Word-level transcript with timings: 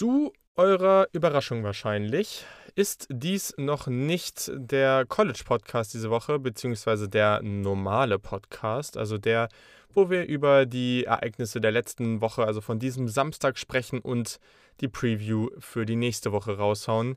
Zu 0.00 0.32
eurer 0.56 1.08
Überraschung 1.12 1.62
wahrscheinlich 1.62 2.46
ist 2.74 3.06
dies 3.10 3.52
noch 3.58 3.86
nicht 3.86 4.50
der 4.54 5.04
College-Podcast 5.04 5.92
diese 5.92 6.08
Woche, 6.08 6.38
beziehungsweise 6.38 7.06
der 7.06 7.42
normale 7.42 8.18
Podcast, 8.18 8.96
also 8.96 9.18
der, 9.18 9.50
wo 9.92 10.08
wir 10.08 10.24
über 10.24 10.64
die 10.64 11.04
Ereignisse 11.04 11.60
der 11.60 11.72
letzten 11.72 12.22
Woche, 12.22 12.46
also 12.46 12.62
von 12.62 12.78
diesem 12.78 13.08
Samstag 13.08 13.58
sprechen 13.58 13.98
und 13.98 14.38
die 14.80 14.88
Preview 14.88 15.50
für 15.58 15.84
die 15.84 15.96
nächste 15.96 16.32
Woche 16.32 16.56
raushauen. 16.56 17.16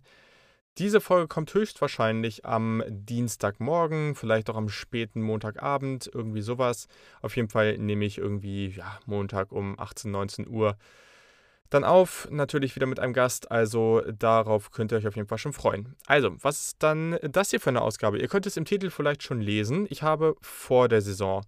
Diese 0.78 1.00
Folge 1.00 1.30
kommt 1.30 1.54
höchstwahrscheinlich 1.54 2.44
am 2.44 2.84
Dienstagmorgen, 2.90 4.14
vielleicht 4.14 4.50
auch 4.50 4.58
am 4.58 4.68
späten 4.68 5.22
Montagabend, 5.22 6.12
irgendwie 6.14 6.42
sowas. 6.42 6.88
Auf 7.22 7.38
jeden 7.38 7.48
Fall 7.48 7.78
nehme 7.78 8.04
ich 8.04 8.18
irgendwie 8.18 8.74
ja, 8.76 9.00
Montag 9.06 9.54
um 9.54 9.80
18, 9.80 10.12
19 10.12 10.50
Uhr 10.50 10.76
dann 11.74 11.84
auf, 11.84 12.28
natürlich 12.32 12.76
wieder 12.76 12.86
mit 12.86 13.00
einem 13.00 13.14
Gast, 13.14 13.52
also 13.52 14.02
darauf 14.02 14.72
könnt 14.72 14.92
ihr 14.92 14.98
euch 14.98 15.08
auf 15.08 15.16
jeden 15.16 15.28
Fall 15.28 15.38
schon 15.38 15.54
freuen. 15.54 15.96
Also, 16.06 16.36
was 16.42 16.68
ist 16.68 16.84
dann 16.84 17.18
das 17.24 17.50
hier 17.50 17.60
für 17.60 17.70
eine 17.70 17.82
Ausgabe? 17.82 18.20
Ihr 18.20 18.28
könnt 18.28 18.46
es 18.46 18.58
im 18.58 18.66
Titel 18.66 18.90
vielleicht 18.90 19.24
schon 19.24 19.42
lesen. 19.42 19.88
Ich 19.90 20.04
habe 20.04 20.36
vor 20.42 20.88
der 20.88 21.02
Saison 21.02 21.44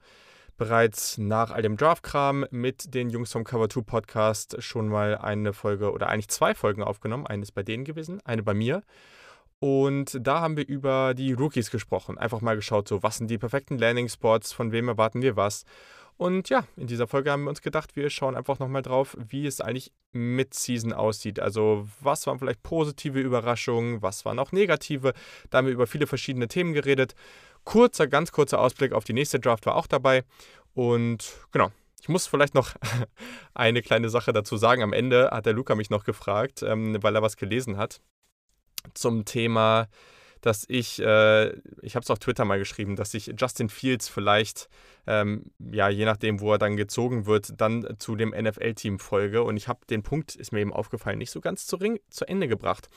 bereits 0.58 1.18
nach 1.18 1.52
all 1.52 1.62
dem 1.62 1.78
Draftkram 1.78 2.46
mit 2.50 2.94
den 2.94 3.10
Jungs 3.10 3.32
vom 3.32 3.44
Cover 3.44 3.70
2 3.70 3.82
Podcast 3.82 4.64
schon 4.64 4.88
mal 4.88 5.18
eine 5.18 5.54
Folge 5.54 5.92
oder 5.92 6.08
eigentlich 6.10 6.30
zwei 6.30 6.56
Folgen 6.56 6.82
aufgenommen. 6.82 7.28
Eine 7.28 7.44
ist 7.44 7.52
bei 7.52 7.64
denen 7.64 7.84
gewesen, 7.84 8.22
eine 8.24 8.44
bei 8.44 8.54
mir. 8.54 8.84
Und 9.60 10.18
da 10.22 10.42
haben 10.42 10.58
wir 10.58 10.68
über 10.68 11.14
die 11.14 11.34
Rookies 11.34 11.72
gesprochen. 11.72 12.18
Einfach 12.18 12.42
mal 12.42 12.56
geschaut, 12.56 12.88
so 12.88 13.04
was 13.04 13.18
sind 13.18 13.30
die 13.30 13.38
perfekten 13.38 13.78
Landing 13.78 14.10
Spots, 14.10 14.54
von 14.54 14.72
wem 14.72 14.88
erwarten 14.88 15.22
wir 15.22 15.36
was. 15.36 15.66
Und 16.18 16.50
ja, 16.50 16.66
in 16.78 16.88
dieser 16.88 17.08
Folge 17.08 17.32
haben 17.32 17.44
wir 17.44 17.50
uns 17.50 17.62
gedacht, 17.62 17.96
wir 17.96 18.10
schauen 18.10 18.36
einfach 18.36 18.60
nochmal 18.60 18.82
drauf, 18.82 19.18
wie 19.20 19.46
es 19.46 19.60
eigentlich 19.60 19.92
mit 20.14 20.54
Season 20.54 20.94
aussieht. 20.94 21.40
Also 21.40 21.88
was 22.00 22.26
waren 22.26 22.40
vielleicht 22.40 22.64
positive 22.64 23.20
Überraschungen, 23.20 24.02
was 24.02 24.24
waren 24.24 24.40
auch 24.40 24.54
negative. 24.54 25.14
Da 25.50 25.58
haben 25.58 25.68
wir 25.68 25.74
über 25.74 25.88
viele 25.88 26.08
verschiedene 26.08 26.48
Themen 26.48 26.74
geredet. 26.74 27.16
Kurzer, 27.66 28.08
ganz 28.08 28.32
kurzer 28.32 28.60
Ausblick 28.60 28.94
auf 28.94 29.04
die 29.04 29.14
nächste 29.14 29.40
Draft 29.40 29.66
war 29.66 29.76
auch 29.76 29.88
dabei. 29.88 30.24
Und 30.74 31.34
genau, 31.52 31.72
ich 32.02 32.08
muss 32.08 32.28
vielleicht 32.28 32.56
noch 32.56 32.76
eine 33.54 33.82
kleine 33.82 34.10
Sache 34.10 34.32
dazu 34.32 34.56
sagen. 34.56 34.84
Am 34.84 34.94
Ende 34.94 35.32
hat 35.32 35.46
der 35.46 35.54
Luca 35.54 35.76
mich 35.76 35.90
noch 35.90 36.06
gefragt, 36.06 36.64
ähm, 36.64 37.02
weil 37.02 37.16
er 37.16 37.22
was 37.24 37.36
gelesen 37.36 37.78
hat 37.78 38.00
zum 38.94 39.26
Thema 39.26 39.88
dass 40.42 40.66
ich, 40.68 41.02
äh, 41.02 41.50
ich 41.82 41.96
habe 41.96 42.04
es 42.04 42.12
auf 42.12 42.20
Twitter 42.20 42.46
mal 42.46 42.60
geschrieben, 42.60 42.96
dass 42.96 43.14
ich 43.14 43.34
Justin 43.38 43.70
Fields 43.70 44.08
vielleicht, 44.08 44.70
ähm, 45.08 45.52
ja, 45.60 45.90
je 45.90 46.06
nachdem, 46.06 46.40
wo 46.40 46.52
er 46.54 46.58
dann 46.58 46.78
gezogen 46.78 47.26
wird, 47.26 47.60
dann 47.60 47.96
zu 48.00 48.16
dem 48.16 48.30
NFL-Team 48.30 49.00
folge. 49.00 49.44
Und 49.44 49.58
ich 49.58 49.68
habe 49.68 49.86
den 49.90 50.04
Punkt, 50.04 50.36
ist 50.36 50.52
mir 50.52 50.60
eben 50.60 50.74
aufgefallen, 50.74 51.18
nicht 51.18 51.32
so 51.32 51.42
ganz 51.42 51.68
zu, 51.68 51.78
Ring, 51.78 52.00
zu 52.10 52.26
Ende 52.26 52.48
gebracht. 52.48 52.90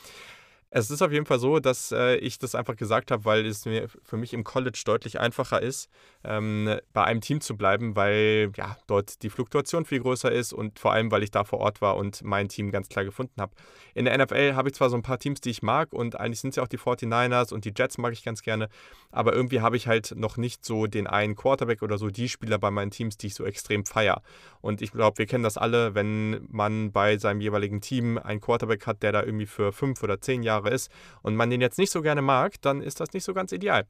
Es 0.71 0.91
ist 0.91 1.01
auf 1.01 1.11
jeden 1.13 1.25
Fall 1.25 1.39
so, 1.39 1.61
dass 1.61 1.93
äh, 1.93 2.17
ich 2.17 2.39
das 2.39 2.55
einfach 2.55 2.77
gesagt 2.77 3.11
habe, 3.11 3.25
weil 3.25 3.47
es 3.47 3.65
mir 3.65 3.89
für 4.03 4.19
mich 4.19 4.35
im 4.35 4.45
College 4.45 4.83
deutlich 4.85 5.19
einfacher 5.19 5.63
ist, 5.63 5.89
ähm, 6.25 6.79
bei 6.93 7.05
einem 7.05 7.23
Team 7.23 7.41
zu 7.41 7.57
bleiben, 7.57 7.97
weil 7.97 8.53
ja 8.55 8.77
dort 8.87 9.23
die 9.23 9.31
Fluktuation 9.31 9.87
viel 9.87 10.01
größer 10.01 10.31
ist 10.31 10.53
und 10.53 10.79
vor 10.79 10.93
allem, 10.93 11.11
weil 11.11 11.23
ich 11.23 11.31
da 11.31 11.45
vor 11.45 11.61
Ort 11.61 11.81
war 11.81 11.97
und 11.97 12.23
mein 12.23 12.51
Team 12.51 12.71
ganz 12.71 12.91
klar 12.91 13.07
gefunden 13.07 13.41
habe. 13.41 13.55
In 13.95 14.05
der 14.05 14.19
NFL 14.19 14.57
habe 14.57 14.69
ich 14.69 14.75
zwar 14.75 14.91
so 14.91 14.97
ein 14.97 15.03
paar 15.03 15.19
Teams, 15.19 15.41
die 15.41 15.49
ich 15.49 15.63
mag 15.63 15.95
und 15.95 16.21
eigentlich 16.21 16.41
sind 16.41 16.51
es 16.51 16.57
ja 16.57 16.63
auch 16.63 16.69
die 16.69 16.79
49ers 16.79 17.55
und 17.55 17.65
die 17.65 17.73
Jets 17.75 17.97
mag 17.97 18.13
ich 18.13 18.23
ganz 18.23 18.43
gerne, 18.43 18.69
aber 19.11 19.33
irgendwie 19.33 19.63
habe 19.63 19.79
ich 19.79 19.87
halt 19.87 20.13
noch 20.17 20.37
nicht 20.37 20.67
so 20.67 20.87
den 20.87 21.07
einen 21.07 21.35
Quarterback 21.35 21.81
oder 21.81 21.97
so 21.97 22.11
die 22.11 22.29
Spieler 22.29 22.59
bei 22.59 22.71
meinen 22.71 22.91
Teams, 22.91 23.17
die 23.17 23.29
ich 23.29 23.35
so 23.35 23.47
extrem 23.47 23.87
feiere. 23.87 24.21
Und 24.61 24.83
ich 24.83 24.93
glaube, 24.93 25.17
wir 25.17 25.27
kennen 25.27 25.45
das 25.45 25.57
alle, 25.57 25.95
wenn 25.95 26.47
man 26.51 26.93
bei 26.93 27.17
seinem 27.17 27.41
jeweiligen 27.41 27.81
Team 27.81 28.19
einen 28.19 28.43
Quarterback 28.43 28.87
hat, 28.87 29.03
der 29.03 29.13
da 29.13 29.23
irgendwie 29.23 29.47
für 29.47 29.73
fünf 29.73 30.03
oder 30.03 30.21
zehn 30.21 30.43
Jahre 30.43 30.58
Jahre 30.59 30.71
ist 30.71 30.91
und 31.23 31.37
man 31.37 31.51
den 31.51 31.61
jetzt 31.61 31.79
nicht 31.79 31.91
so 31.91 32.03
gerne 32.03 32.23
mag, 32.23 32.61
dann 32.63 32.83
ist 32.83 33.01
das 33.01 33.13
nicht 33.13 33.25
so 33.25 33.35
ganz 33.35 33.53
ideal. 33.53 33.87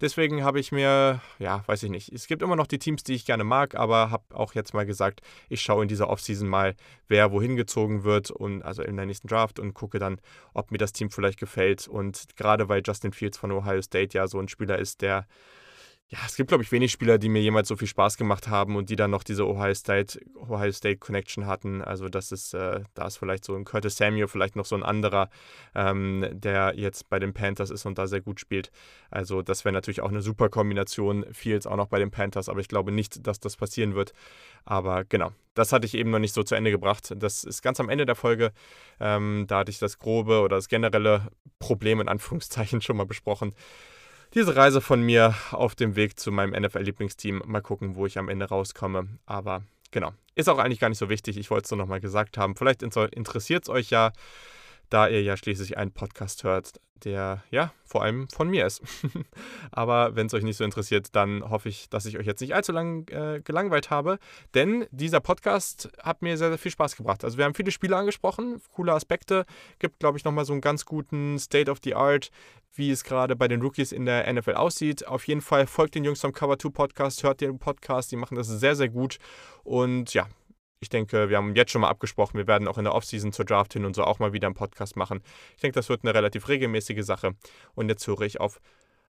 Deswegen 0.00 0.44
habe 0.44 0.60
ich 0.60 0.72
mir, 0.72 1.20
ja, 1.38 1.62
weiß 1.66 1.82
ich 1.82 1.90
nicht, 1.90 2.12
es 2.12 2.26
gibt 2.26 2.42
immer 2.42 2.56
noch 2.56 2.66
die 2.66 2.78
Teams, 2.78 3.02
die 3.02 3.14
ich 3.14 3.24
gerne 3.24 3.44
mag, 3.44 3.74
aber 3.74 4.10
habe 4.10 4.24
auch 4.34 4.54
jetzt 4.54 4.74
mal 4.74 4.86
gesagt, 4.86 5.20
ich 5.48 5.60
schaue 5.60 5.82
in 5.82 5.88
dieser 5.88 6.08
Offseason 6.08 6.48
mal, 6.48 6.74
wer 7.08 7.32
wohin 7.32 7.56
gezogen 7.56 8.04
wird 8.04 8.30
und 8.30 8.62
also 8.62 8.82
in 8.82 8.96
der 8.96 9.06
nächsten 9.06 9.28
Draft 9.28 9.58
und 9.58 9.74
gucke 9.74 9.98
dann, 9.98 10.20
ob 10.54 10.70
mir 10.70 10.78
das 10.78 10.92
Team 10.92 11.10
vielleicht 11.10 11.38
gefällt. 11.38 11.88
Und 11.88 12.26
gerade 12.36 12.68
weil 12.68 12.82
Justin 12.84 13.12
Fields 13.12 13.38
von 13.38 13.52
Ohio 13.52 13.82
State 13.82 14.16
ja 14.16 14.26
so 14.26 14.38
ein 14.38 14.48
Spieler 14.48 14.78
ist, 14.78 15.02
der 15.02 15.26
ja, 16.12 16.18
es 16.26 16.36
gibt, 16.36 16.48
glaube 16.48 16.62
ich, 16.62 16.70
wenig 16.70 16.92
Spieler, 16.92 17.16
die 17.16 17.30
mir 17.30 17.40
jemals 17.40 17.68
so 17.68 17.76
viel 17.76 17.88
Spaß 17.88 18.18
gemacht 18.18 18.46
haben 18.46 18.76
und 18.76 18.90
die 18.90 18.96
dann 18.96 19.10
noch 19.10 19.22
diese 19.22 19.48
Ohio 19.48 19.72
State, 19.72 20.20
Ohio 20.34 20.70
State 20.70 20.98
Connection 20.98 21.46
hatten. 21.46 21.80
Also 21.80 22.10
das 22.10 22.32
ist, 22.32 22.52
äh, 22.52 22.80
da 22.92 23.06
ist 23.06 23.16
vielleicht 23.16 23.46
so 23.46 23.54
ein 23.54 23.64
Curtis 23.64 23.96
Samuel, 23.96 24.28
vielleicht 24.28 24.54
noch 24.54 24.66
so 24.66 24.76
ein 24.76 24.82
anderer, 24.82 25.30
ähm, 25.74 26.28
der 26.30 26.74
jetzt 26.76 27.08
bei 27.08 27.18
den 27.18 27.32
Panthers 27.32 27.70
ist 27.70 27.86
und 27.86 27.96
da 27.96 28.06
sehr 28.06 28.20
gut 28.20 28.40
spielt. 28.40 28.70
Also 29.10 29.40
das 29.40 29.64
wäre 29.64 29.72
natürlich 29.72 30.02
auch 30.02 30.10
eine 30.10 30.20
super 30.20 30.50
Kombination. 30.50 31.24
Fields 31.32 31.66
auch 31.66 31.76
noch 31.76 31.88
bei 31.88 31.98
den 31.98 32.10
Panthers, 32.10 32.50
aber 32.50 32.60
ich 32.60 32.68
glaube 32.68 32.92
nicht, 32.92 33.26
dass 33.26 33.40
das 33.40 33.56
passieren 33.56 33.94
wird. 33.94 34.12
Aber 34.66 35.04
genau, 35.04 35.32
das 35.54 35.72
hatte 35.72 35.86
ich 35.86 35.94
eben 35.94 36.10
noch 36.10 36.18
nicht 36.18 36.34
so 36.34 36.42
zu 36.42 36.54
Ende 36.54 36.70
gebracht. 36.70 37.14
Das 37.16 37.42
ist 37.42 37.62
ganz 37.62 37.80
am 37.80 37.88
Ende 37.88 38.04
der 38.04 38.16
Folge. 38.16 38.52
Ähm, 39.00 39.46
da 39.48 39.60
hatte 39.60 39.70
ich 39.70 39.78
das 39.78 39.98
grobe 39.98 40.42
oder 40.42 40.56
das 40.56 40.68
generelle 40.68 41.28
Problem 41.58 42.02
in 42.02 42.08
Anführungszeichen 42.08 42.80
schon 42.82 42.98
mal 42.98 43.06
besprochen 43.06 43.54
diese 44.34 44.56
Reise 44.56 44.80
von 44.80 45.02
mir 45.02 45.34
auf 45.50 45.74
dem 45.74 45.96
Weg 45.96 46.18
zu 46.18 46.32
meinem 46.32 46.60
NFL-Lieblingsteam. 46.60 47.42
Mal 47.46 47.60
gucken, 47.60 47.96
wo 47.96 48.06
ich 48.06 48.18
am 48.18 48.28
Ende 48.28 48.46
rauskomme. 48.46 49.08
Aber 49.26 49.62
genau, 49.90 50.12
ist 50.34 50.48
auch 50.48 50.58
eigentlich 50.58 50.80
gar 50.80 50.88
nicht 50.88 50.98
so 50.98 51.08
wichtig. 51.08 51.36
Ich 51.36 51.50
wollte 51.50 51.64
es 51.64 51.70
nur 51.70 51.78
nochmal 51.78 52.00
gesagt 52.00 52.38
haben. 52.38 52.56
Vielleicht 52.56 52.82
interessiert 52.82 53.64
es 53.64 53.68
euch 53.68 53.90
ja, 53.90 54.12
da 54.92 55.08
ihr 55.08 55.22
ja 55.22 55.36
schließlich 55.36 55.78
einen 55.78 55.92
Podcast 55.92 56.44
hört, 56.44 56.80
der 57.04 57.42
ja 57.50 57.72
vor 57.84 58.02
allem 58.02 58.28
von 58.28 58.48
mir 58.48 58.66
ist. 58.66 58.82
Aber 59.70 60.14
wenn 60.14 60.26
es 60.26 60.34
euch 60.34 60.44
nicht 60.44 60.56
so 60.56 60.64
interessiert, 60.64 61.08
dann 61.16 61.48
hoffe 61.48 61.68
ich, 61.68 61.88
dass 61.88 62.06
ich 62.06 62.18
euch 62.18 62.26
jetzt 62.26 62.40
nicht 62.40 62.54
allzu 62.54 62.72
lang 62.72 63.08
äh, 63.08 63.40
gelangweilt 63.42 63.90
habe, 63.90 64.18
denn 64.54 64.86
dieser 64.90 65.20
Podcast 65.20 65.90
hat 66.02 66.22
mir 66.22 66.36
sehr, 66.36 66.48
sehr 66.48 66.58
viel 66.58 66.70
Spaß 66.70 66.96
gebracht. 66.96 67.24
Also 67.24 67.38
wir 67.38 67.44
haben 67.44 67.54
viele 67.54 67.70
Spiele 67.70 67.96
angesprochen, 67.96 68.60
coole 68.72 68.92
Aspekte, 68.92 69.46
gibt 69.78 70.00
glaube 70.00 70.18
ich 70.18 70.24
nochmal 70.24 70.44
so 70.44 70.52
einen 70.52 70.60
ganz 70.60 70.84
guten 70.84 71.38
State 71.38 71.70
of 71.70 71.78
the 71.82 71.94
Art, 71.94 72.30
wie 72.74 72.90
es 72.90 73.04
gerade 73.04 73.36
bei 73.36 73.48
den 73.48 73.62
Rookies 73.62 73.92
in 73.92 74.06
der 74.06 74.30
NFL 74.32 74.54
aussieht. 74.54 75.06
Auf 75.06 75.26
jeden 75.26 75.42
Fall 75.42 75.66
folgt 75.66 75.94
den 75.94 76.04
Jungs 76.04 76.20
vom 76.20 76.32
Cover 76.32 76.58
2 76.58 76.70
Podcast, 76.70 77.22
hört 77.22 77.40
den 77.40 77.58
Podcast, 77.58 78.12
die 78.12 78.16
machen 78.16 78.36
das 78.36 78.48
sehr, 78.48 78.76
sehr 78.76 78.88
gut 78.88 79.18
und 79.64 80.14
ja, 80.14 80.26
ich 80.82 80.88
denke, 80.88 81.30
wir 81.30 81.36
haben 81.36 81.54
jetzt 81.54 81.70
schon 81.70 81.80
mal 81.80 81.88
abgesprochen, 81.88 82.36
wir 82.36 82.46
werden 82.46 82.66
auch 82.68 82.76
in 82.76 82.84
der 82.84 82.94
Offseason 82.94 83.32
zur 83.32 83.44
Draft 83.44 83.72
hin 83.72 83.84
und 83.84 83.94
so 83.94 84.04
auch 84.04 84.18
mal 84.18 84.32
wieder 84.32 84.48
einen 84.48 84.54
Podcast 84.54 84.96
machen. 84.96 85.22
Ich 85.54 85.62
denke, 85.62 85.74
das 85.74 85.88
wird 85.88 86.04
eine 86.04 86.12
relativ 86.12 86.48
regelmäßige 86.48 87.04
Sache. 87.04 87.34
Und 87.74 87.88
jetzt 87.88 88.06
höre 88.06 88.22
ich 88.22 88.40
auf, 88.40 88.60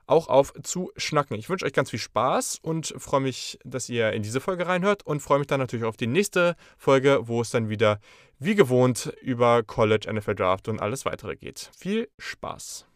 auch 0.06 0.28
auf 0.28 0.54
zu 0.62 0.92
schnacken. 0.96 1.38
Ich 1.38 1.50
wünsche 1.50 1.66
euch 1.66 1.74
ganz 1.74 1.90
viel 1.90 2.00
Spaß 2.00 2.60
und 2.62 2.94
freue 2.98 3.22
mich, 3.22 3.58
dass 3.66 3.90
ihr 3.90 4.14
in 4.14 4.22
diese 4.22 4.40
Folge 4.40 4.68
reinhört 4.68 5.06
und 5.06 5.22
freue 5.22 5.40
mich 5.40 5.48
dann 5.48 5.60
natürlich 5.60 5.86
auf 5.86 5.98
die 5.98 6.08
nächste 6.08 6.56
Folge, 6.78 7.22
wo 7.24 7.42
es 7.42 7.50
dann 7.50 7.70
wieder 7.70 8.00
wie 8.38 8.56
gewohnt 8.56 9.14
über 9.22 9.64
College, 9.64 10.12
NFL 10.14 10.36
Draft 10.36 10.68
und 10.68 10.80
alles 10.80 11.06
weitere 11.06 11.36
geht. 11.36 11.72
Viel 11.76 12.08
Spaß! 12.20 12.93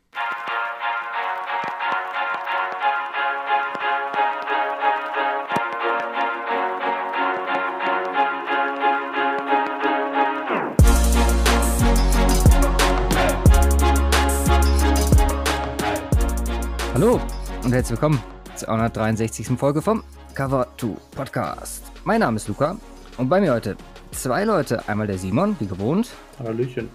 Hallo 17.00 17.22
und 17.64 17.72
herzlich 17.74 17.92
willkommen 17.92 18.20
zur 18.56 18.70
163. 18.70 19.50
Folge 19.50 19.84
vom 19.84 20.04
Cover 20.34 20.68
2 20.80 20.96
Podcast. 21.12 21.84
Mein 22.06 22.22
Name 22.22 22.38
ist 22.38 22.48
Luca 22.48 22.76
und 23.18 23.30
bei 23.30 23.40
mir 23.40 23.54
heute 23.54 23.78
zwei 24.10 24.46
Leute. 24.46 24.90
Einmal 24.90 25.06
der 25.06 25.20
Simon, 25.20 25.56
wie 25.60 25.68
gewohnt. 25.68 26.10
Hallöchen. 26.40 26.90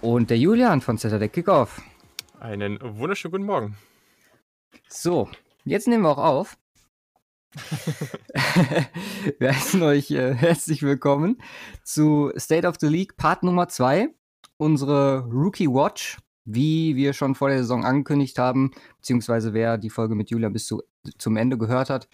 Und 0.00 0.30
der 0.30 0.38
Julian 0.38 0.80
von 0.80 0.98
Saturday 0.98 1.28
Kickoff. 1.28 1.80
Einen 2.40 2.80
wunderschönen 2.82 3.30
guten 3.30 3.44
Morgen. 3.44 3.76
So, 4.88 5.28
jetzt 5.64 5.86
nehmen 5.86 6.02
wir 6.02 6.10
auch 6.10 6.18
auf. 6.18 6.58
wir 9.38 9.54
heißen 9.54 9.80
euch 9.84 10.10
äh, 10.10 10.34
herzlich 10.34 10.82
willkommen 10.82 11.40
zu 11.84 12.32
State 12.36 12.66
of 12.66 12.74
the 12.80 12.88
League 12.88 13.16
Part 13.16 13.44
Nummer 13.44 13.68
2, 13.68 14.08
unsere 14.56 15.20
Rookie 15.30 15.68
Watch 15.68 16.18
wie 16.50 16.96
wir 16.96 17.12
schon 17.12 17.34
vor 17.34 17.50
der 17.50 17.58
Saison 17.58 17.84
angekündigt 17.84 18.38
haben, 18.38 18.70
beziehungsweise 18.96 19.52
wer 19.52 19.76
die 19.76 19.90
Folge 19.90 20.14
mit 20.14 20.30
Julian 20.30 20.52
bis 20.52 20.66
zu, 20.66 20.82
zum 21.18 21.36
Ende 21.36 21.58
gehört 21.58 21.90
hat, 21.90 22.08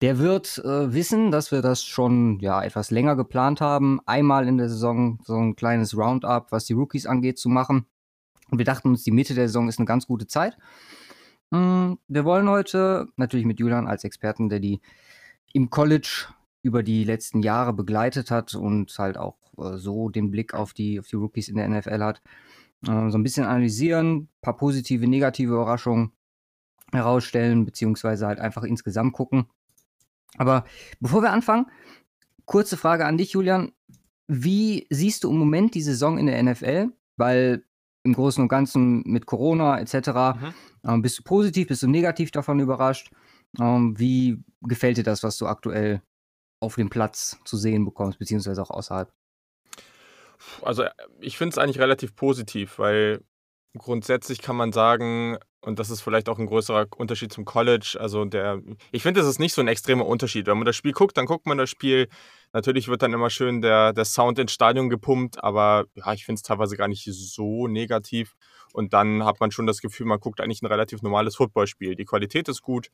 der 0.00 0.18
wird 0.18 0.58
äh, 0.58 0.92
wissen, 0.92 1.30
dass 1.30 1.52
wir 1.52 1.62
das 1.62 1.84
schon 1.84 2.40
ja 2.40 2.62
etwas 2.62 2.90
länger 2.90 3.14
geplant 3.14 3.60
haben, 3.60 4.00
einmal 4.06 4.48
in 4.48 4.58
der 4.58 4.68
Saison 4.68 5.20
so 5.24 5.36
ein 5.36 5.54
kleines 5.54 5.96
Roundup, 5.96 6.50
was 6.50 6.64
die 6.64 6.72
Rookies 6.72 7.06
angeht, 7.06 7.38
zu 7.38 7.48
machen. 7.48 7.86
Und 8.50 8.58
wir 8.58 8.64
dachten 8.64 8.88
uns, 8.88 9.04
die 9.04 9.12
Mitte 9.12 9.34
der 9.34 9.46
Saison 9.46 9.68
ist 9.68 9.78
eine 9.78 9.86
ganz 9.86 10.06
gute 10.06 10.26
Zeit. 10.26 10.56
Mm, 11.50 11.92
wir 12.08 12.24
wollen 12.24 12.48
heute 12.48 13.06
natürlich 13.16 13.46
mit 13.46 13.60
Julian 13.60 13.86
als 13.86 14.02
Experten, 14.02 14.48
der 14.48 14.58
die 14.58 14.80
im 15.52 15.70
College 15.70 16.26
über 16.62 16.82
die 16.82 17.04
letzten 17.04 17.42
Jahre 17.42 17.72
begleitet 17.72 18.32
hat 18.32 18.54
und 18.54 18.92
halt 18.98 19.16
auch 19.16 19.36
äh, 19.58 19.76
so 19.76 20.08
den 20.08 20.32
Blick 20.32 20.54
auf 20.54 20.72
die, 20.72 20.98
auf 20.98 21.06
die 21.06 21.16
Rookies 21.16 21.48
in 21.48 21.56
der 21.56 21.68
NFL 21.68 22.02
hat. 22.02 22.22
Äh, 22.86 23.10
so 23.10 23.18
ein 23.18 23.22
bisschen 23.22 23.44
analysieren, 23.44 24.16
ein 24.16 24.28
paar 24.40 24.56
positive, 24.56 25.06
negative 25.06 25.52
Überraschungen 25.52 26.12
herausstellen, 26.92 27.64
beziehungsweise 27.64 28.26
halt 28.26 28.40
einfach 28.40 28.62
insgesamt 28.62 29.12
gucken. 29.12 29.46
Aber 30.36 30.64
bevor 31.00 31.22
wir 31.22 31.32
anfangen, 31.32 31.66
kurze 32.44 32.76
Frage 32.76 33.04
an 33.06 33.18
dich, 33.18 33.32
Julian. 33.32 33.72
Wie 34.32 34.86
siehst 34.90 35.24
du 35.24 35.30
im 35.30 35.38
Moment 35.38 35.74
die 35.74 35.82
Saison 35.82 36.16
in 36.16 36.26
der 36.26 36.40
NFL? 36.42 36.92
Weil 37.16 37.64
im 38.02 38.14
Großen 38.14 38.40
und 38.40 38.48
Ganzen 38.48 39.02
mit 39.04 39.26
Corona 39.26 39.78
etc. 39.78 39.94
Mhm. 40.40 40.54
Ähm, 40.84 41.02
bist 41.02 41.18
du 41.18 41.22
positiv, 41.22 41.68
bist 41.68 41.82
du 41.82 41.88
negativ 41.88 42.30
davon 42.30 42.60
überrascht? 42.60 43.10
Ähm, 43.58 43.98
wie 43.98 44.42
gefällt 44.62 44.96
dir 44.96 45.02
das, 45.02 45.22
was 45.22 45.36
du 45.36 45.46
aktuell 45.46 46.02
auf 46.60 46.76
dem 46.76 46.90
Platz 46.90 47.38
zu 47.44 47.56
sehen 47.56 47.84
bekommst, 47.84 48.18
beziehungsweise 48.18 48.62
auch 48.62 48.70
außerhalb? 48.70 49.12
Also 50.62 50.84
ich 51.20 51.36
finde 51.36 51.52
es 51.52 51.58
eigentlich 51.58 51.78
relativ 51.78 52.14
positiv, 52.14 52.78
weil 52.78 53.22
grundsätzlich 53.76 54.42
kann 54.42 54.56
man 54.56 54.72
sagen, 54.72 55.38
und 55.62 55.78
das 55.78 55.90
ist 55.90 56.00
vielleicht 56.00 56.28
auch 56.28 56.38
ein 56.38 56.46
größerer 56.46 56.86
Unterschied 56.96 57.32
zum 57.32 57.44
College. 57.44 57.96
Also 58.00 58.24
der, 58.24 58.60
ich 58.92 59.02
finde, 59.02 59.20
das 59.20 59.28
ist 59.28 59.38
nicht 59.38 59.52
so 59.52 59.60
ein 59.60 59.68
extremer 59.68 60.06
Unterschied. 60.06 60.46
Wenn 60.46 60.56
man 60.56 60.64
das 60.64 60.76
Spiel 60.76 60.92
guckt, 60.92 61.16
dann 61.16 61.26
guckt 61.26 61.46
man 61.46 61.58
das 61.58 61.68
Spiel. 61.68 62.08
Natürlich 62.52 62.88
wird 62.88 63.02
dann 63.02 63.12
immer 63.12 63.30
schön 63.30 63.60
der, 63.60 63.92
der 63.92 64.04
Sound 64.06 64.38
ins 64.38 64.52
Stadion 64.52 64.88
gepumpt, 64.88 65.42
aber 65.44 65.84
ja, 65.94 66.12
ich 66.14 66.24
finde 66.24 66.38
es 66.38 66.42
teilweise 66.42 66.76
gar 66.76 66.88
nicht 66.88 67.04
so 67.04 67.68
negativ. 67.68 68.34
Und 68.72 68.92
dann 68.94 69.24
hat 69.24 69.40
man 69.40 69.50
schon 69.50 69.66
das 69.66 69.80
Gefühl, 69.80 70.06
man 70.06 70.20
guckt 70.20 70.40
eigentlich 70.40 70.62
ein 70.62 70.66
relativ 70.66 71.02
normales 71.02 71.36
Footballspiel. 71.36 71.94
Die 71.94 72.04
Qualität 72.04 72.48
ist 72.48 72.62
gut, 72.62 72.88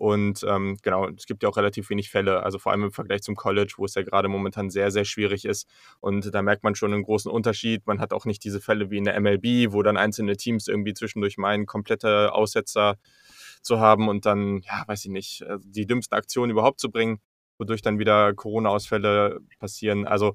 und 0.00 0.46
ähm, 0.48 0.78
genau, 0.80 1.10
es 1.10 1.26
gibt 1.26 1.42
ja 1.42 1.50
auch 1.50 1.58
relativ 1.58 1.90
wenig 1.90 2.08
Fälle, 2.08 2.42
also 2.42 2.58
vor 2.58 2.72
allem 2.72 2.84
im 2.84 2.90
Vergleich 2.90 3.20
zum 3.20 3.36
College, 3.36 3.74
wo 3.76 3.84
es 3.84 3.94
ja 3.94 4.00
gerade 4.00 4.28
momentan 4.28 4.70
sehr, 4.70 4.90
sehr 4.90 5.04
schwierig 5.04 5.44
ist. 5.44 5.68
Und 6.00 6.34
da 6.34 6.40
merkt 6.40 6.64
man 6.64 6.74
schon 6.74 6.94
einen 6.94 7.02
großen 7.02 7.30
Unterschied. 7.30 7.86
Man 7.86 8.00
hat 8.00 8.14
auch 8.14 8.24
nicht 8.24 8.42
diese 8.42 8.62
Fälle 8.62 8.90
wie 8.90 8.96
in 8.96 9.04
der 9.04 9.20
MLB, 9.20 9.74
wo 9.74 9.82
dann 9.82 9.98
einzelne 9.98 10.38
Teams 10.38 10.68
irgendwie 10.68 10.94
zwischendurch 10.94 11.36
meinen, 11.36 11.66
komplette 11.66 12.32
Aussetzer 12.32 12.96
zu 13.60 13.78
haben 13.78 14.08
und 14.08 14.24
dann, 14.24 14.62
ja, 14.62 14.84
weiß 14.86 15.04
ich 15.04 15.10
nicht, 15.10 15.42
äh, 15.42 15.58
die 15.62 15.86
dümmsten 15.86 16.16
Aktionen 16.16 16.50
überhaupt 16.50 16.80
zu 16.80 16.90
bringen, 16.90 17.20
wodurch 17.58 17.82
dann 17.82 17.98
wieder 17.98 18.32
Corona-Ausfälle 18.32 19.40
passieren. 19.58 20.06
Also 20.06 20.34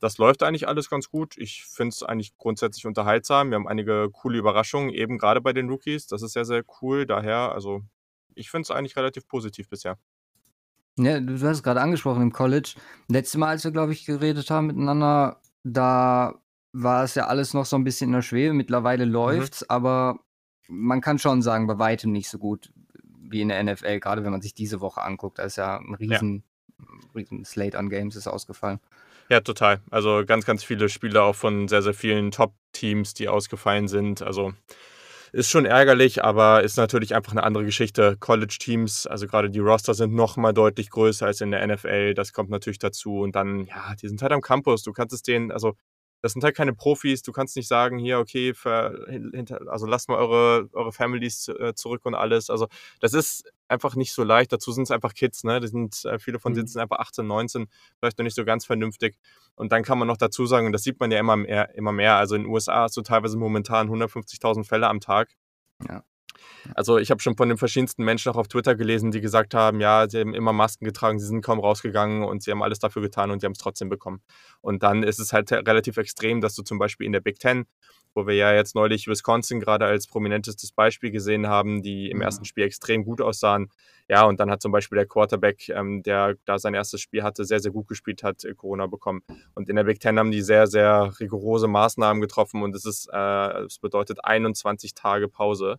das 0.00 0.18
läuft 0.18 0.42
eigentlich 0.42 0.66
alles 0.66 0.90
ganz 0.90 1.08
gut. 1.08 1.34
Ich 1.38 1.64
finde 1.66 1.90
es 1.90 2.02
eigentlich 2.02 2.36
grundsätzlich 2.36 2.84
unterhaltsam. 2.84 3.50
Wir 3.50 3.58
haben 3.58 3.68
einige 3.68 4.10
coole 4.10 4.38
Überraschungen, 4.38 4.90
eben 4.90 5.18
gerade 5.18 5.40
bei 5.40 5.52
den 5.52 5.68
Rookies. 5.68 6.08
Das 6.08 6.20
ist 6.22 6.32
sehr, 6.32 6.44
sehr 6.44 6.64
cool. 6.82 7.06
Daher, 7.06 7.52
also 7.52 7.84
ich 8.34 8.50
finde 8.50 8.62
es 8.62 8.70
eigentlich 8.70 8.96
relativ 8.96 9.26
positiv 9.26 9.68
bisher. 9.68 9.98
Ja, 10.96 11.18
du, 11.20 11.34
hast 11.34 11.56
es 11.56 11.62
gerade 11.62 11.80
angesprochen 11.80 12.22
im 12.22 12.32
College. 12.32 12.74
Letztes 13.08 13.36
Mal, 13.36 13.48
als 13.48 13.64
wir, 13.64 13.72
glaube 13.72 13.92
ich, 13.92 14.06
geredet 14.06 14.50
haben 14.50 14.68
miteinander, 14.68 15.40
da 15.64 16.34
war 16.72 17.04
es 17.04 17.14
ja 17.14 17.26
alles 17.26 17.54
noch 17.54 17.66
so 17.66 17.76
ein 17.76 17.84
bisschen 17.84 18.08
in 18.08 18.14
der 18.14 18.22
Schwebe. 18.22 18.54
Mittlerweile 18.54 19.04
läuft 19.04 19.54
es, 19.54 19.60
mhm. 19.62 19.66
aber 19.70 20.18
man 20.68 21.00
kann 21.00 21.18
schon 21.18 21.42
sagen, 21.42 21.66
bei 21.66 21.78
weitem 21.78 22.12
nicht 22.12 22.28
so 22.28 22.38
gut 22.38 22.72
wie 23.28 23.40
in 23.40 23.48
der 23.48 23.62
NFL, 23.62 24.00
gerade 24.00 24.24
wenn 24.24 24.32
man 24.32 24.42
sich 24.42 24.54
diese 24.54 24.80
Woche 24.80 25.02
anguckt. 25.02 25.38
Da 25.38 25.44
ist 25.44 25.56
ja 25.56 25.78
ein 25.78 25.94
riesen, 25.94 26.44
ja. 26.78 26.84
riesen 27.14 27.44
Slate 27.44 27.78
an 27.78 27.90
Games 27.90 28.16
ist 28.16 28.28
ausgefallen. 28.28 28.80
Ja, 29.30 29.40
total. 29.40 29.80
Also 29.90 30.24
ganz, 30.26 30.44
ganz 30.44 30.62
viele 30.62 30.88
Spieler 30.88 31.24
auch 31.24 31.34
von 31.34 31.66
sehr, 31.68 31.82
sehr 31.82 31.94
vielen 31.94 32.30
Top-Teams, 32.30 33.14
die 33.14 33.28
ausgefallen 33.28 33.88
sind. 33.88 34.22
Also 34.22 34.52
ist 35.34 35.50
schon 35.50 35.66
ärgerlich, 35.66 36.22
aber 36.22 36.62
ist 36.62 36.76
natürlich 36.76 37.14
einfach 37.14 37.32
eine 37.32 37.42
andere 37.42 37.64
Geschichte. 37.64 38.16
College-Teams, 38.20 39.06
also 39.08 39.26
gerade 39.26 39.50
die 39.50 39.58
Roster 39.58 39.92
sind 39.92 40.14
noch 40.14 40.36
mal 40.36 40.52
deutlich 40.52 40.90
größer 40.90 41.26
als 41.26 41.40
in 41.40 41.50
der 41.50 41.66
NFL. 41.66 42.14
Das 42.14 42.32
kommt 42.32 42.50
natürlich 42.50 42.78
dazu. 42.78 43.18
Und 43.18 43.34
dann, 43.34 43.66
ja, 43.66 43.94
die 44.00 44.06
sind 44.06 44.22
halt 44.22 44.32
am 44.32 44.40
Campus. 44.40 44.84
Du 44.84 44.92
kannst 44.92 45.12
es 45.12 45.22
denen, 45.22 45.50
also 45.50 45.74
das 46.24 46.32
sind 46.32 46.42
halt 46.42 46.56
keine 46.56 46.72
Profis. 46.72 47.20
Du 47.20 47.32
kannst 47.32 47.54
nicht 47.54 47.68
sagen, 47.68 47.98
hier, 47.98 48.18
okay, 48.18 48.54
für, 48.54 49.06
hinter, 49.10 49.60
also 49.70 49.84
lasst 49.84 50.08
mal 50.08 50.16
eure, 50.16 50.70
eure 50.72 50.90
Families 50.90 51.48
äh, 51.48 51.74
zurück 51.74 52.06
und 52.06 52.14
alles. 52.14 52.48
Also 52.48 52.68
das 53.00 53.12
ist 53.12 53.52
einfach 53.68 53.94
nicht 53.94 54.14
so 54.14 54.24
leicht. 54.24 54.50
Dazu 54.50 54.72
sind 54.72 54.84
es 54.84 54.90
einfach 54.90 55.12
Kids, 55.12 55.44
ne? 55.44 55.60
Die 55.60 55.68
sind, 55.68 56.02
äh, 56.06 56.18
viele 56.18 56.38
von 56.38 56.54
denen 56.54 56.64
mhm. 56.64 56.68
sind 56.68 56.80
einfach 56.80 56.98
18, 57.00 57.26
19, 57.26 57.68
vielleicht 57.98 58.16
noch 58.16 58.22
nicht 58.22 58.36
so 58.36 58.46
ganz 58.46 58.64
vernünftig. 58.64 59.18
Und 59.54 59.70
dann 59.70 59.82
kann 59.82 59.98
man 59.98 60.08
noch 60.08 60.16
dazu 60.16 60.46
sagen, 60.46 60.64
und 60.64 60.72
das 60.72 60.82
sieht 60.82 60.98
man 60.98 61.10
ja 61.10 61.18
immer 61.18 61.36
mehr, 61.36 61.74
immer 61.74 61.92
mehr. 61.92 62.16
Also 62.16 62.36
in 62.36 62.44
den 62.44 62.50
USA 62.50 62.84
hast 62.84 62.96
du 62.96 63.02
teilweise 63.02 63.36
momentan 63.36 63.90
150.000 63.90 64.64
Fälle 64.64 64.88
am 64.88 65.00
Tag. 65.00 65.28
Ja. 65.86 66.04
Also 66.74 66.98
ich 66.98 67.10
habe 67.10 67.20
schon 67.20 67.36
von 67.36 67.48
den 67.48 67.58
verschiedensten 67.58 68.04
Menschen 68.04 68.32
auch 68.32 68.36
auf 68.36 68.48
Twitter 68.48 68.74
gelesen, 68.74 69.10
die 69.10 69.20
gesagt 69.20 69.54
haben, 69.54 69.80
ja, 69.80 70.08
sie 70.08 70.20
haben 70.20 70.34
immer 70.34 70.52
Masken 70.52 70.84
getragen, 70.84 71.18
sie 71.18 71.26
sind 71.26 71.42
kaum 71.42 71.60
rausgegangen 71.60 72.24
und 72.24 72.42
sie 72.42 72.50
haben 72.50 72.62
alles 72.62 72.78
dafür 72.78 73.02
getan 73.02 73.30
und 73.30 73.40
sie 73.40 73.46
haben 73.46 73.52
es 73.52 73.58
trotzdem 73.58 73.88
bekommen. 73.88 74.20
Und 74.60 74.82
dann 74.82 75.02
ist 75.02 75.18
es 75.18 75.32
halt 75.32 75.52
relativ 75.52 75.96
extrem, 75.96 76.40
dass 76.40 76.54
du 76.54 76.62
zum 76.62 76.78
Beispiel 76.78 77.06
in 77.06 77.12
der 77.12 77.20
Big 77.20 77.38
Ten, 77.38 77.66
wo 78.14 78.26
wir 78.26 78.34
ja 78.34 78.54
jetzt 78.54 78.74
neulich 78.74 79.08
Wisconsin 79.08 79.60
gerade 79.60 79.84
als 79.84 80.06
prominentestes 80.06 80.72
Beispiel 80.72 81.10
gesehen 81.10 81.48
haben, 81.48 81.82
die 81.82 82.10
im 82.10 82.18
mhm. 82.18 82.22
ersten 82.22 82.44
Spiel 82.44 82.64
extrem 82.64 83.04
gut 83.04 83.20
aussahen. 83.20 83.70
Ja, 84.08 84.24
und 84.24 84.38
dann 84.38 84.50
hat 84.50 84.62
zum 84.62 84.70
Beispiel 84.70 84.96
der 84.96 85.06
Quarterback, 85.06 85.68
ähm, 85.70 86.02
der 86.02 86.36
da 86.44 86.58
sein 86.58 86.74
erstes 86.74 87.00
Spiel 87.00 87.22
hatte, 87.22 87.44
sehr, 87.44 87.60
sehr 87.60 87.72
gut 87.72 87.88
gespielt 87.88 88.22
hat, 88.22 88.44
äh, 88.44 88.54
Corona 88.54 88.86
bekommen. 88.86 89.22
Und 89.54 89.68
in 89.68 89.76
der 89.76 89.84
Big 89.84 90.00
Ten 90.00 90.18
haben 90.18 90.30
die 90.30 90.42
sehr, 90.42 90.66
sehr 90.66 91.12
rigorose 91.20 91.68
Maßnahmen 91.68 92.20
getroffen 92.20 92.62
und 92.62 92.74
es 92.74 92.84
ist, 92.84 93.08
äh, 93.12 93.64
es 93.64 93.78
bedeutet 93.78 94.24
21 94.24 94.94
Tage 94.94 95.28
Pause 95.28 95.78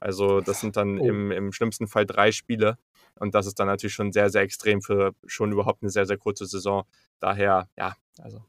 also 0.00 0.40
das 0.40 0.60
sind 0.60 0.76
dann 0.76 0.98
oh. 0.98 1.06
im, 1.06 1.30
im 1.30 1.52
schlimmsten 1.52 1.86
Fall 1.86 2.06
drei 2.06 2.32
Spiele. 2.32 2.78
Und 3.18 3.34
das 3.34 3.46
ist 3.46 3.58
dann 3.58 3.66
natürlich 3.66 3.94
schon 3.94 4.12
sehr, 4.12 4.28
sehr 4.30 4.42
extrem 4.42 4.82
für 4.82 5.14
schon 5.26 5.52
überhaupt 5.52 5.82
eine 5.82 5.90
sehr, 5.90 6.06
sehr 6.06 6.18
kurze 6.18 6.46
Saison. 6.46 6.84
Daher, 7.18 7.68
ja, 7.76 7.96
also 8.18 8.44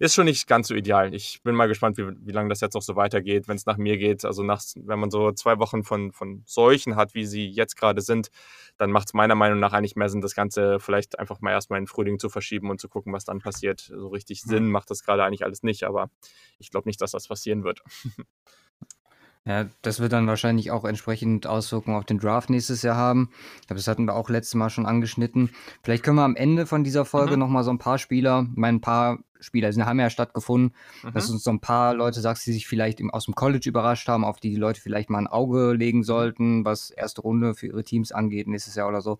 ist 0.00 0.14
schon 0.14 0.26
nicht 0.26 0.46
ganz 0.46 0.68
so 0.68 0.74
ideal. 0.74 1.12
Ich 1.12 1.42
bin 1.42 1.56
mal 1.56 1.66
gespannt, 1.66 1.98
wie, 1.98 2.04
wie 2.24 2.30
lange 2.30 2.48
das 2.48 2.60
jetzt 2.60 2.74
noch 2.74 2.82
so 2.82 2.94
weitergeht, 2.94 3.48
wenn 3.48 3.56
es 3.56 3.66
nach 3.66 3.78
mir 3.78 3.96
geht. 3.98 4.24
Also 4.24 4.44
nach, 4.44 4.62
wenn 4.76 4.98
man 5.00 5.10
so 5.10 5.32
zwei 5.32 5.58
Wochen 5.58 5.82
von, 5.82 6.12
von 6.12 6.42
Seuchen 6.46 6.94
hat, 6.94 7.14
wie 7.14 7.26
sie 7.26 7.48
jetzt 7.48 7.76
gerade 7.76 8.00
sind, 8.00 8.30
dann 8.76 8.92
macht 8.92 9.08
es 9.08 9.14
meiner 9.14 9.34
Meinung 9.34 9.58
nach 9.58 9.72
eigentlich 9.72 9.96
mehr 9.96 10.08
Sinn, 10.08 10.20
das 10.20 10.36
Ganze 10.36 10.78
vielleicht 10.78 11.18
einfach 11.18 11.40
mal 11.40 11.50
erstmal 11.50 11.78
in 11.78 11.84
den 11.84 11.88
Frühling 11.88 12.20
zu 12.20 12.28
verschieben 12.28 12.70
und 12.70 12.80
zu 12.80 12.88
gucken, 12.88 13.12
was 13.12 13.24
dann 13.24 13.40
passiert. 13.40 13.80
So 13.80 14.08
richtig 14.08 14.42
Sinn 14.42 14.70
macht 14.70 14.88
das 14.90 15.02
gerade 15.02 15.24
eigentlich 15.24 15.44
alles 15.44 15.64
nicht, 15.64 15.82
aber 15.82 16.10
ich 16.58 16.70
glaube 16.70 16.88
nicht, 16.88 17.00
dass 17.00 17.10
das 17.10 17.26
passieren 17.26 17.64
wird. 17.64 17.82
Ja, 19.44 19.66
das 19.80 20.00
wird 20.00 20.12
dann 20.12 20.26
wahrscheinlich 20.26 20.70
auch 20.70 20.84
entsprechend 20.84 21.46
Auswirkungen 21.46 21.96
auf 21.96 22.04
den 22.04 22.18
Draft 22.18 22.50
nächstes 22.50 22.82
Jahr 22.82 22.96
haben. 22.96 23.30
Ich 23.60 23.66
glaube, 23.66 23.78
das 23.78 23.88
hatten 23.88 24.04
wir 24.04 24.14
auch 24.14 24.28
letztes 24.28 24.54
Mal 24.54 24.68
schon 24.68 24.84
angeschnitten. 24.84 25.50
Vielleicht 25.82 26.02
können 26.02 26.16
wir 26.16 26.24
am 26.24 26.36
Ende 26.36 26.66
von 26.66 26.84
dieser 26.84 27.06
Folge 27.06 27.32
mhm. 27.32 27.40
nochmal 27.40 27.64
so 27.64 27.70
ein 27.70 27.78
paar 27.78 27.98
Spieler, 27.98 28.46
ich 28.50 28.56
meine, 28.56 28.78
ein 28.78 28.82
paar 28.82 29.18
Spieler, 29.40 29.70
die 29.70 29.82
haben 29.82 30.00
ja 30.00 30.10
stattgefunden, 30.10 30.76
mhm. 31.02 31.12
dass 31.12 31.30
uns 31.30 31.44
so 31.44 31.50
ein 31.50 31.60
paar 31.60 31.94
Leute 31.94 32.20
sagst, 32.20 32.46
die 32.46 32.52
sich 32.52 32.66
vielleicht 32.66 33.00
aus 33.12 33.24
dem 33.24 33.34
College 33.34 33.68
überrascht 33.68 34.08
haben, 34.08 34.24
auf 34.24 34.40
die 34.40 34.50
die 34.50 34.56
Leute 34.56 34.80
vielleicht 34.80 35.10
mal 35.10 35.18
ein 35.18 35.26
Auge 35.26 35.72
legen 35.72 36.02
sollten, 36.02 36.64
was 36.64 36.90
erste 36.90 37.22
Runde 37.22 37.54
für 37.54 37.68
ihre 37.68 37.84
Teams 37.84 38.12
angeht, 38.12 38.48
nächstes 38.48 38.74
Jahr 38.74 38.88
oder 38.88 39.00
so. 39.00 39.18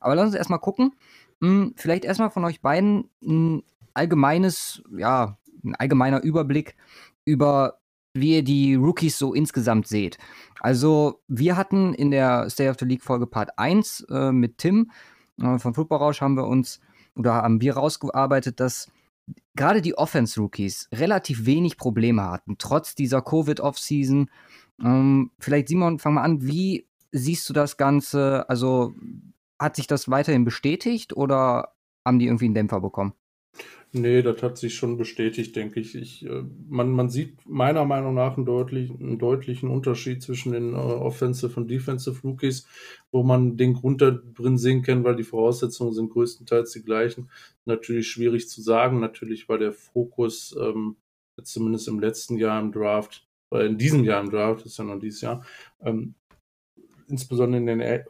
Aber 0.00 0.14
lass 0.14 0.26
uns 0.26 0.34
erstmal 0.34 0.58
gucken. 0.58 0.94
Hm, 1.40 1.74
vielleicht 1.76 2.04
erstmal 2.04 2.30
von 2.30 2.44
euch 2.44 2.60
beiden 2.60 3.08
ein 3.22 3.62
allgemeines, 3.94 4.82
ja, 4.96 5.38
ein 5.64 5.74
allgemeiner 5.74 6.22
Überblick 6.22 6.76
über 7.24 7.79
wie 8.14 8.36
ihr 8.36 8.42
die 8.42 8.74
Rookies 8.74 9.18
so 9.18 9.34
insgesamt 9.34 9.86
seht. 9.86 10.18
Also, 10.60 11.20
wir 11.28 11.56
hatten 11.56 11.94
in 11.94 12.10
der 12.10 12.50
State 12.50 12.70
of 12.70 12.76
the 12.78 12.84
League 12.84 13.04
Folge 13.04 13.26
Part 13.26 13.58
1 13.58 14.06
äh, 14.10 14.32
mit 14.32 14.58
Tim 14.58 14.90
äh, 15.40 15.58
von 15.58 15.74
Football 15.74 15.98
Rausch 15.98 16.20
haben 16.20 16.36
wir 16.36 16.46
uns 16.46 16.80
oder 17.16 17.34
haben 17.34 17.60
wir 17.60 17.74
rausgearbeitet, 17.74 18.60
dass 18.60 18.90
gerade 19.54 19.82
die 19.82 19.96
Offense-Rookies 19.96 20.88
relativ 20.92 21.46
wenig 21.46 21.76
Probleme 21.76 22.24
hatten, 22.24 22.56
trotz 22.58 22.94
dieser 22.94 23.22
Covid-Off-Season. 23.22 24.30
Ähm, 24.82 25.30
vielleicht, 25.38 25.68
Simon, 25.68 25.98
fang 25.98 26.14
mal 26.14 26.22
an. 26.22 26.42
Wie 26.42 26.88
siehst 27.12 27.48
du 27.48 27.52
das 27.52 27.76
Ganze? 27.76 28.48
Also, 28.48 28.94
hat 29.58 29.76
sich 29.76 29.86
das 29.86 30.10
weiterhin 30.10 30.44
bestätigt 30.44 31.14
oder 31.14 31.74
haben 32.04 32.18
die 32.18 32.26
irgendwie 32.26 32.46
einen 32.46 32.54
Dämpfer 32.54 32.80
bekommen? 32.80 33.12
Nee, 33.92 34.22
das 34.22 34.40
hat 34.40 34.56
sich 34.56 34.76
schon 34.76 34.96
bestätigt, 34.96 35.56
denke 35.56 35.80
ich. 35.80 35.96
ich 35.96 36.24
äh, 36.24 36.44
man, 36.68 36.90
man 36.90 37.10
sieht 37.10 37.48
meiner 37.48 37.84
Meinung 37.84 38.14
nach 38.14 38.36
einen, 38.36 38.46
deutlich, 38.46 38.90
einen 38.90 39.18
deutlichen 39.18 39.68
Unterschied 39.68 40.22
zwischen 40.22 40.52
den 40.52 40.74
äh, 40.74 40.76
Offensive 40.76 41.58
und 41.58 41.68
Defensive 41.68 42.20
Rookies, 42.22 42.68
wo 43.10 43.24
man 43.24 43.56
den 43.56 43.74
Grund 43.74 44.00
da 44.00 44.12
drin 44.12 44.58
sehen 44.58 44.82
kann, 44.82 45.02
weil 45.02 45.16
die 45.16 45.24
Voraussetzungen 45.24 45.92
sind 45.92 46.10
größtenteils 46.10 46.70
die 46.70 46.84
gleichen. 46.84 47.30
Natürlich 47.64 48.08
schwierig 48.08 48.48
zu 48.48 48.62
sagen, 48.62 49.00
natürlich 49.00 49.48
war 49.48 49.58
der 49.58 49.72
Fokus 49.72 50.56
ähm, 50.60 50.96
zumindest 51.42 51.88
im 51.88 51.98
letzten 51.98 52.36
Jahr 52.38 52.60
im 52.60 52.70
Draft, 52.70 53.26
oder 53.50 53.64
in 53.64 53.76
diesem 53.76 54.04
Jahr 54.04 54.20
im 54.20 54.30
Draft, 54.30 54.66
ist 54.66 54.78
ja 54.78 54.84
noch 54.84 55.00
dieses 55.00 55.20
Jahr, 55.20 55.44
ähm, 55.80 56.14
insbesondere 57.08 57.60
in 57.60 57.66
den 57.66 57.80
äh, 57.80 58.04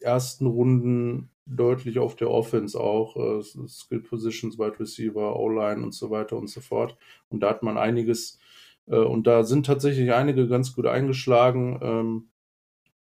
ersten 0.00 0.46
Runden 0.46 1.30
deutlich 1.46 1.98
auf 1.98 2.16
der 2.16 2.30
Offense 2.30 2.78
auch, 2.78 3.16
äh, 3.16 3.68
Skill 3.68 4.00
Positions, 4.00 4.58
Wide 4.58 4.78
Receiver, 4.80 5.36
O-Line 5.38 5.82
und 5.82 5.92
so 5.92 6.10
weiter 6.10 6.36
und 6.36 6.48
so 6.48 6.60
fort. 6.60 6.96
Und 7.28 7.40
da 7.40 7.50
hat 7.50 7.62
man 7.62 7.78
einiges, 7.78 8.38
äh, 8.86 8.96
und 8.96 9.26
da 9.26 9.44
sind 9.44 9.66
tatsächlich 9.66 10.12
einige 10.12 10.48
ganz 10.48 10.74
gut 10.74 10.86
eingeschlagen, 10.86 11.78
ähm, 11.82 12.28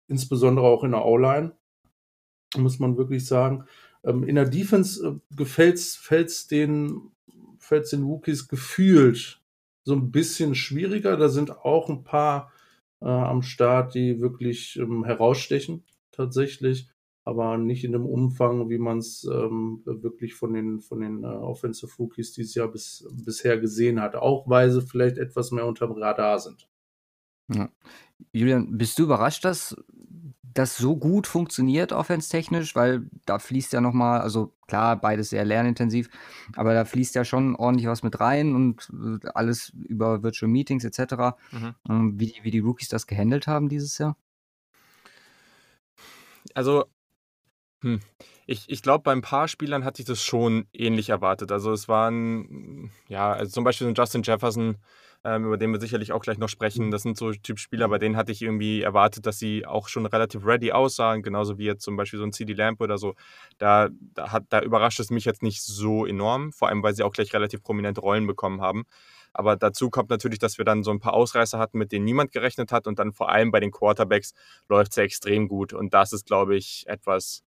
insbesondere 0.07 0.65
auch 0.65 0.83
in 0.83 0.91
der 0.91 1.05
O-Line, 1.05 1.53
muss 2.57 2.79
man 2.79 2.97
wirklich 2.97 3.25
sagen. 3.25 3.65
Ähm, 4.03 4.23
in 4.23 4.35
der 4.35 4.49
Defense 4.49 5.05
äh, 5.05 5.35
gefällt's, 5.35 5.95
fällt's 5.95 6.47
denen 6.47 7.11
fällt 7.61 7.85
es 7.85 7.91
den 7.91 8.03
Rookies 8.03 8.47
gefühlt 8.47 9.39
so 9.83 9.93
ein 9.93 10.11
bisschen 10.11 10.55
schwieriger. 10.55 11.17
Da 11.17 11.29
sind 11.29 11.51
auch 11.51 11.89
ein 11.89 12.03
paar 12.03 12.51
äh, 13.01 13.05
am 13.05 13.41
Start, 13.41 13.95
die 13.95 14.19
wirklich 14.19 14.77
ähm, 14.77 15.05
herausstechen, 15.05 15.83
tatsächlich, 16.11 16.89
aber 17.23 17.57
nicht 17.57 17.83
in 17.83 17.91
dem 17.91 18.05
Umfang, 18.05 18.69
wie 18.69 18.79
man 18.79 18.97
es 18.97 19.23
ähm, 19.31 19.81
wirklich 19.85 20.33
von 20.33 20.53
den, 20.53 20.81
von 20.81 21.01
den 21.01 21.23
äh, 21.23 21.27
Offensive 21.27 21.91
Rookies 21.99 22.33
dieses 22.33 22.55
Jahr 22.55 22.67
bis, 22.67 23.07
bisher 23.23 23.59
gesehen 23.59 24.01
hat. 24.01 24.15
Auch 24.15 24.49
weil 24.49 24.71
sie 24.71 24.81
vielleicht 24.81 25.17
etwas 25.17 25.51
mehr 25.51 25.67
unterm 25.67 25.91
Radar 25.91 26.39
sind. 26.39 26.67
Ja. 27.53 27.69
Julian, 28.31 28.77
bist 28.77 28.97
du 28.97 29.03
überrascht, 29.03 29.45
dass 29.45 29.75
das 30.53 30.77
so 30.77 30.97
gut 30.97 31.27
funktioniert 31.27 31.91
offenstechnisch? 31.91 32.75
Weil 32.75 33.07
da 33.25 33.37
fließt 33.37 33.73
ja 33.73 33.81
nochmal, 33.81 34.21
also 34.21 34.53
klar, 34.67 34.99
beides 34.99 35.29
sehr 35.29 35.45
lernintensiv, 35.45 36.09
aber 36.55 36.73
da 36.73 36.85
fließt 36.85 37.13
ja 37.15 37.23
schon 37.23 37.55
ordentlich 37.55 37.87
was 37.87 38.03
mit 38.03 38.19
rein 38.19 38.55
und 38.55 38.91
äh, 38.93 39.27
alles 39.35 39.69
über 39.69 40.23
Virtual 40.23 40.51
Meetings 40.51 40.83
etc. 40.83 41.37
Mhm. 41.51 41.75
Ähm, 41.87 42.19
wie, 42.19 42.33
wie 42.41 42.51
die 42.51 42.59
Rookies 42.59 42.89
das 42.89 43.05
gehandelt 43.05 43.47
haben 43.47 43.69
dieses 43.69 43.97
Jahr? 43.97 44.17
Also, 46.55 46.85
hm. 47.81 47.99
Ich, 48.45 48.69
ich 48.69 48.81
glaube, 48.81 49.03
bei 49.03 49.11
ein 49.11 49.21
paar 49.21 49.47
Spielern 49.47 49.85
hatte 49.85 50.01
ich 50.01 50.07
das 50.07 50.21
schon 50.21 50.67
ähnlich 50.73 51.09
erwartet. 51.09 51.51
Also 51.51 51.71
es 51.71 51.87
waren, 51.87 52.91
ja, 53.07 53.31
also 53.31 53.51
zum 53.51 53.63
Beispiel 53.63 53.87
so 53.87 53.93
Justin 53.93 54.23
Jefferson, 54.23 54.77
ähm, 55.23 55.45
über 55.45 55.57
den 55.57 55.71
wir 55.71 55.79
sicherlich 55.79 56.11
auch 56.11 56.21
gleich 56.21 56.37
noch 56.37 56.49
sprechen. 56.49 56.91
Das 56.91 57.03
sind 57.03 57.17
so 57.17 57.31
Typ 57.31 57.59
Spieler, 57.59 57.87
bei 57.87 57.97
denen 57.97 58.17
hatte 58.17 58.31
ich 58.31 58.41
irgendwie 58.41 58.81
erwartet, 58.81 59.25
dass 59.25 59.39
sie 59.39 59.65
auch 59.65 59.87
schon 59.87 60.05
relativ 60.05 60.45
ready 60.45 60.71
aussahen, 60.71 61.23
genauso 61.23 61.57
wie 61.57 61.65
jetzt 61.65 61.83
zum 61.83 61.95
Beispiel 61.95 62.19
so 62.19 62.25
ein 62.25 62.33
CD 62.33 62.53
Lamp 62.53 62.81
oder 62.81 62.97
so. 62.97 63.15
Da, 63.57 63.89
da, 64.13 64.31
hat, 64.31 64.45
da 64.49 64.61
überrascht 64.61 64.99
es 64.99 65.09
mich 65.09 65.25
jetzt 65.25 65.43
nicht 65.43 65.61
so 65.61 66.05
enorm, 66.05 66.51
vor 66.51 66.67
allem 66.69 66.83
weil 66.83 66.95
sie 66.95 67.03
auch 67.03 67.13
gleich 67.13 67.33
relativ 67.33 67.63
prominente 67.63 68.01
Rollen 68.01 68.27
bekommen 68.27 68.61
haben. 68.61 68.83
Aber 69.33 69.55
dazu 69.55 69.89
kommt 69.89 70.09
natürlich, 70.09 70.39
dass 70.39 70.57
wir 70.57 70.65
dann 70.65 70.83
so 70.83 70.91
ein 70.91 70.99
paar 70.99 71.13
Ausreißer 71.13 71.57
hatten, 71.57 71.77
mit 71.77 71.91
denen 71.91 72.05
niemand 72.05 72.31
gerechnet 72.31 72.71
hat. 72.71 72.87
Und 72.87 72.99
dann 72.99 73.13
vor 73.13 73.29
allem 73.29 73.51
bei 73.51 73.59
den 73.59 73.71
Quarterbacks 73.71 74.33
läuft 74.67 74.91
es 74.91 74.97
ja 74.97 75.03
extrem 75.03 75.47
gut. 75.47 75.73
Und 75.73 75.93
das 75.93 76.13
ist, 76.13 76.25
glaube 76.25 76.55
ich, 76.57 76.83
etwas, 76.87 77.43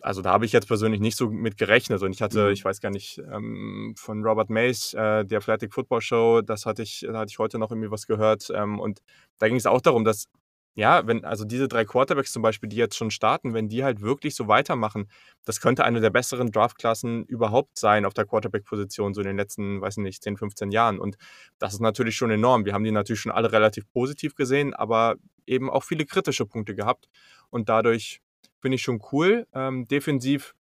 also 0.00 0.22
da 0.22 0.32
habe 0.32 0.44
ich 0.44 0.52
jetzt 0.52 0.66
persönlich 0.68 1.00
nicht 1.00 1.16
so 1.16 1.30
mit 1.30 1.56
gerechnet 1.56 2.02
und 2.02 2.12
ich 2.12 2.22
hatte, 2.22 2.46
mhm. 2.46 2.52
ich 2.52 2.64
weiß 2.64 2.80
gar 2.80 2.90
nicht, 2.90 3.18
ähm, 3.32 3.94
von 3.96 4.22
Robert 4.24 4.50
Mays, 4.50 4.94
äh, 4.94 5.24
die 5.24 5.36
Athletic 5.36 5.72
Football 5.72 6.00
Show, 6.00 6.42
das 6.42 6.66
hatte 6.66 6.82
ich, 6.82 7.06
da 7.06 7.18
hatte 7.18 7.30
ich 7.30 7.38
heute 7.38 7.58
noch 7.58 7.70
irgendwie 7.70 7.90
was 7.90 8.06
gehört 8.06 8.50
ähm, 8.54 8.80
und 8.80 9.00
da 9.38 9.48
ging 9.48 9.56
es 9.56 9.66
auch 9.66 9.80
darum, 9.80 10.04
dass 10.04 10.28
ja, 10.76 11.06
wenn, 11.06 11.24
also 11.24 11.46
diese 11.46 11.68
drei 11.68 11.86
Quarterbacks 11.86 12.32
zum 12.32 12.42
Beispiel, 12.42 12.68
die 12.68 12.76
jetzt 12.76 12.96
schon 12.96 13.10
starten, 13.10 13.54
wenn 13.54 13.68
die 13.68 13.82
halt 13.82 14.02
wirklich 14.02 14.34
so 14.34 14.46
weitermachen, 14.46 15.08
das 15.46 15.60
könnte 15.60 15.84
eine 15.84 16.02
der 16.02 16.10
besseren 16.10 16.52
Draftklassen 16.52 17.24
überhaupt 17.24 17.78
sein 17.78 18.04
auf 18.04 18.12
der 18.12 18.26
Quarterback-Position, 18.26 19.14
so 19.14 19.22
in 19.22 19.26
den 19.26 19.38
letzten, 19.38 19.80
weiß 19.80 19.96
nicht, 19.96 20.22
10, 20.22 20.36
15 20.36 20.70
Jahren. 20.70 20.98
Und 20.98 21.16
das 21.58 21.72
ist 21.72 21.80
natürlich 21.80 22.14
schon 22.16 22.30
enorm. 22.30 22.66
Wir 22.66 22.74
haben 22.74 22.84
die 22.84 22.90
natürlich 22.90 23.20
schon 23.20 23.32
alle 23.32 23.52
relativ 23.52 23.90
positiv 23.90 24.34
gesehen, 24.34 24.74
aber 24.74 25.16
eben 25.46 25.70
auch 25.70 25.82
viele 25.82 26.04
kritische 26.04 26.44
Punkte 26.44 26.74
gehabt. 26.74 27.08
Und 27.48 27.70
dadurch 27.70 28.20
finde 28.66 28.74
ich 28.74 28.82
schon 28.82 29.00
cool. 29.12 29.46
Ähm, 29.54 29.86
defensiv 29.86 30.56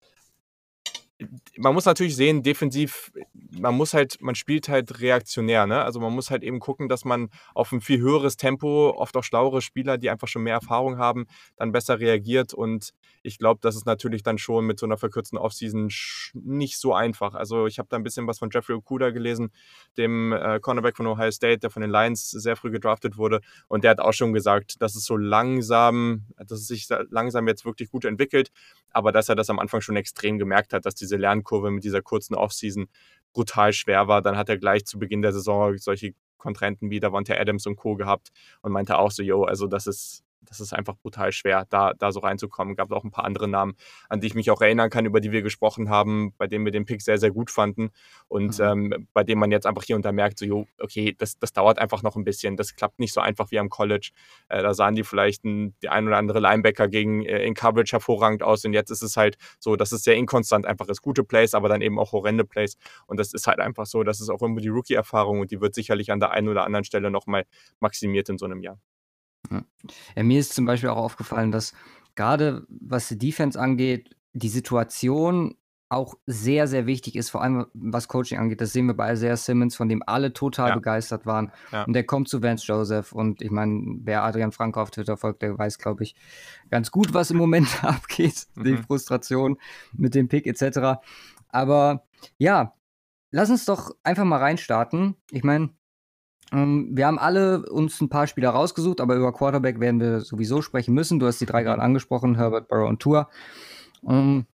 man 1.58 1.74
muss 1.74 1.86
natürlich 1.86 2.16
sehen, 2.16 2.44
defensiv, 2.44 3.12
man 3.34 3.76
muss 3.76 3.94
halt, 3.94 4.22
man 4.22 4.36
spielt 4.36 4.68
halt 4.68 5.00
reaktionär, 5.00 5.66
ne? 5.66 5.82
Also 5.82 6.02
man 6.02 6.14
muss 6.14 6.30
halt 6.30 6.44
eben 6.44 6.60
gucken, 6.60 6.90
dass 6.90 7.06
man 7.06 7.30
auf 7.54 7.72
ein 7.72 7.80
viel 7.80 8.00
höheres 8.02 8.36
Tempo, 8.36 8.94
oft 8.98 9.16
auch 9.16 9.24
schlauere 9.24 9.62
Spieler, 9.62 9.98
die 9.98 10.10
einfach 10.10 10.28
schon 10.28 10.44
mehr 10.44 10.56
Erfahrung 10.56 10.98
haben, 10.98 11.26
dann 11.56 11.72
besser 11.72 12.00
reagiert. 12.02 12.54
Und 12.54 12.92
ich 13.24 13.38
glaube, 13.38 13.60
das 13.62 13.78
ist 13.78 13.86
natürlich 13.86 14.24
dann 14.24 14.38
schon 14.38 14.66
mit 14.66 14.78
so 14.78 14.86
einer 14.86 14.98
verkürzten 14.98 15.38
Offseason 15.38 15.90
nicht 16.34 16.78
so 16.78 16.94
einfach. 16.94 17.34
Also 17.34 17.66
ich 17.66 17.80
habe 17.80 17.88
da 17.90 17.96
ein 17.96 18.04
bisschen 18.04 18.28
was 18.28 18.40
von 18.40 18.50
Jeffrey 18.52 18.76
Okuda 18.76 19.12
gelesen, 19.12 19.52
dem 19.98 20.34
äh, 20.34 20.60
Cornerback 20.60 20.98
von 20.98 21.08
Ohio 21.08 21.32
State, 21.32 21.60
der 21.60 21.70
von 21.70 21.82
den 21.82 21.92
Lions 21.92 22.30
sehr 22.30 22.58
früh 22.58 22.72
gedraftet 22.72 23.18
wurde. 23.18 23.40
Und 23.70 23.86
der 23.86 23.92
hat 23.92 24.02
auch 24.02 24.14
schon 24.14 24.34
gesagt, 24.34 24.82
dass 24.82 24.96
es 24.96 25.06
so 25.06 25.16
langsam, 25.16 26.26
dass 26.38 26.60
es 26.60 26.68
sich 26.68 26.90
langsam 27.10 27.48
jetzt 27.48 27.64
wirklich 27.64 27.90
gut 27.90 28.04
entwickelt, 28.04 28.52
aber 28.92 29.14
dass 29.14 29.30
er 29.30 29.36
das 29.36 29.50
am 29.50 29.60
Anfang 29.60 29.80
schon 29.80 29.96
extrem 29.96 30.38
gemerkt 30.38 30.74
hat, 30.74 30.86
dass 30.86 30.96
diese 31.06 31.18
Lernkurve 31.18 31.72
mit 31.72 31.84
dieser 31.84 32.02
kurzen 32.02 32.36
Offseason 32.36 32.88
brutal 33.34 33.74
schwer 33.74 34.08
war. 34.08 34.22
Dann 34.22 34.38
hat 34.38 34.50
er 34.50 34.58
gleich 34.58 34.86
zu 34.86 35.00
Beginn 35.00 35.22
der 35.22 35.34
Saison 35.34 35.78
solche 35.78 36.14
Kontrahenten 36.38 36.90
wie 36.90 37.00
Davante 37.00 37.40
Adams 37.40 37.66
und 37.66 37.76
Co. 37.76 37.96
gehabt 37.96 38.32
und 38.62 38.72
meinte 38.72 38.98
auch 38.98 39.12
so, 39.12 39.24
yo, 39.24 39.44
also 39.44 39.68
das 39.68 39.88
ist 39.88 40.25
das 40.46 40.60
ist 40.60 40.74
einfach 40.74 40.96
brutal 40.96 41.32
schwer, 41.32 41.66
da, 41.70 41.94
da 41.94 42.12
so 42.12 42.20
reinzukommen. 42.20 42.76
Gab 42.76 42.92
auch 42.92 43.04
ein 43.04 43.12
paar 43.12 43.26
andere 43.26 43.48
Namen, 43.48 43.76
an 44.10 44.20
die 44.20 44.28
ich 44.28 44.36
mich 44.36 44.52
auch 44.52 44.62
erinnern 44.62 44.90
kann, 44.90 45.06
über 45.06 45.20
die 45.20 45.32
wir 45.32 45.42
gesprochen 45.42 45.90
haben, 45.90 46.34
bei 46.38 46.48
denen 46.48 46.66
wir 46.66 46.72
den 46.72 46.86
Pick 46.86 47.02
sehr, 47.02 47.18
sehr 47.18 47.32
gut 47.32 47.52
fanden 47.52 47.90
und 48.28 48.60
mhm. 48.60 48.66
ähm, 48.94 49.08
bei 49.14 49.24
dem 49.24 49.40
man 49.40 49.52
jetzt 49.52 49.66
einfach 49.66 49.84
hier 49.84 49.96
und 49.96 50.06
da 50.06 50.12
merkt, 50.12 50.40
so, 50.40 50.46
jo, 50.46 50.68
okay, 50.80 51.16
das, 51.18 51.38
das 51.40 51.54
dauert 51.54 51.80
einfach 51.80 52.04
noch 52.04 52.16
ein 52.16 52.24
bisschen. 52.24 52.58
Das 52.58 52.76
klappt 52.76 53.00
nicht 53.00 53.14
so 53.14 53.22
einfach 53.22 53.52
wie 53.52 53.60
am 53.60 53.70
College. 53.70 54.12
Äh, 54.50 54.62
da 54.62 54.74
sahen 54.74 54.96
die 54.96 55.04
vielleicht 55.04 55.44
ein, 55.44 55.76
die 55.82 55.90
ein 55.90 56.08
oder 56.08 56.18
andere 56.18 56.40
Linebacker 56.40 56.88
gegen 56.88 57.26
äh, 57.26 57.44
in 57.44 57.54
Coverage 57.54 57.94
hervorragend 57.94 58.44
aus 58.44 58.66
und 58.66 58.74
jetzt 58.74 58.92
ist 58.92 59.02
es 59.02 59.18
halt 59.18 59.38
so, 59.60 59.76
dass 59.76 59.92
es 59.92 60.04
sehr 60.04 60.16
inkonstant 60.16 60.66
einfach 60.66 60.88
ist. 60.88 61.02
Gute 61.02 61.24
Plays, 61.24 61.54
aber 61.54 61.70
dann 61.70 61.82
eben 61.82 62.00
auch 62.00 62.12
horrende 62.12 62.46
Plays 62.46 62.78
und 63.08 63.20
das 63.20 63.34
ist 63.34 63.48
halt 63.48 63.60
einfach 63.60 63.86
so, 63.86 64.04
das 64.04 64.22
ist 64.22 64.30
auch 64.30 64.42
immer 64.42 64.62
die 64.62 64.70
Rookie-Erfahrung 64.70 65.40
und 65.42 65.52
die 65.52 65.62
wird 65.62 65.76
sicherlich 65.76 66.12
an 66.12 66.20
der 66.20 66.32
einen 66.32 66.50
oder 66.50 66.64
anderen 66.64 66.86
Stelle 66.86 67.12
nochmal 67.12 67.46
maximiert 67.80 68.30
in 68.30 68.38
so 68.38 68.46
einem 68.46 68.62
Jahr. 68.62 68.80
Ja, 70.16 70.24
mir 70.24 70.40
ist 70.40 70.54
zum 70.54 70.66
Beispiel 70.66 70.90
auch 70.90 70.98
aufgefallen, 70.98 71.52
dass 71.52 71.74
gerade 72.16 72.66
was 72.70 73.08
die 73.08 73.18
Defense 73.18 73.60
angeht, 73.60 74.16
die 74.34 74.50
Situation 74.50 75.56
auch 75.88 76.16
sehr, 76.26 76.68
sehr 76.68 76.88
wichtig 76.88 77.16
ist, 77.16 77.30
vor 77.30 77.44
allem 77.44 77.68
was 77.74 78.08
Coaching 78.08 78.40
angeht. 78.40 78.60
Das 78.60 78.74
sehen 78.74 78.88
wir 78.88 78.96
bei 78.96 79.14
Isaiah 79.14 79.38
Simmons, 79.38 79.76
von 79.76 79.88
dem 79.88 80.02
alle 80.06 80.34
total 80.34 80.70
Ja. 80.70 80.76
begeistert 80.76 81.26
waren. 81.26 81.52
Ja. 81.72 81.84
Und 81.84 81.94
der 81.94 82.04
kommt 82.04 82.28
zu 82.28 82.42
Vance 82.42 82.66
Joseph. 82.66 83.12
Und 83.12 83.42
ich 83.42 83.52
meine, 83.52 84.00
wer 84.02 84.24
Adrian 84.24 84.52
Franke 84.52 84.82
auf 84.82 84.90
Twitter 84.90 85.16
folgt, 85.16 85.44
der 85.44 85.58
weiß, 85.58 85.78
glaube 85.78 86.04
ich, 86.04 86.16
ganz 86.72 86.90
gut, 86.90 87.14
was 87.14 87.30
im 87.30 87.38
Moment 87.38 87.68
abgeht. 87.84 88.48
Die 88.56 88.74
mhm. 88.74 88.84
Frustration 88.84 89.58
mit 89.94 90.16
dem 90.16 90.28
Pick 90.28 90.48
etc. 90.48 91.00
Aber 91.50 92.04
ja, 92.40 92.74
lass 93.32 93.52
uns 93.52 93.66
doch 93.66 93.92
einfach 94.04 94.26
mal 94.26 94.40
reinstarten. 94.40 95.16
Ich 95.30 95.44
meine, 95.44 95.70
wir 96.52 97.08
haben 97.08 97.20
alle 97.20 97.66
uns 97.70 98.00
ein 98.02 98.10
paar 98.10 98.28
Spieler 98.28 98.52
rausgesucht, 98.52 99.02
aber 99.02 99.16
über 99.16 99.34
Quarterback 99.34 99.80
werden 99.80 100.00
wir 100.00 100.22
sowieso 100.22 100.62
sprechen 100.62 100.94
müssen. 100.94 101.20
Du 101.20 101.26
hast 101.26 101.42
die 101.42 101.46
drei 101.46 101.64
gerade 101.64 101.82
angesprochen, 101.82 102.36
Herbert, 102.36 102.68
Burrow 102.68 102.88
und 102.88 103.02
Tour. 103.02 103.30
Ähm, 104.08 104.46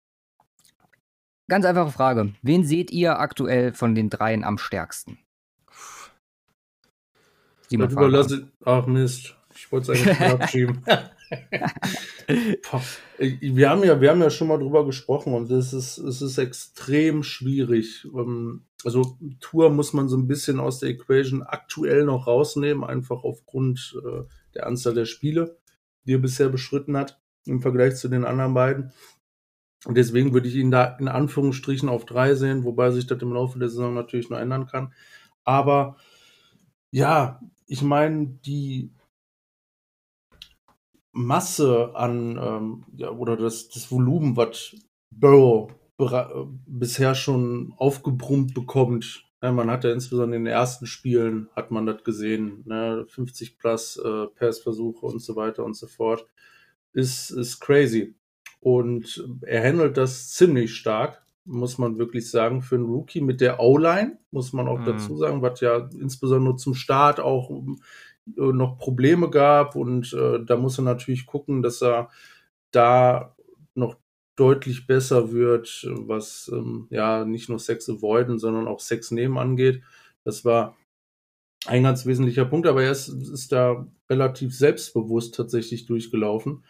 ganz 1.49 1.65
einfache 1.65 1.91
Frage. 1.91 2.33
Wen 2.43 2.65
seht 2.65 2.91
ihr 2.91 3.19
aktuell 3.19 3.73
von 3.73 3.95
den 3.95 4.09
dreien 4.09 4.45
am 4.45 4.57
stärksten? 4.57 5.19
Das 7.71 7.93
überlasse, 7.93 8.49
ach 8.65 8.87
Mist, 8.87 9.37
ich 9.55 9.71
wollte 9.71 9.93
es 9.93 10.01
eigentlich 10.01 10.21
abschieben. 10.33 10.85
Wir, 13.19 13.71
haben 13.71 13.85
ja, 13.85 14.01
wir 14.01 14.11
haben 14.11 14.21
ja 14.21 14.31
schon 14.31 14.49
mal 14.49 14.59
drüber 14.59 14.85
gesprochen 14.85 15.35
und 15.35 15.51
es 15.51 15.73
ist, 15.73 15.99
es 15.99 16.23
ist 16.23 16.39
extrem 16.39 17.23
schwierig. 17.23 18.07
Ähm, 18.15 18.65
also 18.85 19.17
Tour 19.41 19.71
muss 19.71 19.93
man 19.93 20.09
so 20.09 20.17
ein 20.17 20.27
bisschen 20.27 20.59
aus 20.59 20.81
der 20.81 20.91
Equation 20.91 21.43
aktuell 21.43 22.05
noch 22.05 22.27
rausnehmen, 22.27 22.85
einfach 22.85 23.23
aufgrund 23.23 23.97
äh, 24.05 24.23
der 24.55 24.67
Anzahl 24.67 24.95
der 24.95 25.05
Spiele, 25.05 25.59
die 26.05 26.15
er 26.15 26.19
bisher 26.19 26.49
beschritten 26.49 26.97
hat 26.97 27.21
im 27.47 27.61
Vergleich 27.61 27.97
zu 27.97 28.09
den 28.09 28.25
anderen 28.25 28.55
beiden. 28.55 28.93
Und 29.87 29.97
deswegen 29.97 30.35
würde 30.35 30.49
ich 30.49 30.57
ihn 30.57 30.71
da 30.71 30.97
in 30.99 31.09
Anführungsstrichen 31.09 31.89
auf 31.89 32.05
drei 32.05 32.35
sehen, 32.35 32.65
wobei 32.65 32.91
sich 32.91 33.07
das 33.07 33.23
im 33.23 33.33
Laufe 33.33 33.59
der 33.59 33.69
Saison 33.69 33.95
natürlich 33.95 34.29
noch 34.29 34.39
ändern 34.39 34.67
kann. 34.67 34.93
Aber 35.45 35.97
ja, 36.91 37.41
ich 37.67 37.83
meine, 37.83 38.27
die 38.45 38.93
Masse 41.13 41.91
an 41.95 42.39
ähm, 42.41 42.85
ja, 42.97 43.11
oder 43.11 43.37
das, 43.37 43.69
das 43.69 43.91
Volumen, 43.91 44.37
was 44.37 44.77
Burrow 45.11 45.73
bisher 46.67 47.15
schon 47.15 47.75
aufgebrummt 47.77 48.55
bekommt. 48.55 49.25
Ja, 49.43 49.53
man 49.53 49.71
hat 49.71 49.85
ja 49.85 49.93
insbesondere 49.93 50.37
in 50.37 50.45
den 50.45 50.53
ersten 50.53 50.87
Spielen 50.87 51.49
hat 51.57 51.71
man 51.71 51.87
das 51.87 52.05
gesehen, 52.05 52.63
ne? 52.67 53.05
50 53.09 53.59
plus 53.59 53.97
äh, 53.97 54.27
Passversuche 54.27 55.07
und 55.07 55.21
so 55.21 55.37
weiter 55.37 55.65
und 55.65 55.75
so 55.75 55.87
fort. 55.87 56.27
Ist, 56.93 57.31
ist 57.31 57.61
crazy. 57.61 58.15
Und 58.61 59.25
er 59.43 59.67
handelt 59.67 59.97
das 59.97 60.31
ziemlich 60.31 60.75
stark, 60.75 61.25
muss 61.45 61.79
man 61.79 61.99
wirklich 61.99 62.31
sagen, 62.31 62.61
für 62.61 62.75
einen 62.75 62.85
Rookie 62.85 63.23
mit 63.23 63.41
der 63.41 63.61
O-Line, 63.61 64.19
muss 64.31 64.53
man 64.53 64.69
auch 64.69 64.81
mhm. 64.81 64.85
dazu 64.85 65.17
sagen, 65.17 65.41
was 65.41 65.61
ja 65.61 65.89
insbesondere 65.99 66.57
zum 66.57 66.75
Start 66.75 67.21
auch 67.21 67.51
äh, 67.51 67.77
noch 68.37 68.79
Probleme 68.79 69.31
gab 69.31 69.77
und 69.77 70.13
äh, 70.13 70.45
da 70.45 70.57
muss 70.57 70.79
er 70.79 70.83
natürlich 70.83 71.27
gucken, 71.27 71.63
dass 71.63 71.83
er 71.83 72.11
da 72.73 73.37
noch 73.75 73.97
deutlich 74.37 74.87
besser 74.87 75.33
wird, 75.33 75.87
was 75.91 76.51
ähm, 76.53 76.87
ja 76.91 77.25
nicht 77.25 77.49
nur 77.49 77.59
Sex 77.59 77.89
avoiden, 77.89 78.39
sondern 78.39 78.69
auch 78.69 78.81
Sex 78.81 79.11
nehmen 79.11 79.39
angeht. 79.39 79.83
Das 80.25 80.45
war 80.45 80.77
ein 81.67 81.83
ganz 81.83 82.07
wesentlicher 82.07 82.47
Punkt, 82.47 82.67
aber 82.67 82.83
er 82.83 82.93
ist, 82.93 83.09
ist 83.09 83.53
da 83.53 83.87
relativ 84.09 84.57
selbstbewusst 84.57 85.35
tatsächlich 85.35 85.87
durchgelaufen. 85.87 86.65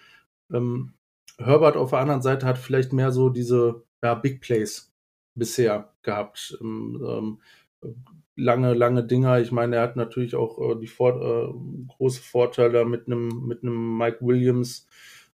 Ähm, 0.52 0.94
Herbert 1.38 1.76
auf 1.76 1.90
der 1.90 2.00
anderen 2.00 2.22
Seite 2.22 2.46
hat 2.46 2.58
vielleicht 2.58 2.92
mehr 2.92 3.12
so 3.12 3.30
diese 3.30 3.84
ja, 4.02 4.14
Big 4.14 4.40
Plays 4.40 4.92
bisher 5.36 5.94
gehabt. 6.02 6.58
Ähm, 6.60 7.38
ähm, 7.82 7.92
lange, 8.40 8.74
lange 8.74 9.04
Dinger. 9.04 9.40
Ich 9.40 9.52
meine, 9.52 9.76
er 9.76 9.82
hat 9.82 9.96
natürlich 9.96 10.34
auch 10.34 10.58
äh, 10.58 10.80
die 10.80 10.86
Vor 10.86 11.20
äh, 11.20 11.52
große 11.88 12.22
Vorteile 12.22 12.84
mit 12.84 13.06
einem 13.06 13.46
mit 13.46 13.62
einem 13.62 13.96
Mike 13.98 14.18
Williams, 14.20 14.86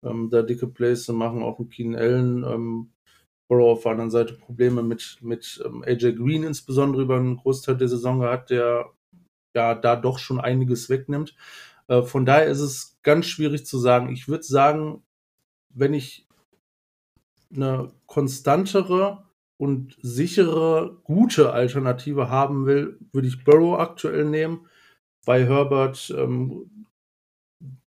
ähm, 0.03 0.31
da 0.31 0.43
dicke 0.43 0.67
Plays 0.67 1.05
zu 1.05 1.13
machen, 1.13 1.43
auch 1.43 1.59
mit 1.59 1.71
Keenan 1.71 2.01
Allen. 2.01 2.45
Ähm, 2.45 2.93
Burrow 3.49 3.73
auf 3.73 3.83
der 3.83 3.93
anderen 3.93 4.13
Seite 4.13 4.35
Probleme 4.35 4.85
mit, 4.85 5.19
mit 5.23 5.61
ähm, 5.67 5.83
AJ 5.85 6.15
Green 6.15 6.45
insbesondere 6.45 7.03
über 7.03 7.17
einen 7.17 7.37
Großteil 7.37 7.77
der 7.77 7.89
Saison 7.89 8.21
gehabt, 8.21 8.51
der 8.51 8.91
ja 9.55 9.75
da 9.75 9.97
doch 9.97 10.21
schon 10.21 10.41
einiges 10.41 10.89
wegnimmt. 10.89 11.35
Äh, 11.89 12.03
von 12.03 12.25
daher 12.25 12.47
ist 12.47 12.61
es 12.61 12.97
ganz 13.03 13.27
schwierig 13.27 13.67
zu 13.67 13.79
sagen. 13.79 14.13
Ich 14.13 14.29
würde 14.29 14.45
sagen, 14.45 15.03
wenn 15.71 15.95
ich 15.95 16.29
eine 17.53 17.91
konstantere 18.07 19.25
und 19.61 19.99
sichere, 20.01 20.97
gute 21.05 21.53
Alternative 21.53 22.31
haben 22.31 22.65
will, 22.65 22.99
würde 23.13 23.29
ich 23.29 23.45
Burrow 23.45 23.79
aktuell 23.79 24.25
nehmen, 24.25 24.67
weil 25.27 25.47
Herbert 25.47 26.11
ähm, 26.17 26.87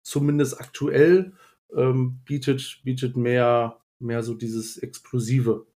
zumindest 0.00 0.58
aktuell 0.62 1.34
ähm, 1.76 2.20
bietet, 2.24 2.80
bietet 2.84 3.18
mehr, 3.18 3.82
mehr 3.98 4.22
so 4.22 4.32
dieses 4.32 4.78
Explosive, 4.78 5.66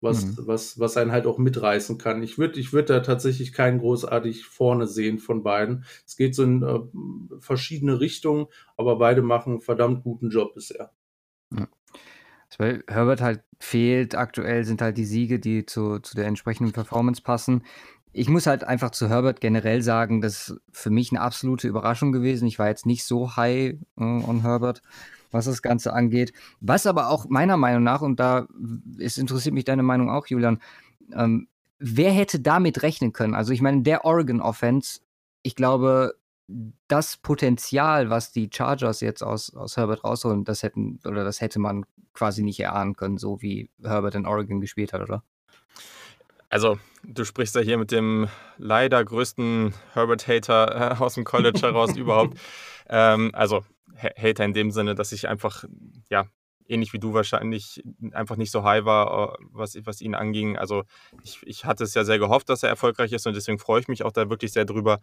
was, 0.00 0.24
mhm. 0.24 0.38
was, 0.46 0.80
was 0.80 0.96
einen 0.96 1.12
halt 1.12 1.26
auch 1.26 1.36
mitreißen 1.36 1.98
kann. 1.98 2.22
Ich 2.22 2.38
würde 2.38 2.58
ich 2.58 2.72
würd 2.72 2.88
da 2.88 3.00
tatsächlich 3.00 3.52
keinen 3.52 3.80
großartig 3.80 4.46
vorne 4.46 4.86
sehen 4.86 5.18
von 5.18 5.42
beiden. 5.42 5.84
Es 6.06 6.16
geht 6.16 6.34
so 6.34 6.44
in 6.44 6.62
äh, 6.62 6.80
verschiedene 7.40 8.00
Richtungen, 8.00 8.46
aber 8.78 8.96
beide 8.96 9.20
machen 9.20 9.52
einen 9.52 9.60
verdammt 9.60 10.02
guten 10.02 10.30
Job 10.30 10.54
bisher. 10.54 10.94
Ja. 11.54 11.68
Weil 12.58 12.84
Herbert 12.88 13.20
halt 13.20 13.42
fehlt 13.58 14.14
aktuell, 14.14 14.64
sind 14.64 14.82
halt 14.82 14.96
die 14.96 15.04
Siege, 15.04 15.38
die 15.38 15.66
zu, 15.66 15.98
zu 15.98 16.16
der 16.16 16.26
entsprechenden 16.26 16.72
Performance 16.72 17.22
passen. 17.22 17.62
Ich 18.12 18.28
muss 18.28 18.46
halt 18.46 18.64
einfach 18.64 18.90
zu 18.90 19.08
Herbert 19.08 19.40
generell 19.40 19.82
sagen, 19.82 20.20
das 20.20 20.48
ist 20.48 20.60
für 20.72 20.90
mich 20.90 21.12
eine 21.12 21.20
absolute 21.20 21.68
Überraschung 21.68 22.10
gewesen. 22.10 22.48
Ich 22.48 22.58
war 22.58 22.68
jetzt 22.68 22.86
nicht 22.86 23.04
so 23.04 23.36
high 23.36 23.74
äh, 23.74 23.76
on 23.96 24.42
Herbert, 24.42 24.82
was 25.30 25.44
das 25.44 25.62
Ganze 25.62 25.92
angeht. 25.92 26.32
Was 26.60 26.86
aber 26.86 27.10
auch 27.10 27.28
meiner 27.28 27.56
Meinung 27.56 27.84
nach, 27.84 28.02
und 28.02 28.18
da 28.18 28.48
ist, 28.98 29.18
interessiert 29.18 29.54
mich 29.54 29.64
deine 29.64 29.84
Meinung 29.84 30.10
auch, 30.10 30.26
Julian, 30.26 30.60
ähm, 31.14 31.46
wer 31.78 32.12
hätte 32.12 32.40
damit 32.40 32.82
rechnen 32.82 33.12
können? 33.12 33.34
Also 33.34 33.52
ich 33.52 33.62
meine, 33.62 33.82
der 33.82 34.04
Oregon 34.04 34.40
Offense, 34.40 35.00
ich 35.42 35.54
glaube, 35.54 36.14
das 36.88 37.16
Potenzial, 37.16 38.10
was 38.10 38.32
die 38.32 38.50
Chargers 38.52 39.00
jetzt 39.00 39.22
aus, 39.22 39.54
aus 39.54 39.76
Herbert 39.76 40.04
rausholen, 40.04 40.44
das 40.44 40.62
hätten, 40.62 41.00
oder 41.04 41.24
das 41.24 41.40
hätte 41.40 41.58
man 41.58 41.84
quasi 42.12 42.42
nicht 42.42 42.60
erahnen 42.60 42.96
können, 42.96 43.18
so 43.18 43.40
wie 43.40 43.70
Herbert 43.82 44.14
in 44.14 44.26
Oregon 44.26 44.60
gespielt 44.60 44.92
hat, 44.92 45.02
oder? 45.02 45.22
Also, 46.48 46.80
du 47.04 47.24
sprichst 47.24 47.54
ja 47.54 47.60
hier 47.60 47.78
mit 47.78 47.92
dem 47.92 48.28
leider 48.58 49.04
größten 49.04 49.72
Herbert-Hater 49.92 50.98
äh, 50.98 51.02
aus 51.02 51.14
dem 51.14 51.24
College 51.24 51.60
heraus 51.60 51.96
überhaupt. 51.96 52.38
Ähm, 52.88 53.30
also, 53.34 53.64
Hater 53.96 54.44
in 54.44 54.52
dem 54.52 54.70
Sinne, 54.72 54.96
dass 54.96 55.12
ich 55.12 55.28
einfach, 55.28 55.64
ja, 56.08 56.26
ähnlich 56.66 56.92
wie 56.92 56.98
du 56.98 57.14
wahrscheinlich 57.14 57.82
einfach 58.12 58.36
nicht 58.36 58.50
so 58.50 58.64
high 58.64 58.84
war, 58.84 59.34
äh, 59.34 59.44
was, 59.52 59.76
was 59.84 60.00
ihn 60.00 60.16
anging. 60.16 60.58
Also, 60.58 60.82
ich, 61.22 61.38
ich 61.44 61.64
hatte 61.64 61.84
es 61.84 61.94
ja 61.94 62.02
sehr 62.02 62.18
gehofft, 62.18 62.48
dass 62.48 62.64
er 62.64 62.68
erfolgreich 62.68 63.12
ist 63.12 63.26
und 63.28 63.36
deswegen 63.36 63.60
freue 63.60 63.80
ich 63.80 63.88
mich 63.88 64.04
auch 64.04 64.12
da 64.12 64.28
wirklich 64.28 64.52
sehr 64.52 64.64
drüber. 64.64 65.00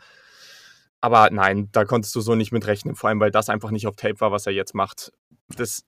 Aber 1.02 1.30
nein, 1.32 1.70
da 1.72 1.86
konntest 1.86 2.16
du 2.16 2.22
so 2.22 2.36
nicht 2.36 2.52
mit 2.52 2.66
rechnen, 2.68 2.96
vor 2.96 3.10
allem 3.10 3.20
weil 3.20 3.32
das 3.32 3.50
einfach 3.50 3.72
nicht 3.72 3.88
auf 3.88 3.96
Tape 3.96 4.20
war, 4.20 4.32
was 4.32 4.48
er 4.48 4.54
jetzt 4.54 4.74
macht. 4.74 5.12
Das, 5.56 5.86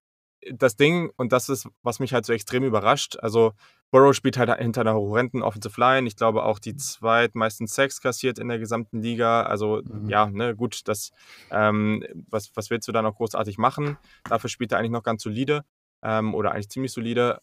das 0.52 0.76
Ding, 0.76 1.12
und 1.18 1.32
das 1.32 1.50
ist, 1.50 1.68
was 1.82 2.00
mich 2.00 2.14
halt 2.14 2.26
so 2.26 2.34
extrem 2.34 2.64
überrascht, 2.64 3.18
also 3.20 3.54
Burrow 3.92 4.14
spielt 4.14 4.38
halt 4.38 4.56
hinter 4.60 4.82
einer 4.82 4.94
horrenden 4.94 5.42
Offensive 5.42 5.80
Line. 5.80 6.08
Ich 6.08 6.16
glaube 6.16 6.44
auch 6.44 6.60
die 6.60 6.76
zweitmeisten 6.76 7.68
Sacks 7.68 8.02
kassiert 8.02 8.38
in 8.38 8.48
der 8.48 8.60
gesamten 8.60 9.02
Liga. 9.02 9.44
Also 9.44 9.82
mhm. 9.84 10.10
ja, 10.10 10.30
ne, 10.30 10.56
gut, 10.56 10.88
das, 10.88 11.12
ähm, 11.50 12.06
was, 12.30 12.52
was 12.56 12.70
willst 12.70 12.88
du 12.88 12.92
da 12.92 13.02
noch 13.02 13.16
großartig 13.16 13.58
machen? 13.58 13.98
Dafür 14.26 14.50
spielt 14.50 14.72
er 14.72 14.78
eigentlich 14.78 14.92
noch 14.92 15.04
ganz 15.04 15.24
solide 15.24 15.66
ähm, 16.04 16.36
oder 16.36 16.52
eigentlich 16.52 16.70
ziemlich 16.70 16.92
solide 16.92 17.40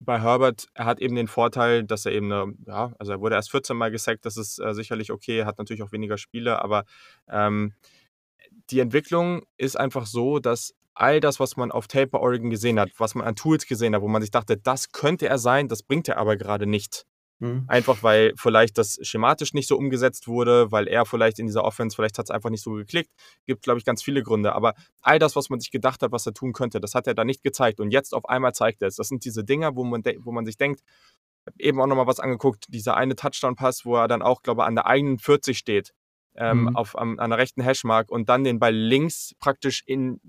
bei 0.00 0.20
Herbert, 0.20 0.66
er 0.74 0.84
hat 0.84 1.00
eben 1.00 1.16
den 1.16 1.28
Vorteil, 1.28 1.84
dass 1.84 2.06
er 2.06 2.12
eben, 2.12 2.32
eine, 2.32 2.54
ja, 2.66 2.92
also 2.98 3.12
er 3.12 3.20
wurde 3.20 3.34
erst 3.34 3.50
14 3.50 3.76
Mal 3.76 3.90
gesackt, 3.90 4.24
das 4.24 4.36
ist 4.36 4.58
äh, 4.58 4.74
sicherlich 4.74 5.10
okay, 5.10 5.44
hat 5.44 5.58
natürlich 5.58 5.82
auch 5.82 5.92
weniger 5.92 6.18
Spiele, 6.18 6.62
aber 6.62 6.84
ähm, 7.28 7.74
die 8.70 8.80
Entwicklung 8.80 9.42
ist 9.56 9.78
einfach 9.78 10.06
so, 10.06 10.38
dass 10.38 10.74
all 10.94 11.20
das, 11.20 11.40
was 11.40 11.56
man 11.56 11.70
auf 11.70 11.86
Tape 11.86 12.18
Oregon 12.18 12.50
gesehen 12.50 12.78
hat, 12.80 12.90
was 12.98 13.14
man 13.14 13.26
an 13.26 13.36
Tools 13.36 13.66
gesehen 13.66 13.94
hat, 13.94 14.02
wo 14.02 14.08
man 14.08 14.22
sich 14.22 14.30
dachte, 14.30 14.56
das 14.56 14.90
könnte 14.92 15.28
er 15.28 15.38
sein, 15.38 15.68
das 15.68 15.82
bringt 15.82 16.08
er 16.08 16.18
aber 16.18 16.36
gerade 16.36 16.66
nicht. 16.66 17.06
Mhm. 17.40 17.64
Einfach 17.68 18.02
weil 18.02 18.32
vielleicht 18.36 18.78
das 18.78 18.98
schematisch 19.02 19.54
nicht 19.54 19.68
so 19.68 19.76
umgesetzt 19.76 20.26
wurde, 20.26 20.72
weil 20.72 20.88
er 20.88 21.06
vielleicht 21.06 21.38
in 21.38 21.46
dieser 21.46 21.64
Offense, 21.64 21.94
vielleicht 21.94 22.18
hat 22.18 22.26
es 22.26 22.30
einfach 22.30 22.50
nicht 22.50 22.62
so 22.62 22.72
geklickt. 22.72 23.10
Gibt, 23.46 23.62
glaube 23.62 23.78
ich, 23.78 23.84
ganz 23.84 24.02
viele 24.02 24.22
Gründe. 24.22 24.54
Aber 24.54 24.74
all 25.02 25.18
das, 25.18 25.36
was 25.36 25.48
man 25.48 25.60
sich 25.60 25.70
gedacht 25.70 26.02
hat, 26.02 26.10
was 26.10 26.26
er 26.26 26.34
tun 26.34 26.52
könnte, 26.52 26.80
das 26.80 26.94
hat 26.94 27.06
er 27.06 27.14
da 27.14 27.24
nicht 27.24 27.42
gezeigt. 27.42 27.80
Und 27.80 27.92
jetzt 27.92 28.12
auf 28.12 28.28
einmal 28.28 28.54
zeigt 28.54 28.82
er 28.82 28.88
es. 28.88 28.96
Das 28.96 29.08
sind 29.08 29.24
diese 29.24 29.44
Dinger, 29.44 29.76
wo 29.76 29.84
man, 29.84 30.02
wo 30.20 30.32
man 30.32 30.46
sich 30.46 30.56
denkt, 30.56 30.82
eben 31.58 31.80
auch 31.80 31.86
nochmal 31.86 32.06
was 32.06 32.20
angeguckt, 32.20 32.66
dieser 32.68 32.96
eine 32.96 33.14
Touchdown-Pass, 33.14 33.84
wo 33.84 33.96
er 33.96 34.08
dann 34.08 34.22
auch, 34.22 34.42
glaube 34.42 34.62
ich, 34.62 34.66
an 34.66 34.74
der 34.74 34.86
eigenen 34.86 35.18
40 35.18 35.56
steht. 35.56 35.92
Ähm, 36.40 36.62
mhm. 36.62 36.76
auf, 36.76 36.96
am, 36.96 37.18
an 37.18 37.30
der 37.30 37.38
rechten 37.40 37.62
Hashmark 37.62 38.10
und 38.10 38.28
dann 38.28 38.44
den 38.44 38.60
Ball 38.60 38.72
links 38.72 39.34
praktisch 39.40 39.82
in 39.86 40.20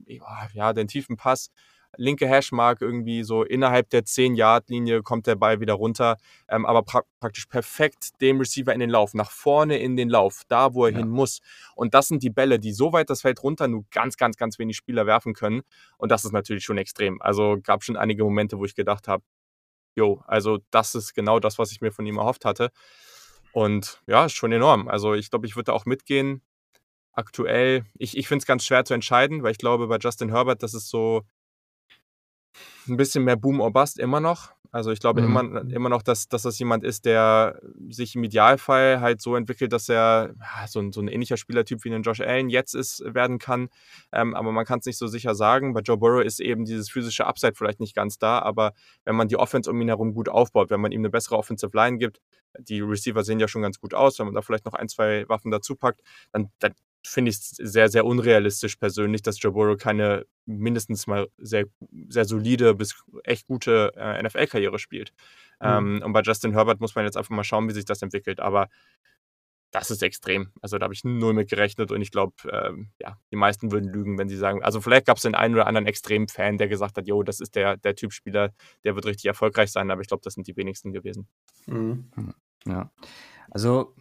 ja, 0.54 0.74
den 0.74 0.88
tiefen 0.88 1.18
Pass 1.18 1.52
linke 1.98 2.28
Hashmark 2.28 2.82
irgendwie 2.82 3.24
so 3.24 3.44
innerhalb 3.44 3.90
der 3.90 4.04
10-Yard-Linie 4.04 5.02
kommt 5.04 5.28
der 5.28 5.36
Ball 5.36 5.60
wieder 5.60 5.74
runter, 5.74 6.18
ähm, 6.48 6.66
aber 6.66 6.84
pra 6.84 7.04
praktisch 7.20 7.48
perfekt 7.48 8.22
dem 8.22 8.40
Receiver 8.40 8.74
in 8.74 8.80
den 8.80 8.90
Lauf, 8.90 9.14
nach 9.14 9.32
vorne 9.32 9.78
in 9.78 9.98
den 9.98 10.10
Lauf, 10.10 10.44
da 10.48 10.74
wo 10.74 10.86
er 10.86 10.92
ja. 10.92 11.00
hin 11.00 11.10
muss. 11.10 11.40
Und 11.76 11.94
das 11.94 12.08
sind 12.08 12.24
die 12.24 12.30
Bälle, 12.30 12.60
die 12.60 12.72
so 12.72 12.94
weit 12.94 13.10
das 13.10 13.22
Feld 13.22 13.44
runter 13.44 13.68
nur 13.68 13.84
ganz, 13.92 14.16
ganz, 14.16 14.38
ganz 14.38 14.58
wenig 14.60 14.78
Spieler 14.78 15.06
werfen 15.06 15.34
können. 15.34 15.62
Und 15.98 16.12
das 16.12 16.24
ist 16.24 16.32
natürlich 16.32 16.64
schon 16.64 16.78
extrem. 16.78 17.22
Also 17.22 17.58
gab 17.62 17.84
schon 17.84 17.98
einige 17.98 18.24
Momente, 18.24 18.58
wo 18.58 18.66
ich 18.66 18.76
gedacht 18.76 19.08
habe, 19.08 19.24
jo, 19.96 20.24
also 20.28 20.60
das 20.72 20.96
ist 20.96 21.14
genau 21.14 21.40
das, 21.40 21.60
was 21.60 21.72
ich 21.72 21.82
mir 21.82 21.92
von 21.92 22.06
ihm 22.06 22.18
erhofft 22.18 22.46
hatte. 22.46 22.72
Und 23.52 24.02
ja, 24.08 24.26
ist 24.26 24.34
schon 24.34 24.52
enorm. 24.52 24.88
Also 24.88 25.14
ich 25.14 25.30
glaube, 25.30 25.48
ich 25.48 25.56
würde 25.56 25.74
auch 25.74 25.86
mitgehen. 25.86 26.42
Aktuell, 27.12 27.86
ich, 27.98 28.16
ich 28.18 28.28
finde 28.28 28.44
es 28.44 28.46
ganz 28.46 28.64
schwer 28.64 28.86
zu 28.86 28.94
entscheiden, 28.94 29.44
weil 29.44 29.52
ich 29.52 29.58
glaube, 29.58 29.88
bei 29.88 29.98
Justin 29.98 30.30
Herbert, 30.30 30.64
das 30.64 30.74
ist 30.74 30.90
so, 30.90 31.24
ein 32.88 32.98
bisschen 32.98 33.24
mehr 33.24 33.36
Boom 33.36 33.60
or 33.62 33.72
Bust 33.72 34.00
immer 34.00 34.20
noch. 34.20 34.52
Also 34.72 34.92
ich 34.92 35.00
glaube 35.00 35.22
mhm. 35.22 35.28
immer, 35.28 35.62
immer 35.74 35.90
noch, 35.90 36.04
dass, 36.04 36.28
dass 36.28 36.44
das 36.44 36.60
jemand 36.60 36.84
ist, 36.84 37.06
der 37.06 37.60
sich 37.90 38.16
im 38.16 38.24
Idealfall 38.24 39.02
halt 39.02 39.20
so 39.20 39.36
entwickelt, 39.36 39.74
dass 39.74 39.90
er 39.90 40.36
so, 40.68 40.80
ein, 40.80 40.92
so 40.92 41.02
ein 41.02 41.08
ähnlicher 41.08 41.38
Spielertyp 41.38 41.84
wie 41.84 41.94
ein 41.94 42.04
Josh 42.04 42.22
Allen 42.22 42.50
jetzt 42.50 42.76
ist, 42.76 43.04
werden 43.04 43.40
kann. 43.40 43.70
Ähm, 44.12 44.36
aber 44.36 44.52
man 44.52 44.66
kann 44.66 44.80
es 44.80 44.86
nicht 44.86 44.98
so 44.98 45.08
sicher 45.08 45.34
sagen. 45.34 45.74
Bei 45.74 45.82
Joe 45.82 45.98
Burrow 45.98 46.24
ist 46.24 46.40
eben 46.40 46.66
dieses 46.66 46.90
physische 46.90 47.26
Upside 47.26 47.54
vielleicht 47.56 47.80
nicht 47.80 47.96
ganz 47.96 48.20
da, 48.20 48.40
aber 48.40 48.74
wenn 49.06 49.16
man 49.16 49.28
die 49.28 49.38
Offense 49.38 49.70
um 49.70 49.82
ihn 49.82 49.88
herum 49.88 50.14
gut 50.14 50.30
aufbaut, 50.30 50.70
wenn 50.70 50.82
man 50.82 50.92
ihm 50.92 51.02
eine 51.02 51.10
bessere 51.10 51.38
Offensive 51.38 51.76
Line 51.76 51.98
gibt, 51.98 52.22
die 52.60 52.82
Receiver 52.82 53.24
sehen 53.24 53.40
ja 53.40 53.48
schon 53.48 53.62
ganz 53.62 53.80
gut 53.80 53.94
aus, 53.94 54.20
wenn 54.20 54.28
man 54.28 54.36
da 54.36 54.42
vielleicht 54.42 54.66
noch 54.66 54.74
ein, 54.74 54.88
zwei 54.88 55.28
Waffen 55.30 55.52
dazu 55.52 55.76
packt, 55.76 56.02
dann, 56.32 56.52
dann 56.60 56.74
finde 57.04 57.30
ich 57.30 57.38
es 57.38 57.50
sehr, 57.50 57.90
sehr 57.90 58.06
unrealistisch 58.06 58.76
persönlich, 58.76 59.22
dass 59.22 59.42
Joe 59.42 59.52
Burrow 59.52 59.78
keine 59.78 60.26
mindestens 60.46 61.08
mal 61.08 61.28
sehr, 61.38 61.66
sehr 62.10 62.26
solide 62.26 62.76
bis 62.76 63.04
echt 63.24 63.48
gute 63.48 63.94
äh, 63.96 64.22
NFL-Karriere 64.22 64.80
spielt. 64.80 65.14
Mhm. 65.62 65.68
Ähm, 65.68 66.02
und 66.04 66.14
bei 66.14 66.22
Justin 66.22 66.54
Herbert 66.54 66.80
muss 66.80 66.96
man 66.96 67.06
jetzt 67.06 67.18
einfach 67.18 67.36
mal 67.36 67.44
schauen, 67.44 67.70
wie 67.70 67.74
sich 67.74 67.86
das 67.86 68.02
entwickelt. 68.02 68.40
Aber 68.40 68.70
das 69.72 69.92
ist 69.92 70.02
extrem. 70.02 70.52
Also 70.62 70.78
da 70.78 70.86
habe 70.86 70.94
ich 70.94 71.04
null 71.04 71.34
mit 71.34 71.50
gerechnet 71.50 71.92
und 71.92 72.02
ich 72.02 72.12
glaube, 72.12 72.34
ähm, 72.52 72.90
ja, 73.00 73.18
die 73.32 73.36
meisten 73.36 73.72
würden 73.72 73.92
lügen, 73.92 74.18
wenn 74.18 74.28
sie 74.28 74.38
sagen, 74.38 74.64
also 74.64 74.82
vielleicht 74.82 75.06
gab 75.06 75.18
es 75.18 75.24
den 75.24 75.36
einen 75.36 75.54
oder 75.54 75.68
anderen 75.68 75.86
extremen 75.86 76.28
Fan, 76.28 76.58
der 76.58 76.68
gesagt 76.68 76.98
hat, 76.98 77.08
jo, 77.08 77.22
das 77.22 77.40
ist 77.40 77.56
der, 77.56 77.78
der 77.78 77.96
Typ 77.96 78.12
Spieler, 78.12 78.52
der 78.84 78.96
wird 78.96 79.06
richtig 79.06 79.26
erfolgreich 79.26 79.72
sein, 79.72 79.92
aber 79.92 80.02
ich 80.02 80.08
glaube, 80.08 80.22
das 80.24 80.34
sind 80.34 80.48
die 80.48 80.58
wenigsten 80.58 80.92
gewesen. 80.92 81.28
Mhm. 81.68 82.10
Ja. 82.66 82.92
Also 83.52 83.94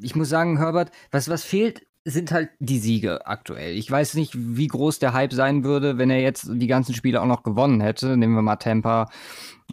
ich 0.00 0.14
muss 0.16 0.28
sagen, 0.28 0.58
Herbert, 0.58 0.90
was, 1.10 1.28
was 1.28 1.44
fehlt 1.44 1.86
sind 2.04 2.32
halt 2.32 2.50
die 2.58 2.78
Siege 2.78 3.26
aktuell. 3.26 3.76
Ich 3.76 3.90
weiß 3.90 4.14
nicht, 4.14 4.32
wie 4.36 4.66
groß 4.66 4.98
der 4.98 5.14
Hype 5.14 5.32
sein 5.32 5.64
würde, 5.64 5.96
wenn 5.96 6.10
er 6.10 6.20
jetzt 6.20 6.48
die 6.50 6.66
ganzen 6.66 6.94
Spiele 6.94 7.22
auch 7.22 7.26
noch 7.26 7.42
gewonnen 7.42 7.80
hätte. 7.80 8.16
Nehmen 8.16 8.34
wir 8.34 8.42
mal 8.42 8.56
Tampa. 8.56 9.08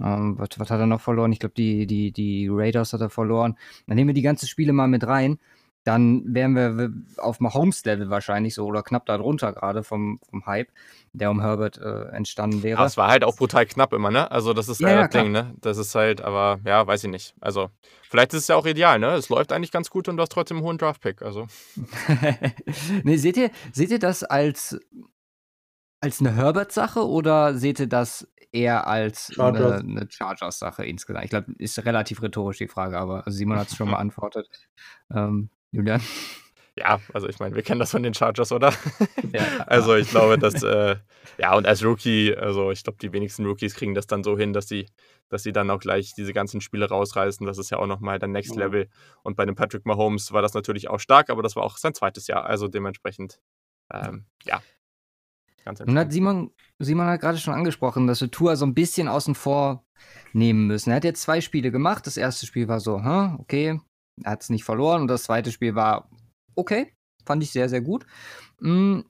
Ähm, 0.02 0.36
was, 0.38 0.50
was, 0.58 0.72
hat 0.72 0.80
er 0.80 0.88
noch 0.88 1.02
verloren? 1.02 1.34
Ich 1.34 1.40
glaube, 1.40 1.56
die, 1.56 1.86
die, 1.86 2.12
die 2.12 2.48
Raiders 2.50 2.94
hat 2.94 3.02
er 3.02 3.10
verloren. 3.10 3.58
Dann 3.88 3.98
nehmen 3.98 4.10
wir 4.10 4.14
die 4.14 4.22
ganzen 4.22 4.48
Spiele 4.48 4.72
mal 4.72 4.88
mit 4.88 5.06
rein 5.06 5.40
dann 5.84 6.24
wären 6.28 6.56
wir 6.56 6.92
auf 7.18 7.40
Mahomes-Level 7.40 8.10
wahrscheinlich 8.10 8.54
so 8.54 8.66
oder 8.66 8.84
knapp 8.84 9.06
darunter 9.08 9.52
gerade 9.54 9.84
vom, 9.84 10.20
vom 10.30 10.46
Hype, 10.46 10.70
der 11.14 11.32
um 11.32 11.42
Herbert 11.42 11.80
äh, 11.80 12.10
entstanden 12.10 12.62
wäre. 12.62 12.78
Aber 12.78 12.88
es 12.88 12.98
war 12.98 13.10
halt 13.10 13.24
auch 13.24 13.36
brutal 13.36 13.66
knapp 13.66 13.92
immer, 13.94 14.12
ne? 14.12 14.30
Also 14.30 14.54
das 14.54 14.70
ist 14.70 14.80
ja, 14.80 14.90
halt 14.90 14.98
ja, 14.98 15.08
das. 15.08 15.22
Ding, 15.22 15.32
ne? 15.32 15.56
Das 15.60 15.78
ist 15.78 15.96
halt, 15.96 16.22
aber 16.22 16.60
ja, 16.66 16.86
weiß 16.86 17.04
ich 17.06 17.10
nicht. 17.10 17.34
Also 17.42 17.70
vielleicht 18.04 18.34
ist 18.34 18.44
es 18.44 18.48
ja 18.50 18.56
auch 18.56 18.68
ideal, 18.68 19.00
ne? 19.00 19.14
Es 19.14 19.30
läuft 19.30 19.52
eigentlich 19.52 19.72
ganz 19.72 19.90
gut 19.90 20.08
und 20.08 20.18
du 20.18 20.22
hast 20.22 20.32
trotzdem 20.32 20.58
einen 20.58 20.66
hohen 20.66 20.78
Draft-Pick, 20.78 21.24
also. 21.24 21.48
nee, 23.04 23.18
seht 23.18 23.38
ihr, 23.38 23.50
seht 23.74 23.90
ihr 23.90 24.00
das 24.00 24.24
als 24.24 24.80
als 26.02 26.20
eine 26.20 26.36
Herbert-Sache 26.36 27.08
oder 27.08 27.54
seht 27.56 27.80
ihr 27.80 27.88
das 27.88 28.28
eher 28.52 28.88
als 28.88 29.32
Chargers. 29.34 29.82
eine, 29.82 30.02
eine 30.02 30.08
Chargers-Sache 30.10 30.84
insgesamt? 30.84 31.26
Ich 31.26 31.30
glaube, 31.30 31.54
ist 31.58 31.84
relativ 31.86 32.22
rhetorisch 32.22 32.58
die 32.58 32.68
Frage, 32.68 32.98
aber 32.98 33.24
Simon 33.28 33.60
hat 33.60 33.70
es 33.70 33.76
schon 33.78 33.90
beantwortet. 33.92 34.50
Ähm, 35.14 35.50
Julian? 35.72 36.02
Ja, 36.78 37.02
also 37.14 37.28
ich 37.28 37.40
meine, 37.40 37.54
wir 37.56 37.64
kennen 37.64 37.80
das 37.80 37.92
von 37.92 38.02
den 38.02 38.14
Chargers, 38.14 38.52
oder? 38.52 38.74
Ja. 39.34 39.42
also 39.68 39.96
ich 39.96 40.10
glaube, 40.10 40.38
dass, 40.38 40.64
äh, 40.64 40.96
ja, 41.38 41.56
und 41.56 41.68
als 41.68 41.84
Rookie, 41.84 42.34
also 42.34 42.72
ich 42.72 42.84
glaube, 42.84 42.98
die 43.02 43.12
wenigsten 43.12 43.46
Rookies 43.46 43.76
kriegen 43.76 43.94
das 43.94 44.08
dann 44.08 44.24
so 44.24 44.38
hin, 44.38 44.54
dass 44.54 44.68
sie, 44.68 44.86
dass 45.28 45.44
sie 45.44 45.52
dann 45.52 45.70
auch 45.70 45.80
gleich 45.80 46.14
diese 46.16 46.32
ganzen 46.32 46.62
Spiele 46.62 46.88
rausreißen. 46.88 47.46
Das 47.46 47.58
ist 47.58 47.72
ja 47.72 47.78
auch 47.78 47.88
nochmal 47.88 48.20
der 48.20 48.30
Next 48.30 48.56
Level. 48.56 48.90
Und 49.24 49.36
bei 49.36 49.46
dem 49.46 49.56
Patrick 49.56 49.86
Mahomes 49.86 50.32
war 50.32 50.42
das 50.42 50.54
natürlich 50.54 50.90
auch 50.90 51.00
stark, 51.00 51.30
aber 51.30 51.44
das 51.44 51.58
war 51.58 51.64
auch 51.64 51.78
sein 51.78 51.94
zweites 51.94 52.28
Jahr. 52.28 52.46
Also 52.46 52.70
dementsprechend, 52.70 53.42
ähm, 53.94 54.26
ja. 54.46 54.62
Ganz 55.66 55.82
Und 55.82 55.98
hat 56.00 56.12
Simon, 56.12 56.52
Simon 56.80 57.06
hat 57.06 57.22
gerade 57.22 57.38
schon 57.38 57.54
angesprochen, 57.54 58.08
dass 58.08 58.22
wir 58.22 58.32
Tour 58.32 58.56
so 58.56 58.66
ein 58.66 58.74
bisschen 58.74 59.08
außen 59.08 59.36
vor 59.36 59.86
nehmen 60.34 60.68
müssen. 60.68 60.90
Er 60.90 60.96
hat 60.96 61.04
jetzt 61.04 61.22
zwei 61.22 61.42
Spiele 61.42 61.72
gemacht. 61.72 62.08
Das 62.08 62.18
erste 62.18 62.46
Spiel 62.46 62.68
war 62.68 62.80
so, 62.80 62.98
hm, 63.04 63.38
okay, 63.40 63.80
er 64.24 64.32
hat 64.32 64.44
es 64.44 64.50
nicht 64.50 64.64
verloren. 64.64 65.02
Und 65.02 65.08
das 65.08 65.24
zweite 65.24 65.52
Spiel 65.52 65.76
war 65.76 66.10
okay, 66.56 66.94
fand 67.26 67.44
ich 67.44 67.52
sehr, 67.52 67.70
sehr 67.70 67.82
gut. 67.82 68.06
Mhm. 68.60 69.06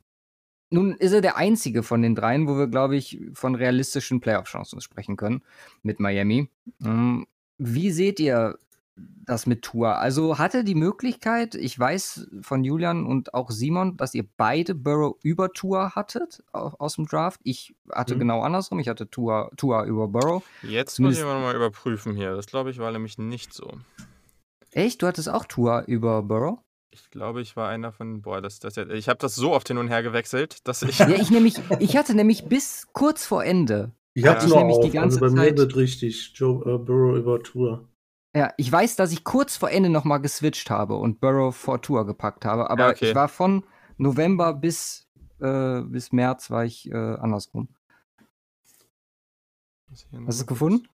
Nun 0.74 0.94
ist 0.94 1.12
er 1.12 1.20
der 1.20 1.36
einzige 1.36 1.84
von 1.84 2.02
den 2.02 2.16
dreien, 2.16 2.48
wo 2.48 2.58
wir, 2.58 2.68
glaube 2.68 2.96
ich, 2.96 3.20
von 3.34 3.56
realistischen 3.56 4.22
Playoff-Chancen 4.22 4.80
sprechen 4.80 5.18
können 5.18 5.44
mit 5.84 6.00
Miami. 6.00 6.50
Mhm. 6.80 7.28
Wie 7.58 7.92
seht 7.92 8.22
ihr 8.22 8.58
das 8.96 9.46
mit 9.46 9.64
Tour? 9.64 9.98
Also 9.98 10.38
hat 10.38 10.56
er 10.56 10.64
die 10.64 10.76
Möglichkeit, 10.76 11.56
ich 11.56 11.78
weiß 11.78 12.30
von 12.42 12.64
Julian 12.64 13.06
und 13.06 13.34
auch 13.34 13.52
Simon, 13.52 13.98
dass 13.98 14.14
ihr 14.14 14.26
beide 14.38 14.74
Burrow 14.74 15.18
über 15.24 15.52
Tour 15.52 15.92
hattet 15.96 16.42
aus 16.54 16.96
dem 16.96 17.06
Draft. 17.06 17.42
Ich 17.44 17.76
hatte 17.92 18.16
mhm. 18.16 18.20
genau 18.20 18.42
andersrum, 18.42 18.80
ich 18.80 18.88
hatte 18.88 19.10
Tour, 19.10 19.52
Tour 19.58 19.84
über 19.84 20.08
Burrow. 20.08 20.42
Jetzt 20.64 20.96
Zumindest 20.96 21.24
muss 21.24 21.34
ich 21.34 21.42
mal 21.42 21.56
überprüfen 21.56 22.16
hier. 22.16 22.34
Das 22.34 22.46
glaube 22.46 22.72
ich 22.72 22.78
war 22.78 22.92
nämlich 22.92 23.18
nicht 23.18 23.54
so. 23.54 23.74
Echt? 24.74 25.02
Du 25.02 25.08
hattest 25.08 25.30
auch 25.30 25.46
Tour 25.46 25.84
über 25.88 26.24
Burrow? 26.24 26.60
Ich 26.94 27.10
glaube, 27.10 27.42
ich 27.42 27.56
war 27.56 27.70
einer 27.70 27.92
von, 27.92 28.22
boah, 28.22 28.42
das, 28.42 28.60
das, 28.60 28.76
ich 28.78 29.08
habe 29.08 29.20
das 29.20 29.36
so 29.36 29.54
oft 29.54 29.68
hin 29.68 29.78
und 29.78 29.88
her 29.88 30.04
gewechselt, 30.04 30.68
dass 30.68 30.82
ich. 30.82 31.00
ja, 31.00 31.10
ich 31.10 31.32
nämlich, 31.32 31.56
ich 31.80 31.96
hatte 31.96 32.14
nämlich 32.14 32.46
bis 32.46 32.88
kurz 32.92 33.26
vor 33.26 33.46
Ende. 33.46 33.94
Ich 34.14 34.26
hatte 34.28 34.48
ja. 34.48 34.58
nämlich 34.58 34.80
die 34.80 34.90
ganze 34.90 35.22
also 35.22 35.36
bei 35.36 35.42
Zeit. 35.42 35.54
Mir 35.54 35.60
wird 35.60 35.76
richtig, 35.78 36.34
Joe 36.36 36.58
uh, 36.66 36.78
Burrow 36.78 37.16
über 37.16 37.42
Tour. 37.42 37.88
Ja, 38.36 38.54
ich 38.58 38.70
weiß, 38.72 38.98
dass 38.98 39.12
ich 39.12 39.24
kurz 39.24 39.58
vor 39.58 39.72
Ende 39.72 39.90
nochmal 39.90 40.22
geswitcht 40.22 40.70
habe 40.70 40.96
und 40.96 41.20
Burrow 41.22 41.56
vor 41.56 41.82
Tour 41.82 42.06
gepackt 42.06 42.46
habe, 42.46 42.70
aber 42.70 42.88
ja, 42.88 42.90
okay. 42.92 43.10
ich 43.10 43.16
war 43.16 43.30
von 43.30 43.64
November 43.98 44.54
bis, 44.54 45.08
äh, 45.40 45.82
bis 45.82 46.12
März 46.12 46.50
war 46.50 46.66
ich 46.66 46.90
äh, 46.92 46.96
andersrum. 46.96 47.70
Hast 49.92 50.08
du 50.12 50.28
es 50.28 50.48
gefunden? 50.48 50.88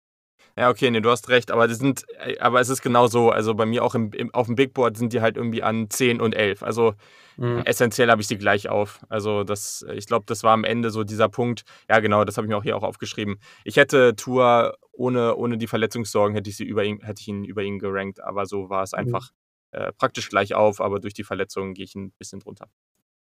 Ja, 0.58 0.72
okay, 0.72 0.89
nee, 0.89 1.02
du 1.02 1.12
hast 1.12 1.30
recht, 1.30 1.52
aber 1.52 1.67
das 1.67 1.78
sind, 1.78 2.06
äh, 2.20 2.39
aber 2.39 2.60
es 2.60 2.70
ist 2.70 2.82
genau 2.82 3.06
so. 3.06 3.30
Also 3.30 3.54
bei 3.54 3.67
mir 3.67 3.84
auch 3.84 3.93
im, 3.93 4.12
im, 4.13 4.34
auf 4.34 4.48
dem 4.48 4.56
Big 4.56 4.74
Board 4.74 4.98
sind 4.98 5.13
die 5.13 5.22
halt 5.22 5.38
irgendwie 5.38 5.62
an 5.62 5.88
10 5.89 6.20
und 6.20 6.34
11. 6.34 6.63
Also 6.63 6.96
mhm. 7.38 7.62
essentiell 7.65 8.10
habe 8.10 8.22
ich 8.22 8.28
sie 8.28 8.39
gleich 8.39 8.67
auf. 8.67 9.00
Also 9.08 9.43
das, 9.43 9.86
ich 9.93 10.08
glaube, 10.08 10.26
das 10.26 10.41
war 10.41 10.54
am 10.54 10.63
Ende 10.63 10.89
so 10.89 11.04
dieser 11.04 11.30
Punkt. 11.30 11.63
Ja, 11.88 12.00
genau, 12.00 12.26
das 12.26 12.38
habe 12.38 12.48
ich 12.48 12.50
mir 12.50 12.58
auch 12.58 12.63
hier 12.63 12.76
auch 12.76 12.82
aufgeschrieben. 12.82 13.39
Ich 13.65 13.76
hätte 13.76 14.15
Tour 14.15 14.76
ohne, 14.93 15.36
ohne 15.36 15.60
die 15.60 15.67
Verletzungssorgen 15.67 16.36
hätte 16.36 16.50
ich 16.50 16.58
sie 16.58 16.65
über 16.65 16.84
ihn, 16.84 17.02
hätte 17.02 17.22
ich 17.22 17.28
ihn 17.28 17.46
über 17.46 17.62
ihn 17.62 17.78
gerankt, 17.78 18.20
aber 18.20 18.48
so 18.48 18.67
war 18.70 18.82
es 18.82 18.93
mhm. 18.93 19.00
einfach 19.00 19.30
äh, 19.72 19.93
praktisch 19.93 20.28
gleich 20.30 20.56
auf, 20.56 20.82
aber 20.82 21.00
durch 21.00 21.13
die 21.13 21.24
Verletzungen 21.24 21.76
gehe 21.76 21.86
ich 21.86 21.93
ein 21.93 22.12
bisschen 22.13 22.39
drunter. 22.39 22.67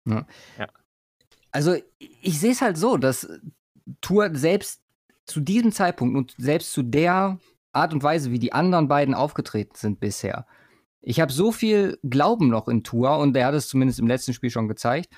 Ja. 0.05 0.25
ja. 0.57 0.67
Also 1.51 1.75
ich 1.99 2.39
sehe 2.39 2.51
es 2.51 2.61
halt 2.61 2.77
so, 2.77 2.97
dass 2.97 3.29
Tour 4.01 4.31
selbst 4.33 4.80
zu 5.31 5.39
diesem 5.39 5.71
Zeitpunkt 5.71 6.15
und 6.15 6.35
selbst 6.37 6.73
zu 6.73 6.83
der 6.83 7.39
Art 7.73 7.93
und 7.93 8.03
Weise, 8.03 8.31
wie 8.31 8.39
die 8.39 8.53
anderen 8.53 8.87
beiden 8.87 9.13
aufgetreten 9.13 9.75
sind 9.75 9.99
bisher, 9.99 10.45
ich 11.01 11.19
habe 11.19 11.31
so 11.31 11.51
viel 11.51 11.97
Glauben 12.03 12.49
noch 12.49 12.67
in 12.67 12.83
Tour 12.83 13.17
und 13.17 13.35
er 13.35 13.47
hat 13.47 13.55
es 13.55 13.67
zumindest 13.67 13.99
im 13.99 14.07
letzten 14.07 14.33
Spiel 14.33 14.51
schon 14.51 14.67
gezeigt, 14.67 15.09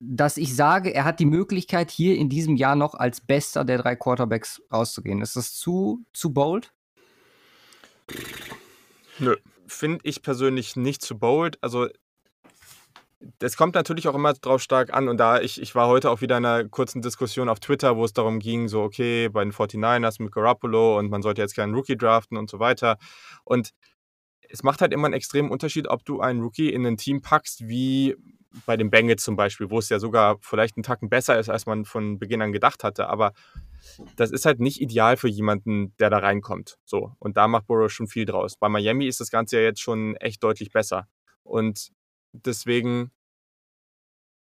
dass 0.00 0.36
ich 0.36 0.54
sage, 0.54 0.92
er 0.92 1.04
hat 1.04 1.20
die 1.20 1.26
Möglichkeit, 1.26 1.90
hier 1.90 2.16
in 2.16 2.28
diesem 2.28 2.56
Jahr 2.56 2.76
noch 2.76 2.94
als 2.94 3.20
bester 3.20 3.64
der 3.64 3.78
drei 3.78 3.96
Quarterbacks 3.96 4.60
rauszugehen. 4.72 5.22
Ist 5.22 5.36
das 5.36 5.54
zu, 5.54 6.04
zu 6.12 6.32
bold? 6.32 6.72
Nö, 9.18 9.36
finde 9.66 10.00
ich 10.04 10.22
persönlich 10.22 10.76
nicht 10.76 11.02
zu 11.02 11.18
bold. 11.18 11.58
Also 11.62 11.88
das 13.38 13.56
kommt 13.56 13.74
natürlich 13.74 14.06
auch 14.08 14.14
immer 14.14 14.32
drauf 14.32 14.62
stark 14.62 14.92
an. 14.92 15.08
Und 15.08 15.18
da 15.18 15.40
ich, 15.40 15.60
ich 15.60 15.74
war 15.74 15.88
heute 15.88 16.10
auch 16.10 16.20
wieder 16.20 16.38
in 16.38 16.44
einer 16.44 16.68
kurzen 16.68 17.02
Diskussion 17.02 17.48
auf 17.48 17.60
Twitter, 17.60 17.96
wo 17.96 18.04
es 18.04 18.12
darum 18.12 18.38
ging, 18.38 18.68
so, 18.68 18.82
okay, 18.82 19.28
bei 19.28 19.42
den 19.44 19.52
49ers 19.52 20.22
mit 20.22 20.32
Garoppolo 20.32 20.98
und 20.98 21.10
man 21.10 21.22
sollte 21.22 21.42
jetzt 21.42 21.56
keinen 21.56 21.74
Rookie 21.74 21.96
draften 21.96 22.36
und 22.36 22.48
so 22.48 22.58
weiter. 22.60 22.96
Und 23.44 23.72
es 24.48 24.62
macht 24.62 24.80
halt 24.80 24.92
immer 24.92 25.06
einen 25.06 25.14
extremen 25.14 25.50
Unterschied, 25.50 25.88
ob 25.88 26.04
du 26.04 26.20
einen 26.20 26.40
Rookie 26.40 26.70
in 26.70 26.86
ein 26.86 26.96
Team 26.96 27.20
packst, 27.20 27.66
wie 27.68 28.16
bei 28.66 28.76
den 28.76 28.90
Bengals 28.90 29.22
zum 29.22 29.36
Beispiel, 29.36 29.70
wo 29.70 29.78
es 29.78 29.88
ja 29.88 29.98
sogar 29.98 30.38
vielleicht 30.40 30.76
einen 30.76 30.82
Tacken 30.82 31.10
besser 31.10 31.38
ist, 31.38 31.50
als 31.50 31.66
man 31.66 31.84
von 31.84 32.18
Beginn 32.18 32.40
an 32.40 32.52
gedacht 32.52 32.82
hatte. 32.82 33.08
Aber 33.08 33.32
das 34.16 34.30
ist 34.30 34.46
halt 34.46 34.60
nicht 34.60 34.80
ideal 34.80 35.16
für 35.16 35.28
jemanden, 35.28 35.94
der 35.98 36.08
da 36.08 36.18
reinkommt. 36.18 36.78
So. 36.84 37.12
Und 37.18 37.36
da 37.36 37.46
macht 37.46 37.66
Burrow 37.66 37.90
schon 37.90 38.06
viel 38.06 38.24
draus. 38.24 38.56
Bei 38.56 38.68
Miami 38.68 39.06
ist 39.06 39.20
das 39.20 39.30
Ganze 39.30 39.56
ja 39.56 39.62
jetzt 39.64 39.80
schon 39.80 40.16
echt 40.16 40.42
deutlich 40.42 40.70
besser. 40.70 41.08
Und 41.42 41.90
deswegen 42.32 43.10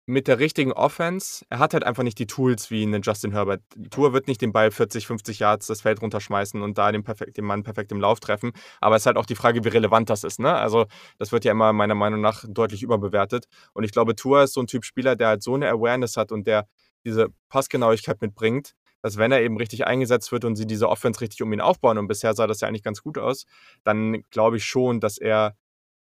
mit 0.05 0.27
der 0.27 0.39
richtigen 0.39 0.73
Offense, 0.73 1.45
er 1.49 1.59
hat 1.59 1.73
halt 1.73 1.85
einfach 1.85 2.03
nicht 2.03 2.19
die 2.19 2.27
Tools 2.27 2.69
wie 2.69 2.83
einen 2.83 3.01
Justin 3.01 3.31
Herbert. 3.31 3.61
Tour 3.89 4.11
wird 4.11 4.27
nicht 4.27 4.41
den 4.41 4.51
Ball 4.51 4.69
40, 4.69 5.07
50 5.07 5.39
Yards 5.39 5.67
das 5.67 5.81
Feld 5.81 6.01
runterschmeißen 6.01 6.61
und 6.61 6.77
da 6.77 6.91
den, 6.91 7.03
perfekt, 7.03 7.37
den 7.37 7.45
Mann 7.45 7.63
perfekt 7.63 7.91
im 7.93 8.01
Lauf 8.01 8.19
treffen. 8.19 8.51
Aber 8.81 8.97
es 8.97 9.03
ist 9.03 9.05
halt 9.05 9.15
auch 9.15 9.25
die 9.25 9.35
Frage, 9.35 9.63
wie 9.63 9.69
relevant 9.69 10.09
das 10.09 10.25
ist. 10.25 10.39
Ne? 10.39 10.53
Also, 10.53 10.87
das 11.19 11.31
wird 11.31 11.45
ja 11.45 11.53
immer 11.53 11.71
meiner 11.71 11.95
Meinung 11.95 12.19
nach 12.19 12.43
deutlich 12.45 12.83
überbewertet. 12.83 13.45
Und 13.73 13.85
ich 13.85 13.91
glaube, 13.91 14.15
Tour 14.15 14.43
ist 14.43 14.53
so 14.53 14.61
ein 14.61 14.67
Typ 14.67 14.83
Spieler, 14.83 15.15
der 15.15 15.29
halt 15.29 15.43
so 15.43 15.53
eine 15.53 15.69
Awareness 15.69 16.17
hat 16.17 16.33
und 16.33 16.47
der 16.47 16.67
diese 17.05 17.29
Passgenauigkeit 17.49 18.21
mitbringt, 18.21 18.73
dass 19.01 19.17
wenn 19.17 19.31
er 19.31 19.41
eben 19.41 19.57
richtig 19.57 19.85
eingesetzt 19.85 20.31
wird 20.31 20.45
und 20.45 20.55
sie 20.55 20.65
diese 20.65 20.89
Offense 20.89 21.21
richtig 21.21 21.41
um 21.43 21.51
ihn 21.53 21.61
aufbauen, 21.61 21.97
und 21.97 22.07
bisher 22.07 22.33
sah 22.33 22.47
das 22.47 22.61
ja 22.61 22.67
eigentlich 22.67 22.83
ganz 22.83 23.01
gut 23.03 23.17
aus, 23.17 23.45
dann 23.83 24.23
glaube 24.31 24.57
ich 24.57 24.65
schon, 24.65 24.99
dass 24.99 25.17
er 25.17 25.55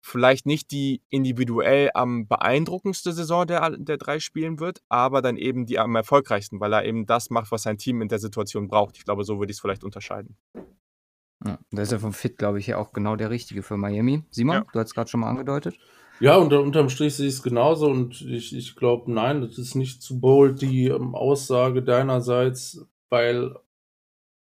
vielleicht 0.05 0.45
nicht 0.45 0.69
die 0.69 1.01
individuell 1.09 1.89
am 1.95 2.27
beeindruckendste 2.27 3.11
Saison 3.11 3.47
der, 3.47 3.71
der 3.71 3.97
drei 3.97 4.19
spielen 4.19 4.59
wird, 4.59 4.83
aber 4.87 5.23
dann 5.23 5.35
eben 5.35 5.65
die 5.65 5.79
am 5.79 5.95
erfolgreichsten, 5.95 6.59
weil 6.59 6.73
er 6.73 6.85
eben 6.85 7.07
das 7.07 7.31
macht, 7.31 7.51
was 7.51 7.63
sein 7.63 7.79
Team 7.79 8.03
in 8.03 8.07
der 8.07 8.19
Situation 8.19 8.67
braucht. 8.67 8.97
Ich 8.97 9.05
glaube, 9.05 9.23
so 9.23 9.39
würde 9.39 9.49
ich 9.49 9.57
es 9.57 9.61
vielleicht 9.61 9.83
unterscheiden. 9.83 10.37
Ja, 11.43 11.57
da 11.71 11.81
ist 11.81 11.91
er 11.91 11.99
vom 11.99 12.13
Fit, 12.13 12.37
glaube 12.37 12.59
ich, 12.59 12.67
ja 12.67 12.77
auch 12.77 12.93
genau 12.93 13.15
der 13.15 13.31
Richtige 13.31 13.63
für 13.63 13.77
Miami. 13.77 14.23
Simon, 14.29 14.57
ja. 14.57 14.65
du 14.71 14.79
hast 14.79 14.89
es 14.89 14.93
gerade 14.93 15.09
schon 15.09 15.21
mal 15.21 15.29
angedeutet. 15.29 15.75
Ja, 16.19 16.37
unter, 16.37 16.61
unterm 16.61 16.89
Strich 16.89 17.15
sehe 17.15 17.27
ich 17.27 17.33
es 17.33 17.43
genauso 17.43 17.87
und 17.87 18.21
ich, 18.21 18.55
ich 18.55 18.75
glaube, 18.75 19.11
nein, 19.11 19.41
das 19.41 19.57
ist 19.57 19.73
nicht 19.73 20.03
zu 20.03 20.19
bold, 20.19 20.61
die 20.61 20.85
ähm, 20.85 21.15
Aussage 21.15 21.81
deinerseits, 21.81 22.85
weil 23.09 23.55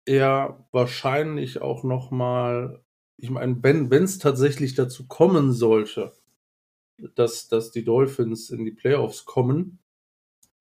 er 0.05 0.69
wahrscheinlich 0.73 1.63
auch 1.63 1.85
nochmal 1.85 2.85
ich 3.19 3.31
meine, 3.31 3.59
wenn 3.63 4.05
es 4.05 4.19
tatsächlich 4.19 4.75
dazu 4.75 5.07
kommen 5.07 5.53
sollte, 5.53 6.13
dass, 7.15 7.49
dass 7.49 7.73
die 7.73 7.85
Dolphins 7.85 8.51
in 8.51 8.65
die 8.65 8.73
Playoffs 8.73 9.25
kommen, 9.25 9.81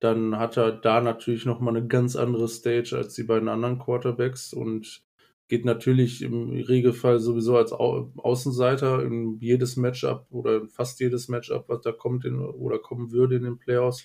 dann 0.00 0.38
hat 0.38 0.56
er 0.56 0.72
da 0.72 1.00
natürlich 1.00 1.44
nochmal 1.44 1.76
eine 1.76 1.86
ganz 1.86 2.16
andere 2.16 2.48
Stage 2.48 2.96
als 2.96 3.14
die 3.14 3.22
beiden 3.24 3.48
anderen 3.48 3.78
Quarterbacks 3.78 4.52
und 4.52 5.02
geht 5.48 5.64
natürlich 5.64 6.22
im 6.22 6.50
Regelfall 6.50 7.20
sowieso 7.20 7.56
als 7.56 7.72
Au 7.72 8.12
Außenseiter 8.16 9.02
in 9.02 9.38
jedes 9.38 9.76
Matchup 9.76 10.26
oder 10.30 10.68
fast 10.68 11.00
jedes 11.00 11.28
Matchup, 11.28 11.68
was 11.68 11.80
da 11.82 11.92
kommt 11.92 12.24
in, 12.24 12.38
oder 12.38 12.78
kommen 12.78 13.12
würde 13.12 13.36
in 13.36 13.44
den 13.44 13.58
Playoffs, 13.58 14.04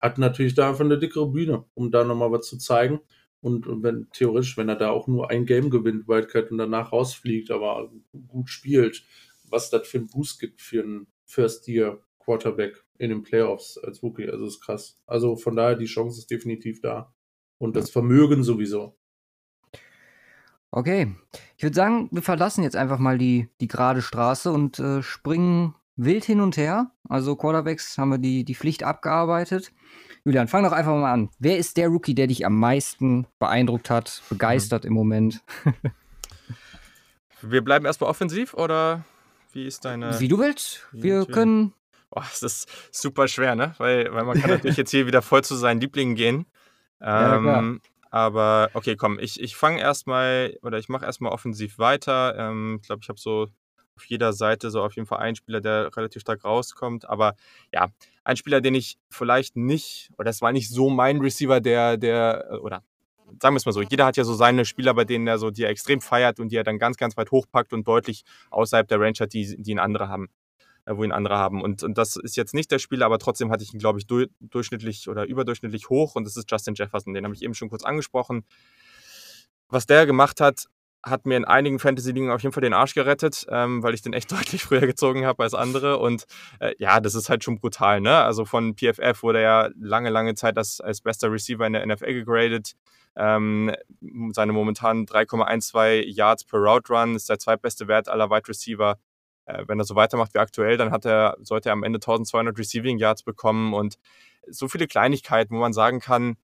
hat 0.00 0.18
natürlich 0.18 0.54
da 0.54 0.70
einfach 0.70 0.84
eine 0.84 0.98
dickere 0.98 1.30
Bühne, 1.30 1.64
um 1.74 1.90
da 1.90 2.04
nochmal 2.04 2.32
was 2.32 2.46
zu 2.46 2.58
zeigen. 2.58 3.00
Und, 3.42 3.66
wenn 3.82 4.08
theoretisch, 4.12 4.56
wenn 4.56 4.68
er 4.68 4.76
da 4.76 4.90
auch 4.90 5.08
nur 5.08 5.30
ein 5.30 5.46
Game 5.46 5.68
gewinnt, 5.68 6.06
Wildcard 6.06 6.52
und 6.52 6.58
danach 6.58 6.92
rausfliegt, 6.92 7.50
aber 7.50 7.92
gut 8.28 8.48
spielt, 8.48 9.04
was 9.50 9.68
das 9.68 9.86
für 9.86 9.98
einen 9.98 10.06
Boost 10.06 10.40
gibt 10.40 10.62
für 10.62 10.82
einen 10.82 11.08
First-Year-Quarterback 11.26 12.84
in 12.98 13.10
den 13.10 13.22
Playoffs 13.22 13.78
als 13.78 14.02
Rookie. 14.02 14.28
Also 14.30 14.46
ist 14.46 14.60
krass. 14.60 14.96
Also 15.06 15.36
von 15.36 15.56
daher, 15.56 15.74
die 15.74 15.86
Chance 15.86 16.20
ist 16.20 16.30
definitiv 16.30 16.80
da. 16.80 17.12
Und 17.58 17.74
das 17.74 17.90
Vermögen 17.90 18.44
sowieso. 18.44 18.96
Okay. 20.70 21.14
Ich 21.56 21.64
würde 21.64 21.76
sagen, 21.76 22.08
wir 22.12 22.22
verlassen 22.22 22.62
jetzt 22.62 22.76
einfach 22.76 22.98
mal 22.98 23.18
die, 23.18 23.48
die 23.60 23.68
gerade 23.68 24.02
Straße 24.02 24.50
und 24.52 24.78
äh, 24.78 25.02
springen 25.02 25.74
wild 25.96 26.24
hin 26.24 26.40
und 26.40 26.56
her. 26.56 26.92
Also 27.08 27.36
Quarterbacks 27.36 27.98
haben 27.98 28.10
wir 28.10 28.18
die, 28.18 28.44
die 28.44 28.54
Pflicht 28.54 28.82
abgearbeitet. 28.82 29.72
Julian, 30.24 30.48
fang 30.48 30.62
doch 30.62 30.72
einfach 30.72 30.92
mal 30.92 31.12
an. 31.12 31.30
Wer 31.38 31.58
ist 31.58 31.76
der 31.76 31.88
Rookie, 31.88 32.14
der 32.14 32.28
dich 32.28 32.46
am 32.46 32.58
meisten 32.58 33.26
beeindruckt 33.38 33.90
hat, 33.90 34.22
begeistert 34.28 34.84
mhm. 34.84 34.88
im 34.88 34.94
Moment? 34.94 35.42
Wir 37.42 37.62
bleiben 37.62 37.84
erstmal 37.86 38.08
offensiv 38.08 38.54
oder 38.54 39.04
wie 39.52 39.66
ist 39.66 39.84
deine. 39.84 40.20
Wie 40.20 40.28
du 40.28 40.38
willst. 40.38 40.86
Wir 40.92 41.26
können 41.26 41.74
Boah, 42.12 42.26
das 42.28 42.42
ist 42.42 42.68
super 42.90 43.26
schwer, 43.26 43.54
ne? 43.54 43.74
Weil, 43.78 44.12
weil 44.12 44.24
man 44.24 44.38
kann 44.38 44.50
natürlich 44.50 44.76
jetzt 44.76 44.90
hier 44.90 45.06
wieder 45.06 45.22
voll 45.22 45.42
zu 45.42 45.54
seinen 45.54 45.80
Lieblingen 45.80 46.14
gehen. 46.14 46.44
Ähm, 47.00 47.46
ja, 47.46 47.90
aber 48.10 48.70
okay, 48.74 48.96
komm, 48.96 49.18
ich, 49.18 49.40
ich 49.40 49.56
fange 49.56 49.80
erstmal 49.80 50.58
oder 50.62 50.78
ich 50.78 50.90
mache 50.90 51.06
erstmal 51.06 51.32
offensiv 51.32 51.78
weiter. 51.78 52.36
Ähm, 52.36 52.78
ich 52.80 52.86
glaube, 52.86 53.00
ich 53.02 53.08
habe 53.08 53.18
so 53.18 53.48
auf 53.96 54.04
jeder 54.06 54.32
Seite 54.32 54.70
so 54.70 54.82
auf 54.82 54.94
jeden 54.96 55.06
Fall 55.06 55.18
einen 55.18 55.36
Spieler, 55.36 55.60
der 55.60 55.94
relativ 55.96 56.22
stark 56.22 56.44
rauskommt. 56.44 57.08
Aber 57.08 57.34
ja, 57.72 57.88
ein 58.24 58.36
Spieler, 58.36 58.60
den 58.60 58.74
ich 58.74 58.98
vielleicht 59.10 59.56
nicht, 59.56 60.10
oder 60.14 60.24
das 60.24 60.42
war 60.42 60.52
nicht 60.52 60.68
so 60.70 60.90
mein 60.90 61.20
Receiver, 61.20 61.60
der, 61.60 61.96
der, 61.96 62.60
oder 62.62 62.82
sagen 63.40 63.54
wir 63.54 63.58
es 63.58 63.66
mal 63.66 63.72
so, 63.72 63.82
jeder 63.82 64.06
hat 64.06 64.16
ja 64.16 64.24
so 64.24 64.34
seine 64.34 64.64
Spieler, 64.64 64.94
bei 64.94 65.04
denen 65.04 65.26
er 65.26 65.38
so, 65.38 65.50
die 65.50 65.62
er 65.64 65.70
extrem 65.70 66.00
feiert 66.00 66.40
und 66.40 66.50
die 66.50 66.56
er 66.56 66.64
dann 66.64 66.78
ganz, 66.78 66.96
ganz 66.96 67.16
weit 67.16 67.30
hochpackt 67.30 67.72
und 67.72 67.86
deutlich 67.86 68.24
außerhalb 68.50 68.86
der 68.88 69.00
Range 69.00 69.16
hat, 69.20 69.32
die, 69.32 69.56
die 69.62 69.70
ihn 69.70 69.78
andere 69.78 70.08
haben. 70.08 70.28
Äh, 70.84 70.96
wo 70.96 71.04
ihn 71.04 71.12
andere 71.12 71.38
haben. 71.38 71.62
Und, 71.62 71.82
und 71.82 71.96
das 71.96 72.16
ist 72.16 72.36
jetzt 72.36 72.54
nicht 72.54 72.70
der 72.70 72.80
Spieler, 72.80 73.06
aber 73.06 73.18
trotzdem 73.18 73.50
hatte 73.50 73.62
ich 73.62 73.72
ihn, 73.72 73.78
glaube 73.78 74.00
ich, 74.00 74.06
du, 74.06 74.26
durchschnittlich 74.40 75.08
oder 75.08 75.26
überdurchschnittlich 75.26 75.88
hoch 75.88 76.16
und 76.16 76.24
das 76.24 76.36
ist 76.36 76.50
Justin 76.50 76.74
Jefferson. 76.74 77.14
Den 77.14 77.24
habe 77.24 77.34
ich 77.34 77.42
eben 77.42 77.54
schon 77.54 77.70
kurz 77.70 77.84
angesprochen. 77.84 78.44
Was 79.68 79.86
der 79.86 80.06
gemacht 80.06 80.40
hat, 80.40 80.66
hat 81.04 81.26
mir 81.26 81.36
in 81.36 81.44
einigen 81.44 81.78
Fantasy-Ligen 81.78 82.30
auf 82.30 82.42
jeden 82.42 82.52
Fall 82.52 82.62
den 82.62 82.74
Arsch 82.74 82.94
gerettet, 82.94 83.46
ähm, 83.50 83.82
weil 83.82 83.94
ich 83.94 84.02
den 84.02 84.12
echt 84.12 84.30
deutlich 84.32 84.62
früher 84.62 84.80
gezogen 84.80 85.26
habe 85.26 85.42
als 85.42 85.54
andere. 85.54 85.98
Und 85.98 86.24
äh, 86.60 86.74
ja, 86.78 87.00
das 87.00 87.14
ist 87.14 87.28
halt 87.28 87.44
schon 87.44 87.58
brutal, 87.58 88.00
ne? 88.00 88.18
Also 88.18 88.44
von 88.44 88.74
PFF 88.76 89.22
wurde 89.22 89.38
er 89.38 89.42
ja 89.42 89.70
lange, 89.78 90.10
lange 90.10 90.34
Zeit 90.34 90.56
als, 90.58 90.80
als 90.80 91.00
bester 91.00 91.30
Receiver 91.32 91.66
in 91.66 91.72
der 91.72 91.86
NFL 91.86 92.12
gegradet. 92.12 92.72
Ähm, 93.16 93.74
seine 94.32 94.52
momentan 94.52 95.04
3,12 95.04 96.04
Yards 96.06 96.44
per 96.44 96.60
Route 96.60 96.92
Run 96.92 97.14
ist 97.14 97.28
der 97.28 97.38
zweitbeste 97.38 97.88
Wert 97.88 98.08
aller 98.08 98.30
Wide 98.30 98.48
Receiver 98.48 98.96
äh, 99.46 99.64
wenn 99.66 99.78
er 99.78 99.84
so 99.84 99.94
weitermacht 99.94 100.34
wie 100.34 100.38
aktuell, 100.38 100.76
dann 100.76 100.92
hat 100.92 101.04
er, 101.04 101.36
sollte 101.40 101.68
er 101.68 101.72
am 101.72 101.82
Ende 101.82 101.96
1200 101.96 102.56
Receiving 102.58 102.98
Yards 102.98 103.22
bekommen 103.22 103.74
und 103.74 103.98
so 104.48 104.68
viele 104.68 104.86
Kleinigkeiten, 104.86 105.54
wo 105.54 105.60
man 105.60 105.72
sagen 105.72 106.00
kann, 106.00 106.36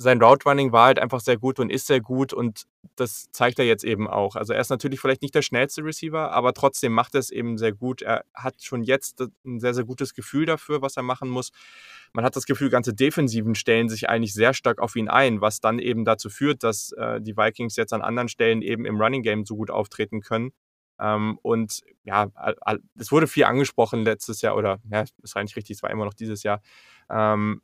sein 0.00 0.22
Route 0.22 0.48
Running 0.48 0.72
war 0.72 0.86
halt 0.86 0.98
einfach 0.98 1.20
sehr 1.20 1.36
gut 1.36 1.60
und 1.60 1.68
ist 1.68 1.86
sehr 1.86 2.00
gut 2.00 2.32
und 2.32 2.64
das 2.96 3.30
zeigt 3.32 3.58
er 3.58 3.66
jetzt 3.66 3.84
eben 3.84 4.08
auch. 4.08 4.34
Also 4.34 4.54
er 4.54 4.60
ist 4.60 4.70
natürlich 4.70 4.98
vielleicht 4.98 5.20
nicht 5.20 5.34
der 5.34 5.42
schnellste 5.42 5.84
Receiver, 5.84 6.32
aber 6.32 6.54
trotzdem 6.54 6.92
macht 6.92 7.14
er 7.14 7.20
es 7.20 7.30
eben 7.30 7.58
sehr 7.58 7.72
gut. 7.72 8.00
Er 8.00 8.24
hat 8.32 8.62
schon 8.62 8.82
jetzt 8.82 9.20
ein 9.44 9.60
sehr, 9.60 9.74
sehr 9.74 9.84
gutes 9.84 10.14
Gefühl 10.14 10.46
dafür, 10.46 10.80
was 10.80 10.96
er 10.96 11.02
machen 11.02 11.28
muss. 11.28 11.50
Man 12.14 12.24
hat 12.24 12.34
das 12.34 12.46
Gefühl, 12.46 12.70
ganze 12.70 12.94
Defensiven 12.94 13.54
stellen 13.54 13.90
sich 13.90 14.08
eigentlich 14.08 14.32
sehr 14.32 14.54
stark 14.54 14.80
auf 14.80 14.96
ihn 14.96 15.10
ein, 15.10 15.42
was 15.42 15.60
dann 15.60 15.78
eben 15.78 16.06
dazu 16.06 16.30
führt, 16.30 16.62
dass 16.62 16.92
äh, 16.92 17.20
die 17.20 17.36
Vikings 17.36 17.76
jetzt 17.76 17.92
an 17.92 18.00
anderen 18.00 18.28
Stellen 18.30 18.62
eben 18.62 18.86
im 18.86 18.98
Running 18.98 19.22
Game 19.22 19.44
so 19.44 19.54
gut 19.54 19.70
auftreten 19.70 20.22
können. 20.22 20.52
Ähm, 20.98 21.38
und 21.42 21.82
ja, 22.04 22.30
es 22.98 23.12
wurde 23.12 23.26
viel 23.26 23.44
angesprochen 23.44 24.04
letztes 24.04 24.40
Jahr, 24.40 24.56
oder 24.56 24.78
ja, 24.90 25.04
ist 25.22 25.36
eigentlich 25.36 25.56
richtig, 25.56 25.76
es 25.76 25.82
war 25.82 25.90
immer 25.90 26.06
noch 26.06 26.14
dieses 26.14 26.42
Jahr, 26.42 26.62
ähm, 27.10 27.60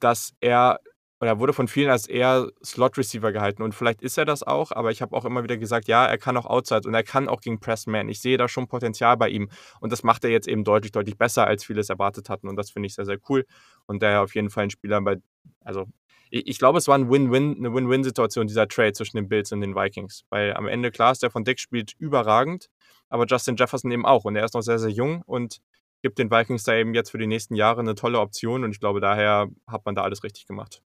dass 0.00 0.34
er 0.40 0.80
oder 1.20 1.38
wurde 1.38 1.52
von 1.52 1.68
vielen 1.68 1.90
als 1.90 2.06
eher 2.06 2.48
Slot-Receiver 2.64 3.32
gehalten. 3.32 3.62
Und 3.62 3.74
vielleicht 3.74 4.02
ist 4.02 4.18
er 4.18 4.24
das 4.24 4.42
auch, 4.42 4.72
aber 4.72 4.90
ich 4.90 5.00
habe 5.00 5.16
auch 5.16 5.24
immer 5.24 5.42
wieder 5.42 5.56
gesagt, 5.56 5.86
ja, 5.88 6.04
er 6.04 6.18
kann 6.18 6.36
auch 6.36 6.46
Outside 6.46 6.86
und 6.86 6.94
er 6.94 7.04
kann 7.04 7.28
auch 7.28 7.40
gegen 7.40 7.60
Pressman. 7.60 8.08
Ich 8.08 8.20
sehe 8.20 8.36
da 8.36 8.48
schon 8.48 8.66
Potenzial 8.66 9.16
bei 9.16 9.28
ihm. 9.28 9.48
Und 9.80 9.92
das 9.92 10.02
macht 10.02 10.24
er 10.24 10.30
jetzt 10.30 10.48
eben 10.48 10.64
deutlich, 10.64 10.92
deutlich 10.92 11.16
besser, 11.16 11.46
als 11.46 11.64
viele 11.64 11.80
es 11.80 11.88
erwartet 11.88 12.28
hatten. 12.28 12.48
Und 12.48 12.56
das 12.56 12.70
finde 12.70 12.88
ich 12.88 12.94
sehr, 12.94 13.04
sehr 13.04 13.18
cool. 13.28 13.46
Und 13.86 14.02
daher 14.02 14.22
auf 14.22 14.34
jeden 14.34 14.50
Fall 14.50 14.64
ein 14.64 14.70
Spieler, 14.70 15.00
bei, 15.00 15.16
also 15.60 15.86
ich, 16.30 16.58
glaube, 16.58 16.78
es 16.78 16.88
war 16.88 16.98
ein 16.98 17.10
Win-Win, 17.10 17.58
eine 17.58 17.72
Win-Win-Situation, 17.72 18.48
dieser 18.48 18.66
Trade 18.66 18.92
zwischen 18.92 19.16
den 19.16 19.28
Bills 19.28 19.52
und 19.52 19.60
den 19.60 19.76
Vikings. 19.76 20.24
Weil 20.30 20.54
am 20.54 20.66
Ende, 20.66 20.90
klar 20.90 21.12
ist, 21.12 21.22
der 21.22 21.30
von 21.30 21.44
Dick 21.44 21.60
spielt 21.60 21.92
überragend, 21.98 22.70
aber 23.08 23.24
Justin 23.26 23.54
Jefferson 23.54 23.92
eben 23.92 24.04
auch. 24.04 24.24
Und 24.24 24.34
er 24.34 24.44
ist 24.44 24.54
noch 24.54 24.62
sehr, 24.62 24.80
sehr 24.80 24.90
jung 24.90 25.22
und 25.26 25.60
gibt 26.02 26.18
den 26.18 26.30
Vikings 26.30 26.64
da 26.64 26.74
eben 26.74 26.92
jetzt 26.92 27.10
für 27.10 27.18
die 27.18 27.28
nächsten 27.28 27.54
Jahre 27.54 27.80
eine 27.80 27.94
tolle 27.94 28.18
Option. 28.18 28.64
Und 28.64 28.72
ich 28.72 28.80
glaube, 28.80 29.00
daher 29.00 29.48
hat 29.66 29.86
man 29.86 29.94
da 29.94 30.02
alles 30.02 30.24
richtig 30.24 30.46
gemacht. 30.46 30.82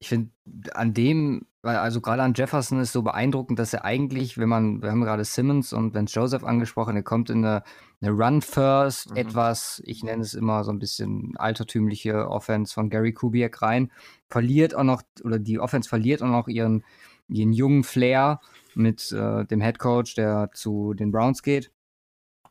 Ich 0.00 0.08
finde, 0.08 0.30
an 0.74 0.94
dem, 0.94 1.46
also 1.62 2.00
gerade 2.00 2.22
an 2.22 2.34
Jefferson 2.34 2.80
ist 2.80 2.92
so 2.92 3.02
beeindruckend, 3.02 3.58
dass 3.58 3.74
er 3.74 3.84
eigentlich, 3.84 4.38
wenn 4.38 4.48
man, 4.48 4.80
wir 4.80 4.90
haben 4.90 5.00
gerade 5.00 5.24
Simmons 5.24 5.72
und 5.72 5.94
Vance 5.94 6.14
Joseph 6.14 6.44
angesprochen, 6.44 6.94
er 6.94 7.02
kommt 7.02 7.30
in 7.30 7.44
eine, 7.44 7.64
eine 8.00 8.12
Run-First, 8.12 9.10
mhm. 9.10 9.16
etwas, 9.16 9.82
ich 9.84 10.04
nenne 10.04 10.22
es 10.22 10.34
immer 10.34 10.62
so 10.62 10.70
ein 10.70 10.78
bisschen 10.78 11.36
altertümliche 11.36 12.28
Offense 12.28 12.72
von 12.72 12.90
Gary 12.90 13.12
Kubiak 13.12 13.60
rein, 13.60 13.90
verliert 14.28 14.74
auch 14.74 14.84
noch, 14.84 15.02
oder 15.24 15.38
die 15.38 15.58
Offense 15.58 15.88
verliert 15.88 16.22
auch 16.22 16.28
noch 16.28 16.46
ihren, 16.46 16.84
ihren 17.28 17.52
jungen 17.52 17.82
Flair 17.82 18.40
mit 18.74 19.10
äh, 19.12 19.44
dem 19.46 19.60
Head 19.60 19.78
Coach, 19.78 20.14
der 20.14 20.50
zu 20.54 20.94
den 20.94 21.10
Browns 21.10 21.42
geht, 21.42 21.72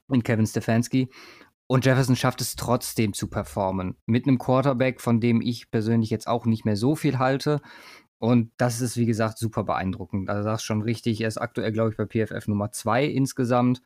in 0.10 0.24
Kevin 0.24 0.46
Stefanski. 0.46 1.10
Und 1.68 1.86
Jefferson 1.86 2.16
schafft 2.16 2.40
es 2.40 2.56
trotzdem 2.56 3.14
zu 3.14 3.28
performen. 3.28 3.98
Mit 4.06 4.26
einem 4.26 4.38
Quarterback, 4.38 5.02
von 5.02 5.20
dem 5.20 5.42
ich 5.42 5.70
persönlich 5.70 6.10
jetzt 6.10 6.28
auch 6.28 6.46
nicht 6.46 6.64
mehr 6.64 6.78
so 6.78 6.96
viel 6.96 7.20
halte. 7.20 7.62
Und 8.20 8.52
das 8.58 8.82
ist, 8.82 8.98
wie 8.98 9.06
gesagt, 9.06 9.38
super 9.38 9.64
beeindruckend. 9.64 10.30
Also, 10.30 10.50
das 10.50 10.62
ist 10.62 10.66
schon 10.66 10.82
richtig. 10.82 11.22
Er 11.22 11.28
ist 11.28 11.38
aktuell, 11.38 11.72
glaube 11.72 11.92
ich, 11.92 11.98
bei 11.98 12.06
PFF 12.06 12.48
Nummer 12.48 12.72
2 12.72 13.06
insgesamt 13.06 13.82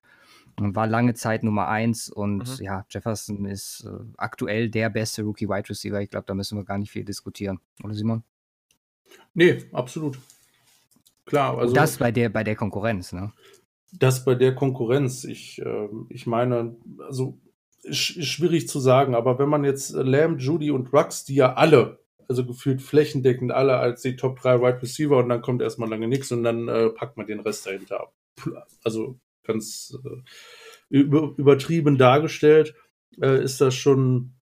und 0.59 0.75
war 0.75 0.87
lange 0.87 1.15
Zeit 1.15 1.43
Nummer 1.43 1.67
1. 1.67 2.09
Und 2.09 2.59
mhm. 2.59 2.63
ja, 2.63 2.85
Jefferson 2.89 3.45
ist 3.45 3.85
äh, 3.85 4.03
aktuell 4.15 4.69
der 4.69 4.89
beste 4.89 5.23
Rookie-Wide 5.23 5.69
Receiver. 5.69 5.99
Ich 6.01 6.11
glaube, 6.11 6.25
da 6.27 6.35
müssen 6.35 6.57
wir 6.57 6.63
gar 6.63 6.77
nicht 6.77 6.91
viel 6.91 7.03
diskutieren. 7.03 7.59
Oder 7.83 7.95
Simon? 7.95 8.23
Nee, 9.33 9.65
absolut. 9.73 10.19
Klar. 11.25 11.57
Also, 11.57 11.73
das 11.73 11.97
bei 11.97 12.11
der, 12.11 12.29
bei 12.29 12.43
der 12.43 12.55
Konkurrenz, 12.55 13.11
ne? 13.11 13.33
Das 13.91 14.23
bei 14.23 14.35
der 14.35 14.53
Konkurrenz. 14.55 15.23
Ich, 15.23 15.59
äh, 15.61 15.87
ich 16.09 16.27
meine, 16.27 16.75
also 16.99 17.37
schwierig 17.89 18.67
zu 18.67 18.79
sagen, 18.79 19.15
aber 19.15 19.39
wenn 19.39 19.49
man 19.49 19.63
jetzt 19.63 19.91
Lamb, 19.93 20.39
Judy 20.39 20.71
und 20.71 20.93
Rux, 20.93 21.23
die 21.23 21.35
ja 21.35 21.53
alle, 21.53 21.99
also 22.27 22.45
gefühlt 22.45 22.81
flächendeckend 22.81 23.51
alle 23.51 23.77
als 23.77 24.01
die 24.01 24.15
Top 24.15 24.39
3 24.39 24.61
Wide 24.61 24.81
Receiver 24.81 25.17
und 25.17 25.29
dann 25.29 25.41
kommt 25.41 25.61
erstmal 25.61 25.89
lange 25.89 26.07
nichts 26.07 26.31
und 26.31 26.43
dann 26.43 26.67
äh, 26.67 26.89
packt 26.89 27.17
man 27.17 27.27
den 27.27 27.39
Rest 27.39 27.65
dahinter 27.65 28.01
ab. 28.01 28.13
Also 28.83 29.19
ganz 29.43 29.97
äh, 30.03 30.21
über, 30.89 31.33
übertrieben 31.37 31.97
dargestellt, 31.97 32.75
äh, 33.21 33.43
ist 33.43 33.61
das 33.61 33.75
schon 33.75 34.35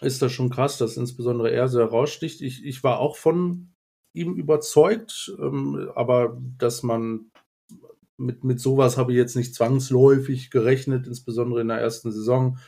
ist 0.00 0.20
das 0.20 0.32
schon 0.32 0.50
krass, 0.50 0.78
dass 0.78 0.96
insbesondere 0.96 1.50
er 1.50 1.68
so 1.68 1.78
heraussticht. 1.78 2.40
Ich, 2.40 2.64
ich 2.64 2.82
war 2.82 2.98
auch 2.98 3.16
von 3.16 3.72
ihm 4.12 4.34
überzeugt, 4.34 5.32
ähm, 5.38 5.90
aber 5.94 6.38
dass 6.58 6.82
man 6.82 7.30
mit, 8.22 8.44
mit 8.44 8.60
sowas 8.60 8.96
habe 8.96 9.12
ich 9.12 9.18
jetzt 9.18 9.36
nicht 9.36 9.54
zwangsläufig 9.54 10.50
gerechnet, 10.50 11.06
insbesondere 11.06 11.60
in 11.60 11.68
der 11.68 11.78
ersten 11.78 12.12
Saison. 12.12 12.58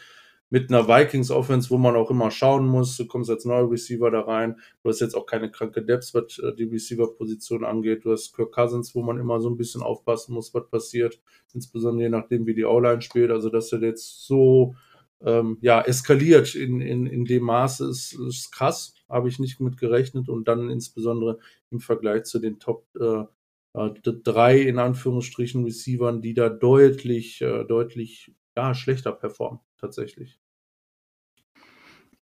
Mit 0.50 0.70
einer 0.70 0.86
Vikings-Offense, 0.86 1.70
wo 1.70 1.78
man 1.78 1.96
auch 1.96 2.10
immer 2.10 2.30
schauen 2.30 2.66
muss, 2.66 2.96
du 2.96 3.06
kommst 3.06 3.30
als 3.30 3.44
neuer 3.44 3.68
Receiver 3.70 4.10
da 4.10 4.20
rein, 4.20 4.56
du 4.82 4.88
hast 4.90 5.00
jetzt 5.00 5.16
auch 5.16 5.26
keine 5.26 5.50
kranke 5.50 5.82
Depths, 5.82 6.14
was 6.14 6.38
äh, 6.38 6.54
die 6.54 6.64
Receiver-Position 6.64 7.64
angeht. 7.64 8.04
Du 8.04 8.12
hast 8.12 8.34
Kirk 8.34 8.52
Cousins, 8.52 8.94
wo 8.94 9.02
man 9.02 9.18
immer 9.18 9.40
so 9.40 9.48
ein 9.48 9.56
bisschen 9.56 9.82
aufpassen 9.82 10.34
muss, 10.34 10.52
was 10.54 10.68
passiert, 10.68 11.20
insbesondere 11.54 12.04
je 12.04 12.10
nachdem, 12.10 12.46
wie 12.46 12.54
die 12.54 12.66
O-Line 12.66 13.00
spielt. 13.00 13.30
Also, 13.30 13.48
dass 13.48 13.72
er 13.72 13.80
jetzt 13.80 14.26
so 14.26 14.74
ähm, 15.22 15.58
ja, 15.60 15.80
eskaliert 15.80 16.54
in, 16.54 16.80
in, 16.80 17.06
in 17.06 17.24
dem 17.24 17.44
Maße, 17.44 17.88
ist, 17.88 18.12
ist 18.12 18.52
krass, 18.52 18.94
habe 19.08 19.28
ich 19.28 19.38
nicht 19.38 19.60
mit 19.60 19.78
gerechnet 19.78 20.28
und 20.28 20.46
dann 20.46 20.70
insbesondere 20.70 21.38
im 21.70 21.80
Vergleich 21.80 22.24
zu 22.24 22.38
den 22.38 22.58
Top 22.58 22.86
äh, 23.00 23.24
äh, 23.74 23.90
drei 24.02 24.60
in 24.60 24.78
Anführungsstrichen 24.78 25.64
Receivern, 25.64 26.22
die 26.22 26.34
da 26.34 26.48
deutlich, 26.48 27.40
äh, 27.40 27.64
deutlich 27.64 28.34
ja, 28.56 28.74
schlechter 28.74 29.12
performen, 29.12 29.60
tatsächlich. 29.76 30.40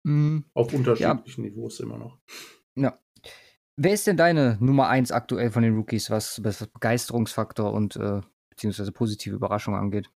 Mhm. 0.03 0.45
Auf 0.55 0.73
unterschiedlichen 0.73 1.45
ja. 1.45 1.51
Niveaus 1.51 1.81
immer 1.81 1.99
noch. 1.99 2.19
Ja. 2.77 2.99
Wer 3.77 3.93
ist 3.93 4.07
denn 4.07 4.17
deine 4.17 4.57
Nummer 4.61 4.89
1 4.89 5.13
aktuell 5.13 5.51
von 5.51 5.63
den 5.63 5.77
Rookies, 5.77 6.11
was, 6.11 6.43
was 6.43 6.67
Begeisterungsfaktor 6.67 7.73
und 7.73 7.97
äh, 7.97 8.21
beziehungsweise 8.49 8.93
positive 8.93 9.35
Überraschung 9.35 9.75
angeht? 9.75 10.09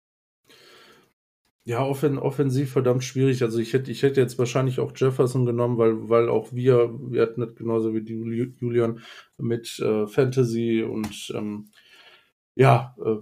Ja, 1.69 1.85
offen, 1.85 2.19
offensiv 2.19 2.73
verdammt 2.73 3.05
schwierig. 3.05 3.43
Also 3.43 3.59
ich 3.59 3.75
hätte, 3.75 3.91
ich 3.91 4.03
hätte 4.03 4.23
jetzt 4.23 4.39
wahrscheinlich 4.39 4.81
auch 4.81 4.93
Jefferson 4.97 5.45
genommen, 5.45 5.77
weil, 5.77 6.09
weil 6.09 6.31
auch 6.31 6.51
wir, 6.51 6.99
wir 6.99 7.21
hatten 7.21 7.43
das 7.43 7.55
genauso 7.57 7.93
wie 7.95 7.99
Julian 8.59 9.01
mit 9.37 9.79
äh, 9.79 10.07
Fantasy 10.07 10.83
und 10.83 11.31
ähm, 11.37 11.69
ja, 12.55 12.97
äh, 13.05 13.19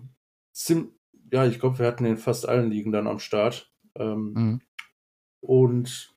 Sim, 0.53 0.93
ja, 1.33 1.45
ich 1.45 1.59
glaube, 1.59 1.81
wir 1.81 1.89
hatten 1.89 2.05
in 2.05 2.19
fast 2.19 2.49
allen 2.49 2.71
Ligen 2.71 2.93
dann 2.93 3.09
am 3.09 3.19
Start. 3.19 3.73
Ähm, 3.97 4.33
mhm. 4.37 4.61
Und 5.41 6.15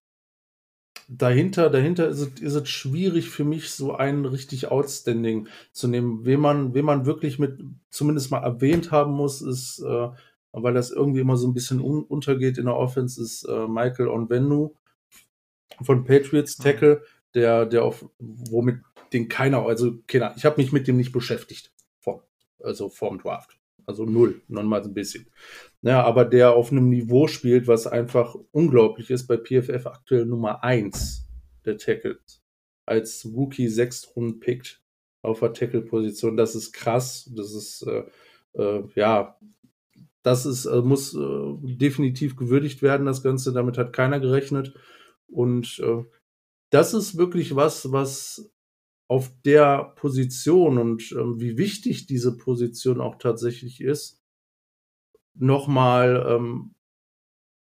dahinter, 1.07 1.71
dahinter 1.71 2.09
ist 2.09 2.19
es, 2.19 2.39
ist 2.39 2.53
es 2.53 2.69
schwierig 2.69 3.31
für 3.31 3.43
mich, 3.43 3.71
so 3.71 3.95
einen 3.95 4.25
richtig 4.25 4.67
outstanding 4.67 5.47
zu 5.71 5.87
nehmen. 5.87 6.25
Wen 6.25 6.41
man, 6.41 6.75
wen 6.75 6.85
man 6.85 7.07
wirklich 7.07 7.39
mit 7.39 7.59
zumindest 7.89 8.29
mal 8.29 8.43
erwähnt 8.43 8.91
haben 8.91 9.13
muss, 9.13 9.41
ist 9.41 9.79
äh, 9.79 10.09
weil 10.51 10.73
das 10.73 10.91
irgendwie 10.91 11.19
immer 11.19 11.37
so 11.37 11.47
ein 11.47 11.53
bisschen 11.53 11.79
un 11.79 12.03
untergeht 12.03 12.57
in 12.57 12.65
der 12.65 12.75
Offense, 12.75 13.21
ist 13.21 13.43
äh, 13.43 13.67
Michael 13.67 14.07
Onwenu 14.07 14.75
von 15.81 16.03
Patriots 16.03 16.57
mhm. 16.57 16.63
Tackle, 16.63 17.03
der, 17.33 17.65
der 17.65 17.83
auf, 17.83 18.05
womit 18.19 18.81
den 19.13 19.27
keiner, 19.27 19.65
also 19.65 19.97
keiner, 20.07 20.33
ich 20.35 20.45
habe 20.45 20.61
mich 20.61 20.71
mit 20.71 20.87
dem 20.87 20.97
nicht 20.97 21.11
beschäftigt, 21.11 21.71
vor, 21.99 22.27
also 22.59 22.89
vorm 22.89 23.19
Draft. 23.19 23.59
Also 23.85 24.05
null, 24.05 24.43
noch 24.47 24.61
mal 24.61 24.83
so 24.83 24.89
ein 24.91 24.93
bisschen. 24.93 25.25
Ja, 25.81 26.03
aber 26.03 26.23
der 26.23 26.53
auf 26.53 26.71
einem 26.71 26.89
Niveau 26.89 27.27
spielt, 27.27 27.67
was 27.67 27.87
einfach 27.87 28.35
unglaublich 28.51 29.09
ist. 29.09 29.25
Bei 29.25 29.35
PFF 29.35 29.87
aktuell 29.87 30.27
Nummer 30.27 30.63
1 30.63 31.27
der 31.65 31.77
Tackles. 31.77 32.43
Als 32.85 33.25
Rookie 33.25 33.67
sechs 33.67 34.15
Runden 34.15 34.39
pickt 34.39 34.83
auf 35.23 35.39
der 35.39 35.53
Tackle-Position. 35.53 36.37
Das 36.37 36.53
ist 36.53 36.71
krass. 36.71 37.31
Das 37.35 37.51
ist, 37.55 37.81
äh, 37.81 38.03
äh, 38.61 38.83
ja, 38.93 39.39
das 40.23 40.45
ist, 40.45 40.65
äh, 40.65 40.81
muss 40.81 41.13
äh, 41.15 41.53
definitiv 41.61 42.35
gewürdigt 42.35 42.81
werden, 42.81 43.05
das 43.05 43.23
Ganze. 43.23 43.53
Damit 43.53 43.77
hat 43.77 43.93
keiner 43.93 44.19
gerechnet. 44.19 44.73
Und 45.27 45.79
äh, 45.79 46.03
das 46.69 46.93
ist 46.93 47.17
wirklich 47.17 47.55
was, 47.55 47.91
was 47.91 48.51
auf 49.07 49.31
der 49.43 49.93
Position 49.95 50.77
und 50.77 51.11
ähm, 51.13 51.39
wie 51.39 51.57
wichtig 51.57 52.05
diese 52.05 52.37
Position 52.37 53.01
auch 53.01 53.15
tatsächlich 53.15 53.81
ist, 53.81 54.21
nochmal 55.33 56.25
ähm, 56.27 56.75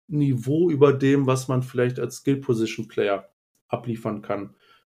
Niveau 0.07 0.69
über 0.69 0.93
dem, 0.93 1.27
was 1.27 1.47
man 1.47 1.63
vielleicht 1.63 1.99
als 1.99 2.17
Skill 2.17 2.37
Position 2.37 2.87
Player 2.87 3.29
abliefern 3.67 4.21
kann. 4.21 4.55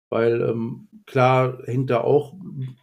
Weil 0.08 0.40
ähm, 0.42 0.88
klar 1.04 1.62
hängt 1.64 1.90
da 1.90 2.02
auch, 2.02 2.36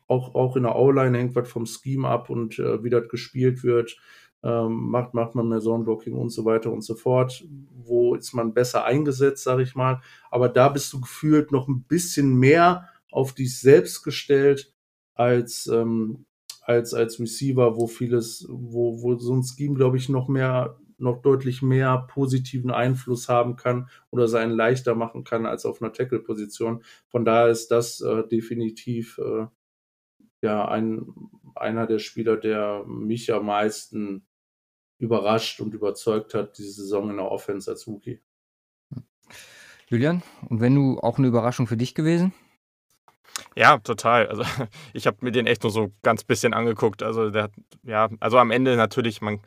auch, 0.07 0.35
auch 0.35 0.57
in 0.57 0.63
der 0.63 0.75
O-Line 0.75 1.17
hängt 1.17 1.35
was 1.35 1.49
vom 1.49 1.65
Scheme 1.65 2.07
ab 2.07 2.29
und 2.29 2.59
äh, 2.59 2.83
wie 2.83 2.89
das 2.89 3.07
gespielt 3.07 3.63
wird. 3.63 3.97
Ähm, 4.43 4.89
macht, 4.89 5.13
macht 5.13 5.35
man 5.35 5.47
mehr 5.47 5.61
Zone-Blocking 5.61 6.15
und 6.15 6.29
so 6.29 6.43
weiter 6.43 6.71
und 6.71 6.81
so 6.83 6.95
fort. 6.95 7.45
Wo 7.71 8.15
ist 8.15 8.33
man 8.33 8.53
besser 8.53 8.83
eingesetzt, 8.83 9.43
sage 9.43 9.63
ich 9.63 9.75
mal. 9.75 10.01
Aber 10.29 10.49
da 10.49 10.69
bist 10.69 10.91
du 10.91 10.99
gefühlt 10.99 11.51
noch 11.51 11.67
ein 11.67 11.83
bisschen 11.83 12.35
mehr 12.35 12.89
auf 13.11 13.33
dich 13.33 13.57
selbst 13.59 14.03
gestellt 14.03 14.73
als, 15.13 15.67
ähm, 15.67 16.25
als, 16.61 16.93
als 16.93 17.19
Receiver, 17.19 17.77
wo 17.77 17.87
vieles, 17.87 18.45
wo, 18.49 19.01
wo 19.01 19.17
so 19.17 19.33
ein 19.33 19.43
Scheme, 19.43 19.75
glaube 19.75 19.97
ich, 19.97 20.09
noch 20.09 20.27
mehr, 20.27 20.77
noch 20.97 21.21
deutlich 21.21 21.61
mehr 21.61 22.05
positiven 22.09 22.71
Einfluss 22.71 23.29
haben 23.29 23.55
kann 23.55 23.87
oder 24.09 24.27
seinen 24.27 24.51
leichter 24.51 24.95
machen 24.95 25.23
kann 25.23 25.45
als 25.45 25.65
auf 25.65 25.81
einer 25.81 25.93
Tackle-Position. 25.93 26.83
Von 27.07 27.23
daher 27.25 27.49
ist 27.49 27.69
das 27.69 28.01
äh, 28.01 28.27
definitiv 28.27 29.19
äh, 29.19 29.47
ja 30.41 30.67
ein, 30.67 31.05
einer 31.55 31.87
der 31.87 31.99
Spieler, 31.99 32.37
der 32.37 32.83
mich 32.85 33.33
am 33.33 33.45
meisten 33.45 34.25
überrascht 34.99 35.59
und 35.59 35.73
überzeugt 35.73 36.33
hat, 36.33 36.57
diese 36.57 36.71
Saison 36.73 37.09
in 37.09 37.17
der 37.17 37.29
Offense 37.29 37.69
als 37.69 37.87
Rookie. 37.87 38.21
Julian, 39.87 40.23
und 40.49 40.61
wenn 40.61 40.75
du 40.75 40.99
auch 40.99 41.17
eine 41.17 41.27
Überraschung 41.27 41.67
für 41.67 41.77
dich 41.77 41.93
gewesen? 41.93 42.33
Ja, 43.55 43.77
total. 43.77 44.27
Also 44.27 44.43
ich 44.93 45.07
habe 45.07 45.17
mir 45.21 45.31
den 45.31 45.47
echt 45.47 45.63
nur 45.63 45.71
so 45.71 45.91
ganz 46.01 46.23
bisschen 46.23 46.53
angeguckt. 46.53 47.03
Also 47.03 47.29
der 47.29 47.49
ja, 47.83 48.09
also 48.19 48.37
am 48.37 48.51
Ende 48.51 48.75
natürlich, 48.75 49.21
man 49.21 49.41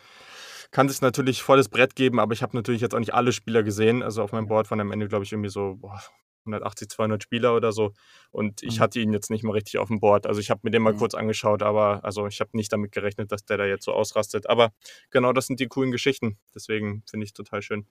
kann 0.71 0.89
sich 0.89 1.01
natürlich 1.01 1.43
volles 1.43 1.69
Brett 1.69 1.97
geben, 1.97 2.21
aber 2.21 2.33
ich 2.33 2.43
habe 2.43 2.57
natürlich 2.57 2.81
jetzt 2.81 2.95
auch 2.95 2.99
nicht 2.99 3.15
alle 3.15 3.33
Spieler 3.33 3.63
gesehen. 3.63 4.03
Also 4.03 4.23
auf 4.23 4.33
meinem 4.33 4.49
Board 4.49 4.71
waren 4.71 4.81
am 4.81 4.93
Ende, 4.93 5.09
glaube 5.09 5.25
ich, 5.25 5.33
irgendwie 5.33 5.51
so 5.51 5.77
boah, 5.81 6.01
180, 6.47 6.89
200 6.89 7.23
Spieler 7.23 7.55
oder 7.55 7.73
so. 7.73 7.93
Und 8.31 8.63
ich 8.63 8.79
mhm. 8.79 8.83
hatte 8.83 9.01
ihn 9.01 9.13
jetzt 9.13 9.31
nicht 9.31 9.45
mal 9.45 9.53
richtig 9.53 9.79
auf 9.79 9.89
dem 9.89 10.01
Board. 10.01 10.27
Also 10.27 10.41
ich 10.41 10.51
habe 10.51 10.61
mir 10.63 10.71
den 10.71 10.83
mal 10.83 10.93
mhm. 10.93 10.99
kurz 10.99 11.15
angeschaut, 11.15 11.63
aber 11.63 12.05
also 12.05 12.27
ich 12.27 12.41
habe 12.41 12.51
nicht 12.55 12.73
damit 12.73 12.93
gerechnet, 12.93 13.33
dass 13.33 13.45
der 13.45 13.59
da 13.59 13.65
jetzt 13.65 13.85
so 13.85 13.93
ausrastet. 13.93 14.49
Aber 14.49 14.73
genau 15.11 15.33
das 15.33 15.47
sind 15.47 15.61
die 15.61 15.69
coolen 15.69 15.91
Geschichten. 15.91 16.39
Deswegen 16.55 17.03
finde 17.09 17.25
ich 17.25 17.31
es 17.31 17.35
total 17.35 17.63
schön. 17.63 17.87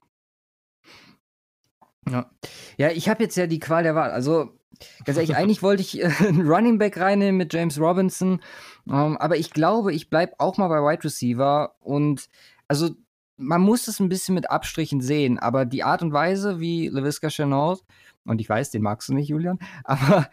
Ja, 2.08 2.30
ja 2.76 2.90
ich 2.90 3.08
habe 3.08 3.22
jetzt 3.22 3.36
ja 3.36 3.46
die 3.46 3.60
Qual 3.60 3.82
der 3.82 3.94
Wahl. 3.94 4.10
Also 4.10 4.50
ganz 5.04 5.18
ehrlich, 5.18 5.36
eigentlich 5.36 5.62
wollte 5.62 5.82
ich 5.82 6.00
äh, 6.00 6.10
einen 6.26 6.46
Running 6.46 6.78
Back 6.78 6.98
reinnehmen 6.98 7.36
mit 7.36 7.52
James 7.52 7.80
Robinson. 7.80 8.40
Ähm, 8.88 9.16
aber 9.16 9.36
ich 9.36 9.50
glaube, 9.50 9.92
ich 9.92 10.10
bleibe 10.10 10.34
auch 10.38 10.56
mal 10.58 10.68
bei 10.68 10.80
Wide 10.80 11.04
Receiver. 11.04 11.74
Und 11.80 12.28
also 12.68 12.90
man 13.36 13.60
muss 13.60 13.88
es 13.88 14.00
ein 14.00 14.08
bisschen 14.08 14.34
mit 14.34 14.50
Abstrichen 14.50 15.00
sehen, 15.00 15.38
aber 15.38 15.64
die 15.64 15.82
Art 15.82 16.02
und 16.02 16.12
Weise, 16.12 16.60
wie 16.60 16.88
LaVisca 16.88 17.28
Chenault 17.28 17.82
und 18.26 18.40
ich 18.40 18.48
weiß, 18.48 18.70
den 18.70 18.82
magst 18.82 19.08
du 19.08 19.14
nicht, 19.14 19.28
Julian, 19.28 19.58
aber 19.84 20.28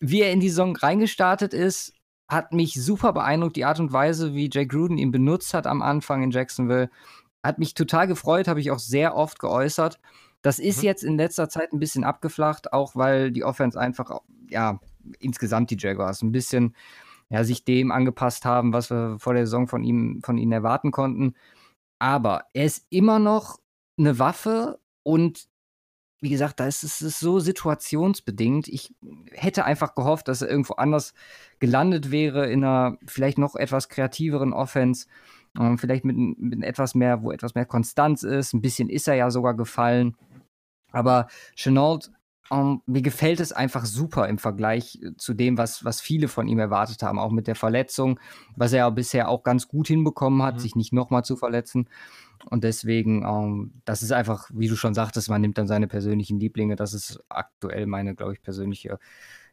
wie 0.00 0.22
er 0.22 0.32
in 0.32 0.40
die 0.40 0.48
Saison 0.48 0.76
reingestartet 0.76 1.52
ist, 1.54 1.92
hat 2.28 2.52
mich 2.52 2.74
super 2.74 3.12
beeindruckt. 3.12 3.56
Die 3.56 3.64
Art 3.64 3.80
und 3.80 3.92
Weise, 3.92 4.34
wie 4.34 4.48
Jake 4.50 4.68
Gruden 4.68 4.98
ihn 4.98 5.10
benutzt 5.10 5.52
hat 5.52 5.66
am 5.66 5.82
Anfang 5.82 6.22
in 6.22 6.30
Jacksonville, 6.30 6.88
hat 7.42 7.58
mich 7.58 7.74
total 7.74 8.06
gefreut, 8.06 8.48
habe 8.48 8.60
ich 8.60 8.70
auch 8.70 8.78
sehr 8.78 9.16
oft 9.16 9.38
geäußert. 9.40 9.98
Das 10.42 10.58
ist 10.58 10.78
mhm. 10.78 10.84
jetzt 10.84 11.02
in 11.02 11.16
letzter 11.16 11.48
Zeit 11.48 11.72
ein 11.72 11.80
bisschen 11.80 12.04
abgeflacht, 12.04 12.72
auch 12.72 12.96
weil 12.96 13.30
die 13.30 13.44
Offense 13.44 13.78
einfach, 13.78 14.20
ja, 14.48 14.78
insgesamt 15.18 15.70
die 15.70 15.76
Jaguars 15.78 16.22
ein 16.22 16.32
bisschen 16.32 16.74
ja, 17.30 17.44
sich 17.44 17.64
dem 17.64 17.92
angepasst 17.92 18.44
haben, 18.44 18.72
was 18.72 18.90
wir 18.90 19.18
vor 19.18 19.34
der 19.34 19.46
Saison 19.46 19.68
von 19.68 19.82
ihm, 19.82 20.20
von 20.22 20.36
ihnen 20.36 20.52
erwarten 20.52 20.90
konnten. 20.90 21.34
Aber 21.98 22.44
er 22.54 22.64
ist 22.64 22.86
immer 22.90 23.18
noch 23.18 23.58
eine 23.98 24.18
Waffe 24.18 24.80
und 25.02 25.48
wie 26.20 26.30
gesagt, 26.30 26.60
da 26.60 26.66
ist 26.66 26.82
es 26.82 27.00
ist 27.00 27.18
so 27.18 27.38
situationsbedingt. 27.38 28.68
Ich 28.68 28.94
hätte 29.32 29.64
einfach 29.64 29.94
gehofft, 29.94 30.28
dass 30.28 30.42
er 30.42 30.50
irgendwo 30.50 30.74
anders 30.74 31.14
gelandet 31.58 32.10
wäre, 32.10 32.50
in 32.50 32.62
einer 32.62 32.98
vielleicht 33.06 33.38
noch 33.38 33.56
etwas 33.56 33.88
kreativeren 33.88 34.52
Offense. 34.52 35.06
Ähm, 35.58 35.78
vielleicht 35.78 36.04
mit, 36.04 36.16
mit 36.38 36.62
etwas 36.62 36.94
mehr, 36.94 37.22
wo 37.22 37.32
etwas 37.32 37.54
mehr 37.54 37.64
Konstanz 37.64 38.22
ist. 38.22 38.52
Ein 38.52 38.60
bisschen 38.60 38.88
ist 38.88 39.08
er 39.08 39.14
ja 39.14 39.30
sogar 39.30 39.54
gefallen. 39.54 40.16
Aber 40.92 41.28
Chenault, 41.56 42.10
um, 42.50 42.58
ähm, 42.58 42.82
mir 42.86 43.02
gefällt 43.02 43.40
es 43.40 43.52
einfach 43.52 43.86
super 43.86 44.28
im 44.28 44.38
Vergleich 44.38 44.98
zu 45.16 45.34
dem, 45.34 45.56
was, 45.56 45.84
was 45.84 46.00
viele 46.00 46.28
von 46.28 46.48
ihm 46.48 46.58
erwartet 46.58 47.02
haben, 47.02 47.18
auch 47.18 47.30
mit 47.30 47.46
der 47.46 47.54
Verletzung, 47.54 48.18
was 48.56 48.72
er 48.72 48.90
bisher 48.90 49.28
auch 49.28 49.42
ganz 49.42 49.68
gut 49.68 49.86
hinbekommen 49.86 50.42
hat, 50.42 50.56
mhm. 50.56 50.58
sich 50.60 50.76
nicht 50.76 50.92
nochmal 50.92 51.24
zu 51.24 51.36
verletzen. 51.36 51.88
Und 52.46 52.64
deswegen, 52.64 53.24
ähm, 53.24 53.82
das 53.84 54.02
ist 54.02 54.12
einfach, 54.12 54.50
wie 54.52 54.68
du 54.68 54.76
schon 54.76 54.94
sagtest, 54.94 55.28
man 55.28 55.40
nimmt 55.40 55.58
dann 55.58 55.68
seine 55.68 55.86
persönlichen 55.86 56.40
Lieblinge. 56.40 56.76
Das 56.76 56.94
ist 56.94 57.22
aktuell 57.28 57.86
meine, 57.86 58.14
glaube 58.14 58.32
ich, 58.32 58.42
persönliche, 58.42 58.98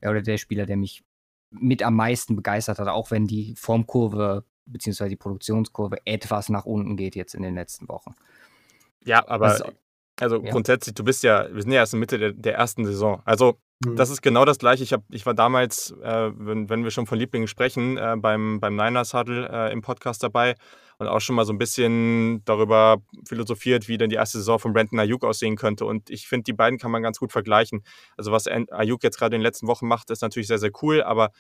ja, 0.02 0.10
oder 0.10 0.22
der 0.22 0.38
Spieler, 0.38 0.66
der 0.66 0.78
mich 0.78 1.04
mit 1.50 1.84
am 1.84 1.96
meisten 1.96 2.36
begeistert 2.36 2.80
hat, 2.80 2.88
auch 2.88 3.12
wenn 3.12 3.28
die 3.28 3.56
Formkurve 3.56 4.44
bzw. 4.66 5.10
die 5.10 5.16
Produktionskurve 5.16 5.98
etwas 6.06 6.50
nach 6.50 6.66
unten 6.66 6.98
geht 6.98 7.16
jetzt 7.16 7.36
in 7.36 7.42
den 7.42 7.56
letzten 7.56 7.88
Wochen. 7.88 8.16
Ja, 9.04 9.28
aber 9.28 9.56
ist, 9.56 9.64
also 10.20 10.42
ja. 10.44 10.52
grundsätzlich, 10.52 10.96
du 10.96 11.04
bist 11.04 11.24
ja, 11.24 11.48
wir 11.54 11.62
sind 11.62 11.72
ja 11.72 11.80
erst 11.80 11.94
in 11.94 12.00
Mitte 12.00 12.18
der, 12.18 12.34
der 12.34 12.56
ersten 12.56 12.86
Saison. 12.86 13.22
Also 13.26 13.60
mhm. 13.86 13.96
das 13.96 14.10
ist 14.10 14.22
genau 14.22 14.46
das 14.46 14.58
Gleiche. 14.58 14.84
Ich, 14.84 14.94
hab, 14.94 15.04
ich 15.12 15.26
war 15.26 15.34
damals, 15.34 15.92
äh, 16.02 16.32
wenn, 16.36 16.70
wenn 16.70 16.84
wir 16.84 16.92
schon 16.92 17.06
von 17.06 17.20
Lieblingen 17.20 17.48
sprechen, 17.48 17.98
äh, 17.98 18.16
beim, 18.18 18.60
beim 18.60 18.76
Niners 18.76 19.14
Huddle 19.14 19.48
äh, 19.48 19.72
im 19.72 19.82
Podcast 19.82 20.24
dabei 20.24 20.56
und 20.98 21.08
auch 21.08 21.22
schon 21.22 21.36
mal 21.36 21.46
so 21.46 21.54
ein 21.54 21.60
bisschen 21.60 22.44
darüber 22.46 22.98
philosophiert, 23.28 23.88
wie 23.88 23.98
denn 23.98 24.10
die 24.10 24.16
erste 24.16 24.40
Saison 24.40 24.58
von 24.58 24.74
Brandon 24.74 25.00
Ayuk 25.00 25.24
aussehen 25.24 25.56
könnte. 25.56 25.86
Und 25.86 26.10
ich 26.10 26.28
finde, 26.28 26.46
die 26.46 26.54
beiden 26.54 26.80
kann 26.80 26.92
man 26.92 27.04
ganz 27.04 27.20
gut 27.20 27.32
vergleichen. 27.32 27.84
Also 28.18 28.32
was 28.32 28.48
Ayuk 28.48 29.04
jetzt 29.04 29.20
gerade 29.20 29.36
in 29.36 29.42
den 29.42 29.46
letzten 29.46 29.68
Wochen 29.68 29.88
macht, 29.88 30.10
ist 30.10 30.22
natürlich 30.22 30.48
sehr, 30.48 30.58
sehr 30.58 30.72
cool, 30.82 31.04
aber 31.04 31.32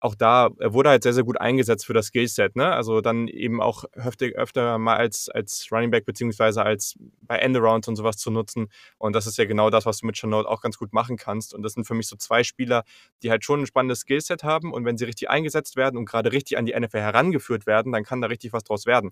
auch 0.00 0.14
da, 0.14 0.48
er 0.58 0.72
wurde 0.72 0.88
halt 0.88 1.02
sehr, 1.02 1.12
sehr 1.12 1.24
gut 1.24 1.38
eingesetzt 1.38 1.84
für 1.84 1.92
das 1.92 2.06
Skillset, 2.06 2.56
ne? 2.56 2.72
Also 2.72 3.02
dann 3.02 3.28
eben 3.28 3.60
auch 3.60 3.84
öfter, 3.92 4.26
öfter 4.26 4.78
mal 4.78 4.96
als, 4.96 5.28
als 5.28 5.68
Running 5.70 5.90
Back 5.90 6.06
beziehungsweise 6.06 6.62
als 6.62 6.96
bei 7.20 7.36
Endarounds 7.36 7.86
und 7.86 7.96
sowas 7.96 8.16
zu 8.16 8.30
nutzen. 8.30 8.68
Und 8.98 9.14
das 9.14 9.26
ist 9.26 9.36
ja 9.36 9.44
genau 9.44 9.68
das, 9.68 9.84
was 9.84 9.98
du 9.98 10.06
mit 10.06 10.16
Chanel 10.16 10.46
auch 10.46 10.62
ganz 10.62 10.78
gut 10.78 10.94
machen 10.94 11.18
kannst. 11.18 11.52
Und 11.52 11.62
das 11.62 11.74
sind 11.74 11.84
für 11.84 11.94
mich 11.94 12.06
so 12.06 12.16
zwei 12.16 12.42
Spieler, 12.44 12.84
die 13.22 13.30
halt 13.30 13.44
schon 13.44 13.60
ein 13.60 13.66
spannendes 13.66 14.00
Skillset 14.00 14.42
haben. 14.42 14.72
Und 14.72 14.86
wenn 14.86 14.96
sie 14.96 15.04
richtig 15.04 15.28
eingesetzt 15.28 15.76
werden 15.76 15.98
und 15.98 16.06
gerade 16.06 16.32
richtig 16.32 16.56
an 16.56 16.64
die 16.64 16.78
NFL 16.78 17.00
herangeführt 17.00 17.66
werden, 17.66 17.92
dann 17.92 18.02
kann 18.02 18.22
da 18.22 18.28
richtig 18.28 18.54
was 18.54 18.64
draus 18.64 18.86
werden. 18.86 19.10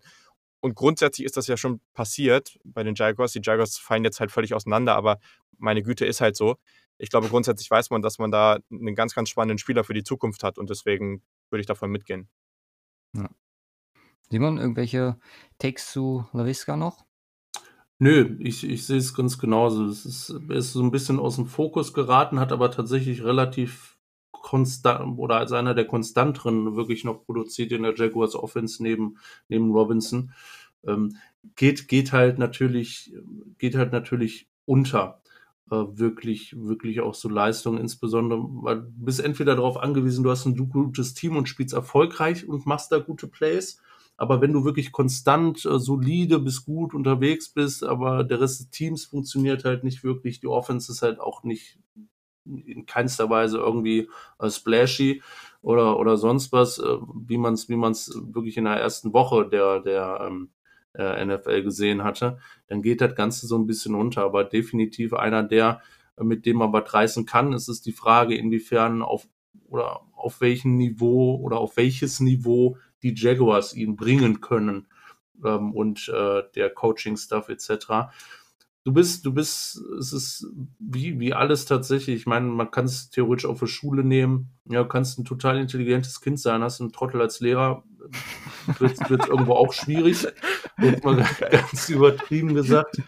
Und 0.61 0.74
grundsätzlich 0.74 1.24
ist 1.24 1.37
das 1.37 1.46
ja 1.46 1.57
schon 1.59 1.81
passiert 1.92 2.59
bei 2.64 2.83
den 2.83 2.94
Jaguars. 2.94 3.33
Die 3.33 3.40
Jaguars 3.42 3.77
fallen 3.77 4.05
jetzt 4.05 4.20
halt 4.20 4.33
völlig 4.33 4.55
auseinander, 4.55 4.96
aber 4.96 5.18
meine 5.59 5.83
Güte 5.83 6.07
ist 6.07 6.20
halt 6.20 6.37
so 6.37 6.57
ich 6.99 7.11
glaube, 7.11 7.29
grundsätzlich 7.29 7.71
weiß 7.71 7.91
man, 7.91 8.03
dass 8.03 8.19
man 8.19 8.31
da 8.31 8.59
einen 8.71 8.95
ganz, 8.95 9.15
ganz 9.15 9.29
spannenden 9.29 9.59
Spieler 9.59 9.85
für 9.85 9.95
die 9.95 10.05
Zukunft 10.05 10.43
hat 10.43 10.59
und 10.59 10.69
deswegen 10.69 11.23
würde 11.51 11.61
ich 11.61 11.67
davon 11.67 11.91
mitgehen. 11.91 12.29
Ja. 13.15 13.31
Simon, 14.31 14.59
irgendwelche 14.59 15.19
Takes 15.59 15.91
zu 15.91 16.27
LaVisca 16.33 16.77
noch? 16.77 17.07
Nö, 17.99 18.37
ich, 18.41 18.69
ich 18.69 18.87
sehe 18.87 18.99
es 18.99 19.15
ganz 19.15 19.39
genauso. 19.39 19.87
Es 19.87 20.05
ist, 20.05 20.31
ist 20.51 20.73
so 20.73 20.83
ein 20.83 20.91
bisschen 20.91 21.19
aus 21.19 21.37
dem 21.37 21.47
Fokus 21.47 21.95
geraten, 21.95 22.39
hat 22.39 22.53
aber 22.53 22.71
tatsächlich 22.71 23.25
relativ 23.25 23.99
konstant 24.31 25.19
oder 25.19 25.37
als 25.39 25.53
einer 25.53 25.75
der 25.75 25.87
konstanteren 25.87 26.77
wirklich 26.77 27.05
noch 27.05 27.25
produziert 27.25 27.72
in 27.72 27.83
der 27.83 27.95
Jaguars 27.97 28.37
Offense 28.37 28.83
neben, 28.83 29.18
neben 29.49 29.72
Robinson. 29.72 30.33
Ähm, 30.87 31.16
geht, 31.57 31.89
geht 31.89 32.12
halt 32.12 32.39
natürlich, 32.39 33.12
geht 33.59 33.75
halt 33.75 33.93
natürlich 33.93 34.49
unter 34.64 35.22
äh, 35.71 35.99
wirklich, 35.99 36.55
wirklich 36.59 37.01
auch 37.01 37.14
so 37.14 37.29
Leistungen, 37.29 37.79
insbesondere, 37.79 38.41
weil 38.62 38.83
du 38.83 38.91
bist 38.97 39.21
entweder 39.21 39.57
darauf 39.57 39.77
angewiesen, 39.77 40.25
du 40.25 40.31
hast 40.31 40.47
ein 40.47 40.57
gutes 40.57 41.14
Team 41.14 41.37
und 41.37 41.49
spielst 41.49 41.75
erfolgreich 41.75 42.49
und 42.49 42.66
machst 42.66 42.93
da 42.93 42.99
gute 42.99 43.29
Plays. 43.29 43.81
Aber 44.16 44.41
wenn 44.41 44.53
du 44.53 44.64
wirklich 44.64 44.91
konstant, 44.93 45.64
äh, 45.64 45.79
solide 45.79 46.39
bis 46.41 46.64
gut 46.64 46.95
unterwegs 46.95 47.51
bist, 47.51 47.85
aber 47.85 48.25
der 48.25 48.41
Rest 48.41 48.61
des 48.61 48.71
Teams 48.71 49.05
funktioniert 49.05 49.64
halt 49.64 49.85
nicht 49.85 50.03
wirklich, 50.05 50.41
die 50.41 50.49
Offense 50.49 50.91
ist 50.91 51.03
halt 51.03 51.21
auch 51.21 51.45
nicht 51.45 51.79
in 52.45 52.87
keinster 52.87 53.29
Weise 53.31 53.59
irgendwie 53.59 54.09
äh, 54.39 54.51
splashy 54.51 55.23
oder, 55.62 55.99
oder 55.99 56.16
sonst 56.16 56.51
was, 56.53 56.79
wie 56.79 57.37
man 57.37 57.55
es 57.55 57.69
wie 57.69 57.77
man's 57.77 58.11
wirklich 58.16 58.57
in 58.57 58.64
der 58.64 58.77
ersten 58.77 59.12
Woche 59.12 59.49
der, 59.49 59.81
der, 59.81 60.27
ähm, 60.27 60.51
äh, 60.99 61.24
NFL 61.24 61.62
gesehen 61.62 62.05
hatte, 62.05 62.38
dann 62.66 62.82
geht 62.82 63.01
das 63.01 63.14
Ganze 63.14 63.46
so 63.46 63.57
ein 63.57 63.66
bisschen 63.66 63.94
unter. 63.94 64.22
Aber 64.22 64.44
definitiv 64.44 65.14
einer, 65.14 65.42
der, 65.42 65.80
äh, 66.16 66.24
mit 66.24 66.44
dem 66.44 66.59
man 66.59 66.72
was 66.72 66.92
reißen 66.92 67.24
kann. 67.24 67.53
Es 67.53 67.68
ist 67.68 67.86
die 67.86 67.92
Frage, 67.92 68.36
inwiefern 68.36 69.03
auf 69.03 69.26
oder 69.68 70.01
auf 70.12 70.40
welchem 70.40 70.76
Niveau 70.76 71.36
oder 71.36 71.59
auf 71.59 71.76
welches 71.76 72.20
Niveau 72.20 72.76
die 73.03 73.14
Jaguars 73.14 73.74
ihn 73.74 73.96
bringen 73.96 74.40
können 74.40 74.86
ähm, 75.44 75.72
und 75.72 76.09
äh, 76.09 76.42
der 76.55 76.70
Coaching-Stuff 76.70 77.49
etc 77.49 78.11
du 78.88 78.94
bist, 78.94 79.26
du 79.26 79.34
bist, 79.34 79.82
es 79.99 80.14
ist 80.14 80.46
wie, 80.78 81.20
wie 81.20 81.34
alles 81.34 81.66
tatsächlich. 81.66 82.16
Ich 82.16 82.26
meine, 82.26 82.46
man 82.46 82.70
kann 82.70 82.86
es 82.86 83.11
theoretisch 83.11 83.44
auch 83.44 83.59
für 83.59 83.66
Schule 83.66 84.03
nehmen. 84.03 84.51
Ja, 84.64 84.82
du 84.82 84.88
kannst 84.88 85.18
ein 85.18 85.26
total 85.26 85.59
intelligentes 85.59 86.22
Kind 86.22 86.40
sein, 86.40 86.62
hast 86.62 86.80
einen 86.80 86.92
Trottel 86.92 87.20
als 87.20 87.40
Lehrer, 87.40 87.84
wird, 88.79 89.11
wird 89.11 89.29
irgendwo 89.29 89.55
auch 89.55 89.73
schwierig. 89.73 90.27
Jetzt 90.81 91.05
mal 91.05 91.17
ganz 91.51 91.89
übertrieben 91.89 92.55
gesagt. 92.55 93.01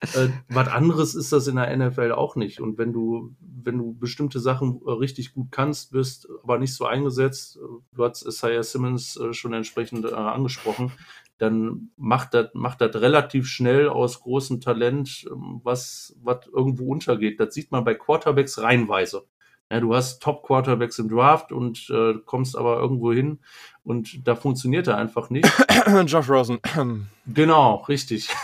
Äh, 0.00 0.28
was 0.48 0.68
anderes 0.68 1.14
ist 1.14 1.32
das 1.32 1.46
in 1.46 1.56
der 1.56 1.76
NFL 1.76 2.12
auch 2.12 2.34
nicht. 2.34 2.60
Und 2.60 2.78
wenn 2.78 2.92
du, 2.92 3.34
wenn 3.40 3.76
du 3.76 3.92
bestimmte 3.92 4.40
Sachen 4.40 4.80
äh, 4.86 4.90
richtig 4.92 5.34
gut 5.34 5.48
kannst, 5.50 5.92
bist 5.92 6.26
aber 6.42 6.58
nicht 6.58 6.74
so 6.74 6.86
eingesetzt, 6.86 7.56
äh, 7.56 7.60
du 7.94 8.04
hast 8.04 8.26
Isaiah 8.26 8.62
Simmons 8.62 9.16
äh, 9.16 9.34
schon 9.34 9.52
entsprechend 9.52 10.06
äh, 10.06 10.14
angesprochen, 10.14 10.92
dann 11.36 11.90
macht 11.96 12.34
das 12.34 12.50
macht 12.54 12.80
das 12.80 12.94
relativ 12.96 13.46
schnell 13.46 13.88
aus 13.88 14.20
großem 14.20 14.60
Talent, 14.60 15.26
ähm, 15.30 15.60
was, 15.64 16.16
was 16.22 16.46
irgendwo 16.46 16.90
untergeht. 16.90 17.38
Das 17.38 17.52
sieht 17.54 17.70
man 17.70 17.84
bei 17.84 17.94
Quarterbacks 17.94 18.58
reihenweise. 18.58 19.24
Ja, 19.70 19.80
du 19.80 19.94
hast 19.94 20.20
Top-Quarterbacks 20.20 20.98
im 20.98 21.08
Draft 21.08 21.52
und 21.52 21.88
äh, 21.90 22.14
kommst 22.24 22.56
aber 22.56 22.78
irgendwo 22.78 23.12
hin 23.12 23.38
und 23.84 24.26
da 24.26 24.34
funktioniert 24.34 24.88
er 24.88 24.96
einfach 24.96 25.30
nicht. 25.30 25.48
Josh 26.06 26.28
Rosen. 26.28 26.58
genau, 27.26 27.76
richtig. 27.88 28.28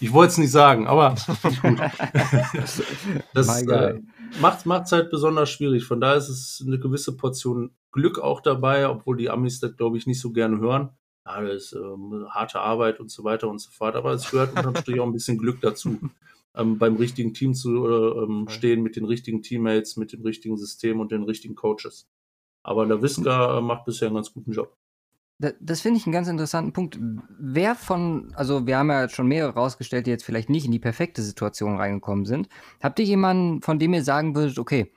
Ich 0.00 0.12
wollte 0.12 0.30
es 0.30 0.38
nicht 0.38 0.52
sagen, 0.52 0.86
aber 0.86 1.16
gut. 1.60 1.80
das 3.34 3.62
äh, 3.62 4.00
macht 4.40 4.86
es 4.86 4.92
halt 4.92 5.10
besonders 5.10 5.50
schwierig. 5.50 5.86
Von 5.86 6.00
daher 6.00 6.18
ist 6.18 6.28
es 6.28 6.62
eine 6.64 6.78
gewisse 6.78 7.16
Portion 7.16 7.72
Glück 7.90 8.20
auch 8.20 8.40
dabei, 8.40 8.88
obwohl 8.88 9.16
die 9.16 9.28
Amis 9.28 9.58
das, 9.58 9.76
glaube 9.76 9.98
ich, 9.98 10.06
nicht 10.06 10.20
so 10.20 10.30
gerne 10.30 10.60
hören 10.60 10.90
ja, 11.28 11.42
das 11.42 11.62
ist 11.64 11.72
ähm, 11.74 12.26
harte 12.30 12.60
Arbeit 12.60 13.00
und 13.00 13.10
so 13.10 13.24
weiter 13.24 13.48
und 13.48 13.60
so 13.60 13.70
fort. 13.70 13.96
Aber 13.96 14.12
es 14.12 14.30
gehört 14.30 14.56
unterm 14.56 14.76
Strich 14.76 15.00
auch 15.00 15.06
ein 15.06 15.12
bisschen 15.12 15.38
Glück 15.38 15.60
dazu, 15.60 15.98
ähm, 16.56 16.78
beim 16.78 16.96
richtigen 16.96 17.34
Team 17.34 17.54
zu 17.54 17.86
äh, 17.86 18.24
ähm, 18.24 18.46
stehen, 18.48 18.82
mit 18.82 18.96
den 18.96 19.04
richtigen 19.04 19.42
Teammates, 19.42 19.96
mit 19.96 20.12
dem 20.12 20.22
richtigen 20.22 20.56
System 20.56 21.00
und 21.00 21.12
den 21.12 21.22
richtigen 21.22 21.54
Coaches. 21.54 22.08
Aber 22.62 22.86
der 22.86 23.02
Wiska 23.02 23.58
äh, 23.58 23.60
macht 23.60 23.84
bisher 23.84 24.08
einen 24.08 24.16
ganz 24.16 24.32
guten 24.32 24.52
Job. 24.52 24.76
Das 25.60 25.82
finde 25.82 25.98
ich 26.00 26.06
einen 26.06 26.12
ganz 26.12 26.26
interessanten 26.26 26.72
Punkt. 26.72 26.98
Wer 27.38 27.76
von, 27.76 28.32
also 28.34 28.66
wir 28.66 28.76
haben 28.76 28.90
ja 28.90 29.08
schon 29.08 29.28
mehrere 29.28 29.54
rausgestellt, 29.54 30.06
die 30.06 30.10
jetzt 30.10 30.24
vielleicht 30.24 30.50
nicht 30.50 30.66
in 30.66 30.72
die 30.72 30.80
perfekte 30.80 31.22
Situation 31.22 31.76
reingekommen 31.76 32.24
sind. 32.24 32.48
Habt 32.82 32.98
ihr 32.98 33.04
jemanden, 33.04 33.62
von 33.62 33.78
dem 33.78 33.94
ihr 33.94 34.02
sagen 34.02 34.34
würdet, 34.34 34.58
okay, 34.58 34.92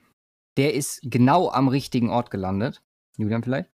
der 0.56 0.74
ist 0.74 1.00
genau 1.04 1.48
am 1.48 1.68
richtigen 1.68 2.10
Ort 2.10 2.32
gelandet? 2.32 2.82
Julian 3.16 3.44
vielleicht? 3.44 3.70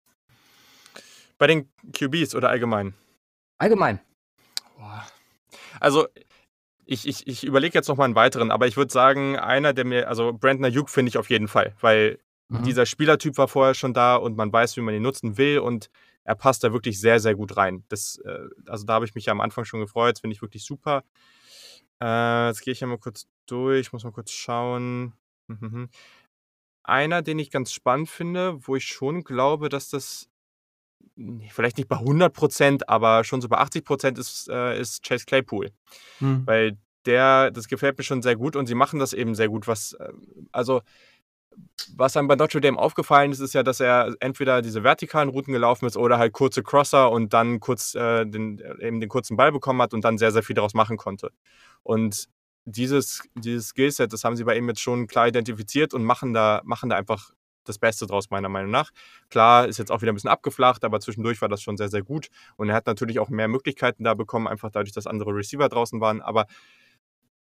Bei 1.39 1.47
den 1.47 1.68
QBs 1.93 2.35
oder 2.35 2.49
allgemein? 2.49 2.95
Allgemein. 3.59 4.01
Also, 5.79 6.07
ich, 6.87 7.07
ich, 7.07 7.26
ich 7.26 7.45
überlege 7.45 7.74
jetzt 7.74 7.89
noch 7.89 7.97
mal 7.97 8.05
einen 8.05 8.14
weiteren, 8.14 8.51
aber 8.51 8.66
ich 8.66 8.76
würde 8.76 8.93
sagen, 8.93 9.37
einer, 9.37 9.72
der 9.72 9.84
mir, 9.84 10.09
also 10.09 10.32
Brandon 10.32 10.66
Ayuk 10.66 10.89
finde 10.89 11.11
ich 11.11 11.18
auf 11.18 11.28
jeden 11.28 11.49
Fall, 11.49 11.74
weil 11.80 12.18
mhm. 12.49 12.62
dieser 12.62 12.87
Spielertyp 12.87 13.37
war 13.39 13.49
vorher 13.49 13.74
schon 13.74 13.93
da 13.93 14.16
und 14.16 14.37
man 14.37 14.53
weiß, 14.53 14.76
wie 14.76 14.80
man 14.80 14.95
ihn 14.95 15.03
nutzen 15.03 15.37
will 15.37 15.59
und 15.59 15.91
er 16.22 16.37
passt 16.37 16.62
da 16.64 16.72
wirklich 16.72 17.01
sehr, 17.01 17.20
sehr 17.20 17.34
gut 17.34 17.57
rein. 17.57 17.84
Das, 17.89 18.18
äh, 18.24 18.49
also 18.66 18.87
da 18.87 18.95
habe 18.95 19.05
ich 19.05 19.14
mich 19.14 19.26
ja 19.26 19.32
am 19.32 19.41
Anfang 19.41 19.64
schon 19.64 19.80
gefreut, 19.80 20.14
das 20.14 20.20
finde 20.20 20.34
ich 20.34 20.43
wirklich 20.43 20.64
super. 20.64 21.05
Äh, 22.01 22.49
jetzt 22.49 22.62
gehe 22.62 22.72
ich 22.72 22.80
ja 22.80 22.87
mal 22.87 22.99
kurz 22.99 23.26
durch, 23.47 23.93
muss 23.93 24.05
mal 24.05 24.12
kurz 24.12 24.30
schauen. 24.30 25.12
Mhm. 25.49 25.89
Einer, 26.84 27.22
den 27.22 27.41
ich 27.41 27.51
ganz 27.51 27.72
spannend 27.72 28.09
finde, 28.09 28.59
wo 28.66 28.76
ich 28.76 28.87
schon 28.87 29.24
glaube, 29.24 29.68
dass 29.68 29.89
das 29.89 30.28
vielleicht 31.51 31.79
nicht 31.79 31.89
bei 31.89 31.97
100 31.97 32.33
Prozent, 32.33 32.89
aber 32.89 33.25
schon 33.25 33.41
so 33.41 33.49
bei 33.49 33.59
80 33.59 33.85
Prozent 33.85 34.19
ist, 34.19 34.49
äh, 34.49 34.79
ist 34.79 35.03
Chase 35.03 35.25
Claypool. 35.25 35.71
Hm. 36.19 36.47
Weil 36.47 36.77
der, 37.07 37.51
das 37.51 37.69
gefällt 37.69 37.97
mir 37.97 38.05
schon 38.05 38.23
sehr 38.23 38.37
gut 38.37 38.57
und 38.57 38.67
sie 38.67 38.75
machen 38.75 38.99
das 38.99 39.13
eben 39.13 39.35
sehr 39.35 39.49
gut. 39.49 39.67
Was, 39.67 39.95
äh, 39.95 40.13
also, 40.53 40.83
was 41.97 42.17
einem 42.17 42.29
bei 42.29 42.37
Notre 42.37 42.61
Dame 42.61 42.79
aufgefallen 42.79 43.33
ist, 43.33 43.41
ist 43.41 43.55
ja, 43.55 43.63
dass 43.63 43.81
er 43.81 44.15
entweder 44.21 44.61
diese 44.61 44.83
vertikalen 44.83 45.31
Routen 45.31 45.53
gelaufen 45.53 45.87
ist 45.87 45.97
oder 45.97 46.19
halt 46.19 46.33
kurze 46.33 46.63
Crosser 46.63 47.11
und 47.11 47.33
dann 47.33 47.61
kurz 47.61 47.95
äh, 47.95 48.27
den, 48.27 48.61
eben 48.81 49.01
den 49.01 49.09
kurzen 49.09 49.37
Ball 49.37 49.53
bekommen 49.53 49.81
hat 49.81 49.95
und 49.95 50.05
dann 50.05 50.19
sehr, 50.19 50.33
sehr 50.33 50.43
viel 50.43 50.55
daraus 50.55 50.75
machen 50.75 50.99
konnte. 50.99 51.31
Und 51.83 52.29
dieses, 52.67 53.23
dieses 53.35 53.69
Skillset, 53.69 54.13
das 54.13 54.25
haben 54.25 54.37
sie 54.37 54.45
bei 54.45 54.57
ihm 54.57 54.69
jetzt 54.69 54.81
schon 54.81 55.07
klar 55.07 55.29
identifiziert 55.29 55.95
und 55.95 56.05
machen 56.05 56.35
da, 56.35 56.61
machen 56.65 56.91
da 56.91 56.97
einfach 56.97 57.31
das 57.69 57.79
Beste 57.79 58.07
draus, 58.07 58.31
meiner 58.31 58.49
Meinung 58.49 58.71
nach. 58.71 58.91
Klar, 59.31 59.67
ist 59.69 59.79
jetzt 59.79 59.91
auch 59.91 60.03
wieder 60.03 60.12
ein 60.12 60.14
bisschen 60.14 60.31
abgeflacht, 60.31 60.85
aber 60.85 61.01
zwischendurch 61.01 61.41
war 61.41 61.49
das 61.49 61.62
schon 61.62 61.77
sehr, 61.77 61.89
sehr 61.89 62.03
gut. 62.03 62.29
Und 62.57 62.69
er 62.69 62.75
hat 62.75 62.87
natürlich 62.87 63.19
auch 63.19 63.29
mehr 63.29 63.49
Möglichkeiten 63.49 64.05
da 64.05 64.14
bekommen, 64.14 64.47
einfach 64.47 64.71
dadurch, 64.71 64.93
dass 64.93 65.07
andere 65.07 65.35
Receiver 65.35 65.69
draußen 65.69 66.01
waren. 66.01 66.21
Aber 66.23 66.47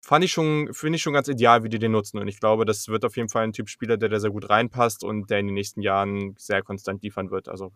fand 0.00 0.24
ich 0.24 0.32
schon, 0.32 0.72
finde 0.72 0.96
ich 0.96 1.02
schon 1.02 1.12
ganz 1.12 1.28
ideal, 1.28 1.64
wie 1.64 1.68
die 1.68 1.78
den 1.78 1.92
nutzen. 1.92 2.18
Und 2.18 2.28
ich 2.28 2.40
glaube, 2.40 2.64
das 2.64 2.88
wird 2.88 3.04
auf 3.04 3.16
jeden 3.16 3.28
Fall 3.28 3.44
ein 3.44 3.52
Typ 3.52 3.68
Spieler, 3.68 3.96
der 3.96 4.08
da 4.08 4.20
sehr 4.20 4.30
gut 4.30 4.48
reinpasst 4.48 5.04
und 5.04 5.30
der 5.30 5.38
in 5.40 5.46
den 5.46 5.54
nächsten 5.54 5.82
Jahren 5.82 6.34
sehr 6.38 6.62
konstant 6.62 7.02
liefern 7.02 7.30
wird. 7.30 7.48
Also 7.48 7.72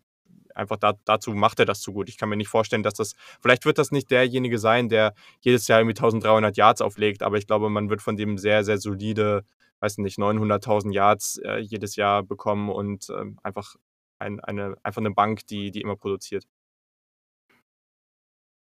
einfach 0.55 0.77
da, 0.77 0.95
dazu 1.05 1.33
macht 1.33 1.59
er 1.59 1.67
das 1.67 1.81
zu 1.81 1.93
gut. 1.93 2.09
Ich 2.09 2.17
kann 2.17 2.29
mir 2.29 2.37
nicht 2.37 2.49
vorstellen, 2.49 2.83
dass 2.83 2.95
das, 2.95 3.15
vielleicht 3.41 3.65
wird 3.65 3.79
das 3.79 3.91
nicht 3.91 4.11
derjenige 4.11 4.59
sein, 4.59 4.89
der 4.89 5.15
jedes 5.41 5.69
Jahr 5.69 5.81
irgendwie 5.81 5.97
1300 5.97 6.57
Yards 6.57 6.81
auflegt, 6.81 7.23
aber 7.23 7.39
ich 7.39 7.47
glaube, 7.47 7.71
man 7.71 7.91
wird 7.91 8.03
von 8.03 8.17
dem 8.17 8.39
sehr, 8.39 8.65
sehr 8.65 8.79
solide 8.79 9.45
weiß 9.83 9.99
nicht, 9.99 10.19
900.000 10.19 10.93
Yards 10.93 11.39
äh, 11.39 11.59
jedes 11.59 11.97
Jahr 11.97 12.23
bekommen 12.23 12.71
und 12.71 13.11
ähm, 13.11 13.39
einfach, 13.43 13.75
ein, 14.19 14.39
eine, 14.41 14.77
einfach 14.85 15.01
eine 15.01 15.11
Bank, 15.11 15.47
die, 15.49 15.73
die 15.73 15.81
immer 15.81 15.97
produziert. 15.97 16.47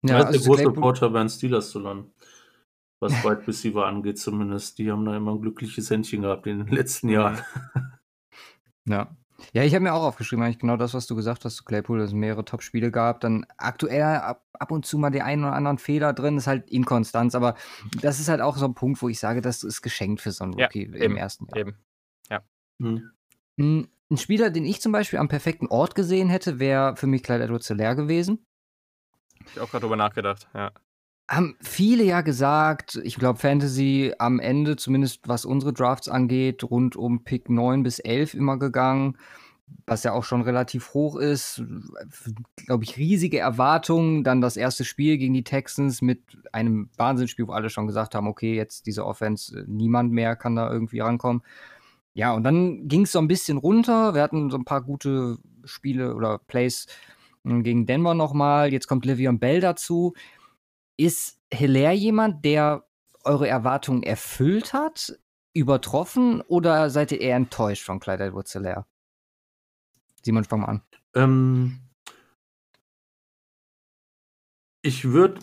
Ja, 0.01 0.19
ist 0.19 0.25
also 0.25 0.39
der 0.39 0.47
große 0.47 0.63
Claypool 0.63 0.81
Vorteil 0.81 1.09
bei 1.09 1.19
den 1.19 1.29
Steelers 1.29 1.71
zu 1.71 1.79
landen. 1.79 2.13
Was 3.01 3.23
Wide 3.23 3.47
Receiver 3.47 3.85
angeht, 3.85 4.17
zumindest. 4.17 4.77
Die 4.77 4.91
haben 4.91 5.05
da 5.05 5.15
immer 5.15 5.31
ein 5.31 5.41
glückliches 5.41 5.89
Händchen 5.89 6.21
gehabt 6.21 6.47
in 6.47 6.59
den 6.59 6.67
letzten 6.67 7.09
Jahren. 7.09 7.39
Ja. 8.85 9.15
Ja, 9.53 9.63
ich 9.63 9.73
habe 9.73 9.83
mir 9.83 9.93
auch 9.93 10.03
aufgeschrieben, 10.03 10.43
eigentlich 10.43 10.59
genau 10.59 10.77
das, 10.77 10.93
was 10.93 11.07
du 11.07 11.15
gesagt 11.15 11.45
hast 11.45 11.55
zu 11.55 11.63
Claypool, 11.63 11.99
dass 11.99 12.09
es 12.09 12.13
mehrere 12.13 12.45
Top-Spiele 12.45 12.91
gab. 12.91 13.21
Dann 13.21 13.45
aktuell 13.57 14.03
ab, 14.03 14.45
ab, 14.53 14.71
und 14.71 14.85
zu 14.85 14.97
mal 14.97 15.09
die 15.09 15.21
einen 15.21 15.43
oder 15.43 15.53
anderen 15.53 15.77
Fehler 15.77 16.13
drin, 16.13 16.37
ist 16.37 16.47
halt 16.47 16.69
Inkonstanz. 16.69 17.35
Aber 17.35 17.55
das 18.01 18.19
ist 18.19 18.29
halt 18.29 18.41
auch 18.41 18.57
so 18.57 18.65
ein 18.65 18.73
Punkt, 18.73 19.01
wo 19.01 19.09
ich 19.09 19.19
sage, 19.19 19.41
das 19.41 19.63
ist 19.63 19.81
geschenkt 19.81 20.21
für 20.21 20.31
so 20.31 20.43
einen 20.43 20.53
Rookie 20.53 20.89
ja, 20.91 21.03
im 21.03 21.15
ersten 21.15 21.47
Jahr. 21.47 21.57
Eben. 21.57 21.77
Ja. 22.29 22.41
Hm. 22.79 23.11
Ein 24.11 24.17
Spieler, 24.17 24.49
den 24.49 24.65
ich 24.65 24.81
zum 24.81 24.91
Beispiel 24.91 25.19
am 25.19 25.27
perfekten 25.27 25.67
Ort 25.67 25.95
gesehen 25.95 26.29
hätte, 26.29 26.59
wäre 26.59 26.95
für 26.95 27.07
mich 27.07 27.23
Clyde 27.23 27.43
Edwards 27.43 27.69
leer 27.69 27.95
gewesen. 27.95 28.45
Hab 29.39 29.47
ich 29.47 29.59
auch 29.59 29.69
gerade 29.69 29.81
drüber 29.81 29.95
nachgedacht, 29.95 30.47
ja 30.53 30.71
haben 31.29 31.55
viele 31.61 32.03
ja 32.03 32.21
gesagt, 32.21 32.99
ich 33.03 33.15
glaube, 33.15 33.39
Fantasy 33.39 34.13
am 34.17 34.39
Ende, 34.39 34.75
zumindest 34.75 35.27
was 35.27 35.45
unsere 35.45 35.73
Drafts 35.73 36.09
angeht, 36.09 36.63
rund 36.63 36.95
um 36.95 37.23
Pick 37.23 37.49
9 37.49 37.83
bis 37.83 37.99
11 37.99 38.33
immer 38.33 38.57
gegangen, 38.57 39.15
was 39.85 40.03
ja 40.03 40.13
auch 40.13 40.23
schon 40.23 40.41
relativ 40.41 40.95
hoch 40.95 41.15
ist. 41.17 41.61
Glaube 42.65 42.83
ich, 42.83 42.97
riesige 42.97 43.37
Erwartungen. 43.37 44.23
Dann 44.23 44.41
das 44.41 44.57
erste 44.57 44.83
Spiel 44.83 45.19
gegen 45.19 45.35
die 45.35 45.43
Texans 45.43 46.01
mit 46.01 46.23
einem 46.51 46.89
Wahnsinnsspiel, 46.97 47.47
wo 47.47 47.51
alle 47.51 47.69
schon 47.69 47.85
gesagt 47.85 48.15
haben, 48.15 48.27
okay, 48.27 48.55
jetzt 48.55 48.87
diese 48.87 49.05
Offense, 49.05 49.63
niemand 49.67 50.11
mehr 50.11 50.35
kann 50.35 50.55
da 50.55 50.71
irgendwie 50.71 50.99
rankommen. 50.99 51.43
Ja, 52.15 52.33
und 52.33 52.43
dann 52.43 52.87
ging 52.87 53.03
es 53.03 53.11
so 53.11 53.19
ein 53.19 53.27
bisschen 53.27 53.59
runter. 53.59 54.15
Wir 54.15 54.23
hatten 54.23 54.49
so 54.49 54.57
ein 54.57 54.65
paar 54.65 54.81
gute 54.81 55.37
Spiele 55.63 56.15
oder 56.15 56.39
Plays 56.39 56.87
hm, 57.43 57.61
gegen 57.61 57.85
Denver 57.85 58.15
nochmal. 58.15 58.73
Jetzt 58.73 58.87
kommt 58.87 59.05
Livion 59.05 59.37
Bell 59.37 59.61
dazu. 59.61 60.15
Ist 60.99 61.39
Hilaire 61.49 61.93
jemand, 61.93 62.43
der 62.43 62.85
eure 63.23 63.47
Erwartungen 63.47 64.03
erfüllt 64.03 64.73
hat, 64.73 65.17
übertroffen 65.53 66.41
oder 66.41 66.89
seid 66.89 67.13
ihr 67.13 67.21
eher 67.21 67.37
enttäuscht 67.37 67.85
von 67.85 68.01
Clyde 68.01 68.25
Edwards 68.25 68.51
Hilaire? 68.51 68.85
Simon, 70.21 70.43
fang 70.43 70.59
mal 70.59 70.65
an. 70.65 70.81
Ähm, 71.15 71.79
ich 74.81 75.05
würde, 75.05 75.39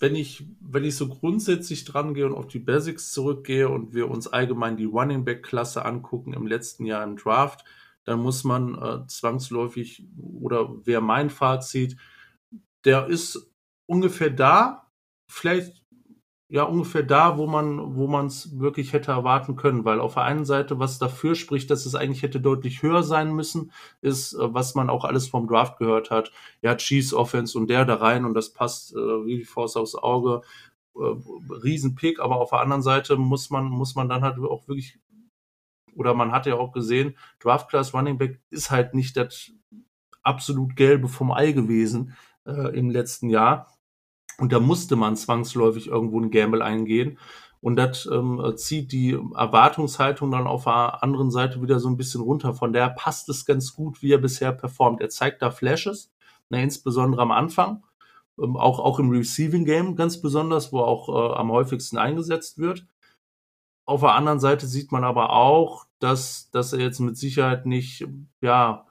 wenn 0.00 0.16
ich, 0.16 0.44
wenn 0.60 0.82
ich 0.82 0.96
so 0.96 1.08
grundsätzlich 1.08 1.84
dran 1.84 2.12
gehe 2.12 2.26
und 2.26 2.34
auf 2.34 2.48
die 2.48 2.58
Basics 2.58 3.12
zurückgehe 3.12 3.68
und 3.68 3.94
wir 3.94 4.10
uns 4.10 4.26
allgemein 4.26 4.76
die 4.76 4.86
Running 4.86 5.24
Back 5.24 5.44
Klasse 5.44 5.84
angucken 5.84 6.32
im 6.32 6.48
letzten 6.48 6.86
Jahr 6.86 7.04
im 7.04 7.16
Draft, 7.16 7.64
dann 8.02 8.18
muss 8.18 8.42
man 8.42 8.74
äh, 8.82 9.06
zwangsläufig 9.06 10.08
oder 10.20 10.84
wäre 10.84 11.02
mein 11.02 11.30
Fazit, 11.30 11.96
der 12.84 13.06
ist 13.06 13.53
ungefähr 13.86 14.30
da, 14.30 14.90
vielleicht 15.30 15.84
ja 16.48 16.64
ungefähr 16.64 17.02
da, 17.02 17.38
wo 17.38 17.46
man 17.46 17.96
wo 17.96 18.06
man 18.06 18.26
es 18.26 18.58
wirklich 18.58 18.92
hätte 18.92 19.12
erwarten 19.12 19.56
können, 19.56 19.84
weil 19.84 20.00
auf 20.00 20.14
der 20.14 20.24
einen 20.24 20.44
Seite, 20.44 20.78
was 20.78 20.98
dafür 20.98 21.34
spricht, 21.34 21.70
dass 21.70 21.86
es 21.86 21.94
eigentlich 21.94 22.22
hätte 22.22 22.40
deutlich 22.40 22.82
höher 22.82 23.02
sein 23.02 23.34
müssen, 23.34 23.72
ist, 24.02 24.34
äh, 24.34 24.54
was 24.54 24.74
man 24.74 24.90
auch 24.90 25.04
alles 25.04 25.28
vom 25.28 25.48
Draft 25.48 25.78
gehört 25.78 26.10
hat. 26.10 26.32
Ja, 26.62 26.76
Cheese 26.76 27.16
Offense 27.16 27.58
und 27.58 27.68
der 27.68 27.84
da 27.84 27.96
rein 27.96 28.24
und 28.24 28.34
das 28.34 28.52
passt 28.52 28.94
äh, 28.94 28.96
wie 29.26 29.38
die 29.38 29.44
Faust 29.44 29.76
aufs 29.76 29.94
Auge. 29.96 30.42
Äh, 30.96 31.14
Riesenpick, 31.64 32.20
aber 32.20 32.40
auf 32.40 32.50
der 32.50 32.60
anderen 32.60 32.82
Seite 32.82 33.16
muss 33.16 33.50
man 33.50 33.66
muss 33.66 33.94
man 33.96 34.08
dann 34.08 34.22
halt 34.22 34.38
auch 34.38 34.68
wirklich 34.68 34.98
oder 35.96 36.14
man 36.14 36.32
hat 36.32 36.46
ja 36.46 36.54
auch 36.56 36.72
gesehen, 36.72 37.16
Draft 37.40 37.68
Class 37.68 37.94
Running 37.94 38.18
Back 38.18 38.40
ist 38.50 38.70
halt 38.70 38.94
nicht 38.94 39.16
das 39.16 39.52
absolut 40.22 40.76
gelbe 40.76 41.08
vom 41.08 41.32
Ei 41.32 41.52
gewesen 41.52 42.16
äh, 42.46 42.76
im 42.76 42.90
letzten 42.90 43.30
Jahr. 43.30 43.73
Und 44.38 44.52
da 44.52 44.60
musste 44.60 44.96
man 44.96 45.16
zwangsläufig 45.16 45.88
irgendwo 45.88 46.20
ein 46.20 46.30
Gamble 46.30 46.62
eingehen. 46.62 47.18
Und 47.60 47.76
das 47.76 48.06
ähm, 48.06 48.52
zieht 48.56 48.92
die 48.92 49.12
Erwartungshaltung 49.12 50.30
dann 50.30 50.46
auf 50.46 50.64
der 50.64 51.02
anderen 51.02 51.30
Seite 51.30 51.62
wieder 51.62 51.80
so 51.80 51.88
ein 51.88 51.96
bisschen 51.96 52.20
runter. 52.20 52.52
Von 52.52 52.74
daher 52.74 52.90
passt 52.90 53.28
es 53.30 53.46
ganz 53.46 53.74
gut, 53.74 54.02
wie 54.02 54.12
er 54.12 54.18
bisher 54.18 54.52
performt. 54.52 55.00
Er 55.00 55.08
zeigt 55.08 55.40
da 55.40 55.50
Flashes, 55.50 56.12
ne, 56.50 56.62
insbesondere 56.62 57.22
am 57.22 57.30
Anfang, 57.30 57.82
ähm, 58.38 58.58
auch, 58.58 58.80
auch 58.80 58.98
im 58.98 59.10
Receiving 59.10 59.64
Game 59.64 59.96
ganz 59.96 60.20
besonders, 60.20 60.72
wo 60.72 60.80
auch 60.80 61.08
äh, 61.08 61.36
am 61.36 61.50
häufigsten 61.52 61.96
eingesetzt 61.96 62.58
wird. 62.58 62.86
Auf 63.86 64.00
der 64.00 64.14
anderen 64.14 64.40
Seite 64.40 64.66
sieht 64.66 64.92
man 64.92 65.04
aber 65.04 65.30
auch, 65.30 65.86
dass, 66.00 66.50
dass 66.50 66.72
er 66.74 66.80
jetzt 66.80 67.00
mit 67.00 67.16
Sicherheit 67.16 67.64
nicht, 67.64 68.06
ja, 68.42 68.86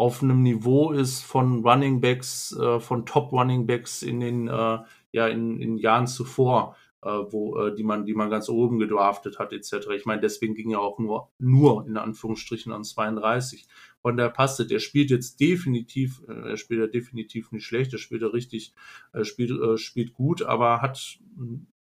auf 0.00 0.22
einem 0.22 0.42
Niveau 0.42 0.92
ist 0.92 1.20
von 1.20 1.62
Running 1.62 2.00
Backs, 2.00 2.56
äh, 2.56 2.80
von 2.80 3.04
Top 3.04 3.32
Running 3.32 3.66
Backs 3.66 4.02
in 4.02 4.18
den 4.20 4.48
äh, 4.48 4.78
ja 5.12 5.28
in, 5.28 5.60
in 5.60 5.76
Jahren 5.76 6.06
zuvor, 6.06 6.74
äh, 7.02 7.08
wo 7.08 7.58
äh, 7.58 7.74
die 7.74 7.82
man 7.82 8.06
die 8.06 8.14
man 8.14 8.30
ganz 8.30 8.48
oben 8.48 8.78
gedraftet 8.78 9.38
hat 9.38 9.52
etc. 9.52 9.88
Ich 9.94 10.06
meine, 10.06 10.22
deswegen 10.22 10.54
ging 10.54 10.70
er 10.70 10.80
auch 10.80 10.98
nur 10.98 11.28
nur 11.38 11.86
in 11.86 11.98
Anführungsstrichen 11.98 12.72
an 12.72 12.82
32. 12.82 13.68
Von 14.00 14.16
der 14.16 14.30
passte, 14.30 14.66
der 14.66 14.78
spielt 14.78 15.10
jetzt 15.10 15.38
definitiv, 15.38 16.22
äh, 16.26 16.48
er 16.48 16.56
spielt 16.56 16.80
ja 16.80 16.86
definitiv 16.86 17.52
nicht 17.52 17.66
schlecht, 17.66 17.92
er 17.92 17.98
spielt 17.98 18.22
ja 18.22 18.28
richtig, 18.28 18.72
äh, 19.12 19.24
spielt 19.24 19.78
spielt 19.78 20.14
gut, 20.14 20.40
aber 20.40 20.80
hat 20.80 21.18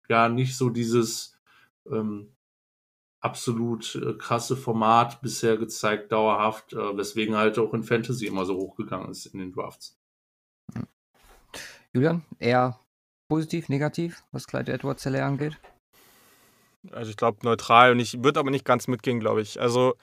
ja 0.09 0.29
nicht 0.29 0.57
so 0.57 0.71
dieses 0.71 1.37
ähm, 1.91 2.36
absolut 3.27 3.97
äh, 3.97 4.15
krasse 4.15 4.57
Format 4.57 5.21
bisher 5.21 5.57
gezeigt, 5.57 6.13
dauerhaft, 6.13 6.73
äh, 6.73 6.97
weswegen 6.97 7.37
halt 7.37 7.59
auch 7.59 7.75
in 7.75 7.83
Fantasy 7.83 8.27
immer 8.27 8.47
so 8.47 8.55
hochgegangen 8.55 9.11
ist 9.11 9.27
in 9.27 9.41
den 9.41 9.53
Drafts. 9.53 9.99
Julian, 11.93 12.25
eher 12.39 12.79
positiv, 13.29 13.69
negativ, 13.69 14.23
was 14.31 14.47
Clyde 14.47 14.73
Edwards 14.73 15.03
Zeller 15.03 15.25
angeht? 15.25 15.59
Also 16.93 17.11
ich 17.11 17.17
glaube 17.17 17.39
neutral 17.43 17.91
und 17.91 17.99
ich 17.99 18.23
würde 18.23 18.39
aber 18.39 18.53
nicht 18.53 18.65
ganz 18.65 18.87
mitgehen, 18.87 19.19
glaube 19.19 19.43
ich. 19.43 19.61
Also 19.61 19.97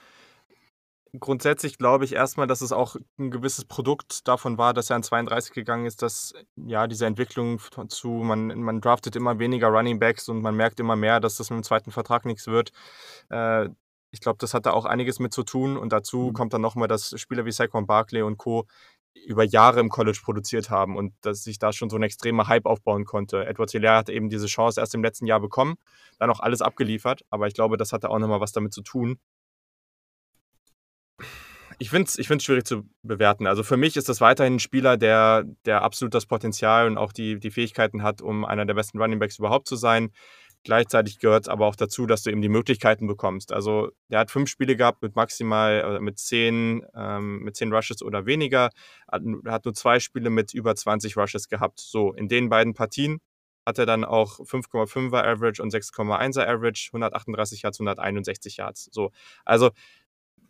grundsätzlich 1.19 1.77
glaube 1.77 2.05
ich 2.05 2.13
erstmal, 2.13 2.47
dass 2.47 2.61
es 2.61 2.71
auch 2.71 2.95
ein 3.19 3.31
gewisses 3.31 3.65
Produkt 3.65 4.27
davon 4.27 4.57
war, 4.57 4.73
dass 4.73 4.89
er 4.89 4.95
an 4.95 5.03
32 5.03 5.53
gegangen 5.53 5.85
ist, 5.85 6.01
dass 6.01 6.33
ja 6.55 6.87
diese 6.87 7.05
Entwicklung 7.05 7.59
zu, 7.87 8.09
man, 8.09 8.47
man 8.61 8.81
draftet 8.81 9.15
immer 9.15 9.39
weniger 9.39 9.67
Running 9.67 9.99
Backs 9.99 10.27
und 10.29 10.41
man 10.41 10.55
merkt 10.55 10.79
immer 10.79 10.95
mehr, 10.95 11.19
dass 11.19 11.37
das 11.37 11.49
mit 11.49 11.57
dem 11.57 11.63
zweiten 11.63 11.91
Vertrag 11.91 12.25
nichts 12.25 12.47
wird. 12.47 12.71
Äh, 13.29 13.69
ich 14.11 14.21
glaube, 14.21 14.37
das 14.39 14.53
hat 14.53 14.65
da 14.65 14.71
auch 14.71 14.85
einiges 14.85 15.19
mit 15.19 15.33
zu 15.33 15.43
tun 15.43 15.77
und 15.77 15.91
dazu 15.91 16.29
mhm. 16.29 16.33
kommt 16.33 16.53
dann 16.53 16.61
nochmal, 16.61 16.87
dass 16.87 17.19
Spieler 17.19 17.45
wie 17.45 17.51
Saquon 17.51 17.87
Barkley 17.87 18.21
und 18.21 18.37
Co. 18.37 18.65
über 19.25 19.43
Jahre 19.43 19.79
im 19.79 19.89
College 19.89 20.19
produziert 20.23 20.69
haben 20.69 20.97
und 20.97 21.13
dass 21.21 21.43
sich 21.43 21.59
da 21.59 21.73
schon 21.73 21.89
so 21.89 21.97
ein 21.97 22.03
extremer 22.03 22.47
Hype 22.47 22.65
aufbauen 22.65 23.05
konnte. 23.05 23.45
Edward 23.45 23.71
Hilaire 23.71 23.97
hat 23.97 24.09
eben 24.09 24.29
diese 24.29 24.47
Chance 24.47 24.79
erst 24.79 24.95
im 24.95 25.03
letzten 25.03 25.25
Jahr 25.27 25.39
bekommen, 25.39 25.75
dann 26.19 26.29
auch 26.29 26.39
alles 26.39 26.61
abgeliefert, 26.61 27.23
aber 27.29 27.47
ich 27.47 27.53
glaube, 27.53 27.77
das 27.77 27.91
hatte 27.93 28.09
auch 28.09 28.19
nochmal 28.19 28.39
was 28.39 28.51
damit 28.51 28.73
zu 28.73 28.81
tun, 28.81 29.19
ich 31.79 31.89
finde 31.89 32.07
es 32.07 32.17
ich 32.17 32.27
find's 32.27 32.43
schwierig 32.43 32.65
zu 32.65 32.83
bewerten. 33.03 33.47
Also 33.47 33.63
für 33.63 33.77
mich 33.77 33.97
ist 33.97 34.09
das 34.09 34.21
weiterhin 34.21 34.55
ein 34.55 34.59
Spieler, 34.59 34.97
der, 34.97 35.43
der 35.65 35.81
absolut 35.81 36.13
das 36.13 36.25
Potenzial 36.25 36.87
und 36.87 36.97
auch 36.97 37.13
die, 37.13 37.39
die 37.39 37.51
Fähigkeiten 37.51 38.03
hat, 38.03 38.21
um 38.21 38.45
einer 38.45 38.65
der 38.65 38.73
besten 38.73 38.99
Runningbacks 38.99 39.39
überhaupt 39.39 39.67
zu 39.67 39.75
sein. 39.75 40.11
Gleichzeitig 40.63 41.19
gehört 41.19 41.43
es 41.43 41.49
aber 41.49 41.67
auch 41.67 41.75
dazu, 41.75 42.05
dass 42.05 42.23
du 42.23 42.29
eben 42.29 42.41
die 42.41 42.49
Möglichkeiten 42.49 43.05
bekommst. 43.05 43.51
Also 43.51 43.89
der 44.07 44.19
hat 44.19 44.31
fünf 44.31 44.49
Spiele 44.49 44.77
gehabt 44.77 45.01
mit 45.01 45.15
maximal, 45.15 45.99
mit 45.99 46.19
zehn, 46.19 46.85
ähm, 46.95 47.39
mit 47.39 47.57
zehn 47.57 47.73
Rushes 47.73 48.01
oder 48.01 48.25
weniger. 48.25 48.69
Hat, 49.11 49.23
hat 49.45 49.65
nur 49.65 49.73
zwei 49.73 49.99
Spiele 49.99 50.29
mit 50.29 50.53
über 50.53 50.73
20 50.73 51.17
Rushes 51.17 51.49
gehabt. 51.49 51.81
So, 51.81 52.13
in 52.13 52.29
den 52.29 52.47
beiden 52.47 52.73
Partien 52.73 53.19
hat 53.65 53.77
er 53.77 53.85
dann 53.85 54.05
auch 54.05 54.39
5,5er 54.39 55.23
Average 55.23 55.61
und 55.61 55.73
6,1er 55.73 56.47
Average, 56.47 56.89
138 56.93 57.61
Yards, 57.61 57.79
161 57.79 58.57
Yards. 58.57 58.89
So, 58.91 59.11
also 59.45 59.71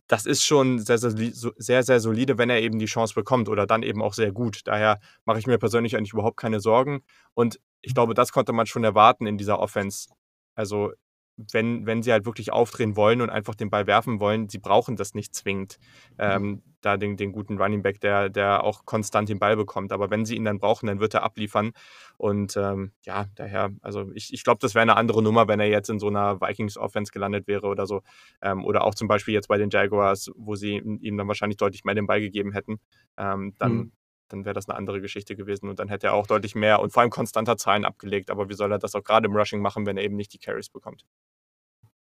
das 0.08 0.26
ist 0.26 0.44
schon 0.44 0.80
sehr, 0.80 0.98
sehr, 0.98 1.12
sehr, 1.12 1.84
sehr 1.84 2.00
solide, 2.00 2.38
wenn 2.38 2.50
er 2.50 2.62
eben 2.62 2.80
die 2.80 2.86
Chance 2.86 3.14
bekommt 3.14 3.50
oder 3.50 3.66
dann 3.66 3.84
eben 3.84 4.02
auch 4.02 4.14
sehr 4.14 4.32
gut. 4.32 4.62
Daher 4.66 5.00
mache 5.26 5.40
ich 5.40 5.48
mir 5.48 5.58
persönlich 5.58 5.96
eigentlich 5.96 6.14
überhaupt 6.14 6.38
keine 6.38 6.60
Sorgen. 6.60 7.04
Und 7.34 7.60
ich 7.82 7.94
glaube, 7.94 8.14
das 8.14 8.32
konnte 8.32 8.54
man 8.54 8.66
schon 8.66 8.84
erwarten 8.84 9.28
in 9.28 9.38
dieser 9.38 9.60
Offense. 9.60 10.10
Also 10.56 10.92
wenn, 11.38 11.86
wenn 11.86 12.04
sie 12.04 12.12
halt 12.12 12.26
wirklich 12.26 12.52
aufdrehen 12.52 12.96
wollen 12.96 13.22
und 13.22 13.30
einfach 13.30 13.56
den 13.56 13.70
Ball 13.70 13.88
werfen 13.88 14.20
wollen, 14.20 14.50
sie 14.50 14.60
brauchen 14.60 14.96
das 14.96 15.14
nicht 15.16 15.34
zwingend, 15.34 15.80
ähm, 16.20 16.44
mhm. 16.44 16.62
da 16.82 16.98
den, 16.98 17.18
den 17.18 17.32
guten 17.32 17.58
Running 17.58 17.82
Back, 17.82 18.00
der, 18.02 18.30
der 18.30 18.64
auch 18.64 18.86
konstant 18.86 19.30
den 19.30 19.40
Ball 19.40 19.56
bekommt. 19.56 19.92
Aber 19.92 20.10
wenn 20.12 20.26
sie 20.26 20.36
ihn 20.36 20.46
dann 20.46 20.60
brauchen, 20.60 20.88
dann 20.88 21.00
wird 21.00 21.14
er 21.14 21.24
abliefern. 21.24 21.72
Und 22.18 22.56
ähm, 22.56 22.92
ja, 23.04 23.26
daher, 23.36 23.72
also 23.82 24.12
ich, 24.14 24.34
ich 24.34 24.44
glaube, 24.44 24.60
das 24.62 24.76
wäre 24.76 24.84
eine 24.84 24.96
andere 24.96 25.24
Nummer, 25.24 25.48
wenn 25.48 25.60
er 25.60 25.68
jetzt 25.68 25.90
in 25.90 26.00
so 26.00 26.08
einer 26.08 26.40
Vikings-Offense 26.40 27.12
gelandet 27.12 27.48
wäre 27.48 27.68
oder 27.68 27.88
so. 27.88 28.02
Ähm, 28.42 28.64
oder 28.64 28.84
auch 28.84 28.96
zum 28.96 29.08
Beispiel 29.08 29.34
jetzt 29.34 29.48
bei 29.48 29.58
den 29.58 29.70
Jaguars, 29.72 30.32
wo 30.36 30.56
sie 30.56 30.78
ihm 30.78 31.18
dann 31.18 31.28
wahrscheinlich 31.28 31.58
deutlich 31.58 31.84
mehr 31.84 31.96
den 31.96 32.08
Ball 32.08 32.22
gegeben 32.22 32.54
hätten. 32.54 32.80
Ähm, 33.18 33.54
dann, 33.58 33.74
mhm 33.74 33.92
dann 34.34 34.46
wäre 34.46 34.54
das 34.54 34.68
eine 34.68 34.78
andere 34.78 35.00
Geschichte 35.00 35.36
gewesen 35.36 35.70
und 35.70 35.80
dann 35.80 35.88
hätte 35.88 36.08
er 36.08 36.14
auch 36.14 36.28
deutlich 36.28 36.56
mehr 36.56 36.82
und 36.82 36.92
vor 36.92 37.02
allem 37.02 37.12
konstanter 37.12 37.56
Zahlen 37.56 37.86
abgelegt. 37.86 38.32
Aber 38.32 38.50
wie 38.50 38.56
soll 38.56 38.72
er 38.72 38.80
das 38.80 38.96
auch 38.96 39.04
gerade 39.04 39.28
im 39.28 39.36
Rushing 39.36 39.62
machen, 39.62 39.86
wenn 39.86 39.96
er 39.96 40.04
eben 40.04 40.16
nicht 40.16 40.34
die 40.34 40.40
Carries 40.40 40.70
bekommt? 40.70 41.06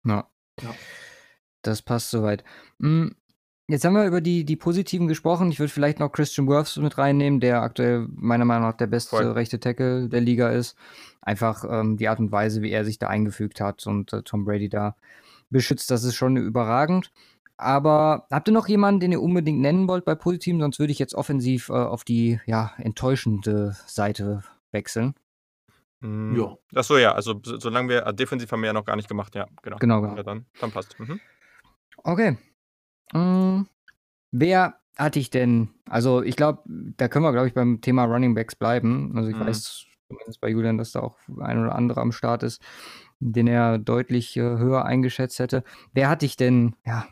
Ja. 0.04 0.26
ja. 0.60 0.74
Das 1.60 1.82
passt 1.82 2.10
soweit. 2.10 2.42
Hm, 2.80 3.14
jetzt 3.68 3.84
haben 3.84 3.94
wir 3.94 4.06
über 4.06 4.20
die, 4.20 4.44
die 4.44 4.56
Positiven 4.56 5.06
gesprochen. 5.08 5.50
Ich 5.52 5.60
würde 5.60 5.72
vielleicht 5.72 6.00
noch 6.00 6.10
Christian 6.10 6.48
Worths 6.48 6.76
mit 6.78 6.98
reinnehmen, 6.98 7.38
der 7.38 7.62
aktuell 7.62 8.08
meiner 8.14 8.46
Meinung 8.46 8.68
nach 8.68 8.76
der 8.76 8.86
beste 8.86 9.16
Voll. 9.16 9.30
rechte 9.32 9.60
Tackle 9.60 10.08
der 10.08 10.20
Liga 10.20 10.50
ist. 10.50 10.76
Einfach 11.20 11.64
ähm, 11.68 11.98
die 11.98 12.08
Art 12.08 12.18
und 12.18 12.32
Weise, 12.32 12.62
wie 12.62 12.72
er 12.72 12.84
sich 12.84 12.98
da 12.98 13.08
eingefügt 13.08 13.60
hat 13.60 13.86
und 13.86 14.12
äh, 14.12 14.22
Tom 14.22 14.44
Brady 14.44 14.68
da 14.68 14.96
beschützt, 15.50 15.90
das 15.90 16.02
ist 16.02 16.16
schon 16.16 16.36
überragend. 16.36 17.12
Aber 17.62 18.26
habt 18.30 18.48
ihr 18.48 18.54
noch 18.54 18.68
jemanden, 18.68 19.00
den 19.00 19.12
ihr 19.12 19.22
unbedingt 19.22 19.60
nennen 19.60 19.88
wollt 19.88 20.04
bei 20.04 20.14
Positiven? 20.14 20.60
Sonst 20.60 20.78
würde 20.78 20.92
ich 20.92 20.98
jetzt 20.98 21.14
offensiv 21.14 21.68
äh, 21.68 21.72
auf 21.72 22.04
die 22.04 22.40
ja, 22.46 22.72
enttäuschende 22.78 23.76
Seite 23.86 24.42
wechseln. 24.72 25.14
Mm, 26.00 26.36
ja. 26.36 26.56
Achso, 26.74 26.96
ja, 26.98 27.12
also 27.12 27.40
solange 27.42 27.88
wir 27.88 28.06
äh, 28.06 28.14
defensiv 28.14 28.50
haben 28.50 28.62
wir 28.62 28.68
ja 28.68 28.72
noch 28.72 28.84
gar 28.84 28.96
nicht 28.96 29.08
gemacht, 29.08 29.34
ja, 29.34 29.46
genau. 29.62 29.76
Genau, 29.78 30.00
genau. 30.00 30.16
Ja, 30.16 30.22
dann, 30.22 30.46
dann 30.60 30.72
passt. 30.72 30.98
Mhm. 30.98 31.20
Okay. 32.02 32.36
Mhm. 33.12 33.66
Wer 34.32 34.80
hatte 34.96 35.18
ich 35.18 35.30
denn? 35.30 35.70
Also, 35.88 36.22
ich 36.22 36.36
glaube, 36.36 36.62
da 36.66 37.08
können 37.08 37.24
wir, 37.24 37.32
glaube 37.32 37.48
ich, 37.48 37.54
beim 37.54 37.80
Thema 37.80 38.04
Running 38.04 38.34
Backs 38.34 38.56
bleiben. 38.56 39.12
Also, 39.16 39.30
ich 39.30 39.36
mhm. 39.36 39.46
weiß 39.46 39.86
zumindest 40.08 40.40
bei 40.40 40.48
Julian, 40.48 40.78
dass 40.78 40.92
da 40.92 41.00
auch 41.00 41.16
ein 41.40 41.58
oder 41.62 41.74
andere 41.74 42.00
am 42.00 42.12
Start 42.12 42.42
ist, 42.42 42.62
den 43.20 43.46
er 43.46 43.78
deutlich 43.78 44.36
äh, 44.36 44.40
höher 44.40 44.84
eingeschätzt 44.84 45.38
hätte. 45.38 45.64
Wer 45.92 46.08
hatte 46.08 46.26
ich 46.26 46.36
denn, 46.36 46.74
ja, 46.84 47.06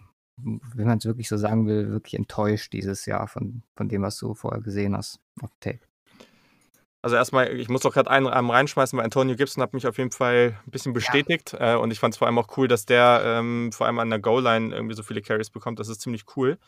wenn 0.75 0.87
man 0.87 0.99
es 0.99 1.05
wirklich 1.05 1.29
so 1.29 1.37
sagen 1.37 1.67
will, 1.67 1.91
wirklich 1.91 2.15
enttäuscht 2.15 2.73
dieses 2.73 3.07
Jahr 3.07 3.29
von, 3.29 3.63
von 3.77 3.89
dem, 3.89 4.03
was 4.03 4.17
du 4.19 4.35
vorher 4.35 4.61
gesehen 4.61 4.97
hast 4.97 5.21
auf 5.41 5.51
Tape? 5.61 5.81
Also 7.03 7.17
erstmal, 7.17 7.59
ich 7.59 7.71
muss 7.71 7.81
doch 7.81 7.95
gerade 7.95 8.11
einen, 8.11 8.27
einen 8.27 8.51
reinschmeißen, 8.51 8.97
weil 8.99 9.05
Antonio 9.05 9.35
Gibson 9.35 9.63
hat 9.63 9.73
mich 9.73 9.87
auf 9.87 9.97
jeden 9.97 10.11
Fall 10.11 10.59
ein 10.67 10.71
bisschen 10.71 10.93
bestätigt. 10.93 11.53
Ja. 11.53 11.75
Äh, 11.75 11.77
und 11.79 11.91
ich 11.91 11.99
fand 11.99 12.13
es 12.13 12.19
vor 12.19 12.27
allem 12.27 12.39
auch 12.39 12.59
cool, 12.59 12.69
dass 12.69 12.85
der 12.85 13.23
ähm, 13.25 13.71
vor 13.73 13.87
allem 13.87 13.99
an 13.99 14.11
der 14.11 14.19
Goal-Line 14.19 14.75
irgendwie 14.75 14.95
so 14.95 15.03
viele 15.03 15.23
Carries 15.23 15.49
bekommt. 15.49 15.79
Das 15.79 15.89
ist 15.89 16.03
ziemlich 16.03 16.25
cool. 16.37 16.59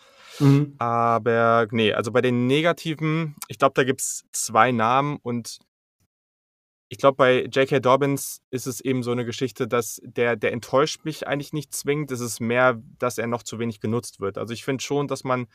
Mhm. 0.40 0.74
Aber 0.78 1.66
nee, 1.70 1.92
also 1.92 2.12
bei 2.12 2.22
den 2.22 2.46
negativen, 2.46 3.36
ich 3.48 3.58
glaube, 3.58 3.74
da 3.74 3.84
gibt 3.84 4.00
es 4.00 4.24
zwei 4.32 4.72
Namen 4.72 5.18
und 5.22 5.58
ich 6.92 6.98
glaube, 6.98 7.16
bei 7.16 7.44
J.K. 7.44 7.80
Dobbins 7.80 8.42
ist 8.50 8.66
es 8.66 8.82
eben 8.82 9.02
so 9.02 9.12
eine 9.12 9.24
Geschichte, 9.24 9.66
dass 9.66 9.98
der, 10.04 10.36
der 10.36 10.52
enttäuscht 10.52 11.06
mich 11.06 11.26
eigentlich 11.26 11.54
nicht 11.54 11.72
zwingend. 11.74 12.10
Es 12.10 12.20
ist 12.20 12.38
mehr, 12.38 12.82
dass 12.98 13.16
er 13.16 13.26
noch 13.26 13.42
zu 13.42 13.58
wenig 13.58 13.80
genutzt 13.80 14.20
wird. 14.20 14.36
Also 14.36 14.52
ich 14.52 14.62
finde 14.62 14.84
schon, 14.84 15.08
dass 15.08 15.24
man 15.24 15.46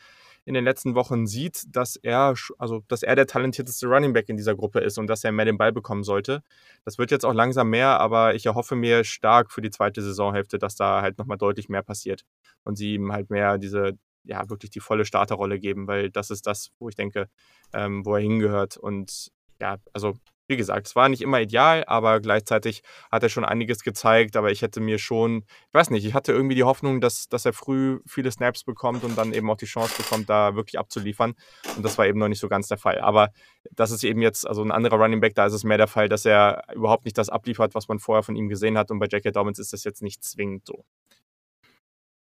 in 0.44 0.54
den 0.54 0.64
letzten 0.64 0.96
Wochen 0.96 1.28
sieht, 1.28 1.62
dass 1.68 1.94
er, 1.94 2.34
also 2.58 2.82
dass 2.88 3.04
er 3.04 3.14
der 3.14 3.28
talentierteste 3.28 3.86
Running 3.86 4.14
Back 4.14 4.28
in 4.28 4.36
dieser 4.36 4.56
Gruppe 4.56 4.80
ist 4.80 4.98
und 4.98 5.06
dass 5.06 5.22
er 5.22 5.30
mehr 5.30 5.44
den 5.44 5.58
Ball 5.58 5.70
bekommen 5.70 6.02
sollte. 6.02 6.42
Das 6.84 6.98
wird 6.98 7.12
jetzt 7.12 7.24
auch 7.24 7.34
langsam 7.34 7.70
mehr, 7.70 8.00
aber 8.00 8.34
ich 8.34 8.44
erhoffe 8.44 8.74
mir 8.74 9.04
stark 9.04 9.52
für 9.52 9.60
die 9.60 9.70
zweite 9.70 10.02
Saisonhälfte, 10.02 10.58
dass 10.58 10.74
da 10.74 11.02
halt 11.02 11.18
nochmal 11.18 11.38
deutlich 11.38 11.68
mehr 11.68 11.84
passiert 11.84 12.24
und 12.64 12.74
sie 12.74 12.94
ihm 12.94 13.12
halt 13.12 13.30
mehr 13.30 13.58
diese, 13.58 13.96
ja, 14.24 14.50
wirklich 14.50 14.72
die 14.72 14.80
volle 14.80 15.04
Starterrolle 15.04 15.60
geben, 15.60 15.86
weil 15.86 16.10
das 16.10 16.30
ist 16.30 16.48
das, 16.48 16.72
wo 16.80 16.88
ich 16.88 16.96
denke, 16.96 17.28
ähm, 17.72 18.04
wo 18.04 18.16
er 18.16 18.22
hingehört. 18.22 18.76
Und 18.76 19.28
ja, 19.60 19.76
also 19.92 20.14
wie 20.48 20.56
gesagt, 20.56 20.86
es 20.86 20.96
war 20.96 21.08
nicht 21.08 21.20
immer 21.20 21.40
ideal, 21.40 21.84
aber 21.86 22.20
gleichzeitig 22.20 22.82
hat 23.12 23.22
er 23.22 23.28
schon 23.28 23.44
einiges 23.44 23.82
gezeigt. 23.82 24.34
Aber 24.36 24.50
ich 24.50 24.62
hätte 24.62 24.80
mir 24.80 24.98
schon, 24.98 25.44
ich 25.68 25.74
weiß 25.74 25.90
nicht, 25.90 26.06
ich 26.06 26.14
hatte 26.14 26.32
irgendwie 26.32 26.54
die 26.54 26.64
Hoffnung, 26.64 27.00
dass, 27.00 27.28
dass 27.28 27.44
er 27.44 27.52
früh 27.52 28.00
viele 28.06 28.32
Snaps 28.32 28.64
bekommt 28.64 29.04
und 29.04 29.16
dann 29.16 29.32
eben 29.32 29.50
auch 29.50 29.58
die 29.58 29.66
Chance 29.66 29.94
bekommt, 30.02 30.30
da 30.30 30.54
wirklich 30.54 30.78
abzuliefern. 30.78 31.34
Und 31.76 31.82
das 31.84 31.98
war 31.98 32.06
eben 32.06 32.18
noch 32.18 32.28
nicht 32.28 32.40
so 32.40 32.48
ganz 32.48 32.66
der 32.66 32.78
Fall. 32.78 32.98
Aber 33.00 33.28
das 33.70 33.90
ist 33.90 34.02
eben 34.04 34.22
jetzt, 34.22 34.46
also 34.46 34.62
ein 34.62 34.72
anderer 34.72 34.96
Running 34.96 35.20
Back, 35.20 35.34
da 35.34 35.46
ist 35.46 35.52
es 35.52 35.64
mehr 35.64 35.78
der 35.78 35.86
Fall, 35.86 36.08
dass 36.08 36.24
er 36.24 36.64
überhaupt 36.74 37.04
nicht 37.04 37.18
das 37.18 37.28
abliefert, 37.28 37.74
was 37.74 37.88
man 37.88 37.98
vorher 37.98 38.22
von 38.22 38.34
ihm 38.34 38.48
gesehen 38.48 38.78
hat. 38.78 38.90
Und 38.90 38.98
bei 38.98 39.06
J.K. 39.06 39.30
Dobbins 39.30 39.58
ist 39.58 39.74
das 39.74 39.84
jetzt 39.84 40.02
nicht 40.02 40.24
zwingend 40.24 40.66
so. 40.66 40.84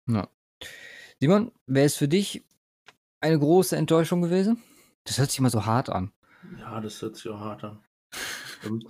Ja. 0.07 0.27
Simon, 1.19 1.51
wer 1.67 1.85
ist 1.85 1.97
für 1.97 2.07
dich 2.07 2.43
eine 3.21 3.37
große 3.37 3.75
Enttäuschung 3.75 4.21
gewesen? 4.21 4.63
Das 5.03 5.19
hört 5.19 5.29
sich 5.29 5.39
immer 5.39 5.49
so 5.51 5.65
hart 5.65 5.89
an. 5.89 6.11
Ja, 6.59 6.79
das 6.79 7.01
hört 7.01 7.15
sich 7.15 7.29
auch 7.29 7.39
hart 7.39 7.63
an. 7.63 7.79
Ähm, 8.65 8.83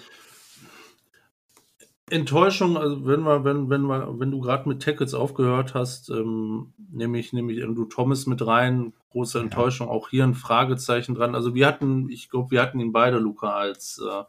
Enttäuschung, 2.10 2.78
also 2.78 3.06
wenn 3.06 3.22
wir, 3.22 3.44
wenn, 3.44 3.70
wenn 3.70 3.82
wir, 3.82 4.18
wenn 4.18 4.32
du 4.32 4.40
gerade 4.40 4.70
mit 4.70 4.82
Tackles 4.82 5.14
aufgehört 5.14 5.74
hast, 5.74 6.10
ähm, 6.10 6.74
nehme 6.90 7.20
ich, 7.20 7.34
nehme 7.34 7.52
ich 7.52 7.64
Andrew 7.64 7.86
Thomas 7.86 8.28
mit 8.28 8.46
rein. 8.46 8.94
Große 9.10 9.40
Enttäuschung, 9.40 9.90
auch 9.90 10.10
hier 10.10 10.24
ein 10.24 10.34
Fragezeichen 10.34 11.16
dran. 11.16 11.36
Also 11.36 11.54
wir 11.54 11.68
hatten, 11.68 12.10
ich 12.10 12.30
glaube, 12.30 12.52
wir 12.52 12.62
hatten 12.62 12.80
ihn 12.80 12.94
beide, 12.94 13.18
Luca, 13.18 13.54
als 13.54 14.02
äh, 14.02 14.24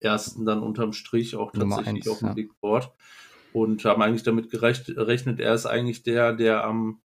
ersten 0.00 0.46
dann 0.46 0.62
unterm 0.62 0.92
Strich 0.92 1.36
auch 1.36 1.52
tatsächlich 1.52 1.86
eins, 1.86 2.08
auf 2.08 2.20
dem 2.20 2.28
ja. 2.28 2.34
Big 2.34 2.58
Board 2.60 2.92
und 3.52 3.84
haben 3.84 4.02
eigentlich 4.02 4.22
damit 4.22 4.50
gerechnet, 4.50 5.40
er 5.40 5.54
ist 5.54 5.66
eigentlich 5.66 6.02
der, 6.02 6.32
der 6.32 6.64
am 6.64 7.00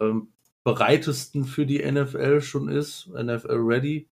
ähm, 0.00 0.32
bereitesten 0.64 1.44
für 1.44 1.66
die 1.66 1.82
NFL 1.90 2.40
schon 2.40 2.68
ist, 2.68 3.08
NFL 3.08 3.58
ready. 3.58 4.08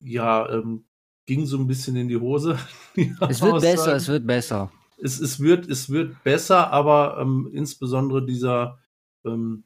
Ja, 0.00 0.48
ähm, 0.50 0.84
ging 1.30 1.46
so 1.46 1.58
ein 1.58 1.68
bisschen 1.68 1.94
in 1.94 2.08
die 2.08 2.16
Hose. 2.16 2.58
Es 3.28 3.40
wird 3.40 3.60
besser, 3.60 3.94
es 3.94 4.08
wird 4.08 4.26
besser. 4.26 4.72
Es, 4.98 5.20
es, 5.20 5.38
wird, 5.38 5.68
es 5.68 5.88
wird 5.88 6.24
besser, 6.24 6.72
aber 6.72 7.18
ähm, 7.20 7.48
insbesondere 7.54 8.26
dieser 8.26 8.80
ähm, 9.24 9.62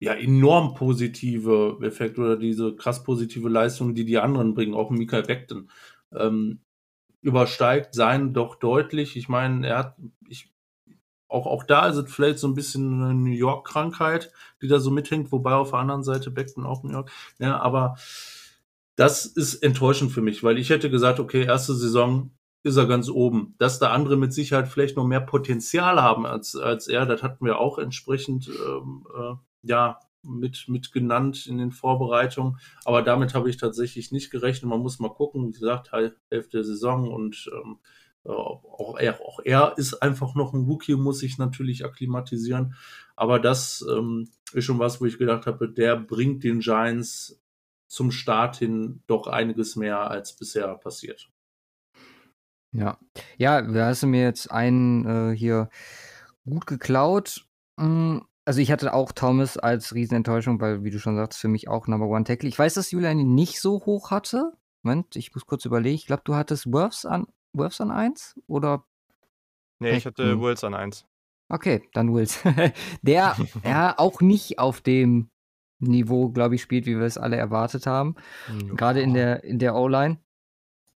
ja, 0.00 0.12
enorm 0.12 0.74
positive 0.74 1.78
Effekt 1.80 2.18
oder 2.18 2.36
diese 2.36 2.76
krass 2.76 3.02
positive 3.04 3.48
Leistung, 3.48 3.94
die 3.94 4.04
die 4.04 4.18
anderen 4.18 4.52
bringen, 4.52 4.74
auch 4.74 4.90
Michael 4.90 5.22
Beckton, 5.22 5.70
ähm, 6.14 6.60
übersteigt 7.22 7.94
sein 7.94 8.34
doch 8.34 8.56
deutlich. 8.56 9.16
Ich 9.16 9.30
meine, 9.30 9.66
er 9.66 9.78
hat, 9.78 9.96
ich, 10.28 10.52
auch, 11.26 11.46
auch 11.46 11.64
da 11.64 11.88
ist 11.88 11.96
es 11.96 12.12
vielleicht 12.12 12.38
so 12.38 12.48
ein 12.48 12.54
bisschen 12.54 13.02
eine 13.02 13.14
New 13.14 13.30
York-Krankheit, 13.30 14.30
die 14.60 14.68
da 14.68 14.78
so 14.78 14.90
mithängt, 14.90 15.32
wobei 15.32 15.54
auf 15.54 15.70
der 15.70 15.78
anderen 15.78 16.04
Seite 16.04 16.30
Beckton 16.30 16.66
auch 16.66 16.82
New 16.82 16.92
York. 16.92 17.10
Ja, 17.38 17.58
aber 17.58 17.96
das 18.98 19.26
ist 19.26 19.62
enttäuschend 19.62 20.10
für 20.10 20.22
mich, 20.22 20.42
weil 20.42 20.58
ich 20.58 20.70
hätte 20.70 20.90
gesagt, 20.90 21.20
okay, 21.20 21.44
erste 21.44 21.72
Saison 21.72 22.32
ist 22.64 22.76
er 22.76 22.86
ganz 22.86 23.08
oben. 23.08 23.54
Dass 23.58 23.78
da 23.78 23.92
andere 23.92 24.16
mit 24.16 24.32
Sicherheit 24.32 24.66
vielleicht 24.66 24.96
noch 24.96 25.06
mehr 25.06 25.20
Potenzial 25.20 26.02
haben 26.02 26.26
als, 26.26 26.56
als 26.56 26.88
er, 26.88 27.06
das 27.06 27.22
hatten 27.22 27.44
wir 27.44 27.60
auch 27.60 27.78
entsprechend 27.78 28.48
ähm, 28.48 29.06
äh, 29.16 29.34
ja, 29.62 30.00
mit, 30.24 30.64
mit 30.66 30.90
genannt 30.90 31.46
in 31.46 31.58
den 31.58 31.70
Vorbereitungen. 31.70 32.58
Aber 32.84 33.02
damit 33.02 33.34
habe 33.34 33.48
ich 33.48 33.56
tatsächlich 33.56 34.10
nicht 34.10 34.30
gerechnet. 34.30 34.68
Man 34.68 34.80
muss 34.80 34.98
mal 34.98 35.14
gucken, 35.14 35.46
wie 35.46 35.52
gesagt, 35.52 35.92
Hälfte 35.92 36.56
der 36.56 36.64
Saison 36.64 37.08
und 37.08 37.48
ähm, 37.54 37.78
äh, 38.24 38.30
auch, 38.30 38.98
er, 38.98 39.20
auch 39.20 39.38
er 39.44 39.74
ist 39.76 39.94
einfach 40.02 40.34
noch 40.34 40.54
ein 40.54 40.64
Rookie, 40.64 40.96
muss 40.96 41.20
sich 41.20 41.38
natürlich 41.38 41.84
akklimatisieren. 41.84 42.74
Aber 43.14 43.38
das 43.38 43.86
ähm, 43.88 44.28
ist 44.54 44.64
schon 44.64 44.80
was, 44.80 45.00
wo 45.00 45.04
ich 45.04 45.18
gedacht 45.18 45.46
habe, 45.46 45.68
der 45.68 45.94
bringt 45.94 46.42
den 46.42 46.58
Giants 46.58 47.40
zum 47.88 48.10
Start 48.10 48.56
hin 48.56 49.02
doch 49.06 49.26
einiges 49.26 49.76
mehr 49.76 50.10
als 50.10 50.36
bisher 50.36 50.74
passiert. 50.76 51.30
Ja, 52.72 52.98
ja, 53.38 53.62
da 53.62 53.86
hast 53.86 54.02
du 54.02 54.06
mir 54.06 54.22
jetzt 54.22 54.50
einen 54.50 55.32
äh, 55.32 55.36
hier 55.36 55.70
gut 56.44 56.66
geklaut. 56.66 57.46
Mm, 57.76 58.18
also 58.44 58.60
ich 58.60 58.70
hatte 58.70 58.94
auch 58.94 59.12
Thomas 59.12 59.56
als 59.56 59.94
Riesenenttäuschung, 59.94 60.60
weil, 60.60 60.84
wie 60.84 60.90
du 60.90 60.98
schon 60.98 61.16
sagst, 61.16 61.38
für 61.38 61.48
mich 61.48 61.68
auch 61.68 61.86
Number 61.86 62.06
One 62.06 62.24
Tackle. 62.24 62.48
Ich 62.48 62.58
weiß, 62.58 62.74
dass 62.74 62.90
Julian 62.90 63.18
ihn 63.18 63.34
nicht 63.34 63.60
so 63.60 63.84
hoch 63.86 64.10
hatte. 64.10 64.52
Moment, 64.82 65.16
ich 65.16 65.34
muss 65.34 65.46
kurz 65.46 65.64
überlegen. 65.64 65.96
Ich 65.96 66.06
glaube, 66.06 66.22
du 66.24 66.34
hattest 66.34 66.70
Worths 66.72 67.04
an, 67.04 67.26
Worths 67.52 67.80
an 67.80 67.90
1 67.90 68.40
oder? 68.46 68.84
Nee, 69.80 69.96
ich 69.96 70.06
hatte 70.06 70.40
Wills 70.40 70.64
an 70.64 70.74
1. 70.74 71.06
Okay, 71.48 71.88
dann 71.94 72.12
Wills. 72.14 72.42
Der 73.02 73.36
ja 73.64 73.94
auch 73.96 74.20
nicht 74.20 74.58
auf 74.58 74.80
dem 74.80 75.30
Niveau, 75.78 76.30
glaube 76.30 76.56
ich, 76.56 76.62
spielt, 76.62 76.86
wie 76.86 76.96
wir 76.98 77.06
es 77.06 77.18
alle 77.18 77.36
erwartet 77.36 77.86
haben. 77.86 78.16
Ja. 78.48 78.74
Gerade 78.74 79.00
in 79.00 79.14
der, 79.14 79.44
in 79.44 79.58
der 79.58 79.74
O-Line. 79.74 80.18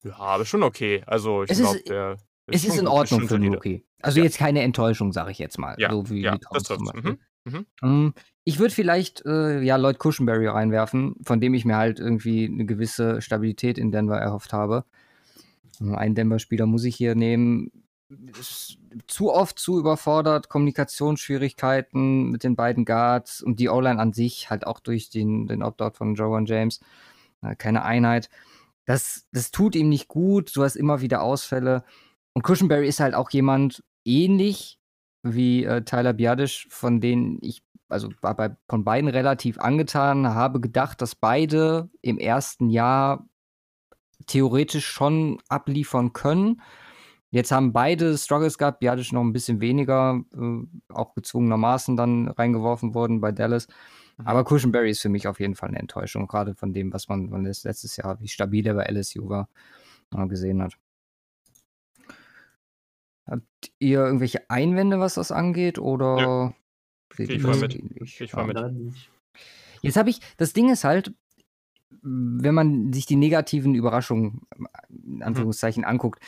Ja, 0.05 0.19
aber 0.19 0.45
schon 0.45 0.63
okay. 0.63 1.03
Also 1.07 1.45
ich 1.45 1.51
glaube, 1.51 1.81
der. 1.87 2.17
Ist 2.49 2.65
es 2.65 2.75
ist 2.75 2.81
in 2.81 2.89
Ordnung 2.89 3.29
für 3.29 3.37
einen 3.37 3.55
Rookie. 3.55 3.85
Also 4.01 4.19
ja. 4.19 4.25
jetzt 4.25 4.39
keine 4.39 4.63
Enttäuschung, 4.63 5.13
sage 5.13 5.31
ich 5.31 5.39
jetzt 5.39 5.59
mal. 5.59 5.77
Ja, 5.79 5.91
so 5.91 6.11
wie, 6.11 6.23
ja, 6.23 6.37
das 6.51 6.65
Beispiel. 6.65 7.19
Mhm. 7.45 7.67
Mhm. 7.81 8.15
Ich 8.45 8.59
würde 8.59 8.75
vielleicht 8.75 9.25
äh, 9.25 9.61
ja 9.61 9.77
Lloyd 9.77 9.99
Cushenberry 9.99 10.49
reinwerfen, 10.49 11.15
von 11.23 11.41
dem 11.41 11.55
ich 11.55 11.65
mir 11.65 11.77
halt 11.77 12.01
irgendwie 12.01 12.47
eine 12.47 12.67
gewisse 12.67 13.23
Stabilität 13.23 13.79
in 13.79 13.93
Denver 13.93 14.19
erhofft 14.19 14.53
habe. 14.53 14.85
Einen 15.81 16.15
Denver-Spieler 16.15 16.67
muss 16.67 16.85
ich 16.85 16.97
hier 16.97 17.15
nehmen 17.15 17.71
zu 19.07 19.33
oft 19.33 19.59
zu 19.59 19.79
überfordert, 19.79 20.49
Kommunikationsschwierigkeiten 20.49 22.31
mit 22.31 22.45
den 22.45 22.57
beiden 22.57 22.85
Guards 22.85 23.43
und 23.43 23.61
die 23.61 23.69
O-Line 23.69 24.01
an 24.01 24.13
sich, 24.13 24.51
halt 24.51 24.67
auch 24.67 24.81
durch 24.81 25.11
den, 25.11 25.47
den 25.47 25.63
Opt-out 25.63 25.97
von 25.97 26.15
Joan 26.15 26.47
James, 26.47 26.81
äh, 27.43 27.55
keine 27.57 27.85
Einheit. 27.85 28.29
Das, 28.85 29.27
das 29.33 29.51
tut 29.51 29.77
ihm 29.77 29.89
nicht 29.89 30.09
gut, 30.09 30.55
du 30.57 30.65
hast 30.65 30.77
immer 30.77 31.01
wieder 31.01 31.23
Ausfälle. 31.23 31.85
Und 32.33 32.43
Cushionberry 32.43 32.89
ist 32.89 33.01
halt 33.01 33.15
auch 33.15 33.31
jemand 33.31 33.85
ähnlich 34.05 34.79
wie 35.23 35.65
äh, 35.65 35.83
Tyler 35.83 36.13
Biadisch, 36.13 36.67
von 36.71 37.01
denen 37.01 37.39
ich, 37.43 37.63
also 37.89 38.09
war 38.21 38.37
bei, 38.37 38.57
von 38.69 38.85
beiden 38.85 39.09
relativ 39.09 39.59
angetan, 39.59 40.29
habe 40.29 40.61
gedacht, 40.61 41.01
dass 41.01 41.15
beide 41.15 41.91
im 42.01 42.19
ersten 42.19 42.71
Jahr 42.71 43.27
theoretisch 44.27 44.87
schon 44.87 45.41
abliefern 45.49 46.13
können. 46.13 46.61
Jetzt 47.33 47.51
haben 47.51 47.73
beide 47.73 48.19
Struggles 48.19 48.59
gehabt, 48.59 48.81
Biadic 48.81 49.11
noch 49.13 49.23
ein 49.23 49.33
bisschen 49.33 49.63
weniger, 49.63 50.23
äh, 50.35 50.93
auch 50.93 51.15
gezwungenermaßen 51.15 51.97
dann 51.97 52.29
reingeworfen 52.29 52.95
worden 52.95 53.23
bei 53.23 53.33
Dallas. 53.33 53.69
Mhm. 54.19 54.27
Aber 54.27 54.45
Cushionberry 54.45 54.91
ist 54.91 55.01
für 55.01 55.09
mich 55.09 55.27
auf 55.27 55.41
jeden 55.41 55.55
Fall 55.55 55.71
eine 55.71 55.79
Enttäuschung, 55.79 56.27
gerade 56.27 56.55
von 56.55 56.75
dem, 56.75 56.93
was 56.93 57.09
man, 57.09 57.31
man 57.31 57.45
letztes 57.45 57.97
Jahr, 57.97 58.21
wie 58.21 58.29
stabil 58.29 58.67
er 58.67 58.75
bei 58.75 58.85
LSU 58.85 59.31
war, 59.31 59.49
äh, 60.15 60.27
gesehen 60.27 60.63
hat. 60.63 60.77
Habt 63.27 63.73
ihr 63.79 64.01
irgendwelche 64.01 64.51
Einwände, 64.51 65.01
was 65.01 65.15
das 65.15 65.33
angeht? 65.33 65.79
Oder 65.79 66.19
ja. 66.19 66.55
ich 67.17 67.41
voll 67.41 67.57
mit. 67.57 67.75
Ich 67.75 68.31
voll 68.31 68.47
mit. 68.47 68.59
Jetzt 69.81 69.97
habe 69.97 70.11
ich, 70.11 70.21
das 70.37 70.53
Ding 70.53 70.71
ist 70.71 70.85
halt, 70.85 71.15
wenn 72.03 72.55
man 72.55 72.93
sich 72.93 73.07
die 73.07 73.17
negativen 73.17 73.75
Überraschungen, 73.75 74.43
in 74.91 75.17
mhm. 75.17 75.23
Anführungszeichen, 75.23 75.85
hm. 75.85 75.89
anguckt, 75.89 76.21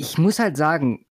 ich 0.00 0.16
muss 0.16 0.38
halt 0.38 0.56
sagen, 0.56 1.04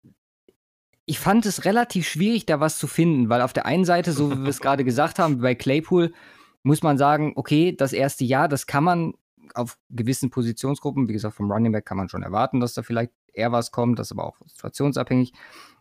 ich 1.04 1.18
fand 1.18 1.44
es 1.44 1.66
relativ 1.66 2.08
schwierig, 2.08 2.46
da 2.46 2.58
was 2.58 2.78
zu 2.78 2.86
finden, 2.86 3.28
weil 3.28 3.42
auf 3.42 3.52
der 3.52 3.66
einen 3.66 3.84
Seite, 3.84 4.12
so 4.12 4.32
wie 4.32 4.42
wir 4.42 4.48
es 4.48 4.60
gerade 4.62 4.82
gesagt 4.82 5.18
haben, 5.18 5.40
bei 5.40 5.54
Claypool, 5.54 6.14
muss 6.62 6.82
man 6.82 6.96
sagen, 6.96 7.34
okay, 7.36 7.76
das 7.76 7.92
erste 7.92 8.24
Jahr, 8.24 8.48
das 8.48 8.66
kann 8.66 8.84
man 8.84 9.12
auf 9.54 9.78
gewissen 9.90 10.30
Positionsgruppen, 10.30 11.06
wie 11.08 11.12
gesagt, 11.12 11.36
vom 11.36 11.50
Running 11.50 11.72
Back 11.72 11.84
kann 11.84 11.98
man 11.98 12.08
schon 12.08 12.22
erwarten, 12.22 12.60
dass 12.60 12.72
da 12.72 12.82
vielleicht 12.82 13.12
eher 13.34 13.52
was 13.52 13.72
kommt, 13.72 13.98
das 13.98 14.08
ist 14.08 14.12
aber 14.12 14.24
auch 14.24 14.36
situationsabhängig. 14.46 15.32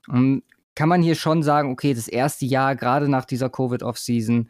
Ähm, 0.09 0.43
kann 0.75 0.89
man 0.89 1.01
hier 1.01 1.15
schon 1.15 1.43
sagen, 1.43 1.71
okay, 1.71 1.93
das 1.93 2.09
erste 2.09 2.45
Jahr, 2.45 2.75
gerade 2.75 3.07
nach 3.07 3.25
dieser 3.25 3.49
Covid-Off-Season, 3.49 4.49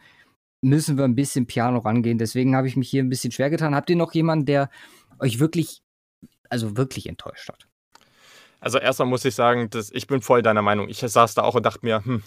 müssen 0.62 0.98
wir 0.98 1.06
ein 1.06 1.16
bisschen 1.16 1.46
Piano 1.46 1.78
rangehen. 1.80 2.18
Deswegen 2.18 2.56
habe 2.56 2.68
ich 2.68 2.76
mich 2.76 2.90
hier 2.90 3.04
ein 3.04 3.10
bisschen 3.10 3.32
schwer 3.32 3.52
getan. 3.52 3.76
Habt 3.76 3.90
ihr 3.92 3.96
noch 3.96 4.14
jemanden, 4.14 4.46
der 4.46 4.70
euch 5.20 5.40
wirklich, 5.40 5.84
also 6.50 6.76
wirklich 6.76 7.08
enttäuscht 7.08 7.50
hat? 7.50 7.68
Also 8.68 8.80
erstmal 8.80 9.08
muss 9.08 9.24
ich 9.24 9.34
sagen, 9.34 9.70
dass 9.70 9.90
ich 9.94 10.08
bin 10.08 10.22
voll 10.22 10.42
deiner 10.42 10.62
Meinung. 10.62 10.90
Ich 10.90 11.00
saß 11.00 11.36
da 11.36 11.44
auch 11.44 11.56
und 11.56 11.66
dachte 11.66 11.86
mir, 11.86 12.04
hm, 12.04 12.22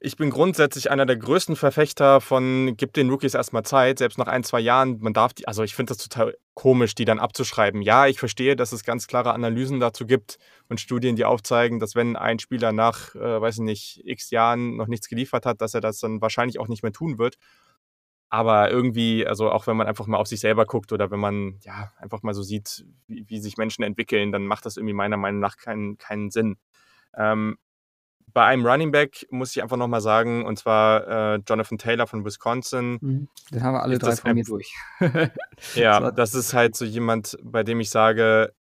ich 0.00 0.16
bin 0.16 0.30
grundsätzlich 0.30 0.90
einer 0.90 1.06
der 1.06 1.16
größten 1.16 1.54
Verfechter 1.54 2.20
von, 2.20 2.74
gib 2.76 2.92
den 2.92 3.08
Rookies 3.08 3.34
erstmal 3.34 3.62
Zeit, 3.62 3.98
selbst 3.98 4.18
nach 4.18 4.26
ein, 4.26 4.42
zwei 4.42 4.58
Jahren. 4.58 4.98
Man 4.98 5.12
darf 5.12 5.34
die, 5.34 5.46
also 5.46 5.62
ich 5.62 5.76
finde 5.76 5.94
das 5.94 5.98
total 5.98 6.36
komisch, 6.54 6.96
die 6.96 7.04
dann 7.04 7.20
abzuschreiben. 7.20 7.82
Ja, 7.82 8.08
ich 8.08 8.18
verstehe, 8.18 8.56
dass 8.56 8.72
es 8.72 8.82
ganz 8.82 9.06
klare 9.06 9.32
Analysen 9.32 9.78
dazu 9.78 10.06
gibt 10.06 10.38
und 10.68 10.80
Studien, 10.80 11.14
die 11.14 11.24
aufzeigen, 11.24 11.78
dass 11.78 11.94
wenn 11.94 12.16
ein 12.16 12.40
Spieler 12.40 12.72
nach, 12.72 13.14
äh, 13.14 13.40
weiß 13.40 13.58
ich 13.58 13.62
nicht, 13.62 14.00
x 14.04 14.30
Jahren 14.30 14.76
noch 14.76 14.88
nichts 14.88 15.08
geliefert 15.08 15.46
hat, 15.46 15.60
dass 15.60 15.72
er 15.72 15.80
das 15.80 16.00
dann 16.00 16.20
wahrscheinlich 16.20 16.58
auch 16.58 16.66
nicht 16.66 16.82
mehr 16.82 16.90
tun 16.90 17.16
wird. 17.16 17.36
Aber 18.30 18.70
irgendwie, 18.70 19.26
also 19.26 19.50
auch 19.50 19.66
wenn 19.66 19.76
man 19.76 19.86
einfach 19.86 20.06
mal 20.06 20.18
auf 20.18 20.26
sich 20.26 20.40
selber 20.40 20.66
guckt 20.66 20.92
oder 20.92 21.10
wenn 21.10 21.20
man 21.20 21.58
ja 21.62 21.90
einfach 21.96 22.22
mal 22.22 22.34
so 22.34 22.42
sieht, 22.42 22.84
wie, 23.06 23.24
wie 23.28 23.40
sich 23.40 23.56
Menschen 23.56 23.84
entwickeln, 23.84 24.32
dann 24.32 24.46
macht 24.46 24.66
das 24.66 24.76
irgendwie 24.76 24.94
meiner 24.94 25.16
Meinung 25.16 25.40
nach 25.40 25.56
keinen, 25.56 25.96
keinen 25.96 26.30
Sinn. 26.30 26.58
Ähm, 27.16 27.56
bei 28.34 28.44
einem 28.44 28.66
Running 28.66 28.92
Back 28.92 29.26
muss 29.30 29.56
ich 29.56 29.62
einfach 29.62 29.76
nochmal 29.76 30.00
sagen, 30.00 30.44
und 30.44 30.58
zwar 30.58 31.08
äh, 31.08 31.40
Jonathan 31.48 31.78
Taylor 31.78 32.06
von 32.06 32.24
Wisconsin. 32.24 32.98
Mhm. 33.00 33.28
Den 33.50 33.62
haben 33.62 33.74
wir 33.74 33.82
alle 33.82 33.98
drei 33.98 34.14
von 34.16 34.34
mir 34.34 34.44
durch. 34.44 34.74
ja, 35.74 36.10
das 36.10 36.34
ist 36.34 36.52
halt 36.52 36.76
so 36.76 36.84
jemand, 36.84 37.38
bei 37.42 37.62
dem 37.62 37.80
ich 37.80 37.90
sage, 37.90 38.52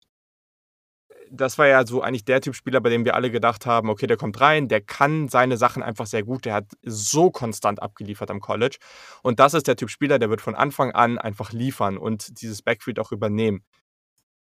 das 1.30 1.58
war 1.58 1.66
ja 1.66 1.86
so 1.86 2.02
eigentlich 2.02 2.24
der 2.24 2.40
Typ 2.40 2.54
Spieler, 2.54 2.80
bei 2.80 2.90
dem 2.90 3.04
wir 3.04 3.14
alle 3.14 3.30
gedacht 3.30 3.66
haben, 3.66 3.90
okay, 3.90 4.06
der 4.06 4.16
kommt 4.16 4.40
rein, 4.40 4.68
der 4.68 4.80
kann 4.80 5.28
seine 5.28 5.56
Sachen 5.56 5.82
einfach 5.82 6.06
sehr 6.06 6.22
gut, 6.22 6.44
der 6.44 6.54
hat 6.54 6.66
so 6.82 7.30
konstant 7.30 7.82
abgeliefert 7.82 8.30
am 8.30 8.40
College. 8.40 8.78
Und 9.22 9.40
das 9.40 9.54
ist 9.54 9.66
der 9.66 9.76
Typ 9.76 9.90
Spieler, 9.90 10.18
der 10.18 10.30
wird 10.30 10.40
von 10.40 10.54
Anfang 10.54 10.92
an 10.92 11.18
einfach 11.18 11.52
liefern 11.52 11.98
und 11.98 12.40
dieses 12.40 12.62
Backfield 12.62 12.98
auch 12.98 13.12
übernehmen. 13.12 13.62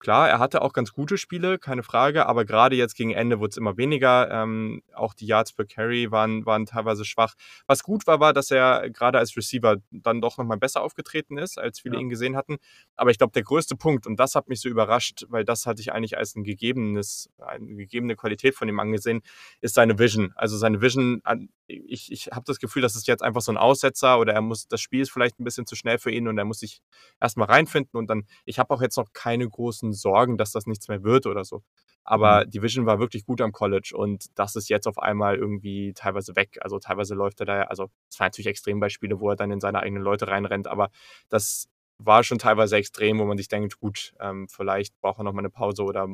Klar, 0.00 0.28
er 0.28 0.38
hatte 0.38 0.62
auch 0.62 0.72
ganz 0.72 0.92
gute 0.92 1.18
Spiele, 1.18 1.58
keine 1.58 1.82
Frage, 1.82 2.26
aber 2.26 2.44
gerade 2.44 2.76
jetzt 2.76 2.94
gegen 2.94 3.10
Ende 3.10 3.40
wurde 3.40 3.50
es 3.50 3.56
immer 3.56 3.76
weniger. 3.76 4.30
Ähm, 4.30 4.82
auch 4.94 5.12
die 5.12 5.26
Yards 5.26 5.52
per 5.52 5.64
Carry 5.64 6.12
waren, 6.12 6.46
waren 6.46 6.66
teilweise 6.66 7.04
schwach. 7.04 7.34
Was 7.66 7.82
gut 7.82 8.06
war, 8.06 8.20
war, 8.20 8.32
dass 8.32 8.52
er 8.52 8.90
gerade 8.90 9.18
als 9.18 9.36
Receiver 9.36 9.78
dann 9.90 10.20
doch 10.20 10.38
nochmal 10.38 10.56
besser 10.56 10.82
aufgetreten 10.82 11.36
ist, 11.36 11.58
als 11.58 11.80
viele 11.80 11.96
ja. 11.96 12.00
ihn 12.00 12.10
gesehen 12.10 12.36
hatten. 12.36 12.58
Aber 12.94 13.10
ich 13.10 13.18
glaube, 13.18 13.32
der 13.32 13.42
größte 13.42 13.74
Punkt, 13.74 14.06
und 14.06 14.20
das 14.20 14.36
hat 14.36 14.48
mich 14.48 14.60
so 14.60 14.68
überrascht, 14.68 15.24
weil 15.30 15.44
das 15.44 15.66
hatte 15.66 15.80
ich 15.80 15.90
eigentlich 15.92 16.16
als 16.16 16.36
ein 16.36 16.44
gegebenes, 16.44 17.28
eine 17.38 17.74
gegebene 17.74 18.14
Qualität 18.14 18.54
von 18.54 18.68
ihm 18.68 18.78
angesehen, 18.78 19.22
ist 19.60 19.74
seine 19.74 19.98
Vision. 19.98 20.32
Also 20.36 20.56
seine 20.58 20.80
Vision, 20.80 21.22
ich, 21.66 22.12
ich 22.12 22.28
habe 22.28 22.44
das 22.46 22.60
Gefühl, 22.60 22.82
dass 22.82 22.94
es 22.94 23.06
jetzt 23.06 23.22
einfach 23.22 23.40
so 23.40 23.52
ein 23.52 23.58
Aussetzer 23.58 24.20
oder 24.20 24.32
er 24.32 24.42
muss, 24.42 24.68
das 24.68 24.80
Spiel 24.80 25.00
ist 25.00 25.10
vielleicht 25.10 25.40
ein 25.40 25.44
bisschen 25.44 25.66
zu 25.66 25.74
schnell 25.74 25.98
für 25.98 26.12
ihn 26.12 26.28
und 26.28 26.38
er 26.38 26.44
muss 26.44 26.60
sich 26.60 26.82
erstmal 27.20 27.48
reinfinden 27.48 27.98
und 27.98 28.08
dann, 28.08 28.26
ich 28.44 28.58
habe 28.58 28.72
auch 28.72 28.80
jetzt 28.80 28.96
noch 28.96 29.12
keine 29.12 29.48
großen 29.48 29.87
großen 29.88 29.92
Sorgen, 29.92 30.36
dass 30.36 30.52
das 30.52 30.66
nichts 30.66 30.88
mehr 30.88 31.02
wird 31.02 31.26
oder 31.26 31.44
so. 31.44 31.62
Aber 32.04 32.44
mhm. 32.44 32.50
die 32.50 32.62
Vision 32.62 32.86
war 32.86 32.98
wirklich 32.98 33.24
gut 33.24 33.40
am 33.40 33.52
College 33.52 33.92
und 33.94 34.26
das 34.38 34.56
ist 34.56 34.68
jetzt 34.68 34.86
auf 34.86 34.98
einmal 34.98 35.36
irgendwie 35.36 35.92
teilweise 35.94 36.36
weg. 36.36 36.58
Also 36.60 36.78
teilweise 36.78 37.14
läuft 37.14 37.40
er 37.40 37.46
da, 37.46 37.62
also 37.62 37.90
es 38.08 38.18
waren 38.18 38.26
natürlich 38.26 38.46
Extrembeispiele, 38.46 39.20
wo 39.20 39.30
er 39.30 39.36
dann 39.36 39.50
in 39.50 39.60
seine 39.60 39.80
eigenen 39.80 40.02
Leute 40.02 40.28
reinrennt, 40.28 40.68
aber 40.68 40.90
das 41.28 41.68
war 41.98 42.22
schon 42.22 42.38
teilweise 42.38 42.76
extrem, 42.76 43.18
wo 43.18 43.24
man 43.24 43.36
sich 43.36 43.48
denkt, 43.48 43.80
gut, 43.80 44.14
ähm, 44.20 44.48
vielleicht 44.48 44.98
braucht 45.00 45.18
er 45.18 45.24
noch 45.24 45.32
mal 45.32 45.40
eine 45.40 45.50
Pause 45.50 45.82
oder 45.82 46.06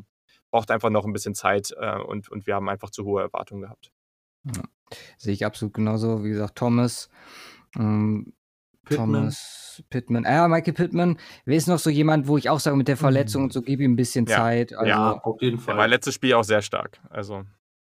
braucht 0.50 0.70
einfach 0.70 0.90
noch 0.90 1.04
ein 1.04 1.12
bisschen 1.12 1.34
Zeit 1.34 1.74
äh, 1.78 1.98
und, 1.98 2.30
und 2.30 2.46
wir 2.46 2.54
haben 2.54 2.68
einfach 2.68 2.90
zu 2.90 3.04
hohe 3.04 3.22
Erwartungen 3.22 3.62
gehabt. 3.62 3.92
Ja. 4.44 4.62
Sehe 5.18 5.34
ich 5.34 5.44
absolut 5.44 5.74
genauso. 5.74 6.24
Wie 6.24 6.30
gesagt, 6.30 6.56
Thomas, 6.56 7.10
ähm, 7.76 8.32
Pittman. 8.84 9.12
Thomas 9.12 9.82
Pittman. 9.90 10.26
Ah, 10.26 10.48
Michael 10.48 10.74
Pittman. 10.74 11.18
Wer 11.44 11.56
ist 11.56 11.68
noch 11.68 11.78
so 11.78 11.90
jemand, 11.90 12.28
wo 12.28 12.38
ich 12.38 12.48
auch 12.48 12.60
sage, 12.60 12.76
mit 12.76 12.88
der 12.88 12.96
Verletzung 12.96 13.42
mhm. 13.42 13.44
und 13.46 13.52
so, 13.52 13.62
gebe 13.62 13.82
ihm 13.82 13.92
ein 13.92 13.96
bisschen 13.96 14.26
ja. 14.26 14.36
Zeit. 14.36 14.74
Also, 14.74 14.88
ja, 14.88 15.12
auf 15.12 15.40
jeden 15.42 15.58
Fall. 15.58 15.76
War 15.76 15.88
letztes 15.88 16.14
Spiel 16.14 16.34
auch 16.34 16.44
sehr 16.44 16.62
stark. 16.62 17.00
Also. 17.10 17.44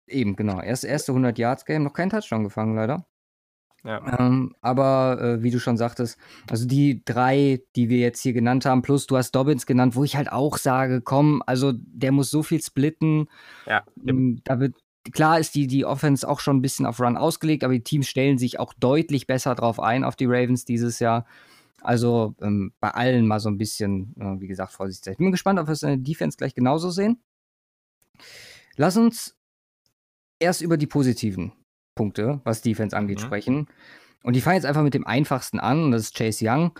Eben, 0.08 0.36
genau. 0.36 0.62
Erst 0.62 0.84
erste 0.84 1.12
100 1.12 1.38
Yards 1.38 1.66
Game, 1.66 1.84
noch 1.84 1.94
kein 1.94 2.10
Touchdown 2.10 2.44
gefangen, 2.44 2.76
leider. 2.76 3.06
Ja. 3.84 4.20
Ähm, 4.20 4.56
aber 4.62 5.22
äh, 5.22 5.44
wie 5.44 5.52
du 5.52 5.60
schon 5.60 5.78
sagtest, 5.78 6.18
also 6.50 6.68
die 6.68 7.04
drei, 7.06 7.62
die 7.76 7.88
wir 7.90 8.00
jetzt 8.00 8.22
hier 8.22 8.34
genannt 8.34 8.66
haben, 8.66 8.82
plus 8.82 9.06
du 9.06 9.16
hast 9.16 9.34
Dobbins 9.34 9.68
genannt, 9.68 9.96
wo 9.96 10.04
ich 10.04 10.16
halt 10.16 10.32
auch 10.32 10.58
sage, 10.58 11.02
komm, 11.02 11.44
also 11.46 11.72
der 11.76 12.12
muss 12.12 12.32
so 12.32 12.42
viel 12.42 12.62
splitten. 12.62 13.28
Ja. 13.68 13.84
Ähm, 14.08 14.42
da 14.44 14.60
wird 14.60 14.74
klar 15.12 15.40
ist 15.40 15.56
die, 15.56 15.68
die 15.68 15.86
Offense 15.86 16.28
auch 16.28 16.40
schon 16.40 16.58
ein 16.58 16.62
bisschen 16.62 16.86
auf 16.86 17.00
Run 17.00 17.18
ausgelegt, 17.18 17.64
aber 17.64 17.74
die 17.74 17.84
Teams 17.84 18.08
stellen 18.08 18.38
sich 18.38 18.60
auch 18.60 18.74
deutlich 18.74 19.28
besser 19.28 19.56
drauf 19.56 19.80
ein, 19.80 20.04
auf 20.04 20.16
die 20.16 20.26
Ravens 20.26 20.66
dieses 20.66 21.00
Jahr. 21.00 21.26
Also 21.82 22.36
ähm, 22.42 22.74
bei 22.80 22.90
allen 22.90 23.28
mal 23.28 23.40
so 23.40 23.50
ein 23.50 23.58
bisschen, 23.58 24.16
äh, 24.20 24.42
wie 24.42 24.48
gesagt, 24.48 24.74
vorsichtig. 24.74 25.14
Ich 25.14 25.18
bin 25.18 25.32
gespannt, 25.32 25.60
ob 25.60 25.68
wir 25.68 25.74
es 25.74 25.84
in 25.84 25.90
der 25.90 25.98
Defense 25.98 26.38
gleich 26.38 26.56
genauso 26.56 26.90
sehen. 26.90 27.22
Lass 28.76 28.98
uns 28.98 29.36
erst 30.40 30.62
über 30.62 30.78
die 30.78 30.88
positiven 30.88 31.54
Punkte, 31.94 32.42
was 32.44 32.62
Defense 32.62 32.98
angeht, 32.98 33.20
mhm. 33.20 33.24
sprechen. 33.26 33.68
Und 34.24 34.36
ich 34.36 34.44
fange 34.44 34.56
jetzt 34.56 34.66
einfach 34.66 34.82
mit 34.82 34.96
dem 34.96 35.06
einfachsten 35.06 35.60
an, 35.60 35.84
und 35.84 35.92
das 35.92 36.04
ist 36.04 36.16
Chase 36.16 36.44
Young, 36.48 36.80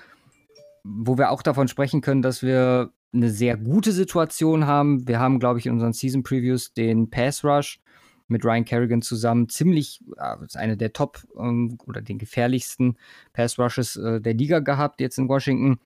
wo 0.84 1.18
wir 1.18 1.30
auch 1.30 1.44
davon 1.44 1.68
sprechen 1.68 2.02
können, 2.02 2.24
dass 2.24 2.42
wir 2.42 2.92
eine 3.14 3.30
sehr 3.30 3.56
gute 3.56 3.92
Situation 3.92 4.66
haben. 4.66 5.08
Wir 5.08 5.20
haben, 5.20 5.40
glaube 5.40 5.60
ich, 5.60 5.68
in 5.68 5.74
unseren 5.74 5.94
Season 5.94 6.24
Previews 6.24 6.74
den 6.74 7.10
Pass 7.10 7.44
Rush 7.44 7.80
mit 8.28 8.44
Ryan 8.44 8.66
Kerrigan 8.66 9.02
zusammen 9.02 9.50
ziemlich, 9.50 10.02
äh, 10.18 10.38
eine 10.56 10.78
der 10.78 10.94
Top 10.94 11.24
ähm, 11.38 11.78
oder 11.86 12.02
den 12.02 12.18
gefährlichsten 12.18 12.98
Pass 13.34 13.60
Rushes 13.60 13.96
äh, 13.96 14.22
der 14.22 14.34
Liga 14.34 14.60
gehabt 14.60 15.02
jetzt 15.02 15.18
in 15.18 15.30
Washington. 15.30 15.80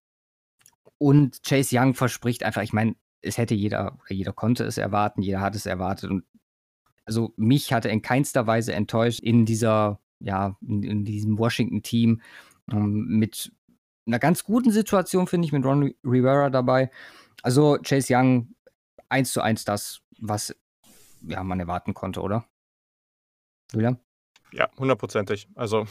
Und 0.97 1.43
Chase 1.43 1.77
Young 1.77 1.93
verspricht 1.93 2.43
einfach, 2.43 2.61
ich 2.61 2.73
meine, 2.73 2.95
es 3.21 3.37
hätte 3.37 3.55
jeder, 3.55 3.97
jeder 4.07 4.33
konnte 4.33 4.63
es 4.63 4.77
erwarten, 4.77 5.21
jeder 5.21 5.41
hat 5.41 5.55
es 5.55 5.65
erwartet. 5.65 6.09
Und 6.09 6.23
also 7.05 7.33
mich 7.37 7.73
hatte 7.73 7.89
in 7.89 8.01
keinster 8.01 8.47
Weise 8.47 8.73
enttäuscht 8.73 9.19
in 9.19 9.45
dieser, 9.45 9.99
ja, 10.19 10.57
in, 10.61 10.83
in 10.83 11.05
diesem 11.05 11.37
Washington-Team 11.37 12.21
ähm, 12.71 13.05
mit 13.07 13.51
einer 14.05 14.19
ganz 14.19 14.43
guten 14.43 14.71
Situation, 14.71 15.27
finde 15.27 15.45
ich, 15.45 15.51
mit 15.51 15.65
Ron 15.65 15.93
Rivera 16.03 16.49
dabei. 16.49 16.91
Also 17.43 17.77
Chase 17.83 18.13
Young 18.15 18.55
eins 19.09 19.33
zu 19.33 19.41
eins 19.41 19.65
das, 19.65 20.01
was 20.19 20.55
ja, 21.21 21.43
man 21.43 21.59
erwarten 21.59 21.93
konnte, 21.93 22.21
oder? 22.21 22.45
Julian? 23.71 23.99
Ja, 24.51 24.69
hundertprozentig. 24.77 25.47
Also 25.55 25.85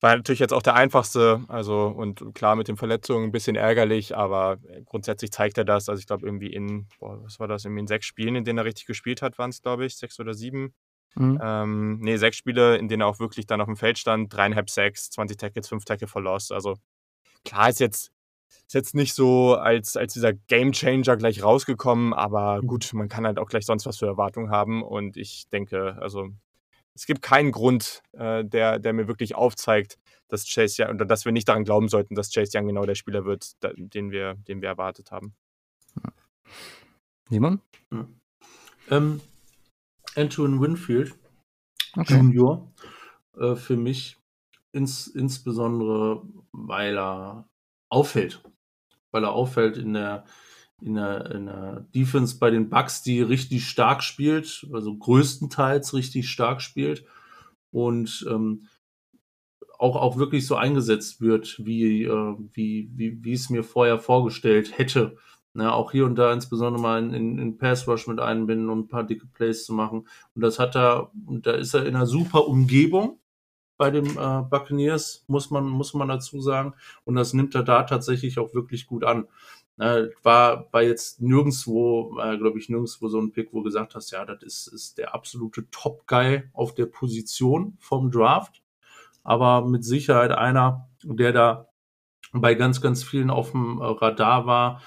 war 0.00 0.16
natürlich 0.16 0.38
jetzt 0.38 0.54
auch 0.54 0.62
der 0.62 0.74
einfachste, 0.74 1.44
also 1.48 1.86
und 1.88 2.34
klar 2.34 2.56
mit 2.56 2.68
den 2.68 2.78
Verletzungen 2.78 3.26
ein 3.26 3.32
bisschen 3.32 3.56
ärgerlich, 3.56 4.16
aber 4.16 4.56
grundsätzlich 4.86 5.30
zeigt 5.30 5.58
er 5.58 5.64
das. 5.64 5.88
Also 5.88 6.00
ich 6.00 6.06
glaube 6.06 6.26
irgendwie 6.26 6.52
in, 6.52 6.88
boah, 6.98 7.22
was 7.22 7.38
war 7.38 7.48
das, 7.48 7.64
irgendwie 7.64 7.80
in 7.80 7.86
sechs 7.86 8.06
Spielen, 8.06 8.34
in 8.34 8.44
denen 8.44 8.58
er 8.58 8.64
richtig 8.64 8.86
gespielt 8.86 9.20
hat, 9.20 9.38
waren 9.38 9.50
es 9.50 9.60
glaube 9.60 9.84
ich, 9.84 9.96
sechs 9.96 10.18
oder 10.18 10.32
sieben. 10.32 10.74
Mhm. 11.16 11.38
Ähm, 11.42 11.98
nee, 12.00 12.16
sechs 12.16 12.36
Spiele, 12.38 12.76
in 12.78 12.88
denen 12.88 13.02
er 13.02 13.08
auch 13.08 13.18
wirklich 13.18 13.46
dann 13.46 13.60
auf 13.60 13.66
dem 13.66 13.76
Feld 13.76 13.98
stand, 13.98 14.32
dreieinhalb 14.32 14.70
Sacks, 14.70 15.10
20 15.10 15.36
Tackles, 15.36 15.68
fünf 15.68 15.84
Tackle 15.84 16.08
for 16.08 16.22
Loss. 16.22 16.50
Also 16.50 16.76
klar 17.44 17.68
ist 17.68 17.80
jetzt 17.80 18.10
ist 18.70 18.74
jetzt 18.74 18.94
nicht 18.94 19.14
so 19.14 19.56
als, 19.56 19.96
als 19.96 20.12
dieser 20.12 20.32
Gamechanger 20.32 21.16
gleich 21.16 21.42
rausgekommen, 21.42 22.12
aber 22.12 22.60
gut, 22.60 22.92
man 22.92 23.08
kann 23.08 23.26
halt 23.26 23.40
auch 23.40 23.48
gleich 23.48 23.66
sonst 23.66 23.84
was 23.84 23.98
für 23.98 24.06
Erwartungen 24.06 24.52
haben. 24.52 24.84
Und 24.84 25.16
ich 25.16 25.48
denke, 25.48 25.98
also 26.00 26.28
es 26.94 27.04
gibt 27.04 27.20
keinen 27.20 27.50
Grund, 27.50 28.00
äh, 28.12 28.44
der, 28.44 28.78
der 28.78 28.92
mir 28.92 29.08
wirklich 29.08 29.34
aufzeigt, 29.34 29.98
dass 30.28 30.46
Chase 30.46 30.84
Young, 30.84 30.94
oder 30.94 31.04
dass 31.04 31.24
wir 31.24 31.32
nicht 31.32 31.48
daran 31.48 31.64
glauben 31.64 31.88
sollten, 31.88 32.14
dass 32.14 32.32
Chase 32.32 32.56
Young 32.56 32.68
genau 32.68 32.86
der 32.86 32.94
Spieler 32.94 33.24
wird, 33.24 33.56
den 33.76 34.12
wir, 34.12 34.34
den 34.46 34.62
wir 34.62 34.68
erwartet 34.68 35.10
haben. 35.10 35.34
Niemand? 37.28 37.62
Ja. 37.90 38.06
Ähm, 38.88 39.20
Antoine 40.14 40.60
Winfield 40.60 41.18
okay. 41.96 42.14
Junior 42.14 42.72
äh, 43.36 43.56
für 43.56 43.76
mich 43.76 44.16
ins, 44.70 45.08
insbesondere, 45.08 46.22
weil 46.52 46.96
er 46.96 47.48
auffällt 47.88 48.40
weil 49.10 49.24
er 49.24 49.32
auffällt 49.32 49.76
in 49.76 49.94
der, 49.94 50.24
in 50.80 50.94
der, 50.94 51.30
in 51.30 51.46
der 51.46 51.86
Defense 51.94 52.38
bei 52.38 52.50
den 52.50 52.70
Bucks, 52.70 53.02
die 53.02 53.20
richtig 53.20 53.68
stark 53.68 54.02
spielt, 54.02 54.66
also 54.72 54.96
größtenteils 54.96 55.94
richtig 55.94 56.28
stark 56.28 56.62
spielt 56.62 57.04
und 57.70 58.26
ähm, 58.28 58.66
auch, 59.78 59.96
auch 59.96 60.18
wirklich 60.18 60.46
so 60.46 60.56
eingesetzt 60.56 61.20
wird, 61.20 61.60
wie, 61.64 62.04
äh, 62.04 62.36
wie, 62.52 62.90
wie, 62.94 63.24
wie 63.24 63.32
es 63.32 63.48
mir 63.48 63.64
vorher 63.64 63.98
vorgestellt 63.98 64.78
hätte. 64.78 65.16
Na, 65.52 65.72
auch 65.72 65.90
hier 65.90 66.04
und 66.04 66.16
da 66.16 66.32
insbesondere 66.32 66.80
mal 66.80 67.02
in, 67.02 67.12
in, 67.12 67.38
in 67.38 67.58
Pass 67.58 67.88
Rush 67.88 68.06
mit 68.06 68.20
einbinden 68.20 68.68
und 68.68 68.80
ein 68.80 68.88
paar 68.88 69.04
dicke 69.04 69.26
Plays 69.26 69.64
zu 69.64 69.72
machen. 69.72 70.06
Und 70.34 70.42
das 70.42 70.58
hat 70.58 70.76
er, 70.76 71.10
und 71.26 71.46
da 71.46 71.52
ist 71.52 71.74
er 71.74 71.86
in 71.86 71.96
einer 71.96 72.06
super 72.06 72.46
Umgebung 72.46 73.19
bei 73.80 73.90
den 73.90 74.04
äh, 74.04 74.42
Buccaneers, 74.42 75.24
muss 75.26 75.50
man, 75.50 75.64
muss 75.64 75.94
man 75.94 76.06
dazu 76.06 76.42
sagen. 76.42 76.74
Und 77.04 77.14
das 77.14 77.32
nimmt 77.32 77.54
er 77.54 77.62
da 77.62 77.84
tatsächlich 77.84 78.38
auch 78.38 78.52
wirklich 78.52 78.86
gut 78.86 79.04
an. 79.04 79.26
Äh, 79.78 80.08
war, 80.22 80.70
war 80.70 80.82
jetzt 80.82 81.22
nirgendwo, 81.22 82.20
äh, 82.20 82.36
glaube 82.36 82.58
ich, 82.58 82.68
nirgendwo 82.68 83.08
so 83.08 83.18
ein 83.18 83.32
Pick, 83.32 83.54
wo 83.54 83.60
du 83.60 83.64
gesagt 83.64 83.94
hast, 83.94 84.10
ja, 84.10 84.26
das 84.26 84.42
ist, 84.42 84.66
ist 84.66 84.98
der 84.98 85.14
absolute 85.14 85.64
Top-Guy 85.70 86.42
auf 86.52 86.74
der 86.74 86.84
Position 86.84 87.78
vom 87.80 88.10
Draft. 88.10 88.62
Aber 89.22 89.66
mit 89.66 89.82
Sicherheit 89.82 90.32
einer, 90.32 90.90
der 91.02 91.32
da 91.32 91.68
bei 92.34 92.54
ganz, 92.56 92.82
ganz 92.82 93.02
vielen 93.02 93.30
auf 93.30 93.52
dem 93.52 93.80
Radar 93.80 94.44
war 94.44 94.82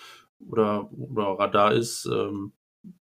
oder, 0.48 0.92
oder 0.92 1.40
Radar 1.40 1.74
ist, 1.74 2.06
ähm, 2.06 2.54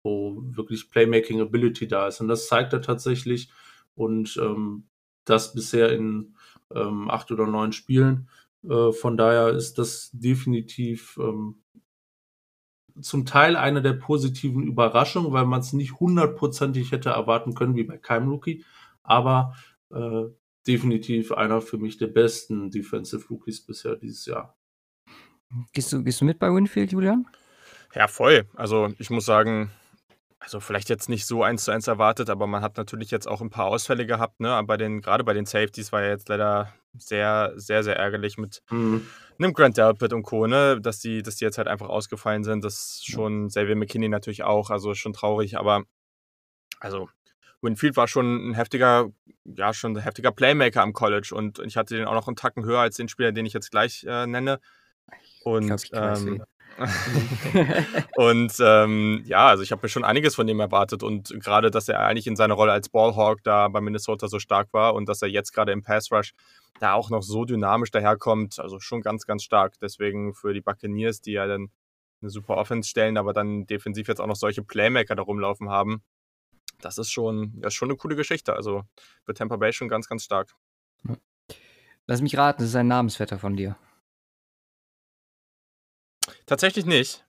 wo 0.04 0.44
wirklich 0.44 0.90
Playmaking 0.90 1.40
Ability 1.40 1.88
da 1.88 2.06
ist. 2.06 2.20
Und 2.20 2.28
das 2.28 2.46
zeigt 2.46 2.72
er 2.72 2.82
tatsächlich. 2.82 3.50
Und 3.96 4.36
ähm, 4.40 4.84
das 5.24 5.54
bisher 5.54 5.92
in 5.92 6.34
ähm, 6.74 7.10
acht 7.10 7.30
oder 7.30 7.46
neun 7.46 7.72
Spielen. 7.72 8.28
Äh, 8.68 8.92
von 8.92 9.16
daher 9.16 9.48
ist 9.48 9.78
das 9.78 10.10
definitiv 10.12 11.18
ähm, 11.20 11.62
zum 13.00 13.24
Teil 13.24 13.56
eine 13.56 13.82
der 13.82 13.94
positiven 13.94 14.64
Überraschungen, 14.64 15.32
weil 15.32 15.46
man 15.46 15.60
es 15.60 15.72
nicht 15.72 15.98
hundertprozentig 15.98 16.92
hätte 16.92 17.10
erwarten 17.10 17.54
können 17.54 17.74
wie 17.74 17.84
bei 17.84 17.96
keinem 17.96 18.28
Rookie, 18.28 18.64
aber 19.02 19.54
äh, 19.90 20.24
definitiv 20.66 21.32
einer 21.32 21.60
für 21.60 21.78
mich 21.78 21.96
der 21.96 22.08
besten 22.08 22.70
Defensive 22.70 23.26
Rookies 23.28 23.64
bisher 23.64 23.96
dieses 23.96 24.26
Jahr. 24.26 24.56
Gehst 25.72 25.92
du, 25.92 26.02
gehst 26.02 26.20
du 26.20 26.24
mit 26.24 26.38
bei 26.38 26.52
Winfield, 26.52 26.92
Julian? 26.92 27.26
Ja, 27.94 28.08
voll. 28.08 28.46
Also 28.54 28.90
ich 28.98 29.10
muss 29.10 29.26
sagen, 29.26 29.70
also 30.42 30.58
vielleicht 30.60 30.88
jetzt 30.88 31.08
nicht 31.08 31.24
so 31.26 31.42
eins 31.44 31.64
zu 31.64 31.70
eins 31.70 31.86
erwartet, 31.86 32.28
aber 32.28 32.46
man 32.46 32.62
hat 32.62 32.76
natürlich 32.76 33.10
jetzt 33.10 33.28
auch 33.28 33.40
ein 33.40 33.50
paar 33.50 33.66
Ausfälle 33.66 34.06
gehabt, 34.06 34.40
ne? 34.40 34.50
Aber 34.50 34.66
bei 34.66 34.76
den, 34.76 35.00
gerade 35.00 35.22
bei 35.22 35.34
den 35.34 35.46
Safeties 35.46 35.92
war 35.92 36.02
ja 36.02 36.08
jetzt 36.08 36.28
leider 36.28 36.72
sehr, 36.98 37.52
sehr, 37.56 37.84
sehr 37.84 37.96
ärgerlich 37.96 38.38
mit 38.38 38.60
Mhm. 38.70 39.06
einem 39.38 39.54
Grant 39.54 39.76
Delpit 39.76 40.12
und 40.12 40.24
Co., 40.24 40.46
ne? 40.46 40.80
Dass 40.80 40.98
die, 40.98 41.22
dass 41.22 41.36
die 41.36 41.44
jetzt 41.44 41.58
halt 41.58 41.68
einfach 41.68 41.88
ausgefallen 41.88 42.42
sind. 42.44 42.64
Das 42.64 42.74
ist 42.74 43.06
schon 43.06 43.48
Xavier 43.48 43.76
McKinney 43.76 44.08
natürlich 44.08 44.42
auch, 44.42 44.70
also 44.70 44.94
schon 44.94 45.12
traurig, 45.12 45.56
aber 45.56 45.84
also 46.80 47.08
Winfield 47.60 47.96
war 47.96 48.08
schon 48.08 48.50
ein 48.50 48.54
heftiger, 48.54 49.10
ja, 49.44 49.72
schon 49.72 49.96
ein 49.96 50.02
heftiger 50.02 50.32
Playmaker 50.32 50.82
am 50.82 50.92
College 50.92 51.30
und 51.32 51.60
ich 51.60 51.76
hatte 51.76 51.96
den 51.96 52.06
auch 52.06 52.14
noch 52.14 52.26
einen 52.26 52.36
Tacken 52.36 52.64
höher 52.64 52.80
als 52.80 52.96
den 52.96 53.08
Spieler, 53.08 53.30
den 53.30 53.46
ich 53.46 53.52
jetzt 53.52 53.70
gleich 53.70 54.04
äh, 54.08 54.26
nenne. 54.26 54.58
Und 55.44 55.66
glaub, 55.68 55.84
ich 55.84 55.90
ähm, 55.92 56.42
und 58.16 58.52
ähm, 58.60 59.22
ja, 59.26 59.48
also 59.48 59.62
ich 59.62 59.72
habe 59.72 59.82
mir 59.82 59.88
schon 59.88 60.04
einiges 60.04 60.34
von 60.34 60.46
dem 60.46 60.60
erwartet 60.60 61.02
und 61.02 61.28
gerade, 61.40 61.70
dass 61.70 61.88
er 61.88 62.00
eigentlich 62.00 62.26
in 62.26 62.36
seiner 62.36 62.54
Rolle 62.54 62.72
als 62.72 62.88
Ballhawk 62.88 63.42
da 63.42 63.68
bei 63.68 63.80
Minnesota 63.80 64.28
so 64.28 64.38
stark 64.38 64.72
war 64.72 64.94
und 64.94 65.08
dass 65.08 65.22
er 65.22 65.28
jetzt 65.28 65.52
gerade 65.52 65.72
im 65.72 65.82
Pass 65.82 66.10
Rush 66.10 66.34
da 66.80 66.94
auch 66.94 67.10
noch 67.10 67.22
so 67.22 67.44
dynamisch 67.44 67.90
daherkommt, 67.90 68.58
also 68.58 68.80
schon 68.80 69.02
ganz, 69.02 69.26
ganz 69.26 69.42
stark. 69.42 69.74
Deswegen 69.80 70.34
für 70.34 70.52
die 70.52 70.60
Buccaneers, 70.60 71.20
die 71.20 71.32
ja 71.32 71.46
dann 71.46 71.70
eine 72.20 72.30
super 72.30 72.56
Offense 72.56 72.88
stellen, 72.88 73.16
aber 73.16 73.32
dann 73.32 73.66
defensiv 73.66 74.08
jetzt 74.08 74.20
auch 74.20 74.26
noch 74.26 74.36
solche 74.36 74.62
Playmaker 74.62 75.14
da 75.14 75.22
rumlaufen 75.22 75.68
haben, 75.68 76.02
das 76.80 76.98
ist 76.98 77.10
schon, 77.10 77.52
das 77.60 77.72
ist 77.72 77.74
schon 77.74 77.90
eine 77.90 77.96
coole 77.96 78.16
Geschichte. 78.16 78.54
Also 78.54 78.82
für 79.24 79.34
Tampa 79.34 79.56
Bay 79.56 79.72
schon 79.72 79.88
ganz, 79.88 80.08
ganz 80.08 80.24
stark. 80.24 80.54
Lass 82.06 82.20
mich 82.20 82.36
raten, 82.36 82.62
das 82.62 82.70
ist 82.70 82.76
ein 82.76 82.88
Namensvetter 82.88 83.38
von 83.38 83.56
dir. 83.56 83.76
Tatsächlich 86.46 86.86
nicht. 86.86 87.24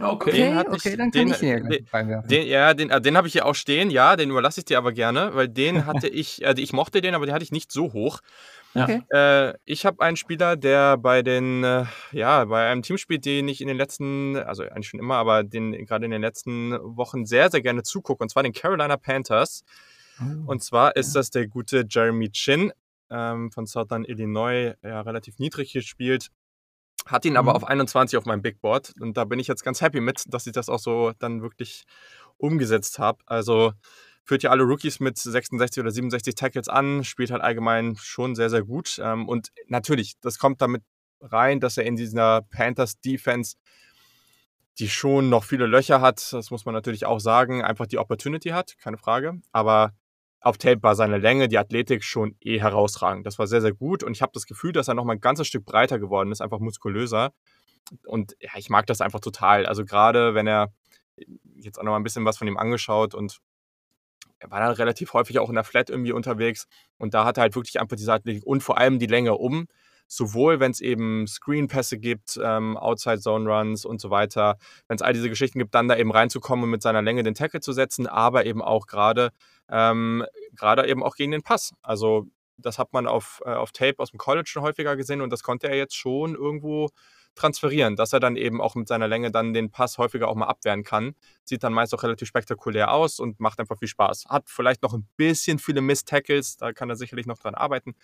Okay. 0.00 0.30
Den 0.32 0.58
Okay, 0.58 0.68
ich- 0.68 0.74
okay, 0.86 0.96
dann 0.96 1.10
kann 1.10 1.26
den- 1.26 1.28
ich 1.30 1.38
den 1.38 1.48
ja 1.48 1.60
den- 1.60 1.86
reinwerfen. 1.92 2.28
Den, 2.28 2.46
ja, 2.46 2.74
den, 2.74 2.90
äh, 2.90 3.00
den 3.00 3.16
habe 3.16 3.26
ich 3.26 3.32
hier 3.32 3.46
auch 3.46 3.54
stehen, 3.54 3.90
ja, 3.90 4.14
den 4.16 4.30
überlasse 4.30 4.60
ich 4.60 4.64
dir 4.66 4.78
aber 4.78 4.92
gerne, 4.92 5.34
weil 5.34 5.48
den 5.48 5.74
hatte 5.86 6.08
ich, 6.08 6.46
also 6.46 6.62
ich 6.62 6.72
mochte 6.72 7.00
den, 7.00 7.14
aber 7.14 7.26
den 7.26 7.34
hatte 7.34 7.42
ich 7.42 7.52
nicht 7.52 7.72
so 7.72 7.92
hoch. 7.92 8.20
Ja. 8.74 8.84
Okay. 8.84 9.02
Äh, 9.10 9.54
ich 9.64 9.86
habe 9.86 10.02
einen 10.02 10.16
Spieler, 10.16 10.56
der 10.56 10.98
bei 10.98 11.22
den, 11.22 11.64
äh, 11.64 11.86
ja, 12.12 12.44
bei 12.44 12.68
einem 12.70 12.82
Team 12.82 12.98
spielt, 12.98 13.24
den 13.24 13.48
ich 13.48 13.60
in 13.62 13.66
den 13.66 13.78
letzten, 13.78 14.36
also 14.36 14.62
eigentlich 14.62 14.88
schon 14.88 15.00
immer, 15.00 15.16
aber 15.16 15.42
den 15.42 15.72
gerade 15.86 16.04
in 16.04 16.10
den 16.10 16.20
letzten 16.22 16.72
Wochen 16.96 17.24
sehr, 17.24 17.50
sehr 17.50 17.62
gerne 17.62 17.82
zugucke, 17.82 18.22
und 18.22 18.28
zwar 18.28 18.42
den 18.42 18.52
Carolina 18.52 18.96
Panthers. 18.98 19.62
Oh. 20.20 20.50
Und 20.50 20.62
zwar 20.62 20.94
ist 20.96 21.14
das 21.14 21.30
der 21.30 21.46
gute 21.48 21.84
Jeremy 21.88 22.30
Chin 22.30 22.72
ähm, 23.10 23.50
von 23.50 23.66
Southern 23.66 24.04
Illinois, 24.04 24.74
ja, 24.82 25.00
relativ 25.00 25.38
niedrig 25.38 25.72
gespielt. 25.72 26.28
Hat 27.08 27.24
ihn 27.24 27.36
aber 27.36 27.52
Mhm. 27.52 27.56
auf 27.56 27.64
21 27.64 28.16
auf 28.18 28.24
meinem 28.26 28.42
Big 28.42 28.60
Board. 28.60 28.92
Und 29.00 29.16
da 29.16 29.24
bin 29.24 29.38
ich 29.38 29.46
jetzt 29.48 29.64
ganz 29.64 29.80
happy 29.80 30.00
mit, 30.00 30.24
dass 30.28 30.46
ich 30.46 30.52
das 30.52 30.68
auch 30.68 30.78
so 30.78 31.12
dann 31.18 31.42
wirklich 31.42 31.84
umgesetzt 32.36 32.98
habe. 32.98 33.18
Also 33.26 33.72
führt 34.24 34.42
ja 34.42 34.50
alle 34.50 34.62
Rookies 34.64 35.00
mit 35.00 35.16
66 35.18 35.80
oder 35.80 35.90
67 35.90 36.34
Tackles 36.34 36.68
an, 36.68 37.02
spielt 37.04 37.30
halt 37.30 37.42
allgemein 37.42 37.96
schon 37.98 38.34
sehr, 38.34 38.50
sehr 38.50 38.62
gut. 38.62 39.00
Ähm, 39.02 39.26
und 39.26 39.48
natürlich, 39.68 40.14
das 40.20 40.38
kommt 40.38 40.60
damit 40.60 40.82
rein, 41.20 41.60
dass 41.60 41.78
er 41.78 41.84
in 41.84 41.96
dieser 41.96 42.42
Panthers 42.42 43.00
Defense 43.00 43.56
die 44.78 44.88
schon 44.88 45.28
noch 45.28 45.42
viele 45.42 45.66
Löcher 45.66 46.00
hat, 46.00 46.32
das 46.32 46.52
muss 46.52 46.64
man 46.64 46.72
natürlich 46.72 47.04
auch 47.04 47.18
sagen, 47.18 47.64
einfach 47.64 47.86
die 47.86 47.98
Opportunity 47.98 48.50
hat, 48.50 48.76
keine 48.78 48.96
Frage. 48.96 49.40
Aber 49.50 49.92
auf 50.40 50.58
Tape 50.58 50.82
war 50.82 50.94
seine 50.94 51.18
Länge, 51.18 51.48
die 51.48 51.58
Athletik 51.58 52.04
schon 52.04 52.36
eh 52.40 52.60
herausragend. 52.60 53.26
Das 53.26 53.38
war 53.38 53.46
sehr, 53.46 53.60
sehr 53.60 53.74
gut 53.74 54.02
und 54.02 54.12
ich 54.12 54.22
habe 54.22 54.32
das 54.32 54.46
Gefühl, 54.46 54.72
dass 54.72 54.88
er 54.88 54.94
noch 54.94 55.04
mal 55.04 55.14
ein 55.14 55.20
ganzes 55.20 55.48
Stück 55.48 55.64
breiter 55.64 55.98
geworden 55.98 56.30
ist, 56.30 56.40
einfach 56.40 56.60
muskulöser. 56.60 57.32
Und 58.06 58.36
ja, 58.40 58.50
ich 58.56 58.70
mag 58.70 58.86
das 58.86 59.00
einfach 59.00 59.20
total. 59.20 59.66
Also 59.66 59.84
gerade 59.84 60.34
wenn 60.34 60.46
er 60.46 60.72
jetzt 61.56 61.78
auch 61.78 61.82
noch 61.82 61.92
mal 61.92 61.96
ein 61.96 62.04
bisschen 62.04 62.24
was 62.24 62.38
von 62.38 62.46
ihm 62.46 62.56
angeschaut 62.56 63.14
und 63.14 63.38
er 64.38 64.50
war 64.50 64.60
dann 64.60 64.72
relativ 64.72 65.12
häufig 65.14 65.38
auch 65.40 65.48
in 65.48 65.56
der 65.56 65.64
Flat 65.64 65.90
irgendwie 65.90 66.12
unterwegs 66.12 66.68
und 66.96 67.14
da 67.14 67.24
hat 67.24 67.38
er 67.38 67.42
halt 67.42 67.56
wirklich 67.56 67.80
einfach 67.80 67.96
diese 67.96 68.12
Athletik 68.12 68.46
und 68.46 68.62
vor 68.62 68.78
allem 68.78 68.98
die 68.98 69.06
Länge 69.06 69.34
um. 69.34 69.66
Sowohl, 70.08 70.58
wenn 70.58 70.72
es 70.72 70.80
eben 70.80 71.26
Screen-Pässe 71.26 71.98
gibt, 71.98 72.40
ähm, 72.42 72.76
Outside-Zone-Runs 72.76 73.84
und 73.84 74.00
so 74.00 74.10
weiter, 74.10 74.56
wenn 74.88 74.96
es 74.96 75.02
all 75.02 75.12
diese 75.12 75.28
Geschichten 75.28 75.58
gibt, 75.58 75.74
dann 75.74 75.86
da 75.86 75.96
eben 75.96 76.10
reinzukommen 76.10 76.64
und 76.64 76.70
mit 76.70 76.82
seiner 76.82 77.02
Länge 77.02 77.22
den 77.22 77.34
Tackle 77.34 77.60
zu 77.60 77.72
setzen, 77.72 78.06
aber 78.06 78.46
eben 78.46 78.62
auch 78.62 78.86
gerade 78.86 79.30
ähm, 79.70 80.24
gerade 80.54 80.88
eben 80.88 81.02
auch 81.02 81.14
gegen 81.14 81.32
den 81.32 81.42
Pass. 81.42 81.72
Also 81.82 82.26
das 82.56 82.78
hat 82.78 82.92
man 82.92 83.06
auf, 83.06 83.40
äh, 83.44 83.50
auf 83.50 83.72
Tape 83.72 83.98
aus 83.98 84.10
dem 84.10 84.18
College 84.18 84.48
schon 84.48 84.62
häufiger 84.62 84.96
gesehen 84.96 85.20
und 85.20 85.30
das 85.30 85.42
konnte 85.42 85.68
er 85.68 85.76
jetzt 85.76 85.94
schon 85.94 86.34
irgendwo 86.34 86.88
transferieren, 87.34 87.94
dass 87.94 88.12
er 88.12 88.18
dann 88.18 88.34
eben 88.34 88.60
auch 88.60 88.74
mit 88.74 88.88
seiner 88.88 89.06
Länge 89.06 89.30
dann 89.30 89.54
den 89.54 89.70
Pass 89.70 89.96
häufiger 89.98 90.28
auch 90.28 90.34
mal 90.34 90.46
abwehren 90.46 90.82
kann. 90.82 91.14
Sieht 91.44 91.62
dann 91.62 91.72
meist 91.72 91.94
auch 91.94 92.02
relativ 92.02 92.26
spektakulär 92.26 92.92
aus 92.92 93.20
und 93.20 93.38
macht 93.38 93.60
einfach 93.60 93.78
viel 93.78 93.88
Spaß. 93.88 94.26
Hat 94.28 94.50
vielleicht 94.50 94.82
noch 94.82 94.92
ein 94.92 95.06
bisschen 95.16 95.60
viele 95.60 95.80
Miss-Tackles, 95.80 96.56
da 96.56 96.72
kann 96.72 96.90
er 96.90 96.96
sicherlich 96.96 97.26
noch 97.26 97.38
dran 97.38 97.54
arbeiten, 97.54 97.94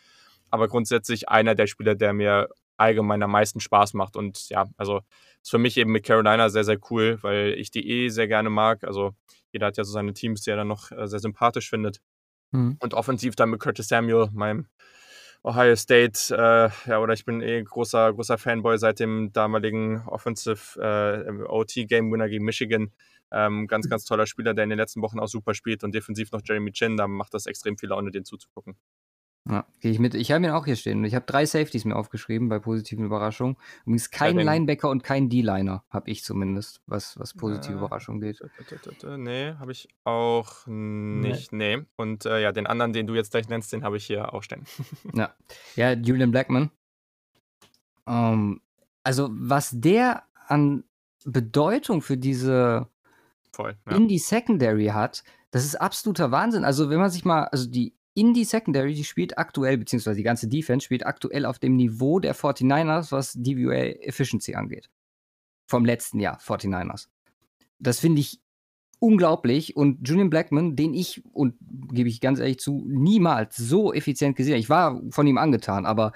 aber 0.51 0.68
grundsätzlich 0.68 1.28
einer 1.28 1.55
der 1.55 1.66
Spieler, 1.66 1.95
der 1.95 2.12
mir 2.12 2.49
allgemein 2.76 3.22
am 3.22 3.30
meisten 3.30 3.61
Spaß 3.61 3.95
macht 3.95 4.16
und 4.16 4.49
ja, 4.49 4.66
also 4.76 5.01
ist 5.42 5.51
für 5.51 5.59
mich 5.59 5.76
eben 5.76 5.92
mit 5.92 6.05
Carolina 6.05 6.49
sehr, 6.49 6.64
sehr 6.64 6.78
cool, 6.90 7.18
weil 7.22 7.55
ich 7.59 7.70
die 7.70 7.88
eh 7.88 8.09
sehr 8.09 8.26
gerne 8.26 8.51
mag. 8.51 8.84
Also 8.84 9.14
jeder 9.53 9.66
hat 9.66 9.76
ja 9.76 9.84
so 9.84 9.92
seine 9.92 10.14
Teams, 10.14 10.42
die 10.42 10.51
er 10.51 10.57
dann 10.57 10.68
noch 10.68 10.90
äh, 10.90 11.07
sehr 11.07 11.20
sympathisch 11.20 11.68
findet. 11.68 12.01
Mhm. 12.51 12.78
Und 12.80 12.95
offensiv 12.95 13.36
dann 13.36 13.51
mit 13.51 13.61
Curtis 13.61 13.88
Samuel, 13.88 14.28
meinem 14.32 14.66
Ohio 15.42 15.76
State, 15.76 16.34
äh, 16.34 16.70
ja, 16.90 16.99
oder 16.99 17.12
ich 17.12 17.26
bin 17.26 17.42
eh 17.42 17.62
großer, 17.62 18.14
großer 18.14 18.38
Fanboy 18.38 18.78
seit 18.78 18.99
dem 18.99 19.30
damaligen 19.32 20.03
Offensive 20.07 20.80
äh, 20.80 21.30
OT-Game-Winner 21.42 22.28
gegen 22.30 22.47
Michigan. 22.47 22.92
Ähm, 23.30 23.66
ganz, 23.66 23.88
ganz 23.88 24.05
toller 24.05 24.26
Spieler, 24.26 24.55
der 24.55 24.64
in 24.64 24.70
den 24.70 24.78
letzten 24.78 25.03
Wochen 25.03 25.18
auch 25.18 25.28
super 25.28 25.53
spielt 25.53 25.84
und 25.84 25.95
defensiv 25.95 26.32
noch 26.32 26.40
Jeremy 26.42 26.72
Chin, 26.72 26.97
da 26.97 27.07
macht 27.07 27.34
das 27.34 27.47
extrem 27.47 27.76
viel 27.76 27.90
Laune, 27.90 28.11
den 28.11 28.24
zuzugucken. 28.24 28.76
Ja, 29.47 29.66
gehe 29.80 29.92
ich 29.92 29.99
mit. 29.99 30.14
Ich 30.14 30.32
habe 30.32 30.42
ihn 30.42 30.51
auch 30.53 30.64
hier 30.64 30.74
stehen. 30.76 31.05
Ich 31.05 31.14
habe 31.14 31.26
drei 31.26 31.45
Safeties 31.45 31.84
mir 31.84 31.97
aufgeschrieben 31.97 32.49
bei 32.49 32.59
positiven 32.59 33.05
Überraschungen. 33.05 33.57
Übrigens 33.84 34.11
kein 34.11 34.38
den- 34.38 34.47
Linebacker 34.47 34.88
und 34.88 35.05
kein 35.05 35.28
D-Liner, 35.28 35.84
habe 35.90 36.11
ich 36.11 36.24
zumindest, 36.24 36.80
was, 36.86 37.18
was 37.18 37.34
positive 37.34 37.74
Äh, 37.74 37.76
Überraschungen 37.76 38.22
geht. 38.22 38.40
Nee, 39.18 39.53
habe 39.59 39.72
ich 39.72 39.88
auch 40.05 40.66
nicht. 40.66 41.53
Nee. 41.53 41.84
Und 41.97 42.24
äh, 42.24 42.40
ja, 42.40 42.53
den 42.53 42.66
anderen, 42.66 42.95
den 42.95 43.07
du 43.07 43.14
jetzt 43.14 43.32
gleich 43.32 43.47
nennst, 43.51 43.70
den 43.74 43.84
habe 43.84 43.99
ich 43.99 44.07
hier 44.07 44.32
auch 44.32 44.42
stehen. 44.42 44.64
Ja, 45.14 45.34
ja 45.76 45.92
Julian 45.92 46.30
Blackman. 46.30 46.70
Ähm, 48.07 48.61
also, 49.03 49.28
was 49.30 49.70
der 49.74 50.22
an 50.47 50.84
Bedeutung 51.26 52.01
für 52.03 52.16
diese 52.16 52.88
Voll. 53.53 53.76
Ja. 53.86 53.97
Indie 53.97 54.18
Secondary 54.18 54.86
hat, 54.86 55.22
das 55.51 55.64
ist 55.64 55.76
absoluter 55.76 56.30
Wahnsinn. 56.30 56.64
Also, 56.64 56.88
wenn 56.90 56.99
man 56.99 57.11
sich 57.11 57.24
mal, 57.26 57.45
also 57.45 57.68
die 57.68 57.95
Indie 58.15 58.45
Secondary, 58.45 58.95
die 58.95 59.05
spielt 59.05 59.39
aktuell, 59.39 59.77
beziehungsweise 59.77 60.17
die 60.17 60.23
ganze 60.23 60.49
Defense 60.49 60.85
spielt 60.85 61.05
aktuell 61.05 61.45
auf 61.45 61.59
dem 61.59 61.77
Niveau 61.77 62.21
der 62.21 62.35
49ers, 62.35 63.11
was 63.12 63.33
DVA 63.33 64.01
Efficiency 64.03 64.55
angeht. 64.55 64.89
Vom 65.67 65.85
letzten 65.85 66.21
Jahr, 66.21 66.39
49ers. 66.39 67.09
Das 67.79 67.99
finde 67.99 68.21
ich 68.21 68.41
unglaublich. 69.01 69.77
Und 69.77 70.09
Julian 70.09 70.31
Blackman, 70.31 70.77
den 70.77 70.95
ich, 70.95 71.23
und 71.33 71.55
gebe 71.93 72.09
ich 72.09 72.21
ganz 72.21 72.39
ehrlich 72.39 72.59
zu, 72.59 72.85
niemals 72.87 73.57
so 73.57 73.93
effizient 73.93 74.37
gesehen 74.37 74.55
habe. 74.55 74.61
Ich 74.61 74.71
war 74.71 75.03
von 75.11 75.27
ihm 75.27 75.39
angetan, 75.39 75.85
aber 75.85 76.12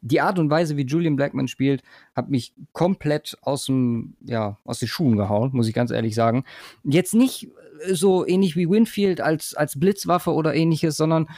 die 0.00 0.20
Art 0.20 0.38
und 0.38 0.50
Weise, 0.50 0.76
wie 0.76 0.86
Julian 0.86 1.16
Blackman 1.16 1.48
spielt, 1.48 1.82
hat 2.14 2.30
mich 2.30 2.54
komplett 2.72 3.36
aus 3.42 3.66
dem, 3.66 4.16
ja, 4.20 4.58
aus 4.64 4.78
den 4.78 4.88
Schuhen 4.88 5.16
gehauen, 5.16 5.50
muss 5.52 5.66
ich 5.66 5.74
ganz 5.74 5.90
ehrlich 5.90 6.14
sagen. 6.14 6.44
Jetzt 6.84 7.14
nicht 7.14 7.48
so 7.92 8.26
ähnlich 8.26 8.56
wie 8.56 8.68
Winfield 8.68 9.20
als, 9.20 9.54
als 9.54 9.78
Blitzwaffe 9.78 10.32
oder 10.32 10.54
ähnliches, 10.54 10.96
sondern 10.96 11.28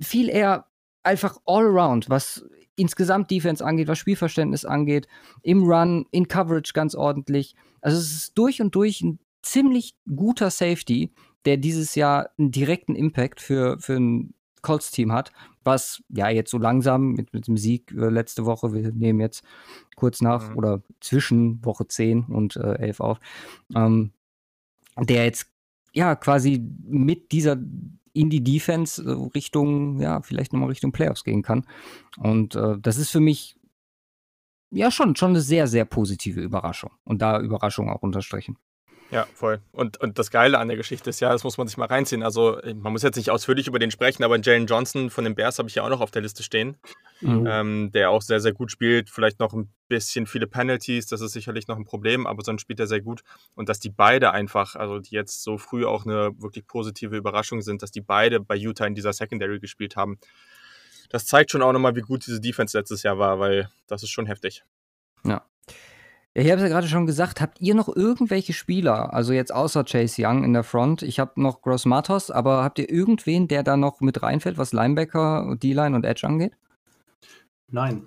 viel 0.00 0.28
eher 0.28 0.66
einfach 1.02 1.38
all 1.46 1.64
around, 1.64 2.08
was 2.08 2.44
insgesamt 2.76 3.30
Defense 3.30 3.64
angeht, 3.64 3.88
was 3.88 3.98
Spielverständnis 3.98 4.64
angeht, 4.64 5.06
im 5.42 5.62
Run, 5.64 6.06
in 6.10 6.28
Coverage 6.28 6.72
ganz 6.72 6.94
ordentlich. 6.94 7.54
Also 7.80 7.98
es 7.98 8.12
ist 8.12 8.38
durch 8.38 8.60
und 8.62 8.74
durch 8.74 9.02
ein 9.02 9.18
ziemlich 9.42 9.94
guter 10.14 10.50
Safety, 10.50 11.12
der 11.44 11.56
dieses 11.56 11.94
Jahr 11.94 12.30
einen 12.38 12.50
direkten 12.50 12.94
Impact 12.94 13.40
für, 13.40 13.78
für 13.78 13.94
ein 13.94 14.34
Colts-Team 14.62 15.12
hat, 15.12 15.32
was 15.64 16.02
ja 16.08 16.28
jetzt 16.28 16.50
so 16.50 16.58
langsam 16.58 17.12
mit, 17.12 17.32
mit 17.32 17.46
dem 17.46 17.56
Sieg 17.56 17.92
äh, 17.92 18.08
letzte 18.08 18.44
Woche, 18.46 18.72
wir 18.72 18.92
nehmen 18.92 19.20
jetzt 19.20 19.42
kurz 19.96 20.20
nach 20.20 20.50
Mhm. 20.50 20.56
oder 20.56 20.82
zwischen 21.00 21.64
Woche 21.64 21.86
10 21.86 22.24
und 22.24 22.56
äh, 22.56 22.74
11 22.74 23.00
auf, 23.00 23.20
ähm, 23.74 24.12
der 24.98 25.24
jetzt 25.24 25.49
ja 25.92 26.14
quasi 26.16 26.64
mit 26.82 27.32
dieser 27.32 27.56
Indie-Defense 28.12 29.02
äh, 29.02 29.10
Richtung, 29.34 30.00
ja, 30.00 30.22
vielleicht 30.22 30.52
nochmal 30.52 30.68
Richtung 30.68 30.92
Playoffs 30.92 31.24
gehen 31.24 31.42
kann. 31.42 31.66
Und 32.16 32.54
äh, 32.54 32.78
das 32.80 32.96
ist 32.96 33.10
für 33.10 33.20
mich 33.20 33.56
ja 34.70 34.90
schon, 34.90 35.16
schon 35.16 35.30
eine 35.30 35.40
sehr, 35.40 35.66
sehr 35.66 35.84
positive 35.84 36.40
Überraschung. 36.40 36.90
Und 37.04 37.22
da 37.22 37.40
Überraschung 37.40 37.88
auch 37.88 38.02
unterstrichen. 38.02 38.56
Ja, 39.10 39.26
voll. 39.34 39.60
Und, 39.72 40.00
und 40.00 40.18
das 40.18 40.30
Geile 40.30 40.58
an 40.58 40.68
der 40.68 40.76
Geschichte 40.76 41.10
ist 41.10 41.20
ja, 41.20 41.32
das 41.32 41.42
muss 41.42 41.58
man 41.58 41.66
sich 41.66 41.76
mal 41.76 41.86
reinziehen. 41.86 42.22
Also, 42.22 42.60
man 42.76 42.92
muss 42.92 43.02
jetzt 43.02 43.16
nicht 43.16 43.30
ausführlich 43.30 43.66
über 43.66 43.78
den 43.78 43.90
sprechen, 43.90 44.22
aber 44.22 44.38
Jalen 44.38 44.66
Johnson 44.66 45.10
von 45.10 45.24
den 45.24 45.34
Bears 45.34 45.58
habe 45.58 45.68
ich 45.68 45.74
ja 45.74 45.82
auch 45.82 45.88
noch 45.88 46.00
auf 46.00 46.12
der 46.12 46.22
Liste 46.22 46.42
stehen, 46.42 46.76
mhm. 47.20 47.46
ähm, 47.48 47.90
der 47.92 48.10
auch 48.10 48.22
sehr, 48.22 48.40
sehr 48.40 48.52
gut 48.52 48.70
spielt. 48.70 49.10
Vielleicht 49.10 49.40
noch 49.40 49.52
ein 49.52 49.72
bisschen 49.88 50.26
viele 50.26 50.46
Penalties, 50.46 51.06
das 51.06 51.20
ist 51.20 51.32
sicherlich 51.32 51.66
noch 51.66 51.76
ein 51.76 51.84
Problem, 51.84 52.26
aber 52.26 52.44
sonst 52.44 52.62
spielt 52.62 52.78
er 52.78 52.86
sehr 52.86 53.00
gut. 53.00 53.22
Und 53.56 53.68
dass 53.68 53.80
die 53.80 53.90
beide 53.90 54.30
einfach, 54.30 54.76
also 54.76 55.00
die 55.00 55.14
jetzt 55.14 55.42
so 55.42 55.58
früh 55.58 55.84
auch 55.84 56.04
eine 56.04 56.30
wirklich 56.40 56.66
positive 56.66 57.16
Überraschung 57.16 57.62
sind, 57.62 57.82
dass 57.82 57.90
die 57.90 58.00
beide 58.00 58.38
bei 58.38 58.54
Utah 58.54 58.86
in 58.86 58.94
dieser 58.94 59.12
Secondary 59.12 59.58
gespielt 59.58 59.96
haben, 59.96 60.18
das 61.08 61.26
zeigt 61.26 61.50
schon 61.50 61.62
auch 61.62 61.72
nochmal, 61.72 61.96
wie 61.96 62.02
gut 62.02 62.24
diese 62.26 62.40
Defense 62.40 62.78
letztes 62.78 63.02
Jahr 63.02 63.18
war, 63.18 63.40
weil 63.40 63.68
das 63.88 64.04
ist 64.04 64.10
schon 64.10 64.26
heftig. 64.26 64.62
Ja. 65.24 65.44
Ja, 66.36 66.42
ich 66.42 66.50
habe 66.50 66.62
es 66.62 66.68
ja 66.68 66.68
gerade 66.68 66.86
schon 66.86 67.06
gesagt, 67.06 67.40
habt 67.40 67.60
ihr 67.60 67.74
noch 67.74 67.88
irgendwelche 67.88 68.52
Spieler, 68.52 69.12
also 69.12 69.32
jetzt 69.32 69.52
außer 69.52 69.84
Chase 69.84 70.22
Young 70.24 70.44
in 70.44 70.52
der 70.52 70.62
Front, 70.62 71.02
ich 71.02 71.18
habe 71.18 71.40
noch 71.40 71.60
Gross 71.60 71.86
Matos, 71.86 72.30
aber 72.30 72.62
habt 72.62 72.78
ihr 72.78 72.88
irgendwen, 72.88 73.48
der 73.48 73.64
da 73.64 73.76
noch 73.76 74.00
mit 74.00 74.22
reinfällt, 74.22 74.56
was 74.56 74.72
Linebacker, 74.72 75.56
D-Line 75.60 75.96
und 75.96 76.04
Edge 76.04 76.26
angeht? 76.26 76.52
Nein. 77.68 78.04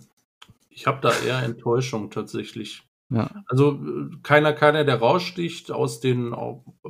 Ich 0.70 0.88
habe 0.88 1.00
da 1.02 1.12
eher 1.26 1.44
Enttäuschung 1.44 2.10
tatsächlich. 2.10 2.84
Ja. 3.10 3.30
Also 3.48 3.80
keiner, 4.24 4.54
keiner, 4.54 4.86
der 4.86 4.96
raussticht 4.96 5.72
aus 5.72 6.00
den, 6.00 6.36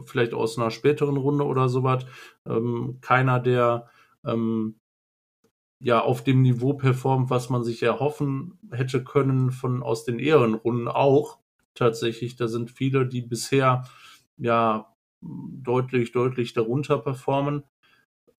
vielleicht 0.06 0.34
aus 0.34 0.58
einer 0.58 0.72
späteren 0.72 1.18
Runde 1.18 1.46
oder 1.46 1.68
sowas. 1.68 2.06
Ähm, 2.48 3.00
keiner, 3.02 3.40
der 3.40 3.90
ähm, 4.26 4.76
ja 5.84 6.02
auf 6.02 6.24
dem 6.24 6.42
Niveau 6.42 6.74
performt, 6.74 7.30
was 7.30 7.50
man 7.50 7.64
sich 7.64 7.84
erhoffen 7.84 8.58
hätte 8.72 9.04
können 9.04 9.52
von 9.52 9.84
aus 9.84 10.06
den 10.06 10.18
eheren 10.18 10.54
Runden 10.54 10.88
auch. 10.88 11.40
Tatsächlich, 11.76 12.38
da 12.38 12.48
sind 12.48 12.72
viele, 12.72 13.06
die 13.06 13.22
bisher 13.22 13.84
ja 14.38 14.96
deutlich, 15.22 16.14
deutlich 16.14 16.54
darunter 16.54 16.98
performen. 17.00 17.64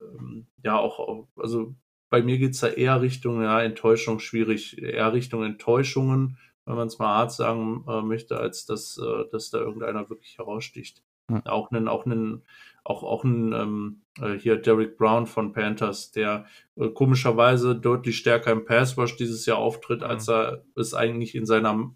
Ähm, 0.01 0.47
ja, 0.63 0.79
auch, 0.79 1.27
also 1.37 1.75
bei 2.09 2.23
mir 2.23 2.39
geht 2.39 2.53
es 2.53 2.61
da 2.61 2.69
eher 2.69 3.03
Richtung 3.03 3.43
ja, 3.43 3.61
Enttäuschung, 3.61 4.21
schwierig, 4.21 4.81
eher 4.81 5.13
Richtung 5.13 5.45
Enttäuschungen, 5.45 6.39
wenn 6.65 6.77
man 6.77 6.87
es 6.87 6.99
mal 6.99 7.09
hart 7.09 7.33
sagen 7.33 7.85
äh, 7.87 8.01
möchte, 8.01 8.39
als 8.39 8.65
dass, 8.65 8.97
äh, 8.97 9.25
dass 9.31 9.51
da 9.51 9.59
irgendeiner 9.59 10.09
wirklich 10.09 10.39
heraussticht. 10.39 11.03
Hm. 11.31 11.43
Auch 11.45 11.71
einen, 11.71 11.89
auch 11.89 12.07
einen 12.07 12.43
auch, 12.85 13.03
auch 13.03 13.25
ein 13.25 13.53
ähm, 13.53 14.03
äh, 14.21 14.35
hier 14.35 14.57
Derek 14.57 14.97
Brown 14.97 15.27
von 15.27 15.53
Panthers, 15.53 16.13
der 16.13 16.47
äh, 16.77 16.89
komischerweise 16.91 17.75
deutlich 17.75 18.19
stärker 18.19 18.53
im 18.53 18.65
Pass 18.65 18.97
Rush 18.99 19.17
dieses 19.17 19.47
Jahr 19.47 19.59
auftritt, 19.59 20.01
mhm. 20.01 20.07
als 20.07 20.29
er 20.29 20.65
es 20.77 20.95
eigentlich 20.95 21.35
in 21.35 21.47
seiner 21.47 21.95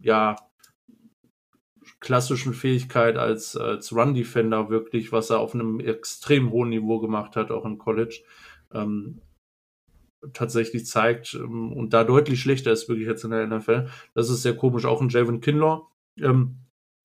ja 0.00 0.36
klassischen 2.00 2.52
Fähigkeit 2.52 3.16
als, 3.16 3.56
als 3.56 3.94
Run 3.94 4.14
Defender 4.14 4.68
wirklich, 4.68 5.12
was 5.12 5.30
er 5.30 5.38
auf 5.38 5.54
einem 5.54 5.80
extrem 5.80 6.50
hohen 6.50 6.68
Niveau 6.68 6.98
gemacht 6.98 7.36
hat, 7.36 7.50
auch 7.50 7.64
im 7.64 7.78
College. 7.78 8.22
Ähm, 8.72 9.22
tatsächlich 10.32 10.86
zeigt 10.86 11.34
ähm, 11.34 11.72
und 11.72 11.92
da 11.92 12.04
deutlich 12.04 12.40
schlechter 12.40 12.72
ist 12.72 12.88
wirklich 12.88 13.06
jetzt 13.06 13.24
in 13.24 13.30
der 13.30 13.46
NFL. 13.46 13.88
Das 14.14 14.28
ist 14.28 14.42
sehr 14.42 14.56
komisch. 14.56 14.84
Auch 14.84 15.00
ein 15.00 15.08
Javon 15.08 15.40
Kinlaw, 15.40 15.86
ähm, 16.20 16.58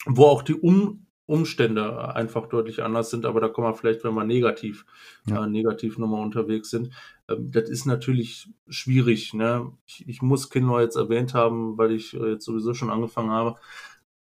wo 0.06 0.26
auch 0.26 0.42
die 0.42 0.56
um 0.56 1.01
Umstände 1.32 2.14
einfach 2.14 2.48
deutlich 2.48 2.84
anders 2.84 3.10
sind, 3.10 3.26
aber 3.26 3.40
da 3.40 3.48
kommen 3.48 3.68
wir 3.68 3.74
vielleicht, 3.74 4.04
wenn 4.04 4.14
wir 4.14 4.26
negativ, 4.26 4.86
ja. 5.26 5.46
äh, 5.46 5.48
negativ 5.48 5.98
nochmal 5.98 6.22
unterwegs 6.22 6.70
sind. 6.70 6.90
Ähm, 7.30 7.52
das 7.52 7.70
ist 7.70 7.86
natürlich 7.86 8.50
schwierig. 8.68 9.34
Ne? 9.34 9.72
Ich, 9.88 10.08
ich 10.08 10.22
muss 10.22 10.50
Kinder 10.50 10.82
jetzt 10.82 10.98
erwähnt 10.98 11.34
haben, 11.34 11.78
weil 11.78 11.92
ich 11.92 12.14
äh, 12.14 12.32
jetzt 12.32 12.46
sowieso 12.46 12.74
schon 12.74 12.90
angefangen 12.90 13.32
habe. 13.32 13.56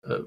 Äh, 0.03 0.21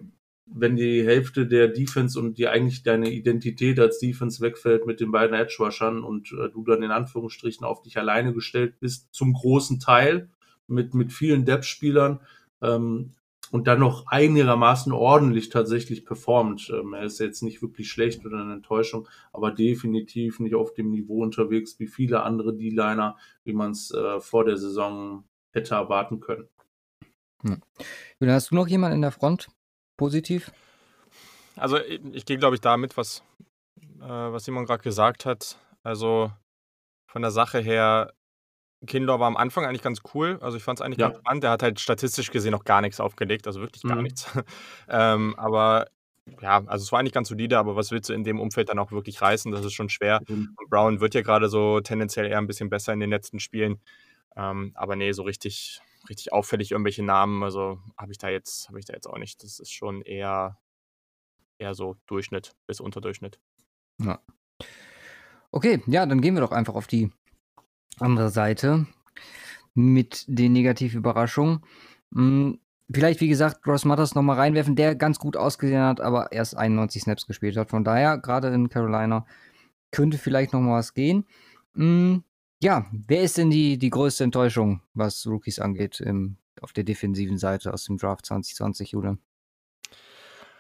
wenn 0.46 0.76
die 0.76 1.06
Hälfte 1.06 1.48
der 1.48 1.70
Defense 1.70 2.20
und 2.20 2.38
die 2.38 2.48
eigentlich 2.48 2.84
deine 2.84 3.10
Identität 3.10 3.80
als 3.80 4.00
Defense 4.00 4.42
wegfällt 4.42 4.86
mit 4.86 5.00
den 5.00 5.12
beiden 5.12 5.36
Edge-Rushern 5.36 6.04
und 6.04 6.34
äh, 6.34 6.50
du 6.50 6.64
dann 6.66 6.84
in 6.84 6.92
Anführungsstrichen 6.92 7.66
auf 7.66 7.82
dich 7.82 7.98
alleine 7.98 8.34
gestellt 8.34 8.80
bist, 8.80 9.08
zum 9.14 9.34
großen 9.34 9.80
Teil 9.80 10.30
mit, 10.68 10.94
mit 10.94 11.14
vielen 11.14 11.46
Depth-Spielern, 11.46 12.20
ähm, 12.62 13.14
und 13.54 13.68
dann 13.68 13.80
noch 13.80 14.08
einigermaßen 14.08 14.91
ordentlich 14.91 15.49
tatsächlich 15.49 16.06
performt. 16.06 16.72
Ähm, 16.74 16.95
er 16.95 17.04
ist 17.04 17.20
jetzt 17.20 17.43
nicht 17.43 17.62
wirklich 17.62 17.91
schlecht 17.91 18.26
oder 18.26 18.39
eine 18.39 18.54
Enttäuschung, 18.54 19.08
aber 19.32 19.51
definitiv 19.51 20.39
nicht 20.39 20.56
auf 20.56 20.74
dem 20.74 20.89
Niveau 20.89 21.22
unterwegs 21.22 21.78
wie 21.78 21.86
viele 21.86 22.24
andere 22.24 22.56
D-Liner, 22.56 23.16
wie 23.43 23.54
man 23.54 23.70
es 23.70 23.91
äh, 23.91 24.20
vor 24.20 24.43
der 24.43 24.58
Saison 24.58 25.24
hätte 25.51 25.76
erwarten 25.76 26.20
können. 26.20 26.49
Hm. 27.43 27.62
Hast 28.26 28.49
du 28.49 28.56
noch 28.56 28.68
jemanden 28.68 28.95
in 28.95 29.01
der 29.04 29.12
Front 29.12 29.49
positiv? 29.97 30.51
Also 31.56 31.78
ich, 31.78 32.01
ich 32.12 32.26
gehe, 32.26 32.39
glaube 32.39 32.56
ich, 32.56 32.62
damit, 32.62 32.97
was, 32.97 33.22
äh, 34.01 34.08
was 34.08 34.45
Simon 34.45 34.66
gerade 34.66 34.82
gesagt 34.82 35.28
hat. 35.28 35.60
Also 35.84 36.32
von 37.06 37.22
der 37.22 37.30
Sache 37.30 37.60
her 37.60 38.16
Kindor 38.86 39.20
war 39.20 39.28
am 39.28 39.38
Anfang 39.38 39.66
eigentlich 39.66 39.82
ganz 39.82 40.02
cool. 40.14 40.38
Also 40.42 40.58
ich 40.58 40.64
fand 40.64 40.80
es 40.80 40.86
eigentlich 40.86 41.00
ja. 41.00 41.10
ganz 41.10 41.20
spannend. 41.20 41.44
Der 41.44 41.52
hat 41.52 41.64
halt 41.64 41.80
statistisch 41.80 42.32
gesehen 42.32 42.52
noch 42.52 42.66
gar 42.66 42.82
nichts 42.82 43.00
aufgelegt, 43.00 43.48
also 43.48 43.62
wirklich 43.62 43.84
gar 43.84 43.98
mhm. 43.98 44.04
nichts. 44.04 44.28
ähm, 44.90 45.36
aber 45.38 45.88
ja, 46.42 46.64
also 46.66 46.84
es 46.84 46.92
war 46.92 47.00
eigentlich 47.00 47.14
ganz 47.14 47.30
solide, 47.30 47.58
aber 47.58 47.76
was 47.76 47.92
willst 47.92 48.10
du 48.10 48.14
in 48.14 48.24
dem 48.24 48.40
Umfeld 48.40 48.70
dann 48.70 48.80
auch 48.80 48.92
wirklich 48.92 49.22
reißen? 49.22 49.52
Das 49.52 49.66
ist 49.66 49.74
schon 49.74 49.90
schwer. 49.90 50.22
Mhm. 50.28 50.56
Und 50.58 50.70
Brown 50.70 51.00
wird 51.00 51.16
ja 51.16 51.22
gerade 51.22 51.50
so 51.50 51.82
tendenziell 51.82 52.28
eher 52.28 52.38
ein 52.38 52.48
bisschen 52.48 52.70
besser 52.70 52.94
in 52.94 53.00
den 53.00 53.10
letzten 53.10 53.40
Spielen. 53.40 53.82
Ähm, 54.36 54.72
aber 54.76 54.96
nee, 54.96 55.12
so 55.12 55.24
richtig, 55.24 55.82
richtig 56.10 56.32
auffällig 56.32 56.72
irgendwelche 56.72 57.04
Namen, 57.04 57.44
also 57.44 57.80
habe 57.98 58.12
ich 58.12 58.18
da 58.18 58.30
jetzt, 58.30 58.68
habe 58.70 58.80
ich 58.80 58.86
da 58.86 58.94
jetzt 58.94 59.08
auch 59.08 59.18
nicht. 59.18 59.44
Das 59.44 59.60
ist 59.60 59.72
schon 59.72 60.02
eher, 60.02 60.58
eher 61.58 61.74
so 61.74 61.98
Durchschnitt 62.08 62.54
bis 62.68 62.80
Unterdurchschnitt. 62.80 63.40
Ja. 64.00 64.20
Okay, 65.52 65.84
ja, 65.86 66.06
dann 66.06 66.22
gehen 66.22 66.34
wir 66.34 66.42
doch 66.42 66.52
einfach 66.52 66.74
auf 66.74 66.88
die 66.88 67.12
andere 68.02 68.30
Seite 68.30 68.88
mit 69.74 70.26
den 70.28 70.54
negativen 70.54 71.00
Überraschungen. 71.00 71.62
Hm, 72.14 72.60
vielleicht, 72.91 73.22
wie 73.22 73.28
gesagt, 73.28 73.66
Ross 73.68 73.86
Matters 73.86 74.16
nochmal 74.16 74.38
reinwerfen, 74.38 74.76
der 74.76 74.96
ganz 74.96 75.20
gut 75.20 75.38
ausgesehen 75.38 75.82
hat, 75.82 76.02
aber 76.02 76.32
erst 76.32 76.56
91 76.56 77.04
Snaps 77.04 77.26
gespielt 77.26 77.58
hat. 77.58 77.70
Von 77.70 77.84
daher, 77.84 78.18
gerade 78.18 78.50
in 78.50 78.70
Carolina, 78.70 79.26
könnte 79.91 80.18
vielleicht 80.18 80.54
nochmal 80.54 80.80
was 80.80 80.94
gehen. 80.94 81.26
Hm, 81.76 82.24
ja, 82.62 82.86
wer 82.91 83.22
ist 83.22 83.38
denn 83.38 83.50
die, 83.50 83.78
die 83.78 83.89
größte 83.89 84.24
Enttäuschung, 84.24 84.82
was 84.94 85.26
Rookies 85.28 85.60
angeht, 85.60 86.00
im, 86.00 86.38
auf 86.62 86.74
der 86.74 86.84
defensiven 86.84 87.38
Seite 87.38 87.74
aus 87.74 87.86
dem 87.86 87.98
Draft 87.98 88.26
2020, 88.26 88.91
Julian? 88.91 89.20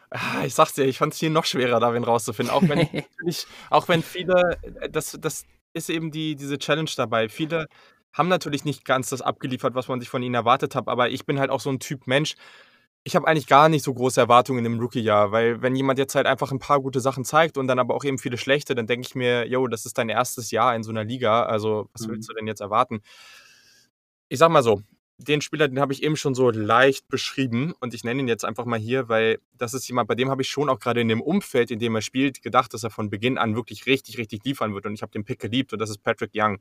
Ah, 0.09 0.43
ich 0.45 0.53
sag's 0.53 0.73
dir, 0.73 0.83
ich 0.83 0.99
fand 0.99 1.13
es 1.13 1.19
hier 1.19 1.31
noch 1.31 1.45
schwerer, 1.45 1.79
da 1.79 1.93
wen 1.93 2.03
rauszufinden. 2.03 2.53
Auch 2.53 2.61
wenn 2.63 2.87
auch 3.71 3.87
wenn 3.87 4.03
viele, 4.03 4.59
das, 4.91 5.17
das 5.19 5.45
ist 5.73 5.89
eben 5.89 6.11
die, 6.11 6.35
diese 6.35 6.57
Challenge 6.57 6.89
dabei. 6.95 7.29
Viele 7.29 7.67
haben 8.13 8.29
natürlich 8.29 8.63
nicht 8.63 8.85
ganz 8.85 9.09
das 9.09 9.21
abgeliefert, 9.21 9.75
was 9.75 9.87
man 9.87 9.99
sich 9.99 10.09
von 10.09 10.21
ihnen 10.21 10.35
erwartet 10.35 10.75
hat, 10.75 10.87
aber 10.87 11.09
ich 11.09 11.25
bin 11.25 11.39
halt 11.39 11.49
auch 11.49 11.59
so 11.59 11.69
ein 11.69 11.79
Typ 11.79 12.07
Mensch. 12.07 12.35
Ich 13.03 13.15
habe 13.15 13.27
eigentlich 13.27 13.47
gar 13.47 13.67
nicht 13.67 13.83
so 13.83 13.93
große 13.93 14.21
Erwartungen 14.21 14.63
im 14.63 14.79
Rookie-Jahr, 14.79 15.31
weil 15.31 15.61
wenn 15.61 15.75
jemand 15.75 15.99
jetzt 15.99 16.15
halt 16.15 16.25
einfach 16.25 16.51
ein 16.51 16.59
paar 16.59 16.79
gute 16.79 17.01
Sachen 17.01 17.25
zeigt 17.25 17.57
und 17.57 17.67
dann 17.67 17.79
aber 17.79 17.95
auch 17.95 18.05
eben 18.05 18.17
viele 18.17 18.37
schlechte, 18.37 18.75
dann 18.75 18.87
denke 18.87 19.07
ich 19.07 19.15
mir, 19.15 19.47
yo, 19.47 19.67
das 19.67 19.85
ist 19.85 19.97
dein 19.97 20.09
erstes 20.09 20.51
Jahr 20.51 20.75
in 20.75 20.83
so 20.83 20.91
einer 20.91 21.03
Liga, 21.03 21.43
also 21.43 21.89
was 21.93 22.07
willst 22.07 22.29
mhm. 22.29 22.33
du 22.33 22.39
denn 22.39 22.47
jetzt 22.47 22.61
erwarten? 22.61 23.01
Ich 24.29 24.39
sag 24.39 24.49
mal 24.51 24.63
so, 24.63 24.81
den 25.23 25.41
Spieler, 25.41 25.67
den 25.67 25.79
habe 25.79 25.93
ich 25.93 26.03
eben 26.03 26.15
schon 26.15 26.35
so 26.35 26.49
leicht 26.49 27.07
beschrieben 27.07 27.73
und 27.79 27.93
ich 27.93 28.03
nenne 28.03 28.21
ihn 28.21 28.27
jetzt 28.27 28.45
einfach 28.45 28.65
mal 28.65 28.79
hier, 28.79 29.09
weil 29.09 29.39
das 29.57 29.73
ist 29.73 29.87
jemand, 29.87 30.07
bei 30.07 30.15
dem 30.15 30.29
habe 30.29 30.41
ich 30.41 30.49
schon 30.49 30.69
auch 30.69 30.79
gerade 30.79 31.01
in 31.01 31.07
dem 31.07 31.21
Umfeld, 31.21 31.71
in 31.71 31.79
dem 31.79 31.95
er 31.95 32.01
spielt, 32.01 32.41
gedacht, 32.41 32.73
dass 32.73 32.83
er 32.83 32.89
von 32.89 33.09
Beginn 33.09 33.37
an 33.37 33.55
wirklich 33.55 33.85
richtig, 33.85 34.17
richtig 34.17 34.43
liefern 34.43 34.73
wird 34.73 34.85
und 34.85 34.93
ich 34.93 35.01
habe 35.01 35.11
den 35.11 35.23
Pick 35.23 35.39
geliebt 35.39 35.73
und 35.73 35.79
das 35.79 35.89
ist 35.89 36.03
Patrick 36.03 36.31
Young, 36.35 36.59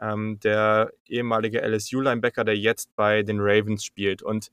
ähm, 0.00 0.38
der 0.40 0.92
ehemalige 1.06 1.60
LSU-Linebacker, 1.60 2.44
der 2.44 2.56
jetzt 2.56 2.94
bei 2.96 3.22
den 3.22 3.38
Ravens 3.40 3.84
spielt 3.84 4.22
und 4.22 4.50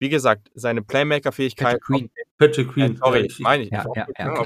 wie 0.00 0.08
gesagt, 0.08 0.48
seine 0.54 0.80
Playmaker-Fähigkeit. 0.80 1.80
Patrick 2.38 2.68
Queen. 2.72 2.92
Äh, 2.94 2.96
sorry, 2.98 3.20
ich 3.22 3.40
meine 3.40 3.64
ich. 3.64 3.70
Ja, 3.70 3.84
ja, 3.96 4.06
ja. 4.16 4.28
Young 4.28 4.38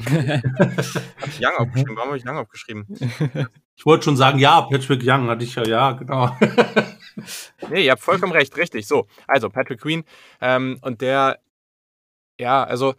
aufgeschrieben. 1.59 1.97
Warum 1.97 2.09
habe 2.09 2.16
ich 2.16 2.26
Young 2.26 2.38
aufgeschrieben? 2.38 2.86
Ich 3.74 3.86
wollte 3.86 4.05
schon 4.05 4.16
sagen, 4.16 4.38
ja, 4.38 4.61
Patrick 4.61 5.03
Young 5.03 5.28
hatte 5.28 5.43
ich 5.43 5.57
ja, 5.57 5.66
ja, 5.66 5.93
genau. 5.93 6.36
Nee, 7.70 7.84
ihr 7.84 7.92
habt 7.92 8.02
vollkommen 8.02 8.32
recht, 8.32 8.56
richtig. 8.56 8.86
So, 8.86 9.06
also 9.26 9.48
Patrick 9.50 9.80
Queen. 9.80 10.04
Ähm, 10.40 10.78
und 10.82 11.00
der, 11.00 11.40
ja, 12.38 12.64
also 12.64 12.94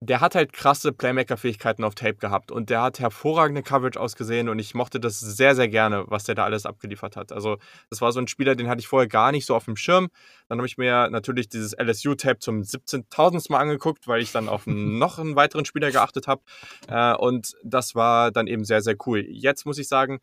der 0.00 0.20
hat 0.20 0.36
halt 0.36 0.52
krasse 0.52 0.92
Playmaker-Fähigkeiten 0.92 1.82
auf 1.82 1.96
Tape 1.96 2.14
gehabt 2.14 2.52
und 2.52 2.70
der 2.70 2.82
hat 2.82 3.00
hervorragende 3.00 3.62
Coverage 3.64 3.98
ausgesehen 3.98 4.48
und 4.48 4.58
ich 4.60 4.74
mochte 4.74 5.00
das 5.00 5.18
sehr, 5.18 5.56
sehr 5.56 5.66
gerne, 5.66 6.04
was 6.06 6.22
der 6.22 6.36
da 6.36 6.44
alles 6.44 6.66
abgeliefert 6.66 7.16
hat. 7.16 7.32
Also, 7.32 7.58
das 7.90 8.00
war 8.00 8.12
so 8.12 8.20
ein 8.20 8.28
Spieler, 8.28 8.54
den 8.54 8.68
hatte 8.68 8.80
ich 8.80 8.86
vorher 8.86 9.08
gar 9.08 9.32
nicht 9.32 9.44
so 9.44 9.56
auf 9.56 9.64
dem 9.64 9.74
Schirm. 9.76 10.08
Dann 10.48 10.58
habe 10.58 10.68
ich 10.68 10.78
mir 10.78 11.10
natürlich 11.10 11.48
dieses 11.48 11.72
LSU-Tape 11.76 12.38
zum 12.38 12.62
17.000. 12.62 13.50
Mal 13.50 13.58
angeguckt, 13.58 14.06
weil 14.06 14.22
ich 14.22 14.30
dann 14.30 14.48
auf 14.48 14.62
noch 14.66 15.18
einen 15.18 15.34
weiteren 15.34 15.64
Spieler 15.64 15.90
geachtet 15.90 16.28
habe. 16.28 16.42
Äh, 16.86 17.14
und 17.16 17.54
das 17.64 17.96
war 17.96 18.30
dann 18.30 18.46
eben 18.46 18.64
sehr, 18.64 18.82
sehr 18.82 18.96
cool. 19.06 19.24
Jetzt 19.28 19.66
muss 19.66 19.78
ich 19.78 19.88
sagen, 19.88 20.20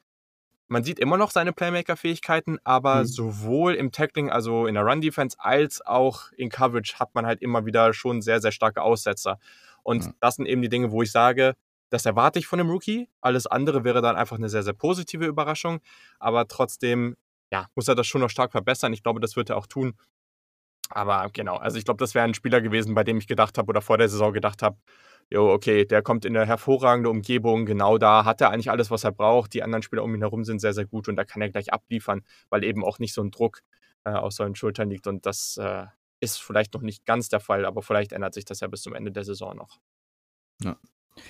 man 0.67 0.83
sieht 0.83 0.99
immer 0.99 1.17
noch 1.17 1.31
seine 1.31 1.53
Playmaker-Fähigkeiten, 1.53 2.57
aber 2.63 3.03
Mhm. 3.03 3.05
sowohl 3.05 3.73
im 3.75 3.91
Tackling, 3.91 4.29
also 4.31 4.65
in 4.67 4.75
der 4.75 4.83
Run-Defense, 4.83 5.37
als 5.39 5.85
auch 5.85 6.31
in 6.33 6.49
Coverage 6.49 6.95
hat 6.99 7.13
man 7.15 7.25
halt 7.25 7.41
immer 7.41 7.65
wieder 7.65 7.93
schon 7.93 8.21
sehr, 8.21 8.41
sehr 8.41 8.51
starke 8.51 8.81
Aussetzer. 8.81 9.39
Und 9.83 10.05
Ja. 10.05 10.13
das 10.19 10.35
sind 10.37 10.47
eben 10.47 10.61
die 10.61 10.69
Dinge, 10.69 10.91
wo 10.91 11.01
ich 11.03 11.11
sage, 11.11 11.55
das 11.91 12.05
erwarte 12.05 12.39
ich 12.39 12.47
von 12.47 12.59
einem 12.59 12.69
Rookie. 12.71 13.09
Alles 13.21 13.45
andere 13.47 13.83
wäre 13.83 14.01
dann 14.01 14.15
einfach 14.15 14.37
eine 14.37 14.49
sehr, 14.49 14.63
sehr 14.63 14.73
positive 14.73 15.25
Überraschung. 15.25 15.79
Aber 16.19 16.47
trotzdem, 16.47 17.15
ja, 17.51 17.67
muss 17.75 17.87
er 17.87 17.95
das 17.95 18.07
schon 18.07 18.21
noch 18.21 18.29
stark 18.31 18.51
verbessern. 18.51 18.91
Ich 18.93 19.03
glaube, 19.03 19.19
das 19.19 19.35
wird 19.35 19.49
er 19.51 19.57
auch 19.57 19.67
tun. 19.67 19.93
Aber 20.89 21.29
genau, 21.33 21.57
also 21.57 21.77
ich 21.77 21.85
glaube, 21.85 21.97
das 21.99 22.13
wäre 22.13 22.25
ein 22.25 22.33
Spieler 22.35 22.61
gewesen, 22.61 22.93
bei 22.93 23.03
dem 23.03 23.17
ich 23.17 23.27
gedacht 23.27 23.57
habe 23.57 23.69
oder 23.69 23.81
vor 23.81 23.97
der 23.97 24.07
Saison 24.09 24.33
gedacht 24.33 24.61
habe, 24.61 24.77
jo, 25.29 25.51
okay, 25.51 25.85
der 25.85 26.01
kommt 26.01 26.25
in 26.25 26.35
eine 26.35 26.45
hervorragende 26.45 27.09
Umgebung, 27.09 27.65
genau 27.65 27.97
da 27.97 28.25
hat 28.25 28.41
er 28.41 28.51
eigentlich 28.51 28.69
alles, 28.71 28.91
was 28.91 29.03
er 29.03 29.11
braucht. 29.11 29.53
Die 29.53 29.63
anderen 29.63 29.81
Spieler 29.83 30.03
um 30.03 30.13
ihn 30.13 30.21
herum 30.21 30.43
sind 30.43 30.59
sehr, 30.59 30.73
sehr 30.73 30.85
gut 30.85 31.07
und 31.07 31.15
da 31.15 31.23
kann 31.25 31.41
er 31.41 31.49
gleich 31.49 31.73
abliefern, 31.73 32.21
weil 32.49 32.63
eben 32.63 32.83
auch 32.83 32.99
nicht 32.99 33.13
so 33.13 33.21
ein 33.21 33.31
Druck 33.31 33.61
äh, 34.03 34.11
auf 34.11 34.33
seinen 34.33 34.55
Schultern 34.55 34.89
liegt. 34.89 35.07
Und 35.07 35.25
das 35.25 35.57
äh, 35.57 35.85
ist 36.19 36.41
vielleicht 36.41 36.73
noch 36.73 36.81
nicht 36.81 37.05
ganz 37.05 37.29
der 37.29 37.39
Fall, 37.39 37.65
aber 37.65 37.81
vielleicht 37.81 38.13
ändert 38.13 38.33
sich 38.33 38.45
das 38.45 38.59
ja 38.59 38.67
bis 38.67 38.81
zum 38.83 38.93
Ende 38.93 39.11
der 39.11 39.23
Saison 39.23 39.55
noch. 39.55 39.79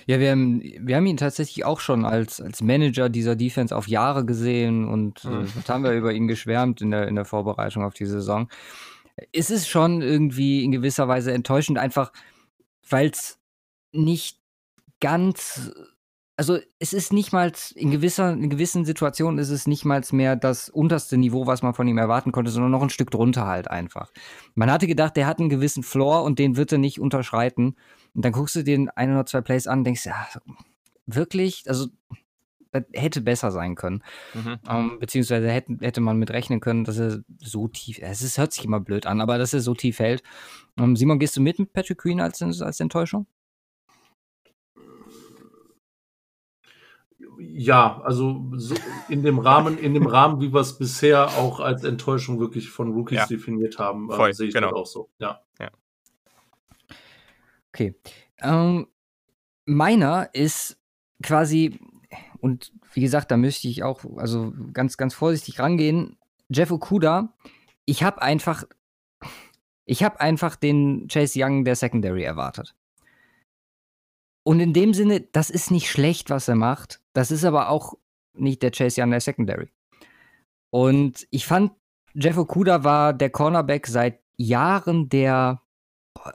Ja, 0.06 0.18
wir 0.18 0.30
haben, 0.30 0.62
wir 0.62 0.96
haben 0.96 1.06
ihn 1.06 1.16
tatsächlich 1.16 1.64
auch 1.64 1.78
schon 1.80 2.04
als, 2.04 2.40
als 2.40 2.60
Manager 2.60 3.08
dieser 3.08 3.36
Defense 3.36 3.74
auf 3.74 3.86
Jahre 3.86 4.24
gesehen 4.24 4.88
und 4.88 5.24
äh, 5.24 5.28
Mhm. 5.28 5.52
was 5.54 5.68
haben 5.68 5.84
wir 5.84 5.92
über 5.92 6.12
ihn 6.12 6.26
geschwärmt 6.26 6.80
in 6.80 6.90
der, 6.90 7.06
in 7.08 7.14
der 7.14 7.24
Vorbereitung 7.24 7.84
auf 7.84 7.94
die 7.94 8.06
Saison. 8.06 8.48
Es 9.32 9.50
ist 9.50 9.68
schon 9.68 10.02
irgendwie 10.02 10.64
in 10.64 10.72
gewisser 10.72 11.08
Weise 11.08 11.32
enttäuschend, 11.32 11.78
einfach 11.78 12.12
weil 12.88 13.10
es 13.10 13.38
nicht 13.96 14.40
ganz, 15.00 15.72
also 16.36 16.58
es 16.78 16.92
ist 16.92 17.12
nicht 17.12 17.32
mal 17.32 17.52
in 17.74 17.90
gewisser, 17.90 18.32
in 18.32 18.50
gewissen 18.50 18.84
Situationen 18.84 19.38
ist 19.38 19.50
es 19.50 19.66
nicht 19.66 19.84
mal 19.84 20.02
mehr 20.12 20.36
das 20.36 20.68
unterste 20.68 21.16
Niveau, 21.16 21.46
was 21.46 21.62
man 21.62 21.74
von 21.74 21.88
ihm 21.88 21.98
erwarten 21.98 22.32
konnte, 22.32 22.50
sondern 22.50 22.70
noch 22.70 22.82
ein 22.82 22.90
Stück 22.90 23.10
drunter 23.10 23.46
halt 23.46 23.68
einfach. 23.68 24.12
Man 24.54 24.70
hatte 24.70 24.86
gedacht, 24.86 25.16
der 25.16 25.26
hat 25.26 25.38
einen 25.38 25.48
gewissen 25.48 25.82
Floor 25.82 26.22
und 26.24 26.38
den 26.38 26.56
wird 26.56 26.72
er 26.72 26.78
nicht 26.78 27.00
unterschreiten. 27.00 27.76
Und 28.14 28.24
dann 28.24 28.32
guckst 28.32 28.56
du 28.56 28.62
den 28.62 28.90
ein 28.90 29.12
oder 29.12 29.26
zwei 29.26 29.40
Plays 29.40 29.66
an 29.66 29.78
und 29.78 29.84
denkst, 29.84 30.06
ja, 30.06 30.26
wirklich, 31.06 31.64
also 31.66 31.88
das 32.72 32.84
hätte 32.92 33.20
besser 33.20 33.50
sein 33.50 33.74
können. 33.74 34.02
Mhm. 34.34 34.58
Ähm, 34.68 34.98
beziehungsweise 34.98 35.50
hätte, 35.50 35.76
hätte 35.80 36.00
man 36.00 36.18
mit 36.18 36.30
rechnen 36.30 36.60
können, 36.60 36.84
dass 36.84 36.98
er 36.98 37.20
so 37.38 37.68
tief, 37.68 37.98
es 38.00 38.22
ist, 38.22 38.38
hört 38.38 38.52
sich 38.52 38.64
immer 38.64 38.80
blöd 38.80 39.06
an, 39.06 39.20
aber 39.20 39.38
dass 39.38 39.54
er 39.54 39.60
so 39.60 39.74
tief 39.74 39.98
hält. 39.98 40.22
Ähm, 40.78 40.96
Simon, 40.96 41.18
gehst 41.18 41.36
du 41.36 41.40
mit 41.40 41.58
mit 41.58 41.72
Patrick 41.72 41.98
Queen 41.98 42.20
als, 42.20 42.42
als 42.42 42.80
Enttäuschung? 42.80 43.26
Ja, 47.38 48.00
also 48.02 48.44
so 48.54 48.74
in 49.08 49.22
dem 49.22 49.38
Rahmen, 49.38 49.78
in 49.78 49.94
dem 49.94 50.06
Rahmen, 50.06 50.40
wie 50.40 50.52
wir 50.52 50.60
es 50.60 50.78
bisher 50.78 51.28
auch 51.38 51.60
als 51.60 51.84
Enttäuschung 51.84 52.40
wirklich 52.40 52.70
von 52.70 52.92
Rookies 52.92 53.18
Ja. 53.18 53.26
definiert 53.26 53.78
haben, 53.78 54.10
äh, 54.10 54.32
sehe 54.32 54.48
ich 54.48 54.54
genau. 54.54 54.70
das 54.70 54.76
auch 54.76 54.86
so. 54.86 55.10
Ja. 55.18 55.40
Okay. 57.76 57.94
Ähm, 58.40 58.86
meiner 59.66 60.30
ist 60.34 60.78
quasi, 61.22 61.78
und 62.38 62.72
wie 62.94 63.02
gesagt, 63.02 63.30
da 63.30 63.36
müsste 63.36 63.68
ich 63.68 63.82
auch 63.82 64.02
also 64.16 64.54
ganz, 64.72 64.96
ganz 64.96 65.12
vorsichtig 65.12 65.58
rangehen. 65.60 66.16
Jeff 66.48 66.70
Okuda, 66.70 67.34
ich 67.84 68.02
habe 68.02 68.22
einfach, 68.22 68.64
ich 69.84 70.02
habe 70.02 70.20
einfach 70.20 70.56
den 70.56 71.06
Chase 71.08 71.38
Young 71.42 71.66
der 71.66 71.76
Secondary 71.76 72.22
erwartet. 72.22 72.74
Und 74.46 74.60
in 74.60 74.72
dem 74.72 74.94
Sinne, 74.94 75.22
das 75.22 75.50
ist 75.50 75.72
nicht 75.72 75.90
schlecht, 75.90 76.30
was 76.30 76.46
er 76.46 76.54
macht. 76.54 77.00
Das 77.14 77.32
ist 77.32 77.44
aber 77.44 77.68
auch 77.68 77.94
nicht 78.32 78.62
der 78.62 78.70
Chase 78.70 79.02
Young 79.02 79.10
der 79.10 79.20
Secondary. 79.20 79.70
Und 80.70 81.26
ich 81.32 81.46
fand, 81.46 81.72
Jeff 82.14 82.36
Okuda 82.36 82.84
war 82.84 83.12
der 83.12 83.30
Cornerback 83.30 83.88
seit 83.88 84.20
Jahren, 84.36 85.08
der, 85.08 85.62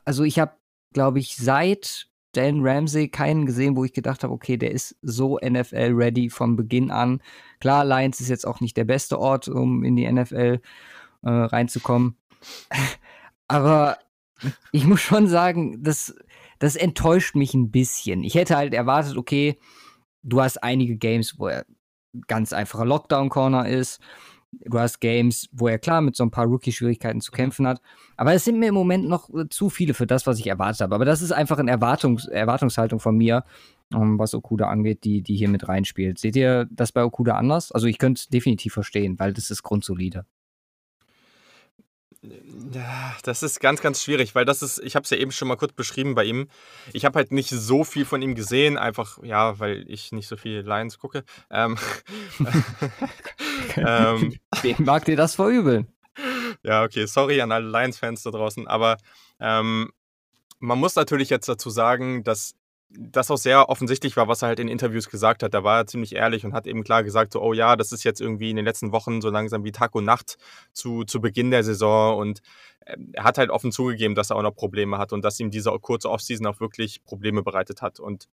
also 0.04 0.26
ich 0.26 0.40
habe 0.40 0.52
glaube 0.92 1.20
ich, 1.20 1.38
seit 1.38 2.10
Dan 2.34 2.68
Ramsey 2.68 3.08
keinen 3.08 3.46
gesehen, 3.46 3.78
wo 3.78 3.86
ich 3.86 3.94
gedacht 3.94 4.24
habe, 4.24 4.34
okay, 4.34 4.58
der 4.58 4.72
ist 4.72 4.98
so 5.02 5.38
NFL-ready 5.38 6.30
von 6.30 6.58
Beginn 6.58 6.92
an. 6.92 7.22
Klar, 7.62 7.86
Lions 7.86 8.20
ist 8.20 8.28
jetzt 8.28 8.46
auch 8.46 8.60
nicht 8.60 8.76
der 8.76 8.84
beste 8.84 9.20
Ort, 9.20 9.48
um 9.48 9.86
in 9.86 9.96
die 9.96 10.12
NFL 10.12 10.60
äh, 11.24 11.30
reinzukommen. 11.30 12.18
Aber 13.48 14.00
ich 14.74 14.86
muss 14.86 15.00
schon 15.00 15.28
sagen, 15.28 15.82
das, 15.82 16.14
das 16.62 16.76
enttäuscht 16.76 17.36
mich 17.36 17.56
ein 17.56 17.72
bisschen. 17.72 18.24
Ich 18.24 18.36
hätte 18.36 18.56
halt 18.56 18.76
erwartet, 18.76 19.18
okay, 19.18 19.58
du 20.22 20.42
hast 20.42 20.62
einige 20.62 20.96
Games, 20.96 21.40
wo 21.40 21.48
er 21.48 21.66
ganz 22.28 22.54
einfacher 22.54 22.86
Lockdown-Corner 22.86 23.68
ist. 23.68 24.00
Du 24.52 24.78
hast 24.78 25.00
Games, 25.00 25.50
wo 25.52 25.70
er 25.70 25.80
klar 25.80 26.02
mit 26.02 26.16
so 26.16 26.24
ein 26.24 26.30
paar 26.30 26.46
Rookie-Schwierigkeiten 26.46 27.20
zu 27.20 27.32
kämpfen 27.32 27.66
hat. 27.66 27.82
Aber 28.16 28.34
es 28.34 28.44
sind 28.44 28.60
mir 28.60 28.70
im 28.70 28.76
Moment 28.76 29.10
noch 29.10 29.34
äh, 29.34 29.50
zu 29.50 29.70
viele 29.70 29.96
für 29.96 30.06
das, 30.06 30.28
was 30.28 30.38
ich 30.38 30.46
erwartet 30.46 30.82
habe. 30.82 30.94
Aber 30.94 31.06
das 31.06 31.24
ist 31.24 31.32
einfach 31.32 31.58
eine 31.58 31.72
Erwartungs 31.72 32.28
Erwartungshaltung 32.28 33.00
von 33.00 33.18
mir, 33.18 33.44
ähm, 33.92 34.20
was 34.20 34.36
Okuda 34.36 34.68
angeht, 34.68 35.04
die, 35.04 35.24
die 35.24 35.38
hier 35.38 35.50
mit 35.50 35.68
reinspielt. 35.68 36.20
Seht 36.20 36.36
ihr 36.36 36.68
das 36.70 36.92
bei 36.92 37.04
Okuda 37.04 37.38
anders? 37.38 37.72
Also 37.72 37.88
ich 37.88 37.98
könnte 37.98 38.20
es 38.20 38.28
definitiv 38.28 38.74
verstehen, 38.74 39.18
weil 39.18 39.34
das 39.34 39.50
ist 39.50 39.64
grundsolide. 39.64 40.28
Ja, 42.24 43.16
das 43.24 43.42
ist 43.42 43.60
ganz, 43.60 43.82
ganz 43.82 44.04
schwierig, 44.04 44.36
weil 44.36 44.46
das 44.46 44.62
ist, 44.62 44.78
ich 44.80 44.96
habe 44.96 45.04
es 45.04 45.10
ja 45.10 45.18
eben 45.18 45.32
schon 45.32 45.48
mal 45.48 45.56
kurz 45.56 45.74
beschrieben 45.74 46.14
bei 46.14 46.24
ihm. 46.24 46.50
Ich 46.94 47.04
habe 47.04 47.18
halt 47.18 47.32
nicht 47.32 47.50
so 47.50 47.84
viel 47.84 48.06
von 48.06 48.22
ihm 48.22 48.36
gesehen, 48.36 48.78
einfach, 48.78 49.18
ja, 49.24 49.58
weil 49.60 49.86
ich 49.88 50.12
nicht 50.12 50.28
so 50.28 50.38
viel 50.38 50.60
Lions 50.60 51.00
gucke. 51.00 51.24
Ähm, 51.50 51.78
ähm, 53.76 54.36
Wem 54.62 54.76
mag 54.80 55.06
dir 55.06 55.16
das 55.16 55.34
verübeln? 55.34 55.88
ja, 56.64 56.84
okay, 56.84 57.08
sorry 57.08 57.42
an 57.42 57.52
alle 57.52 57.68
Lions-Fans 57.68 58.22
da 58.22 58.30
draußen, 58.30 58.68
aber 58.68 58.98
ähm, 59.40 59.92
man 60.60 60.78
muss 60.78 60.96
natürlich 60.96 61.30
jetzt 61.30 61.50
dazu 61.50 61.72
sagen, 61.72 62.24
dass 62.24 62.54
das 62.98 63.32
auch 63.32 63.38
sehr 63.38 63.70
offensichtlich 63.70 64.18
war, 64.18 64.28
was 64.28 64.42
er 64.42 64.50
halt 64.50 64.60
in 64.60 64.68
Interviews 64.68 65.10
gesagt 65.10 65.44
hat. 65.44 65.54
Da 65.54 65.64
war 65.64 65.80
er 65.80 65.88
ziemlich 65.88 66.16
ehrlich 66.16 66.46
und 66.46 66.54
hat 66.54 66.68
eben 66.68 66.84
klar 66.84 67.04
gesagt, 67.04 67.34
so, 67.34 67.42
oh 67.42 67.54
ja, 67.54 67.76
das 67.76 67.92
ist 67.92 68.04
jetzt 68.04 68.22
irgendwie 68.22 68.50
in 68.50 68.56
den 68.56 68.66
letzten 68.66 68.92
Wochen 68.92 69.22
so 69.22 69.30
langsam 69.30 69.64
wie 69.64 69.72
Tag 69.72 69.96
und 69.96 70.06
Nacht 70.06 70.38
zu, 70.74 71.04
zu 71.04 71.22
Beginn 71.22 71.52
der 71.52 71.64
Saison 71.64 72.18
und 72.18 72.42
ähm, 72.86 73.12
er 73.14 73.24
hat 73.24 73.38
halt 73.38 73.50
offen 73.50 73.72
zugegeben, 73.72 74.16
dass 74.16 74.30
er 74.30 74.36
auch 74.36 74.42
noch 74.42 74.56
Probleme 74.56 74.98
hat 74.98 75.14
und 75.14 75.24
dass 75.24 75.40
ihm 75.40 75.52
diese 75.52 75.72
kurze 75.80 76.10
Offseason 76.10 76.46
auch 76.48 76.60
wirklich 76.60 77.04
Probleme 77.04 77.44
bereitet 77.44 77.82
hat 77.82 78.00
und 78.00 78.28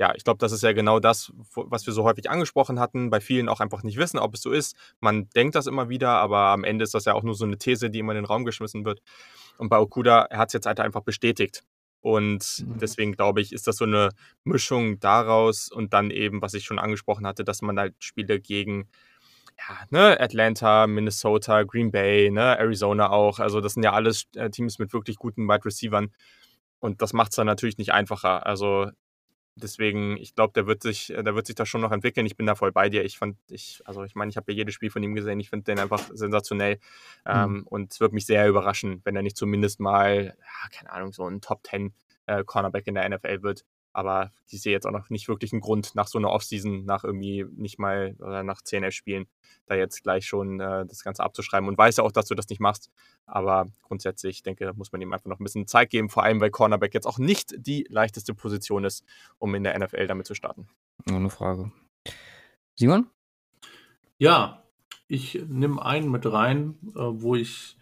ja, 0.00 0.14
ich 0.14 0.22
glaube, 0.22 0.38
das 0.38 0.52
ist 0.52 0.62
ja 0.62 0.72
genau 0.72 1.00
das, 1.00 1.32
was 1.54 1.84
wir 1.86 1.92
so 1.92 2.04
häufig 2.04 2.30
angesprochen 2.30 2.78
hatten, 2.78 3.10
bei 3.10 3.20
vielen 3.20 3.48
auch 3.48 3.58
einfach 3.58 3.82
nicht 3.82 3.98
wissen, 3.98 4.18
ob 4.18 4.34
es 4.34 4.42
so 4.42 4.52
ist. 4.52 4.76
Man 5.00 5.28
denkt 5.30 5.56
das 5.56 5.66
immer 5.66 5.88
wieder, 5.88 6.10
aber 6.10 6.38
am 6.38 6.62
Ende 6.62 6.84
ist 6.84 6.94
das 6.94 7.04
ja 7.04 7.14
auch 7.14 7.24
nur 7.24 7.34
so 7.34 7.44
eine 7.44 7.58
These, 7.58 7.90
die 7.90 7.98
immer 7.98 8.12
in 8.12 8.18
den 8.18 8.24
Raum 8.24 8.44
geschmissen 8.44 8.84
wird. 8.84 9.02
Und 9.58 9.70
bei 9.70 9.78
Okuda, 9.78 10.26
er 10.30 10.38
hat 10.38 10.50
es 10.50 10.52
jetzt 10.52 10.66
halt 10.66 10.78
einfach 10.78 11.02
bestätigt. 11.02 11.64
Und 12.00 12.64
Mhm. 12.66 12.78
deswegen 12.78 13.12
glaube 13.12 13.40
ich, 13.40 13.52
ist 13.52 13.66
das 13.66 13.76
so 13.76 13.84
eine 13.84 14.10
Mischung 14.44 15.00
daraus 15.00 15.70
und 15.70 15.92
dann 15.94 16.10
eben, 16.10 16.40
was 16.42 16.54
ich 16.54 16.64
schon 16.64 16.78
angesprochen 16.78 17.26
hatte, 17.26 17.44
dass 17.44 17.62
man 17.62 17.78
halt 17.78 17.94
Spiele 17.98 18.40
gegen 18.40 18.88
ja, 19.58 19.76
ne, 19.90 20.20
Atlanta, 20.20 20.86
Minnesota, 20.86 21.64
Green 21.64 21.90
Bay, 21.90 22.30
ne, 22.30 22.58
Arizona 22.58 23.10
auch. 23.10 23.38
Also 23.40 23.60
das 23.60 23.74
sind 23.74 23.82
ja 23.82 23.92
alles 23.92 24.24
äh, 24.36 24.50
Teams 24.50 24.78
mit 24.78 24.92
wirklich 24.92 25.16
guten 25.16 25.48
Wide 25.48 25.64
Receivern. 25.64 26.12
Und 26.80 27.02
das 27.02 27.12
macht 27.12 27.30
es 27.32 27.36
dann 27.36 27.46
natürlich 27.46 27.78
nicht 27.78 27.92
einfacher. 27.92 28.46
Also 28.46 28.90
deswegen, 29.62 30.16
ich 30.16 30.34
glaube, 30.34 30.52
der 30.54 30.66
wird 30.66 30.82
sich, 30.82 31.10
äh, 31.10 31.22
der 31.22 31.34
wird 31.34 31.46
sich 31.46 31.54
da 31.54 31.66
schon 31.66 31.80
noch 31.80 31.92
entwickeln. 31.92 32.26
Ich 32.26 32.36
bin 32.36 32.46
da 32.46 32.54
voll 32.54 32.72
bei 32.72 32.88
dir. 32.88 33.04
Ich 33.04 33.18
fand, 33.18 33.36
ich, 33.48 33.82
also 33.84 34.04
ich 34.04 34.14
meine, 34.14 34.30
ich 34.30 34.36
habe 34.36 34.52
ja 34.52 34.58
jedes 34.58 34.74
Spiel 34.74 34.90
von 34.90 35.02
ihm 35.02 35.14
gesehen. 35.14 35.40
Ich 35.40 35.50
finde 35.50 35.64
den 35.64 35.78
einfach 35.78 36.00
sensationell. 36.12 36.78
Ähm, 37.26 37.64
und 37.66 37.92
es 37.92 38.00
wird 38.00 38.12
mich 38.12 38.26
sehr 38.26 38.48
überraschen, 38.48 39.00
wenn 39.04 39.16
er 39.16 39.22
nicht 39.22 39.36
zumindest 39.36 39.80
mal, 39.80 40.36
ja, 40.38 40.68
keine 40.70 40.92
Ahnung, 40.92 41.12
so 41.12 41.28
ein 41.28 41.40
Top 41.40 41.66
10 41.66 41.92
äh, 42.26 42.44
Cornerback 42.44 42.86
in 42.86 42.94
der 42.94 43.08
NFL 43.08 43.42
wird. 43.42 43.64
Aber 43.92 44.32
ich 44.48 44.60
sehe 44.62 44.72
jetzt 44.72 44.86
auch 44.86 44.92
noch 44.92 45.10
nicht 45.10 45.28
wirklich 45.28 45.52
einen 45.52 45.60
Grund, 45.60 45.94
nach 45.94 46.06
so 46.06 46.18
einer 46.18 46.30
Offseason, 46.30 46.84
nach 46.84 47.04
irgendwie 47.04 47.44
nicht 47.56 47.78
mal 47.78 48.14
oder 48.18 48.42
nach 48.42 48.62
10 48.62 48.84
11 48.84 48.94
Spielen, 48.94 49.26
da 49.66 49.74
jetzt 49.74 50.02
gleich 50.02 50.26
schon 50.26 50.60
äh, 50.60 50.86
das 50.86 51.02
Ganze 51.02 51.22
abzuschreiben. 51.22 51.68
Und 51.68 51.78
weiß 51.78 51.96
ja 51.96 52.04
auch, 52.04 52.12
dass 52.12 52.26
du 52.26 52.34
das 52.34 52.48
nicht 52.48 52.60
machst. 52.60 52.90
Aber 53.26 53.66
grundsätzlich, 53.82 54.42
denke 54.42 54.64
da 54.64 54.72
muss 54.72 54.92
man 54.92 55.00
ihm 55.00 55.12
einfach 55.12 55.26
noch 55.28 55.40
ein 55.40 55.44
bisschen 55.44 55.66
Zeit 55.66 55.90
geben, 55.90 56.08
vor 56.10 56.22
allem 56.22 56.40
weil 56.40 56.50
Cornerback 56.50 56.94
jetzt 56.94 57.06
auch 57.06 57.18
nicht 57.18 57.54
die 57.56 57.86
leichteste 57.88 58.34
Position 58.34 58.84
ist, 58.84 59.04
um 59.38 59.54
in 59.54 59.64
der 59.64 59.78
NFL 59.78 60.06
damit 60.06 60.26
zu 60.26 60.34
starten. 60.34 60.68
Ohne 61.10 61.30
Frage. 61.30 61.72
Simon? 62.76 63.08
Ja, 64.18 64.64
ich 65.08 65.42
nehme 65.48 65.84
einen 65.84 66.10
mit 66.10 66.30
rein, 66.30 66.76
äh, 66.94 67.00
wo 67.00 67.34
ich, 67.34 67.77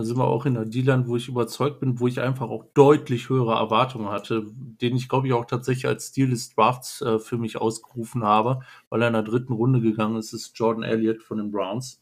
sind 0.00 0.16
wir 0.16 0.24
auch 0.24 0.46
in 0.46 0.54
der 0.54 0.64
D-Line, 0.64 1.06
wo 1.06 1.16
ich 1.16 1.28
überzeugt 1.28 1.80
bin, 1.80 2.00
wo 2.00 2.06
ich 2.06 2.20
einfach 2.20 2.48
auch 2.48 2.64
deutlich 2.74 3.28
höhere 3.28 3.54
Erwartungen 3.54 4.08
hatte, 4.08 4.46
den 4.80 4.96
ich 4.96 5.08
glaube 5.08 5.26
ich 5.26 5.32
auch 5.32 5.44
tatsächlich 5.44 5.86
als 5.86 6.06
Stil 6.06 6.30
des 6.30 6.54
Drafts 6.54 7.02
äh, 7.02 7.18
für 7.18 7.36
mich 7.36 7.58
ausgerufen 7.58 8.24
habe, 8.24 8.60
weil 8.88 9.02
er 9.02 9.08
in 9.08 9.14
der 9.14 9.22
dritten 9.22 9.52
Runde 9.52 9.80
gegangen 9.80 10.16
ist, 10.16 10.32
ist 10.32 10.58
Jordan 10.58 10.82
Elliott 10.82 11.22
von 11.22 11.38
den 11.38 11.50
Browns. 11.50 12.00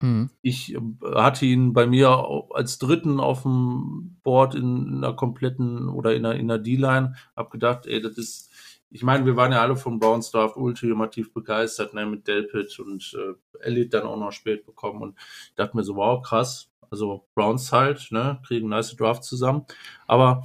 Mhm. 0.00 0.30
Ich 0.42 0.74
äh, 0.74 0.80
hatte 1.14 1.46
ihn 1.46 1.72
bei 1.72 1.86
mir 1.86 2.26
als 2.50 2.78
dritten 2.78 3.20
auf 3.20 3.42
dem 3.42 4.16
Board 4.22 4.54
in 4.54 4.96
einer 4.96 5.12
kompletten 5.12 5.88
oder 5.88 6.14
in 6.14 6.26
einer, 6.26 6.34
in 6.34 6.50
einer 6.50 6.58
D-Line. 6.58 7.14
Hab 7.36 7.50
gedacht, 7.50 7.86
ey, 7.86 8.02
das 8.02 8.18
ist 8.18 8.50
ich 8.94 9.02
meine, 9.02 9.24
wir 9.24 9.36
waren 9.36 9.52
ja 9.52 9.62
alle 9.62 9.76
vom 9.76 9.98
Browns 9.98 10.30
Draft 10.30 10.56
ultimativ 10.56 11.32
begeistert, 11.32 11.94
ne, 11.94 12.04
mit 12.04 12.28
Delpit 12.28 12.78
und 12.78 13.16
äh, 13.18 13.58
Elliott 13.60 13.94
dann 13.94 14.02
auch 14.02 14.18
noch 14.18 14.32
spät 14.32 14.66
bekommen 14.66 15.00
und 15.02 15.18
dachte 15.56 15.76
mir 15.76 15.82
so, 15.82 15.96
wow, 15.96 16.22
krass. 16.22 16.71
Also 16.92 17.26
Browns 17.34 17.72
halt, 17.72 18.08
ne, 18.12 18.38
kriegen 18.46 18.68
nice 18.68 18.94
Draft 18.96 19.24
zusammen. 19.24 19.64
Aber 20.06 20.44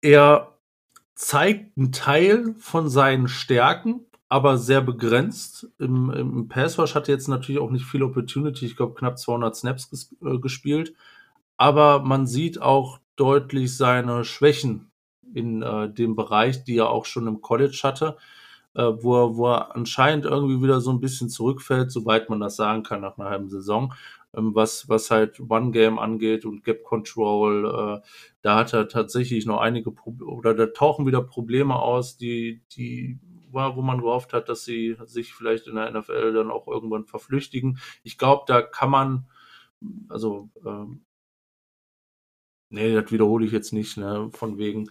er 0.00 0.58
zeigt 1.14 1.76
einen 1.76 1.92
Teil 1.92 2.54
von 2.58 2.88
seinen 2.88 3.28
Stärken, 3.28 4.06
aber 4.28 4.56
sehr 4.56 4.80
begrenzt. 4.80 5.68
Im, 5.78 6.10
im 6.10 6.48
Pass 6.48 6.78
Rush 6.78 6.94
hat 6.94 7.08
er 7.08 7.14
jetzt 7.14 7.28
natürlich 7.28 7.60
auch 7.60 7.70
nicht 7.70 7.84
viel 7.84 8.02
Opportunity. 8.02 8.66
Ich 8.66 8.76
glaube, 8.76 8.94
knapp 8.94 9.18
200 9.18 9.56
Snaps 9.56 9.90
ges 9.90 10.14
äh, 10.22 10.38
gespielt. 10.38 10.94
Aber 11.56 12.00
man 12.00 12.26
sieht 12.26 12.62
auch 12.62 13.00
deutlich 13.16 13.76
seine 13.76 14.24
Schwächen 14.24 14.90
in 15.34 15.62
äh, 15.62 15.92
dem 15.92 16.14
Bereich, 16.14 16.64
die 16.64 16.76
er 16.76 16.90
auch 16.90 17.04
schon 17.04 17.26
im 17.26 17.40
College 17.40 17.80
hatte, 17.82 18.16
äh, 18.74 18.82
wo, 18.82 19.16
er, 19.16 19.36
wo 19.36 19.48
er 19.48 19.74
anscheinend 19.74 20.24
irgendwie 20.24 20.62
wieder 20.62 20.80
so 20.80 20.90
ein 20.92 21.00
bisschen 21.00 21.28
zurückfällt, 21.28 21.90
soweit 21.90 22.30
man 22.30 22.40
das 22.40 22.56
sagen 22.56 22.82
kann 22.84 23.00
nach 23.00 23.18
einer 23.18 23.28
halben 23.30 23.48
Saison. 23.50 23.92
Ähm, 24.38 24.54
was, 24.54 24.88
was 24.88 25.10
halt 25.10 25.40
One 25.40 25.72
Game 25.72 25.98
angeht 25.98 26.44
und 26.44 26.64
Gap 26.64 26.84
Control, 26.84 28.00
äh, 28.02 28.08
da 28.42 28.56
hat 28.56 28.72
er 28.72 28.88
tatsächlich 28.88 29.46
noch 29.46 29.58
einige 29.60 29.90
Probleme, 29.90 30.30
oder 30.30 30.54
da 30.54 30.66
tauchen 30.66 31.06
wieder 31.06 31.22
Probleme 31.22 31.76
aus, 31.76 32.16
die, 32.16 32.62
die, 32.72 33.18
wo 33.50 33.82
man 33.82 34.00
gehofft 34.00 34.32
hat, 34.32 34.48
dass 34.48 34.64
sie 34.64 34.96
sich 35.06 35.34
vielleicht 35.34 35.66
in 35.66 35.76
der 35.76 35.90
NFL 35.90 36.32
dann 36.34 36.50
auch 36.50 36.68
irgendwann 36.68 37.06
verflüchtigen. 37.06 37.78
Ich 38.02 38.18
glaube, 38.18 38.44
da 38.46 38.62
kann 38.62 38.90
man, 38.90 39.28
also, 40.08 40.50
ähm, 40.64 41.04
nee, 42.70 42.94
das 42.94 43.10
wiederhole 43.10 43.46
ich 43.46 43.52
jetzt 43.52 43.72
nicht, 43.72 43.96
ne, 43.96 44.30
von 44.32 44.58
wegen 44.58 44.90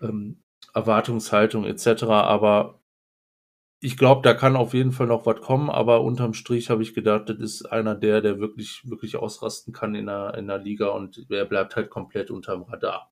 ähm, 0.00 0.42
Erwartungshaltung 0.74 1.64
etc., 1.64 2.04
aber 2.04 2.80
ich 3.84 3.98
glaube, 3.98 4.22
da 4.22 4.32
kann 4.32 4.56
auf 4.56 4.72
jeden 4.72 4.92
Fall 4.92 5.08
noch 5.08 5.26
was 5.26 5.42
kommen, 5.42 5.68
aber 5.68 6.00
unterm 6.00 6.32
Strich 6.32 6.70
habe 6.70 6.82
ich 6.82 6.94
gedacht, 6.94 7.28
das 7.28 7.36
ist 7.36 7.66
einer 7.66 7.94
der, 7.94 8.22
der 8.22 8.38
wirklich, 8.38 8.80
wirklich 8.88 9.16
ausrasten 9.16 9.74
kann 9.74 9.94
in 9.94 10.06
der, 10.06 10.32
in 10.38 10.46
der 10.46 10.56
Liga 10.56 10.88
und 10.88 11.26
er 11.28 11.44
bleibt 11.44 11.76
halt 11.76 11.90
komplett 11.90 12.30
unterm 12.30 12.62
Radar. 12.62 13.10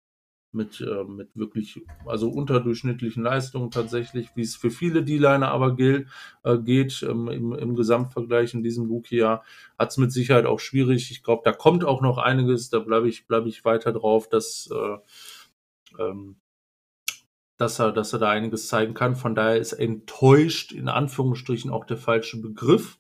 Mit, 0.50 0.80
äh, 0.80 1.04
mit 1.04 1.28
wirklich, 1.34 1.82
also 2.06 2.28
unterdurchschnittlichen 2.30 3.22
Leistungen 3.22 3.70
tatsächlich, 3.70 4.30
wie 4.34 4.42
es 4.42 4.56
für 4.56 4.70
viele 4.70 5.02
D-Liner 5.02 5.50
aber 5.50 5.76
gilt, 5.76 6.08
äh, 6.42 6.56
geht 6.58 7.02
ähm, 7.02 7.28
im, 7.28 7.52
im 7.52 7.74
Gesamtvergleich 7.74 8.54
in 8.54 8.62
diesem 8.62 8.86
Rookie-Jahr, 8.86 9.44
hat 9.78 9.90
es 9.90 9.98
mit 9.98 10.12
Sicherheit 10.12 10.46
auch 10.46 10.60
schwierig. 10.60 11.10
Ich 11.10 11.22
glaube, 11.22 11.42
da 11.44 11.52
kommt 11.52 11.84
auch 11.84 12.00
noch 12.00 12.16
einiges, 12.16 12.70
da 12.70 12.78
bleibe 12.78 13.08
ich, 13.10 13.26
bleib 13.26 13.44
ich 13.44 13.64
weiter 13.64 13.92
drauf, 13.92 14.28
dass 14.28 14.70
äh, 14.70 16.02
ähm, 16.02 16.36
dass 17.58 17.78
er, 17.78 17.92
dass 17.92 18.12
er 18.12 18.18
da 18.18 18.30
einiges 18.30 18.68
zeigen 18.68 18.94
kann. 18.94 19.16
Von 19.16 19.34
daher 19.34 19.58
ist 19.58 19.72
enttäuscht 19.72 20.72
in 20.72 20.88
Anführungsstrichen 20.88 21.70
auch 21.70 21.84
der 21.84 21.96
falsche 21.96 22.40
Begriff, 22.40 22.98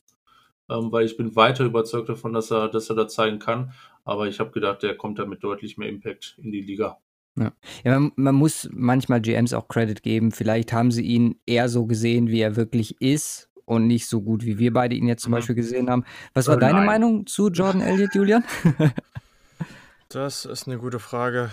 ähm, 0.70 0.92
weil 0.92 1.06
ich 1.06 1.16
bin 1.16 1.34
weiter 1.36 1.64
überzeugt 1.64 2.08
davon, 2.08 2.32
dass 2.32 2.50
er, 2.50 2.68
dass 2.68 2.88
er 2.88 2.96
da 2.96 3.08
zeigen 3.08 3.38
kann. 3.38 3.72
Aber 4.04 4.26
ich 4.26 4.40
habe 4.40 4.50
gedacht, 4.50 4.82
der 4.82 4.96
kommt 4.96 5.18
da 5.18 5.26
mit 5.26 5.42
deutlich 5.42 5.78
mehr 5.78 5.88
Impact 5.88 6.38
in 6.42 6.52
die 6.52 6.60
Liga. 6.60 6.98
Ja, 7.36 7.52
ja 7.84 7.98
man, 7.98 8.12
man, 8.16 8.34
muss 8.34 8.68
manchmal 8.72 9.20
GMs 9.20 9.52
auch 9.52 9.68
Credit 9.68 10.02
geben. 10.02 10.32
Vielleicht 10.32 10.72
haben 10.72 10.90
sie 10.90 11.04
ihn 11.04 11.40
eher 11.46 11.68
so 11.68 11.86
gesehen, 11.86 12.28
wie 12.28 12.40
er 12.40 12.56
wirklich 12.56 13.00
ist 13.00 13.48
und 13.64 13.86
nicht 13.86 14.06
so 14.06 14.20
gut, 14.20 14.44
wie 14.44 14.58
wir 14.58 14.72
beide 14.72 14.94
ihn 14.94 15.08
jetzt 15.08 15.22
zum 15.22 15.30
mhm. 15.30 15.36
Beispiel 15.36 15.54
gesehen 15.54 15.88
haben. 15.88 16.04
Was 16.34 16.48
war 16.48 16.56
äh, 16.56 16.60
deine 16.60 16.78
nein. 16.78 16.86
Meinung 16.86 17.26
zu 17.26 17.48
Jordan 17.48 17.80
Elliott, 17.80 18.14
Julian? 18.14 18.44
das 20.08 20.44
ist 20.44 20.66
eine 20.66 20.78
gute 20.78 20.98
Frage. 20.98 21.50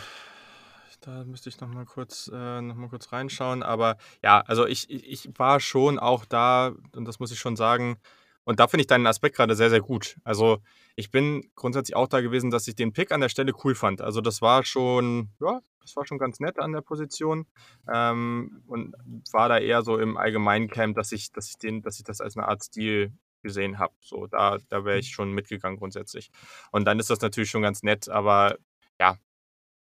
Da 1.01 1.23
müsste 1.23 1.49
ich 1.49 1.59
noch 1.61 1.67
mal 1.67 1.85
kurz, 1.85 2.29
äh, 2.33 2.61
noch 2.61 2.89
kurz 2.89 3.11
reinschauen. 3.11 3.63
Aber 3.63 3.97
ja, 4.21 4.41
also 4.41 4.65
ich, 4.65 4.89
ich, 4.89 5.27
ich 5.27 5.39
war 5.39 5.59
schon 5.59 5.99
auch 5.99 6.25
da, 6.25 6.73
und 6.95 7.05
das 7.05 7.19
muss 7.19 7.31
ich 7.31 7.39
schon 7.39 7.55
sagen, 7.55 7.97
und 8.43 8.59
da 8.59 8.67
finde 8.67 8.81
ich 8.81 8.87
deinen 8.87 9.05
Aspekt 9.07 9.35
gerade 9.35 9.55
sehr, 9.55 9.69
sehr 9.69 9.81
gut. 9.81 10.17
Also 10.23 10.57
ich 10.95 11.11
bin 11.11 11.51
grundsätzlich 11.55 11.95
auch 11.95 12.07
da 12.07 12.19
gewesen, 12.21 12.49
dass 12.49 12.67
ich 12.67 12.75
den 12.75 12.93
Pick 12.93 13.11
an 13.11 13.21
der 13.21 13.29
Stelle 13.29 13.53
cool 13.63 13.75
fand. 13.75 14.01
Also 14.01 14.21
das 14.21 14.41
war 14.41 14.63
schon, 14.63 15.29
ja, 15.39 15.59
das 15.81 15.95
war 15.95 16.05
schon 16.05 16.17
ganz 16.17 16.39
nett 16.39 16.59
an 16.59 16.71
der 16.71 16.81
Position. 16.81 17.45
Ähm, 17.87 18.63
und 18.67 18.95
war 19.31 19.49
da 19.49 19.59
eher 19.59 19.83
so 19.83 19.97
im 19.97 20.17
allgemeinen 20.17 20.67
Camp, 20.67 20.95
dass 20.95 21.11
ich, 21.11 21.31
dass 21.31 21.49
ich 21.49 21.57
den, 21.57 21.81
dass 21.81 21.99
ich 21.99 22.03
das 22.03 22.21
als 22.21 22.35
eine 22.35 22.47
Art 22.47 22.63
Stil 22.63 23.13
gesehen 23.43 23.77
habe. 23.79 23.93
So, 24.01 24.27
da, 24.27 24.57
da 24.69 24.83
wäre 24.83 24.99
ich 24.99 25.11
schon 25.11 25.31
mitgegangen 25.31 25.77
grundsätzlich. 25.77 26.31
Und 26.71 26.85
dann 26.85 26.99
ist 26.99 27.09
das 27.09 27.21
natürlich 27.21 27.49
schon 27.49 27.61
ganz 27.61 27.83
nett, 27.83 28.09
aber 28.09 28.57
ja, 28.99 29.17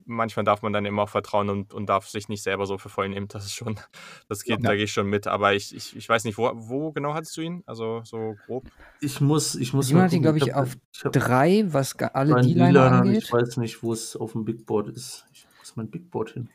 manchmal 0.06 0.44
darf 0.44 0.62
man 0.62 0.72
dann 0.72 0.85
immer 0.85 1.02
auch 1.02 1.09
vertrauen 1.09 1.51
und, 1.51 1.74
und 1.74 1.86
darf 1.86 2.09
sich 2.09 2.28
nicht 2.28 2.43
selber 2.43 2.66
so 2.66 2.78
für 2.78 2.89
voll 2.89 3.09
nehmen. 3.09 3.28
Das 3.35 3.47
ist 3.47 3.55
schon, 3.55 3.81
das 4.28 4.44
geht, 4.44 4.62
ja. 4.62 4.68
da 4.68 4.74
gehe 4.76 4.85
ich 4.85 4.93
schon 4.93 5.09
mit. 5.09 5.26
Aber 5.26 5.55
ich, 5.55 5.74
ich, 5.74 5.97
ich 5.97 6.09
weiß 6.09 6.24
nicht, 6.24 6.39
wo, 6.39 6.51
wo 6.55 6.93
genau 6.93 7.14
hattest 7.14 7.36
du 7.36 7.40
ihn? 7.40 7.62
Also 7.66 8.02
so 8.05 8.36
grob? 8.47 8.64
Ich 9.01 9.20
muss, 9.20 9.56
ich 9.56 9.72
muss. 9.72 9.89
Jemand 9.89 10.06
hat 10.06 10.12
ihn, 10.12 10.22
glaube 10.22 10.39
ich, 10.39 10.55
auf 10.55 10.76
ich 10.93 11.02
drei, 11.10 11.64
was 11.66 11.97
alle 11.98 12.40
D-Liner 12.43 12.93
angeht. 12.93 13.24
Ich 13.24 13.32
weiß 13.32 13.56
nicht, 13.56 13.82
wo 13.82 13.93
es 13.93 14.14
auf 14.14 14.32
dem 14.32 14.44
Big 14.44 14.66
Board 14.66 14.89
ist. 14.89 15.26
Ich 15.32 15.47
muss 15.59 15.74
mein 15.74 15.90
Big 15.90 16.10
Board 16.10 16.31
hin. 16.31 16.48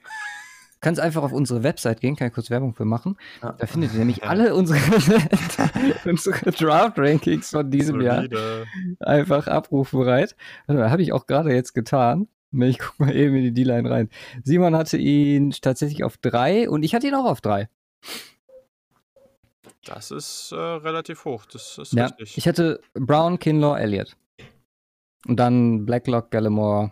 Kannst 0.82 1.02
einfach 1.02 1.24
auf 1.24 1.34
unsere 1.34 1.64
Website 1.64 2.00
gehen, 2.00 2.16
kann 2.16 2.30
ich 2.30 2.34
kurz 2.34 2.50
Werbung 2.50 2.74
für 2.74 2.86
machen. 2.86 3.18
Ja. 3.42 3.52
Da 3.52 3.68
findet 3.68 3.92
ihr 3.92 4.00
nämlich 4.00 4.18
ja. 4.18 4.30
alle 4.30 4.56
unsere, 4.56 4.80
unsere 6.06 6.52
Draft-Rankings 6.52 7.50
von 7.50 7.70
diesem 7.70 8.00
Jahr 8.00 8.26
einfach 9.00 9.48
abrufbereit. 9.48 10.38
Also, 10.68 10.90
habe 10.90 11.02
ich 11.02 11.12
auch 11.12 11.26
gerade 11.26 11.54
jetzt 11.54 11.74
getan. 11.74 12.30
Ich 12.52 12.80
guck 12.80 13.00
mal 13.00 13.16
eben 13.16 13.36
in 13.36 13.44
die 13.44 13.54
D-Line 13.54 13.90
rein. 13.90 14.10
Simon 14.44 14.76
hatte 14.76 14.98
ihn 14.98 15.52
tatsächlich 15.52 16.04
auf 16.04 16.18
drei 16.18 16.70
und 16.70 16.84
ich 16.84 16.96
hatte 16.96 17.08
ihn 17.08 17.16
auch 17.16 17.26
auf 17.26 17.42
drei. 17.42 17.70
Das 19.86 20.12
ist 20.12 20.52
äh, 20.52 20.56
relativ 20.56 21.26
hoch, 21.26 21.46
das 21.46 21.78
ist 21.78 21.94
ja, 21.94 22.08
richtig. 22.08 22.38
Ich 22.38 22.48
hatte 22.48 22.82
Brown, 22.94 23.40
Kinlaw, 23.40 23.80
Elliott. 23.80 24.18
Und 25.28 25.38
dann 25.38 25.86
Blacklock, 25.86 26.32
Gallimore, 26.32 26.92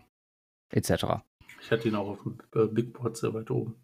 etc. 0.70 1.22
Ich 1.62 1.72
hatte 1.72 1.88
ihn 1.88 1.96
auch 1.96 2.08
auf 2.08 2.24
dem 2.24 2.38
äh, 2.56 2.68
Big 2.68 2.94
Board 2.94 3.18
sehr 3.18 3.34
weit 3.34 3.52
oben. 3.52 3.76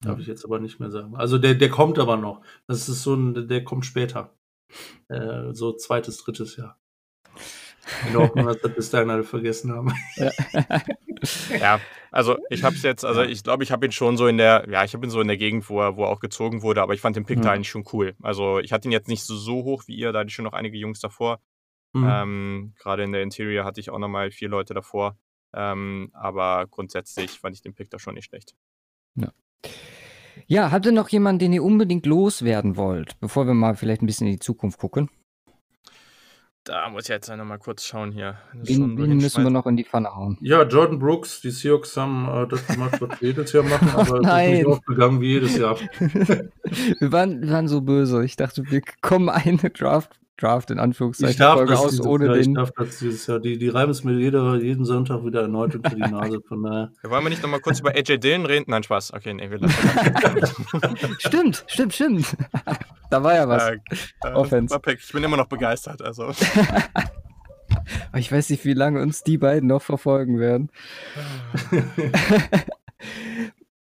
Darf 0.00 0.16
ja. 0.16 0.20
ich 0.20 0.26
jetzt 0.28 0.44
aber 0.44 0.60
nicht 0.60 0.78
mehr 0.80 0.90
sagen. 0.90 1.16
Also 1.16 1.38
der, 1.38 1.54
der 1.54 1.70
kommt 1.70 1.98
aber 1.98 2.16
noch. 2.16 2.42
Das 2.66 2.88
ist 2.88 3.02
so 3.02 3.14
ein, 3.14 3.48
der 3.48 3.64
kommt 3.64 3.84
später. 3.84 4.34
Äh, 5.08 5.52
so 5.52 5.72
zweites, 5.72 6.18
drittes 6.18 6.56
Jahr. 6.56 6.78
In 8.08 8.16
Hoffnung, 8.16 8.46
dass 8.46 8.62
wir 8.62 8.70
bis 8.70 8.90
dahin 8.90 9.10
alle 9.10 9.24
vergessen 9.24 9.72
haben. 9.72 9.92
Ja, 10.16 10.30
ja 11.60 11.80
also 12.10 12.38
ich 12.50 12.64
habe 12.64 12.74
es 12.74 12.82
jetzt, 12.82 13.04
also 13.04 13.22
ich 13.22 13.42
glaube, 13.42 13.64
ich 13.64 13.72
habe 13.72 13.86
ihn 13.86 13.92
schon 13.92 14.16
so 14.16 14.26
in 14.26 14.38
der, 14.38 14.66
ja, 14.68 14.84
ich 14.84 14.94
habe 14.94 15.06
ihn 15.06 15.10
so 15.10 15.20
in 15.20 15.28
der 15.28 15.36
Gegend, 15.36 15.68
wo 15.68 15.80
er, 15.80 15.96
wo 15.96 16.04
er 16.04 16.08
auch 16.08 16.20
gezogen 16.20 16.62
wurde, 16.62 16.82
aber 16.82 16.94
ich 16.94 17.00
fand 17.00 17.16
den 17.16 17.24
Pick 17.24 17.38
mhm. 17.38 17.42
da 17.42 17.52
eigentlich 17.52 17.68
schon 17.68 17.84
cool. 17.92 18.14
Also 18.22 18.58
ich 18.60 18.72
hatte 18.72 18.88
ihn 18.88 18.92
jetzt 18.92 19.08
nicht 19.08 19.24
so, 19.24 19.36
so 19.36 19.64
hoch 19.64 19.84
wie 19.86 19.96
ihr, 19.96 20.12
da 20.12 20.20
hatte 20.20 20.28
ich 20.28 20.34
schon 20.34 20.44
noch 20.44 20.52
einige 20.52 20.78
Jungs 20.78 21.00
davor. 21.00 21.40
Mhm. 21.92 22.08
Ähm, 22.10 22.74
Gerade 22.78 23.04
in 23.04 23.12
der 23.12 23.22
Interior 23.22 23.64
hatte 23.64 23.80
ich 23.80 23.90
auch 23.90 23.98
nochmal 23.98 24.30
vier 24.30 24.48
Leute 24.48 24.74
davor. 24.74 25.16
Ähm, 25.54 26.10
aber 26.12 26.66
grundsätzlich 26.66 27.38
fand 27.38 27.56
ich 27.56 27.62
den 27.62 27.74
Pick 27.74 27.90
da 27.90 27.98
schon 27.98 28.14
nicht 28.14 28.26
schlecht. 28.26 28.54
Ja. 29.14 29.32
Ja, 30.46 30.70
habt 30.70 30.86
ihr 30.86 30.92
noch 30.92 31.08
jemanden, 31.08 31.40
den 31.40 31.52
ihr 31.52 31.64
unbedingt 31.64 32.06
loswerden 32.06 32.76
wollt, 32.76 33.18
bevor 33.20 33.46
wir 33.46 33.54
mal 33.54 33.74
vielleicht 33.74 34.02
ein 34.02 34.06
bisschen 34.06 34.28
in 34.28 34.34
die 34.34 34.38
Zukunft 34.38 34.78
gucken? 34.78 35.10
Da 36.68 36.86
muss 36.90 37.04
ich 37.04 37.08
jetzt 37.08 37.30
noch 37.30 37.44
mal 37.46 37.56
kurz 37.56 37.82
schauen 37.82 38.12
hier. 38.12 38.36
Den, 38.52 38.94
den 38.94 39.16
müssen 39.16 39.42
wir 39.42 39.48
noch 39.48 39.64
in 39.64 39.78
die 39.78 39.84
Pfanne 39.84 40.14
hauen. 40.14 40.36
Ja, 40.42 40.64
Jordan 40.64 40.98
Brooks, 40.98 41.40
die 41.40 41.50
Seahawks 41.50 41.96
haben 41.96 42.28
äh, 42.28 42.46
das 42.46 42.66
gemacht, 42.66 43.00
was 43.00 43.22
wir 43.22 43.28
jedes 43.28 43.52
Jahr 43.54 43.62
machen, 43.62 43.88
aber 43.94 44.20
Nein. 44.20 44.52
ist 44.52 44.58
nicht 44.58 44.66
aufgegangen 44.66 45.20
wie 45.22 45.28
jedes 45.28 45.56
Jahr. 45.56 45.78
wir, 45.98 47.10
waren, 47.12 47.40
wir 47.40 47.50
waren 47.50 47.68
so 47.68 47.80
böse. 47.80 48.22
Ich 48.22 48.36
dachte, 48.36 48.70
wir 48.70 48.82
kommen 49.00 49.30
eine 49.30 49.70
Draft 49.70 50.20
Draft 50.40 50.70
in 50.70 50.78
Anführungszeichen 50.78 51.32
ich 51.32 51.36
darf 51.36 51.56
Folge 51.56 51.72
das 51.72 51.80
aus 51.80 52.00
ohne 52.00 52.26
Jahr, 52.26 52.34
den. 52.36 52.50
Ich 52.50 52.54
darf 52.54 52.70
das 52.70 52.98
dieses 53.00 53.26
Jahr. 53.26 53.40
Die, 53.40 53.58
die 53.58 53.68
reiben 53.68 53.90
es 53.90 54.04
mir 54.04 54.12
jeder, 54.12 54.54
jeden 54.56 54.84
Sonntag 54.84 55.24
wieder 55.24 55.42
erneut 55.42 55.74
unter 55.74 55.90
die 55.90 56.00
Nase. 56.00 56.40
Von 56.48 56.62
daher. 56.62 56.92
Ja, 57.02 57.10
wollen 57.10 57.24
wir 57.24 57.30
nicht 57.30 57.42
nochmal 57.42 57.60
kurz 57.60 57.80
über 57.80 57.90
AJ 57.90 58.18
Dillon 58.18 58.46
reden? 58.46 58.66
Nein, 58.68 58.84
Spaß. 58.84 59.12
Okay, 59.14 59.34
nee, 59.34 59.50
wir 59.50 59.58
lassen 59.58 59.74
Stimmt, 61.18 61.64
stimmt, 61.66 61.92
stimmt. 61.92 62.36
da 63.10 63.22
war 63.22 63.34
ja 63.34 63.48
was. 63.48 63.68
Äh, 63.68 63.78
äh, 64.24 64.32
Offense. 64.32 64.78
Ich 64.86 65.12
bin 65.12 65.24
immer 65.24 65.36
noch 65.36 65.48
begeistert. 65.48 66.02
Also. 66.02 66.30
ich 68.14 68.30
weiß 68.30 68.50
nicht, 68.50 68.64
wie 68.64 68.74
lange 68.74 69.02
uns 69.02 69.24
die 69.24 69.38
beiden 69.38 69.68
noch 69.68 69.82
verfolgen 69.82 70.38
werden. 70.38 70.70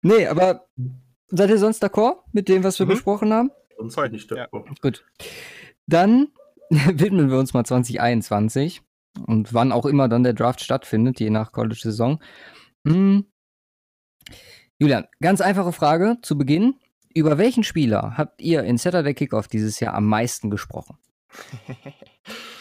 nee, 0.01 0.25
aber 0.25 0.65
seid 1.27 1.51
ihr 1.51 1.59
sonst 1.59 1.83
d'accord 1.83 2.23
mit 2.31 2.49
dem, 2.49 2.63
was 2.63 2.79
wir 2.79 2.87
mhm. 2.87 2.91
besprochen 2.91 3.31
haben? 3.33 3.51
Sonst 3.77 3.97
halt 3.97 4.13
nicht 4.13 4.31
d'accord. 4.31 4.65
Ja. 4.65 4.73
Gut. 4.81 5.05
Dann 5.85 6.29
widmen 6.93 7.29
wir 7.29 7.37
uns 7.37 7.53
mal 7.53 7.65
2021 7.65 8.81
und 9.25 9.53
wann 9.53 9.71
auch 9.71 9.85
immer 9.85 10.07
dann 10.07 10.23
der 10.23 10.33
Draft 10.33 10.61
stattfindet, 10.61 11.19
je 11.19 11.29
nach 11.29 11.51
College-Saison. 11.51 12.21
Hm. 12.87 13.25
Julian, 14.77 15.07
ganz 15.19 15.41
einfache 15.41 15.73
Frage 15.73 16.17
zu 16.21 16.37
Beginn. 16.37 16.75
Über 17.13 17.37
welchen 17.37 17.63
Spieler 17.63 18.13
habt 18.17 18.41
ihr 18.41 18.63
in 18.63 18.77
Saturday 18.77 19.13
Kickoff 19.13 19.47
dieses 19.47 19.79
Jahr 19.79 19.95
am 19.95 20.05
meisten 20.05 20.49
gesprochen? 20.49 20.97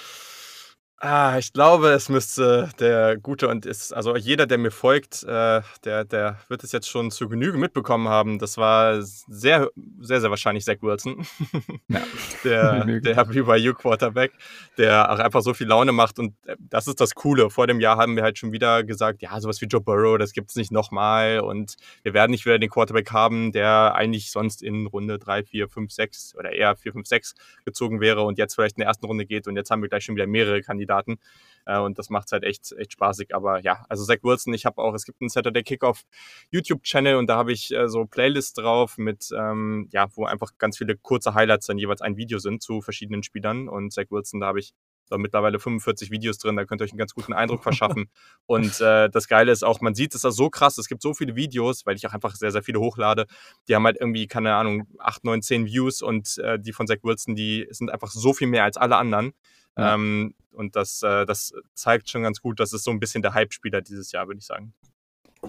Ah, 1.00 1.36
ich 1.38 1.52
glaube, 1.52 1.90
es 1.90 2.08
müsste 2.08 2.70
der 2.80 3.16
gute 3.18 3.46
und 3.46 3.66
ist 3.66 3.92
also 3.92 4.16
jeder, 4.16 4.46
der 4.46 4.58
mir 4.58 4.72
folgt, 4.72 5.22
äh, 5.22 5.60
der 5.84 6.04
der 6.04 6.40
wird 6.48 6.64
es 6.64 6.72
jetzt 6.72 6.88
schon 6.88 7.12
zu 7.12 7.28
Genüge 7.28 7.56
mitbekommen 7.56 8.08
haben. 8.08 8.40
Das 8.40 8.56
war 8.56 9.00
sehr 9.00 9.68
sehr, 10.00 10.20
sehr 10.20 10.30
wahrscheinlich 10.30 10.64
Zach 10.64 10.78
Wilson. 10.80 11.24
Ja. 11.88 12.00
Der 12.44 12.84
der 13.00 13.24
BYU-Quarterback, 13.24 14.32
der 14.76 15.10
auch 15.12 15.20
einfach 15.20 15.40
so 15.40 15.54
viel 15.54 15.68
Laune 15.68 15.92
macht 15.92 16.18
und, 16.18 16.34
äh, 16.46 16.56
das 16.58 16.88
ist 16.88 17.00
das 17.00 17.14
Coole. 17.14 17.48
Vor 17.48 17.66
dem 17.68 17.78
Jahr 17.80 17.96
haben 17.96 18.16
wir 18.16 18.24
halt 18.24 18.36
schon 18.38 18.50
wieder 18.50 18.82
gesagt: 18.82 19.22
„Ja, 19.22 19.40
sowas 19.40 19.60
wie 19.60 19.66
Joe 19.66 19.80
Burrow, 19.80 20.18
das 20.18 20.32
gibt's 20.32 20.56
nicht 20.56 20.72
nochmal 20.72 21.40
und 21.40 21.76
wir 22.02 22.12
werden 22.12 22.32
nicht 22.32 22.44
wieder 22.44 22.58
den 22.58 22.70
Quarterback 22.70 23.12
haben, 23.12 23.52
der 23.52 23.94
eigentlich 23.94 24.32
sonst 24.32 24.62
in 24.62 24.86
Runde 24.88 25.18
3, 25.20 25.44
4, 25.44 25.68
5, 25.68 25.92
6 25.92 26.34
oder 26.36 26.50
eher 26.52 26.74
4, 26.76 26.92
5, 26.92 27.06
6 27.06 27.34
gezogen 27.64 28.00
wäre 28.00 28.22
und 28.22 28.36
jetzt 28.36 28.56
vielleicht 28.56 28.76
in 28.76 28.80
der 28.80 28.88
ersten 28.88 29.06
Runde 29.06 29.26
geht 29.26 29.46
und 29.46 29.54
jetzt 29.56 29.70
haben 29.70 29.80
wir 29.82 29.88
gleich 29.88 30.04
schon 30.04 30.16
wieder 30.16 30.26
mehrere 30.26 30.60
Kandidaten 30.60 30.87
Kandidaten. 30.88 31.18
Äh, 31.66 31.78
und 31.78 31.98
das 31.98 32.10
macht 32.10 32.26
es 32.26 32.32
halt 32.32 32.44
echt, 32.44 32.72
echt 32.72 32.92
spaßig. 32.92 33.34
Aber 33.34 33.60
ja, 33.60 33.84
also 33.88 34.04
Zach 34.04 34.18
Wilson, 34.22 34.54
ich 34.54 34.64
habe 34.64 34.80
auch, 34.80 34.94
es 34.94 35.04
gibt 35.04 35.20
einen 35.20 35.28
Saturday 35.28 35.62
Kickoff 35.62 36.02
YouTube-Channel 36.50 37.16
und 37.16 37.28
da 37.28 37.36
habe 37.36 37.52
ich 37.52 37.72
äh, 37.74 37.88
so 37.88 38.06
Playlists 38.06 38.54
drauf 38.54 38.98
mit, 38.98 39.28
ähm, 39.36 39.88
ja, 39.92 40.08
wo 40.14 40.24
einfach 40.24 40.52
ganz 40.58 40.78
viele 40.78 40.96
kurze 40.96 41.34
Highlights 41.34 41.66
dann 41.66 41.78
jeweils 41.78 42.00
ein 42.00 42.16
Video 42.16 42.38
sind 42.38 42.62
zu 42.62 42.80
verschiedenen 42.80 43.22
Spielern. 43.22 43.68
Und 43.68 43.92
Zach 43.92 44.06
Wilson, 44.10 44.40
da 44.40 44.46
habe 44.46 44.60
ich 44.60 44.72
da 45.10 45.16
mittlerweile 45.16 45.58
45 45.58 46.10
Videos 46.10 46.36
drin, 46.36 46.56
da 46.56 46.66
könnt 46.66 46.82
ihr 46.82 46.84
euch 46.84 46.92
einen 46.92 46.98
ganz 46.98 47.14
guten 47.14 47.32
Eindruck 47.32 47.62
verschaffen. 47.62 48.10
und 48.46 48.78
äh, 48.82 49.08
das 49.08 49.26
Geile 49.26 49.52
ist 49.52 49.62
auch, 49.62 49.80
man 49.80 49.94
sieht 49.94 50.14
es 50.14 50.20
da 50.20 50.30
so 50.30 50.50
krass, 50.50 50.76
es 50.76 50.86
gibt 50.86 51.00
so 51.00 51.14
viele 51.14 51.34
Videos, 51.34 51.86
weil 51.86 51.96
ich 51.96 52.06
auch 52.06 52.12
einfach 52.12 52.34
sehr, 52.34 52.50
sehr 52.50 52.62
viele 52.62 52.78
hochlade, 52.80 53.24
die 53.68 53.74
haben 53.74 53.86
halt 53.86 53.96
irgendwie, 53.98 54.26
keine 54.26 54.54
Ahnung, 54.54 54.86
8, 54.98 55.24
9, 55.24 55.40
10 55.40 55.64
Views 55.64 56.02
und 56.02 56.36
äh, 56.38 56.58
die 56.58 56.72
von 56.72 56.86
Zach 56.86 56.98
Wilson, 57.02 57.34
die 57.34 57.66
sind 57.70 57.90
einfach 57.90 58.10
so 58.10 58.34
viel 58.34 58.48
mehr 58.48 58.64
als 58.64 58.76
alle 58.76 58.96
anderen. 58.96 59.32
Ja. 59.78 59.94
Ähm, 59.94 60.34
und 60.52 60.76
das, 60.76 61.02
äh, 61.02 61.24
das 61.24 61.52
zeigt 61.74 62.10
schon 62.10 62.22
ganz 62.22 62.42
gut, 62.42 62.58
dass 62.60 62.72
es 62.72 62.82
so 62.82 62.90
ein 62.90 63.00
bisschen 63.00 63.22
der 63.22 63.32
Hype-Spieler 63.32 63.80
dieses 63.80 64.12
Jahr, 64.12 64.26
würde 64.26 64.40
ich 64.40 64.46
sagen. 64.46 64.74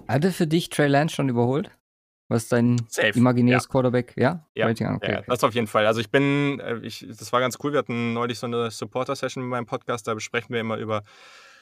Hatte 0.07 0.31
für 0.31 0.47
dich 0.47 0.69
Trey 0.69 0.88
Lance 0.88 1.15
schon 1.15 1.30
überholt? 1.30 1.72
Was 2.27 2.43
ist 2.43 2.51
dein 2.51 2.80
Safe. 2.88 3.18
imaginäres 3.18 3.64
ja. 3.64 3.69
Quarterback? 3.69 4.14
Ja? 4.15 4.45
Ja. 4.53 4.69
Okay, 4.69 4.84
ja, 4.84 4.95
okay. 4.95 5.23
das 5.26 5.43
auf 5.43 5.56
jeden 5.56 5.65
Fall. 5.65 5.88
Also 5.88 5.99
ich 5.99 6.11
bin, 6.11 6.60
äh, 6.60 6.77
ich, 6.84 7.06
das 7.10 7.34
war 7.34 7.39
ganz 7.39 7.57
cool. 7.64 7.72
Wir 7.72 7.80
hatten 7.80 8.14
neulich 8.14 8.38
so 8.38 8.45
eine 8.45 8.69
Supporter-Session 8.69 9.43
mit 9.43 9.49
meinem 9.49 9.65
Podcast, 9.65 10.07
da 10.07 10.14
besprechen 10.14 10.53
wir 10.53 10.61
immer 10.61 10.77
über 10.77 11.03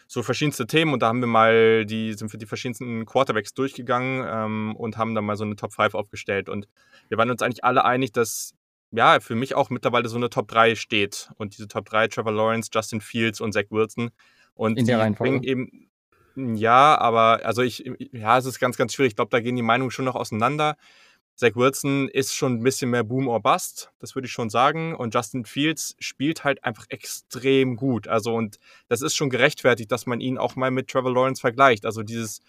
so 0.08 0.24
verschiedenste 0.24 0.68
Themen 0.68 0.94
und 0.94 1.02
da 1.02 1.08
haben 1.08 1.22
wir 1.22 1.28
mal 1.28 1.86
die, 1.86 2.14
sind 2.14 2.30
für 2.30 2.38
die 2.38 2.46
verschiedensten 2.46 3.06
Quarterbacks 3.06 3.54
durchgegangen 3.54 4.26
ähm, 4.28 4.76
und 4.76 4.98
haben 4.98 5.16
dann 5.16 5.26
mal 5.26 5.38
so 5.38 5.46
eine 5.46 5.56
Top 5.56 5.74
5 5.74 5.96
aufgestellt. 5.96 6.50
Und 6.50 6.68
wir 7.08 7.18
waren 7.18 7.30
uns 7.30 7.42
eigentlich 7.42 7.64
alle 7.64 7.86
einig, 7.86 8.12
dass 8.12 8.54
ja, 8.92 9.20
für 9.20 9.36
mich 9.36 9.56
auch 9.56 9.70
mittlerweile 9.70 10.10
so 10.10 10.18
eine 10.18 10.30
Top 10.30 10.48
3 10.48 10.76
steht. 10.76 11.30
Und 11.38 11.58
diese 11.58 11.68
Top 11.68 11.86
3, 11.90 12.08
Trevor 12.08 12.32
Lawrence, 12.32 12.70
Justin 12.74 13.02
Fields 13.02 13.42
und 13.42 13.54
Zach 13.54 13.66
Wilson. 13.70 14.12
Und 14.56 14.78
In 14.78 14.86
der 14.86 15.00
Reihenfolge. 15.00 15.46
eben, 15.46 15.90
ja, 16.36 16.98
aber 16.98 17.46
also 17.46 17.62
ich, 17.62 17.90
ja, 18.12 18.38
es 18.38 18.46
ist 18.46 18.60
ganz, 18.60 18.78
ganz 18.78 18.94
schwierig. 18.94 19.12
Ich 19.12 19.16
glaube, 19.16 19.32
da 19.32 19.40
gehen 19.40 19.56
die 19.56 19.62
Meinungen 19.62 19.92
schon 19.92 20.06
noch 20.06 20.16
auseinander. 20.16 20.78
Zach 21.36 21.56
Wilson 21.56 22.10
ist 22.10 22.34
schon 22.34 22.56
ein 22.56 22.64
bisschen 22.64 22.90
mehr 22.90 23.04
Boom 23.04 23.28
or 23.28 23.40
Bust, 23.42 23.92
das 24.00 24.16
würde 24.16 24.26
ich 24.26 24.32
schon 24.32 24.50
sagen. 24.50 24.96
Und 24.96 25.14
Justin 25.14 25.46
Fields 25.46 25.96
spielt 26.00 26.44
halt 26.44 26.64
einfach 26.64 26.86
extrem 26.90 27.76
gut. 27.76 28.08
Also, 28.08 28.34
und 28.34 28.58
das 28.88 29.04
ist 29.04 29.16
schon 29.16 29.30
gerechtfertigt, 29.30 29.92
dass 29.92 30.08
man 30.08 30.20
ihn 30.20 30.40
auch 30.40 30.56
mal 30.56 30.72
mit 30.72 30.88
Trevor 30.88 31.14
Lawrence 31.14 31.40
vergleicht. 31.40 31.86
Also 31.86 32.02
dieses 32.02 32.42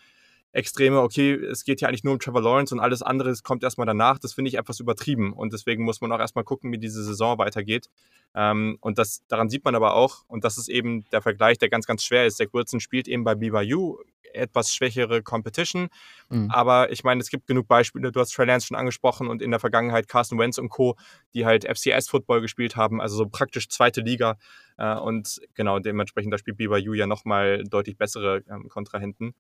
Extreme, 0.53 1.01
okay, 1.01 1.35
es 1.35 1.65
geht 1.65 1.81
ja 1.81 1.89
eigentlich 1.89 2.05
nur 2.05 2.15
um 2.15 2.19
Trevor 2.19 2.43
Lawrence 2.43 2.75
und 2.75 2.81
alles 2.81 3.03
andere 3.03 3.35
kommt 3.43 3.63
erstmal 3.63 3.87
danach, 3.87 4.19
das 4.19 4.33
finde 4.33 4.49
ich 4.49 4.57
etwas 4.57 4.81
übertrieben. 4.81 5.33
Und 5.35 5.53
deswegen 5.53 5.85
muss 5.85 6.01
man 6.01 6.11
auch 6.11 6.19
erstmal 6.19 6.45
gucken, 6.45 6.73
wie 6.73 6.79
diese 6.79 7.05
Saison 7.05 7.39
weitergeht. 7.39 7.89
Ähm, 8.35 8.79
und 8.81 8.99
das, 8.99 9.23
daran 9.29 9.51
sieht 9.51 9.65
man 9.65 9.75
aber 9.75 9.95
auch, 9.95 10.25
und 10.27 10.45
das 10.45 10.57
ist 10.57 10.69
eben 10.69 11.05
der 11.11 11.21
Vergleich, 11.21 11.59
der 11.59 11.69
ganz, 11.69 11.87
ganz 11.87 12.03
schwer 12.03 12.27
ist. 12.27 12.39
Zach 12.39 12.47
Wilson 12.53 12.81
spielt 12.81 13.09
eben 13.09 13.25
bei 13.25 13.35
BYU 13.35 13.99
etwas 14.33 14.75
schwächere 14.75 15.23
Competition. 15.23 15.89
Mhm. 16.29 16.51
Aber 16.51 16.91
ich 16.93 17.05
meine, 17.05 17.21
es 17.21 17.31
gibt 17.31 17.47
genug 17.47 17.69
Beispiele. 17.69 18.13
Du 18.13 18.21
hast 18.21 18.31
Trey 18.31 18.47
Lance 18.47 18.67
schon 18.67 18.77
angesprochen 18.77 19.29
und 19.29 19.43
in 19.43 19.51
der 19.51 19.61
Vergangenheit 19.61 20.09
Carson 20.09 20.39
Wentz 20.39 20.59
und 20.59 20.69
Co., 20.71 20.97
die 21.35 21.45
halt 21.45 21.65
FCS-Football 21.65 22.41
gespielt 22.41 22.77
haben, 22.77 23.01
also 23.01 23.17
so 23.17 23.27
praktisch 23.27 23.69
zweite 23.69 24.01
Liga. 24.01 24.39
Äh, 24.77 24.97
und 24.97 25.41
genau, 25.55 25.79
dementsprechend, 25.79 26.33
da 26.33 26.39
spielt 26.39 26.57
BYU 26.57 26.95
ja 26.95 27.07
nochmal 27.07 27.65
deutlich 27.65 27.97
bessere 27.97 28.43
ähm, 28.49 28.69
Kontrahenten 28.69 29.35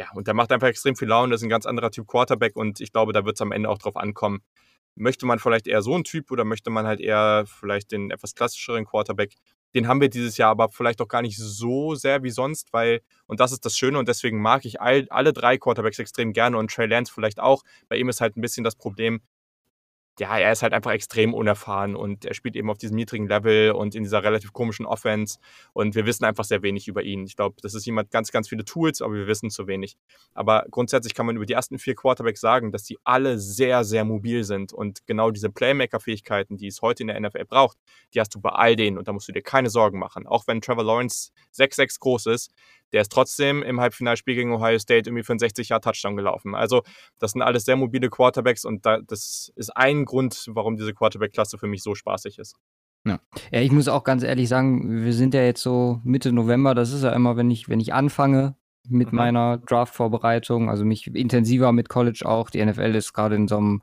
ja, 0.00 0.06
und 0.14 0.26
der 0.26 0.32
macht 0.32 0.50
einfach 0.50 0.68
extrem 0.68 0.96
viel 0.96 1.08
Laune, 1.08 1.34
ist 1.34 1.42
ein 1.42 1.50
ganz 1.50 1.66
anderer 1.66 1.90
Typ 1.90 2.06
Quarterback 2.06 2.56
und 2.56 2.80
ich 2.80 2.90
glaube, 2.90 3.12
da 3.12 3.26
wird 3.26 3.36
es 3.36 3.42
am 3.42 3.52
Ende 3.52 3.68
auch 3.68 3.76
drauf 3.76 3.96
ankommen. 3.96 4.40
Möchte 4.94 5.26
man 5.26 5.38
vielleicht 5.38 5.66
eher 5.66 5.82
so 5.82 5.94
einen 5.94 6.04
Typ 6.04 6.30
oder 6.30 6.44
möchte 6.44 6.70
man 6.70 6.86
halt 6.86 7.00
eher 7.00 7.44
vielleicht 7.46 7.92
den 7.92 8.10
etwas 8.10 8.34
klassischeren 8.34 8.86
Quarterback? 8.86 9.34
Den 9.74 9.88
haben 9.88 10.00
wir 10.00 10.08
dieses 10.08 10.38
Jahr 10.38 10.52
aber 10.52 10.70
vielleicht 10.70 11.02
auch 11.02 11.08
gar 11.08 11.20
nicht 11.20 11.36
so 11.36 11.94
sehr 11.96 12.22
wie 12.22 12.30
sonst, 12.30 12.72
weil, 12.72 13.02
und 13.26 13.40
das 13.40 13.52
ist 13.52 13.66
das 13.66 13.76
Schöne 13.76 13.98
und 13.98 14.08
deswegen 14.08 14.40
mag 14.40 14.64
ich 14.64 14.80
all, 14.80 15.06
alle 15.10 15.34
drei 15.34 15.58
Quarterbacks 15.58 15.98
extrem 15.98 16.32
gerne 16.32 16.56
und 16.56 16.70
Trey 16.70 16.86
Lance 16.86 17.12
vielleicht 17.12 17.38
auch. 17.38 17.62
Bei 17.90 17.96
ihm 17.96 18.08
ist 18.08 18.22
halt 18.22 18.38
ein 18.38 18.40
bisschen 18.40 18.64
das 18.64 18.76
Problem, 18.76 19.20
ja, 20.20 20.38
er 20.38 20.52
ist 20.52 20.62
halt 20.62 20.74
einfach 20.74 20.92
extrem 20.92 21.32
unerfahren 21.32 21.96
und 21.96 22.26
er 22.26 22.34
spielt 22.34 22.54
eben 22.54 22.70
auf 22.70 22.76
diesem 22.76 22.94
niedrigen 22.94 23.26
Level 23.26 23.72
und 23.72 23.94
in 23.94 24.02
dieser 24.02 24.22
relativ 24.22 24.52
komischen 24.52 24.84
Offense 24.84 25.38
und 25.72 25.94
wir 25.94 26.04
wissen 26.04 26.24
einfach 26.24 26.44
sehr 26.44 26.62
wenig 26.62 26.88
über 26.88 27.02
ihn. 27.02 27.24
Ich 27.24 27.36
glaube, 27.36 27.56
das 27.62 27.72
ist 27.72 27.86
jemand 27.86 28.10
ganz, 28.10 28.30
ganz 28.30 28.48
viele 28.48 28.64
Tools, 28.66 29.00
aber 29.00 29.14
wir 29.14 29.26
wissen 29.26 29.48
zu 29.48 29.66
wenig. 29.66 29.96
Aber 30.34 30.66
grundsätzlich 30.70 31.14
kann 31.14 31.24
man 31.24 31.36
über 31.36 31.46
die 31.46 31.54
ersten 31.54 31.78
vier 31.78 31.94
Quarterbacks 31.94 32.40
sagen, 32.40 32.70
dass 32.70 32.84
die 32.84 32.98
alle 33.02 33.38
sehr, 33.38 33.82
sehr 33.82 34.04
mobil 34.04 34.44
sind 34.44 34.74
und 34.74 35.06
genau 35.06 35.30
diese 35.30 35.48
Playmaker-Fähigkeiten, 35.48 36.58
die 36.58 36.66
es 36.66 36.82
heute 36.82 37.02
in 37.02 37.06
der 37.08 37.18
NFL 37.18 37.46
braucht, 37.46 37.78
die 38.12 38.20
hast 38.20 38.34
du 38.34 38.40
bei 38.40 38.50
all 38.50 38.76
denen 38.76 38.98
und 38.98 39.08
da 39.08 39.12
musst 39.12 39.26
du 39.26 39.32
dir 39.32 39.42
keine 39.42 39.70
Sorgen 39.70 39.98
machen. 39.98 40.26
Auch 40.26 40.46
wenn 40.46 40.60
Trevor 40.60 40.84
Lawrence 40.84 41.32
6'6 41.56 41.98
groß 41.98 42.26
ist, 42.26 42.52
der 42.92 43.02
ist 43.02 43.12
trotzdem 43.12 43.62
im 43.62 43.80
Halbfinalspiel 43.80 44.34
gegen 44.34 44.52
Ohio 44.52 44.78
State 44.78 45.08
irgendwie 45.08 45.24
für 45.24 45.32
einen 45.32 45.40
60-Jahr-Touchdown 45.40 46.16
gelaufen. 46.16 46.54
Also, 46.54 46.82
das 47.18 47.32
sind 47.32 47.42
alles 47.42 47.64
sehr 47.64 47.76
mobile 47.76 48.10
Quarterbacks 48.10 48.64
und 48.64 48.84
da, 48.86 49.00
das 49.00 49.52
ist 49.56 49.76
ein 49.76 50.04
Grund, 50.04 50.46
warum 50.48 50.76
diese 50.76 50.94
Quarterback-Klasse 50.94 51.58
für 51.58 51.66
mich 51.66 51.82
so 51.82 51.94
spaßig 51.94 52.38
ist. 52.38 52.56
Ja. 53.06 53.18
ja, 53.50 53.60
ich 53.60 53.72
muss 53.72 53.88
auch 53.88 54.04
ganz 54.04 54.22
ehrlich 54.22 54.48
sagen, 54.48 55.04
wir 55.04 55.14
sind 55.14 55.32
ja 55.32 55.42
jetzt 55.42 55.62
so 55.62 56.00
Mitte 56.04 56.32
November, 56.32 56.74
das 56.74 56.92
ist 56.92 57.02
ja 57.02 57.12
immer, 57.12 57.36
wenn 57.36 57.50
ich, 57.50 57.68
wenn 57.68 57.80
ich 57.80 57.94
anfange, 57.94 58.56
mit 58.88 59.12
mhm. 59.12 59.18
meiner 59.18 59.58
Draft-Vorbereitung, 59.58 60.70
also 60.70 60.84
mich 60.84 61.06
intensiver 61.14 61.72
mit 61.72 61.88
College 61.88 62.22
auch. 62.24 62.50
Die 62.50 62.64
NFL 62.64 62.94
ist 62.94 63.12
gerade 63.12 63.36
in 63.36 63.46
so 63.46 63.58
einem, 63.58 63.82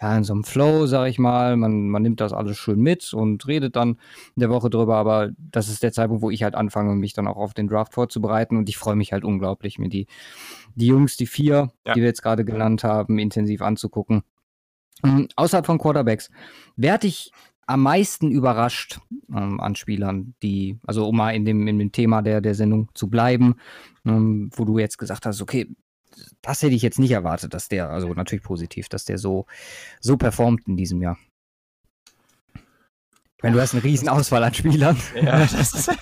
ja, 0.00 0.16
in 0.16 0.24
so 0.24 0.32
einem 0.32 0.44
Flow, 0.44 0.86
sag 0.86 1.08
ich 1.08 1.18
mal. 1.18 1.56
Man, 1.56 1.88
man 1.88 2.02
nimmt 2.02 2.20
das 2.20 2.32
alles 2.32 2.56
schön 2.56 2.80
mit 2.80 3.12
und 3.12 3.46
redet 3.46 3.76
dann 3.76 3.98
in 4.36 4.40
der 4.40 4.50
Woche 4.50 4.70
drüber, 4.70 4.96
aber 4.96 5.30
das 5.38 5.68
ist 5.68 5.82
der 5.82 5.92
Zeitpunkt, 5.92 6.22
wo 6.22 6.30
ich 6.30 6.42
halt 6.42 6.54
anfange, 6.54 6.94
mich 6.94 7.12
dann 7.12 7.28
auch 7.28 7.36
auf 7.36 7.54
den 7.54 7.68
Draft 7.68 7.94
vorzubereiten 7.94 8.56
und 8.56 8.68
ich 8.68 8.78
freue 8.78 8.96
mich 8.96 9.12
halt 9.12 9.24
unglaublich, 9.24 9.78
mir 9.78 9.88
die, 9.88 10.06
die 10.74 10.86
Jungs, 10.86 11.16
die 11.16 11.26
vier, 11.26 11.70
ja. 11.86 11.94
die 11.94 12.00
wir 12.00 12.08
jetzt 12.08 12.22
gerade 12.22 12.44
genannt 12.44 12.84
haben, 12.84 13.18
intensiv 13.18 13.62
anzugucken. 13.62 14.22
Um, 15.00 15.28
außerhalb 15.36 15.64
von 15.64 15.78
Quarterbacks, 15.78 16.28
wer 16.74 16.94
hat 16.94 17.04
dich 17.04 17.30
am 17.68 17.82
meisten 17.82 18.30
überrascht 18.30 18.98
ähm, 19.28 19.60
an 19.60 19.76
Spielern, 19.76 20.34
die, 20.42 20.78
also 20.86 21.06
um 21.06 21.16
mal 21.16 21.34
in 21.34 21.44
dem, 21.44 21.68
in 21.68 21.78
dem 21.78 21.92
Thema 21.92 22.22
der, 22.22 22.40
der 22.40 22.54
Sendung 22.54 22.88
zu 22.94 23.08
bleiben, 23.08 23.56
ähm, 24.06 24.50
wo 24.54 24.64
du 24.64 24.78
jetzt 24.78 24.96
gesagt 24.96 25.26
hast, 25.26 25.42
okay, 25.42 25.68
das 26.40 26.62
hätte 26.62 26.74
ich 26.74 26.80
jetzt 26.80 26.98
nicht 26.98 27.10
erwartet, 27.10 27.52
dass 27.52 27.68
der, 27.68 27.90
also 27.90 28.14
natürlich 28.14 28.42
positiv, 28.42 28.88
dass 28.88 29.04
der 29.04 29.18
so, 29.18 29.44
so 30.00 30.16
performt 30.16 30.66
in 30.66 30.76
diesem 30.78 31.02
Jahr. 31.02 31.18
Wenn 33.40 33.52
du 33.52 33.60
hast 33.60 33.72
eine 33.72 33.84
riesen 33.84 34.08
Auswahl 34.08 34.42
an 34.42 34.52
Spielern. 34.52 34.96
Ja, 35.14 35.38
das 35.38 35.52
ist, 35.52 35.96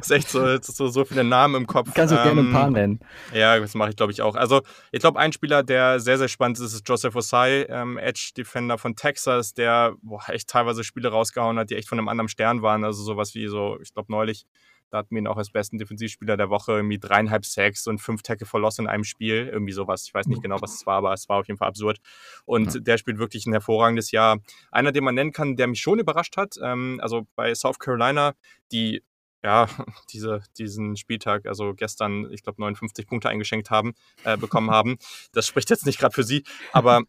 ist 0.00 0.10
echt 0.10 0.28
so, 0.28 0.56
so, 0.60 0.86
so 0.86 1.04
viele 1.04 1.24
Namen 1.24 1.56
im 1.56 1.66
Kopf. 1.66 1.90
Kannst 1.92 2.14
du 2.14 2.18
ähm, 2.18 2.22
gerne 2.22 2.40
ein 2.42 2.52
paar 2.52 2.70
nennen. 2.70 3.00
Ja, 3.34 3.58
das 3.58 3.74
mache 3.74 3.90
ich, 3.90 3.96
glaube 3.96 4.12
ich, 4.12 4.22
auch. 4.22 4.36
Also, 4.36 4.62
ich 4.92 5.00
glaube, 5.00 5.18
ein 5.18 5.32
Spieler, 5.32 5.64
der 5.64 5.98
sehr, 5.98 6.16
sehr 6.16 6.28
spannend 6.28 6.60
ist, 6.60 6.72
ist 6.72 6.88
Joseph 6.88 7.16
Osai, 7.16 7.66
ähm, 7.68 7.98
Edge-Defender 7.98 8.78
von 8.78 8.94
Texas, 8.94 9.52
der 9.52 9.94
boah, 10.00 10.22
echt 10.28 10.48
teilweise 10.48 10.84
Spiele 10.84 11.08
rausgehauen 11.08 11.58
hat, 11.58 11.70
die 11.70 11.74
echt 11.74 11.88
von 11.88 11.98
einem 11.98 12.08
anderen 12.08 12.28
Stern 12.28 12.62
waren. 12.62 12.84
Also 12.84 13.02
sowas 13.02 13.34
wie 13.34 13.48
so, 13.48 13.78
ich 13.82 13.92
glaube, 13.92 14.12
neulich 14.12 14.46
da 14.90 14.98
hatten 14.98 15.14
wir 15.14 15.18
ihn 15.18 15.26
auch 15.26 15.36
als 15.36 15.50
besten 15.50 15.78
Defensivspieler 15.78 16.36
der 16.36 16.50
Woche 16.50 16.72
irgendwie 16.72 16.98
dreieinhalb 16.98 17.44
Sacks 17.44 17.86
und 17.86 17.98
fünf 17.98 18.22
Tackle 18.22 18.46
verlost 18.46 18.78
in 18.78 18.86
einem 18.86 19.04
Spiel. 19.04 19.48
Irgendwie 19.52 19.72
sowas. 19.72 20.04
Ich 20.06 20.14
weiß 20.14 20.26
nicht 20.26 20.42
genau, 20.42 20.60
was 20.60 20.74
es 20.74 20.86
war, 20.86 20.96
aber 20.96 21.12
es 21.12 21.28
war 21.28 21.40
auf 21.40 21.48
jeden 21.48 21.58
Fall 21.58 21.68
absurd. 21.68 21.98
Und 22.44 22.74
ja. 22.74 22.80
der 22.80 22.98
spielt 22.98 23.18
wirklich 23.18 23.46
ein 23.46 23.52
hervorragendes 23.52 24.10
Jahr. 24.10 24.38
Einer, 24.70 24.92
den 24.92 25.04
man 25.04 25.14
nennen 25.14 25.32
kann, 25.32 25.56
der 25.56 25.66
mich 25.66 25.80
schon 25.80 25.98
überrascht 25.98 26.36
hat. 26.36 26.54
Ähm, 26.62 27.00
also 27.02 27.26
bei 27.34 27.54
South 27.54 27.78
Carolina, 27.78 28.34
die 28.72 29.02
ja, 29.42 29.68
diese, 30.12 30.42
diesen 30.58 30.96
Spieltag, 30.96 31.46
also 31.46 31.74
gestern, 31.74 32.30
ich 32.32 32.42
glaube, 32.42 32.60
59 32.60 33.06
Punkte 33.06 33.28
eingeschenkt 33.28 33.70
haben, 33.70 33.94
äh, 34.24 34.36
bekommen 34.36 34.70
haben. 34.70 34.98
Das 35.32 35.46
spricht 35.46 35.70
jetzt 35.70 35.86
nicht 35.86 35.98
gerade 35.98 36.14
für 36.14 36.24
sie, 36.24 36.44
aber 36.72 37.02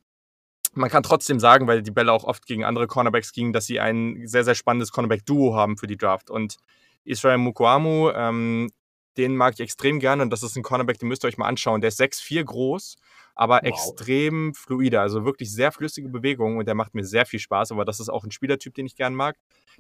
man 0.74 0.90
kann 0.90 1.04
trotzdem 1.04 1.40
sagen, 1.40 1.68
weil 1.68 1.82
die 1.82 1.92
Bälle 1.92 2.12
auch 2.12 2.24
oft 2.24 2.46
gegen 2.46 2.64
andere 2.64 2.88
Cornerbacks 2.88 3.32
gingen, 3.32 3.54
dass 3.54 3.66
sie 3.66 3.80
ein 3.80 4.28
sehr, 4.28 4.44
sehr 4.44 4.54
spannendes 4.54 4.92
Cornerback-Duo 4.92 5.56
haben 5.56 5.78
für 5.78 5.88
die 5.88 5.98
Draft. 5.98 6.30
Und 6.30 6.58
Israel 7.08 7.38
Mukwamu, 7.38 8.12
ähm, 8.12 8.70
den 9.18 9.36
mag 9.36 9.56
ich 9.56 9.60
extrem 9.60 10.00
gerne 10.00 10.22
und 10.22 10.30
das 10.30 10.44
ist 10.44 10.56
ein 10.56 10.64
Cornerback, 10.64 11.00
den 11.00 11.10
müsst 11.10 11.24
ihr 11.24 11.28
euch 11.28 11.38
mal 11.38 11.48
anschauen. 11.48 11.82
Der 11.82 11.88
ist 11.88 12.00
6'4 12.00 12.44
groß, 12.44 12.96
aber 13.36 13.56
wow. 13.56 13.64
extrem 13.64 14.54
fluide, 14.54 15.02
also 15.02 15.26
wirklich 15.26 15.52
sehr 15.52 15.72
flüssige 15.72 16.10
Bewegungen 16.10 16.58
und 16.58 16.68
der 16.68 16.76
macht 16.76 16.94
mir 16.94 17.04
sehr 17.04 17.26
viel 17.26 17.40
Spaß, 17.40 17.72
aber 17.72 17.86
das 17.86 18.00
ist 18.00 18.10
auch 18.10 18.24
ein 18.24 18.32
Spielertyp, 18.32 18.76
den 18.76 18.86
ich 18.86 18.96
gern 18.96 19.16
mag. 19.16 19.38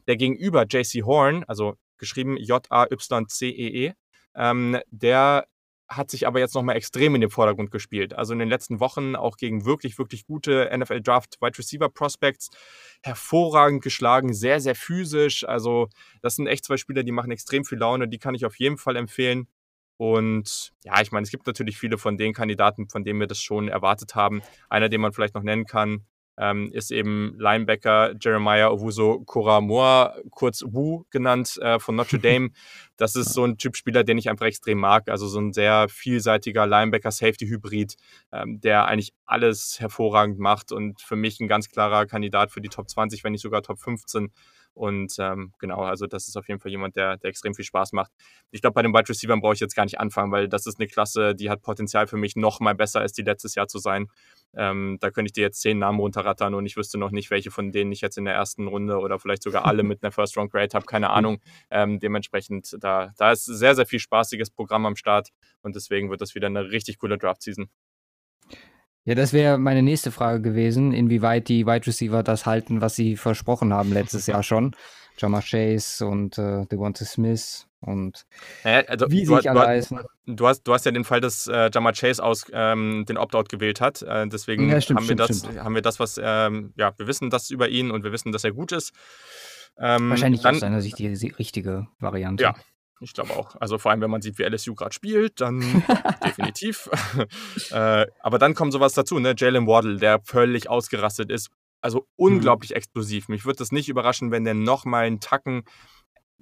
Der 0.08 0.18
gegenüber 0.18 0.66
JC 0.68 1.04
Horn, 1.04 1.44
also 1.48 1.76
geschrieben 1.98 2.38
J-A-Y-C-E-E. 2.38 3.90
-E. 3.90 3.94
Ähm, 4.36 4.80
der 4.92 5.48
hat 5.88 6.12
sich 6.12 6.28
aber 6.28 6.40
jetzt 6.40 6.54
nochmal 6.54 6.76
extrem 6.76 7.16
in 7.16 7.22
den 7.22 7.30
Vordergrund 7.30 7.72
gespielt. 7.72 8.14
Also 8.14 8.34
in 8.34 8.40
den 8.40 8.50
letzten 8.50 8.80
Wochen 8.80 9.16
auch 9.16 9.38
gegen 9.38 9.66
wirklich, 9.66 9.98
wirklich 9.98 10.26
gute 10.26 10.70
NFL 10.76 11.02
Draft 11.02 11.38
Wide 11.42 11.58
Receiver 11.58 11.90
Prospects 11.90 12.50
hervorragend 13.04 13.84
geschlagen, 13.84 14.34
sehr, 14.34 14.60
sehr 14.60 14.76
physisch. 14.76 15.48
Also 15.48 15.88
das 16.22 16.36
sind 16.36 16.48
echt 16.48 16.66
zwei 16.66 16.78
Spieler, 16.78 17.04
die 17.04 17.12
machen 17.12 17.32
extrem 17.32 17.64
viel 17.64 17.78
Laune, 17.78 18.08
die 18.08 18.20
kann 18.20 18.36
ich 18.36 18.46
auf 18.46 18.60
jeden 18.60 18.78
Fall 18.78 18.96
empfehlen. 18.96 19.48
Und 19.98 20.74
ja, 20.84 21.02
ich 21.02 21.12
meine, 21.12 21.24
es 21.24 21.32
gibt 21.32 21.48
natürlich 21.48 21.78
viele 21.78 21.98
von 21.98 22.18
den 22.18 22.34
Kandidaten, 22.34 22.88
von 22.90 23.04
denen 23.04 23.20
wir 23.20 23.28
das 23.28 23.42
schon 23.42 23.68
erwartet 23.68 24.14
haben. 24.14 24.42
Einer, 24.70 24.90
den 24.90 25.02
man 25.02 25.12
vielleicht 25.12 25.34
noch 25.34 25.44
nennen 25.44 25.66
kann, 25.66 26.06
ähm, 26.38 26.72
ist 26.72 26.92
eben 26.92 27.36
Linebacker 27.40 28.14
Jeremiah 28.20 28.70
Owuso 28.70 29.22
Koramoa, 29.26 30.16
kurz 30.30 30.64
Wu 30.66 31.04
genannt, 31.10 31.58
äh, 31.62 31.80
von 31.80 31.96
Notre 31.96 32.20
Dame. 32.20 32.52
Das 32.96 33.16
ist 33.16 33.34
so 33.34 33.44
ein 33.44 33.58
Typ 33.58 33.76
Spieler, 33.76 34.04
den 34.04 34.18
ich 34.18 34.30
einfach 34.30 34.46
extrem 34.46 34.80
mag. 34.80 35.10
Also 35.10 35.28
so 35.28 35.40
ein 35.40 35.54
sehr 35.54 35.88
vielseitiger 35.90 36.66
Linebacker-Safety-Hybrid, 36.66 37.96
ähm, 38.32 38.60
der 38.62 38.86
eigentlich 38.86 39.14
alles 39.26 39.80
hervorragend 39.80 40.40
macht 40.40 40.72
und 40.72 41.02
für 41.02 41.16
mich 41.16 41.40
ein 41.40 41.48
ganz 41.48 41.70
klarer 41.70 42.06
Kandidat 42.06 42.52
für 42.52 42.62
die 42.62 42.70
Top 42.70 42.90
20, 42.90 43.24
wenn 43.24 43.32
nicht 43.32 43.42
sogar 43.42 43.62
Top 43.62 43.80
15. 43.80 44.32
Und 44.78 45.16
ähm, 45.20 45.54
genau, 45.60 45.82
also 45.82 46.06
das 46.06 46.28
ist 46.28 46.38
auf 46.38 46.48
jeden 46.48 46.60
Fall 46.60 46.72
jemand, 46.72 46.96
der, 46.96 47.18
der 47.18 47.30
extrem 47.30 47.56
viel 47.56 47.66
Spaß 47.66 47.94
macht. 47.94 48.12
Ich 48.52 48.62
glaube, 48.62 48.76
bei 48.76 48.84
den 48.84 48.94
Wide 48.94 49.10
Receivers 49.10 49.40
brauche 49.42 49.54
ich 49.56 49.60
jetzt 49.60 49.76
gar 49.76 49.84
nicht 49.84 50.00
anfangen, 50.00 50.32
weil 50.32 50.48
das 50.48 50.68
ist 50.68 50.80
eine 50.80 50.88
Klasse, 50.88 51.34
die 51.36 51.50
hat 51.50 51.64
Potenzial 51.64 52.08
für 52.08 52.18
mich 52.18 52.36
noch 52.36 52.60
mal 52.60 52.76
besser 52.76 53.02
als 53.02 53.12
die 53.12 53.24
letztes 53.24 53.56
Jahr 53.56 53.68
zu 53.68 53.80
sein. 53.80 54.08
Ähm, 54.56 54.98
da 55.02 55.10
könnte 55.10 55.30
ich 55.30 55.34
dir 55.34 55.42
jetzt 55.42 55.62
zehn 55.62 55.80
Namen 55.80 56.00
runterrattern 56.00 56.54
und 56.54 56.66
ich 56.66 56.78
wüsste 56.78 56.98
noch 56.98 57.12
nicht, 57.12 57.32
welche 57.32 57.50
von 57.50 57.72
denen 57.72 57.92
ich 57.92 58.02
jetzt 58.02 58.18
in 58.18 58.26
der 58.26 58.36
ersten 58.36 58.68
Runde 58.68 59.00
oder 59.00 59.20
vielleicht 59.20 59.44
sogar 59.44 59.66
alle 59.66 59.84
mit 59.84 60.04
einer 60.04 60.12
First 60.12 60.38
Round 60.38 60.52
Grade 60.52 60.74
habe, 60.74 60.86
keine 60.86 61.10
Ahnung. 61.10 61.40
Ähm, 61.72 62.00
dementsprechend, 62.00 62.78
da, 62.80 63.12
da 63.18 63.32
ist 63.32 63.46
sehr, 63.46 63.76
sehr 63.76 63.88
viel 63.88 64.00
spaßiges 64.00 64.52
Programm 64.52 64.86
am 64.86 64.96
Start 64.96 65.30
und 65.62 65.76
deswegen 65.76 66.10
wird 66.12 66.22
das 66.22 66.36
wieder 66.36 66.48
eine 66.48 66.70
richtig 66.70 67.00
coole 67.00 67.18
Draft-Season. 67.18 67.70
Ja, 69.08 69.16
das 69.16 69.32
wäre 69.32 69.58
meine 69.58 69.84
nächste 69.84 70.12
Frage 70.12 70.42
gewesen, 70.42 70.92
inwieweit 70.92 71.48
die 71.48 71.66
Wide 71.66 71.88
Receiver 71.88 72.24
das 72.24 72.46
halten, 72.46 72.82
was 72.82 72.98
sie 72.98 73.16
versprochen 73.16 73.74
haben 73.74 73.94
letztes 73.94 74.28
Jahr 74.28 74.44
schon. 74.44 74.76
Jamar 75.18 75.42
Chase 75.42 76.06
und 76.06 76.38
äh, 76.38 76.66
Devonta 76.66 77.06
Smith 77.06 77.68
und 77.80 78.26
ja, 78.66 78.82
also 78.82 79.10
wie 79.10 79.26
sie 79.26 79.50
alle 79.50 79.62
heißen. 79.62 80.02
Du 80.26 80.46
hast, 80.46 80.64
du 80.64 80.74
hast 80.74 80.86
ja 80.86 80.92
den 80.92 81.06
Fall, 81.06 81.22
dass 81.22 81.48
äh, 81.48 81.70
Jamar 81.74 81.94
Chase 81.94 82.22
aus 82.22 82.48
ähm, 82.52 83.06
den 83.08 83.18
Opt-out 83.18 83.48
gewählt 83.48 83.80
hat. 83.80 84.02
Äh, 84.02 84.28
deswegen 84.28 84.70
ja, 84.70 84.82
stimmt, 84.82 85.00
haben, 85.00 85.08
wir 85.08 85.16
stimmt, 85.16 85.30
das, 85.30 85.40
stimmt. 85.40 85.64
haben 85.64 85.76
wir 85.76 85.82
das, 85.82 86.02
was, 86.02 86.20
ähm, 86.22 86.74
ja, 86.76 86.92
wir 86.98 87.08
wissen 87.08 87.30
das 87.30 87.50
über 87.50 87.70
ihn 87.70 87.92
und 87.92 88.04
wir 88.04 88.12
wissen, 88.12 88.34
dass 88.34 88.44
er 88.44 88.52
gut 88.52 88.74
ist. 88.74 88.92
Ähm, 89.80 90.10
Wahrscheinlich 90.10 90.42
dann, 90.42 90.56
aus 90.56 90.60
seiner 90.62 90.82
Sicht 90.82 91.00
die 91.00 91.08
richtige 91.08 91.88
Variante. 92.00 92.44
Ja, 92.44 92.56
ich 93.00 93.14
glaube 93.14 93.36
auch. 93.36 93.56
Also 93.60 93.78
vor 93.78 93.92
allem, 93.92 94.02
wenn 94.02 94.10
man 94.10 94.22
sieht, 94.22 94.38
wie 94.40 94.44
LSU 94.44 94.76
gerade 94.76 94.94
spielt, 94.94 95.40
dann 95.42 95.60
definitiv. 96.26 96.90
äh, 97.72 98.08
aber 98.22 98.40
dann 98.40 98.56
kommt 98.56 98.74
sowas 98.74 98.94
dazu, 98.94 99.20
ne? 99.20 99.36
Jalen 99.38 99.68
Waddle, 99.68 99.98
der 99.98 100.20
völlig 100.24 100.70
ausgerastet 100.70 101.32
ist. 101.32 101.50
Also 101.82 102.08
unglaublich 102.16 102.72
mhm. 102.72 102.78
explosiv. 102.78 103.28
Mich 103.30 103.46
würde 103.46 103.58
das 103.58 103.72
nicht 103.72 103.90
überraschen, 103.90 104.32
wenn 104.32 104.44
der 104.44 104.56
nochmal 104.56 105.06
einen 105.06 105.20
Tacken 105.20 105.64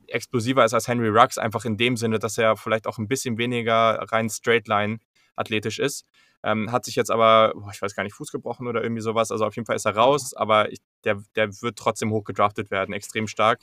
explosiver 0.07 0.64
ist 0.64 0.73
als 0.73 0.88
Henry 0.88 1.10
Rux, 1.10 1.38
einfach 1.38 1.65
in 1.65 1.77
dem 1.77 1.98
Sinne, 1.98 2.19
dass 2.19 2.38
er 2.38 2.56
vielleicht 2.56 2.88
auch 2.88 2.98
ein 2.98 3.07
bisschen 3.07 3.38
weniger 3.38 3.99
rein 4.11 4.30
Straightline 4.30 4.99
athletisch 5.36 5.80
ist. 5.80 6.06
Ähm, 6.44 6.72
hat 6.72 6.86
sich 6.86 6.95
jetzt 6.95 7.10
aber, 7.10 7.53
boah, 7.56 7.72
ich 7.73 7.82
weiß 7.82 7.95
gar 7.95 8.03
nicht, 8.03 8.14
Fuß 8.14 8.32
gebrochen 8.32 8.68
oder 8.68 8.84
irgendwie 8.84 9.02
sowas. 9.02 9.32
Also 9.32 9.45
auf 9.45 9.56
jeden 9.56 9.65
Fall 9.65 9.76
ist 9.76 9.86
er 9.86 9.95
raus, 9.95 10.36
aber 10.36 10.72
ich, 10.72 10.77
der, 11.03 11.23
der 11.36 11.49
wird 11.61 11.76
trotzdem 11.76 12.11
hoch 12.11 12.23
gedraftet 12.23 12.69
werden, 12.69 12.94
extrem 12.94 13.27
stark. 13.27 13.61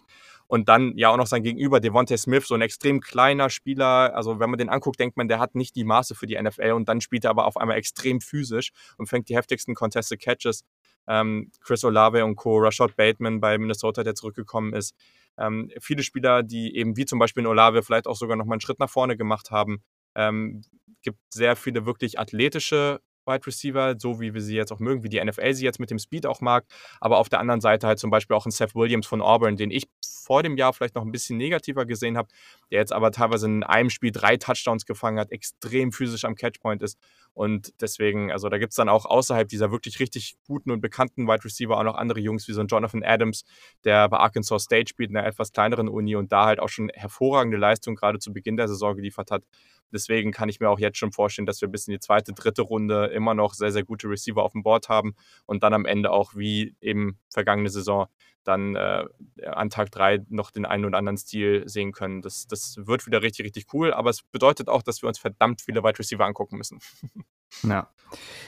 Und 0.53 0.69
dann 0.69 0.99
ja 0.99 1.09
auch 1.09 1.17
noch 1.17 1.27
sein 1.27 1.43
Gegenüber, 1.43 1.81
Devontae 1.81 2.19
Smith, 2.19 2.47
so 2.47 2.55
ein 2.55 2.61
extrem 2.61 3.01
kleiner 3.01 3.49
Spieler. 3.49 4.15
Also 4.15 4.39
wenn 4.39 4.51
man 4.51 4.59
den 4.59 4.69
anguckt, 4.69 5.01
denkt 5.01 5.17
man, 5.17 5.27
der 5.27 5.39
hat 5.39 5.55
nicht 5.55 5.75
die 5.77 5.83
Maße 5.83 6.15
für 6.15 6.27
die 6.27 6.39
NFL 6.39 6.73
und 6.73 6.91
dann 6.91 7.01
spielt 7.01 7.25
er 7.25 7.31
aber 7.31 7.47
auf 7.47 7.57
einmal 7.57 7.79
extrem 7.79 8.21
physisch 8.21 8.71
und 8.99 9.07
fängt 9.07 9.31
die 9.31 9.35
heftigsten 9.35 9.75
Contested 9.75 10.21
Catches. 10.21 10.67
Ähm, 11.07 11.51
Chris 11.63 11.85
Olave 11.85 12.23
und 12.27 12.37
Co., 12.37 12.59
Rashad 12.59 12.97
Bateman 12.97 13.41
bei 13.41 13.57
Minnesota, 13.57 14.03
der 14.03 14.15
zurückgekommen 14.15 14.75
ist. 14.75 14.95
Ähm, 15.39 15.71
viele 15.81 16.03
Spieler, 16.03 16.43
die 16.43 16.77
eben 16.77 16.99
wie 16.99 17.07
zum 17.07 17.19
Beispiel 17.19 17.45
in 17.45 17.47
Olave 17.47 17.83
vielleicht 17.83 18.07
auch 18.07 18.17
sogar 18.17 18.37
noch 18.37 18.45
mal 18.45 18.57
einen 18.57 18.61
Schritt 18.61 18.79
nach 18.79 18.91
vorne 18.91 19.17
gemacht 19.17 19.51
haben. 19.51 19.83
Ähm, 20.15 20.61
gibt 21.01 21.19
sehr 21.33 21.57
viele 21.57 21.87
wirklich 21.87 22.19
athletische 22.19 23.01
Wide 23.27 23.47
Receiver, 23.47 23.95
so 23.99 24.21
wie 24.21 24.35
wir 24.35 24.41
sie 24.41 24.57
jetzt 24.57 24.73
auch 24.73 24.79
mögen, 24.79 25.03
wie 25.03 25.09
die 25.09 25.23
NFL 25.23 25.55
sie 25.55 25.65
jetzt 25.65 25.81
mit 25.81 25.91
dem 25.91 25.99
Speed 25.99 26.27
auch 26.27 26.41
mag. 26.41 26.65
Aber 27.01 27.19
auf 27.19 27.29
der 27.29 27.41
anderen 27.41 27.61
Seite 27.61 27.87
halt 27.87 27.99
zum 27.99 28.11
Beispiel 28.11 28.37
auch 28.37 28.47
ein 28.47 28.51
Seth 28.51 28.75
Williams 28.75 29.07
von 29.07 29.21
Auburn, 29.21 29.57
den 29.57 29.71
ich 29.71 29.89
vor 30.05 30.43
dem 30.43 30.57
Jahr 30.57 30.73
vielleicht 30.73 30.95
noch 30.95 31.05
ein 31.05 31.13
bisschen 31.13 31.37
negativer 31.37 31.87
gesehen 31.87 32.17
habe, 32.17 32.29
der 32.71 32.81
jetzt 32.81 32.93
aber 32.93 33.11
teilweise 33.11 33.47
in 33.47 33.63
einem 33.63 33.91
Spiel 33.91 34.13
drei 34.13 34.37
Touchdowns 34.37 34.87
gefangen 34.87 35.19
hat, 35.19 35.31
extrem 35.31 35.93
physisch 35.93 36.25
am 36.25 36.35
Catchpoint 36.35 36.83
ist. 36.83 36.99
Und 37.35 37.73
deswegen, 37.81 38.31
also 38.31 38.49
da 38.49 38.59
gibt 38.59 38.73
es 38.73 38.77
dann 38.77 38.89
auch 38.89 39.07
außerhalb 39.07 39.49
dieser 39.49 39.71
wirklich 39.71 40.01
richtig 40.01 40.37
guten 40.47 40.71
und 40.71 40.81
bekannten 40.81 41.27
Wide 41.27 41.45
Receiver 41.45 41.79
auch 41.79 41.83
noch 41.83 41.95
andere 41.95 42.21
Jungs 42.21 42.47
wie 42.49 42.53
so 42.53 42.61
ein 42.61 42.67
Jonathan 42.67 43.03
Adams, 43.03 43.45
der 43.85 44.09
bei 44.09 44.19
Arkansas 44.19 44.65
State 44.65 44.91
spielt, 44.91 45.11
in 45.11 45.17
einer 45.17 45.27
etwas 45.27 45.53
kleineren 45.53 45.89
Uni 45.89 46.15
und 46.15 46.31
da 46.31 46.47
halt 46.47 46.61
auch 46.61 46.69
schon 46.69 46.91
hervorragende 46.91 47.57
Leistung 47.57 47.95
gerade 47.95 48.19
zu 48.19 48.33
Beginn 48.33 48.57
der 48.57 48.69
Saison 48.69 48.95
geliefert 48.95 49.31
hat. 49.31 49.45
Deswegen 49.93 50.33
kann 50.33 50.49
ich 50.49 50.59
mir 50.61 50.71
auch 50.71 50.79
jetzt 50.79 50.99
schon 50.99 51.13
vorstellen, 51.13 51.47
dass 51.47 51.61
wir 51.61 51.69
bis 51.69 51.87
in 51.87 51.93
die 51.93 52.01
zweite, 52.01 52.33
dritte 52.33 52.63
Runde 52.63 53.07
immer 53.07 53.35
noch 53.35 53.55
sehr, 53.55 53.73
sehr 53.73 53.85
gute 53.85 54.09
Receiver 54.09 54.43
auf 54.43 54.53
dem 54.53 54.63
Board 54.63 54.89
haben 54.89 55.15
und 55.47 55.63
dann 55.63 55.75
am 55.75 55.85
Ende 55.85 56.11
auch 56.11 56.35
wie 56.35 56.75
eben 56.81 57.19
vergangene 57.31 57.69
Saison 57.69 58.09
dann 58.45 58.75
äh, 58.75 59.05
an 59.47 59.71
Tag 59.71 59.91
drei 59.91 60.21
noch 60.29 60.51
den 60.51 60.65
einen 60.67 60.85
oder 60.85 60.99
anderen 60.99 61.17
Stil 61.17 61.63
sehen 61.69 61.93
können. 61.93 62.23
Das, 62.23 62.47
das 62.47 62.77
wird 62.79 63.07
wieder 63.07 63.23
richtig, 63.23 63.47
richtig 63.47 63.67
cool, 63.73 63.93
aber 63.93 64.11
es 64.11 64.23
bedeutet 64.23 64.69
auch, 64.69 64.83
dass 64.83 65.03
wir 65.03 65.09
uns 65.09 65.19
verdammt 65.19 65.61
viele 65.61 65.83
Wide 65.83 65.99
Receiver 65.99 66.25
angucken 66.25 66.57
müssen. 66.57 66.81
Ja. 67.63 67.89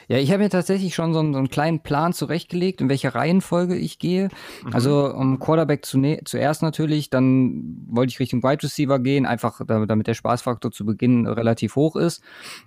Ja, 0.08 0.18
ich 0.18 0.30
habe 0.30 0.42
mir 0.42 0.50
tatsächlich 0.50 0.94
schon 0.94 1.14
so 1.14 1.20
einen, 1.20 1.32
so 1.32 1.38
einen, 1.38 1.48
kleinen 1.48 1.80
Plan 1.80 2.12
zurechtgelegt, 2.12 2.82
in 2.82 2.90
welcher 2.90 3.14
Reihenfolge 3.14 3.76
ich 3.76 3.98
gehe. 3.98 4.28
Mhm. 4.62 4.74
Also 4.74 5.14
um 5.14 5.38
Quarterback 5.38 5.86
zu 5.86 6.02
zuerst 6.24 6.62
natürlich, 6.62 7.08
dann 7.08 7.82
wollte 7.86 8.10
ich 8.10 8.20
Richtung 8.20 8.42
Wide 8.42 8.62
Receiver 8.62 8.98
gehen, 8.98 9.24
einfach 9.24 9.62
damit 9.66 10.06
der 10.06 10.14
Spaßfaktor 10.14 10.70
zu 10.70 10.84
Beginn 10.84 11.26
relativ 11.26 11.76
hoch 11.76 11.96
ist. 11.96 12.22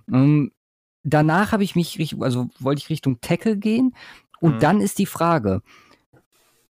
Um, 0.08 0.14
ähm, 0.14 0.52
danach 1.04 1.52
habe 1.52 1.62
ich 1.62 1.76
mich, 1.76 2.16
also 2.20 2.48
wollte 2.58 2.80
ich 2.80 2.90
Richtung 2.90 3.20
Tackle 3.20 3.56
gehen. 3.56 3.94
Und 4.40 4.56
mhm. 4.56 4.60
dann 4.60 4.80
ist 4.80 4.98
die 4.98 5.06
Frage, 5.06 5.62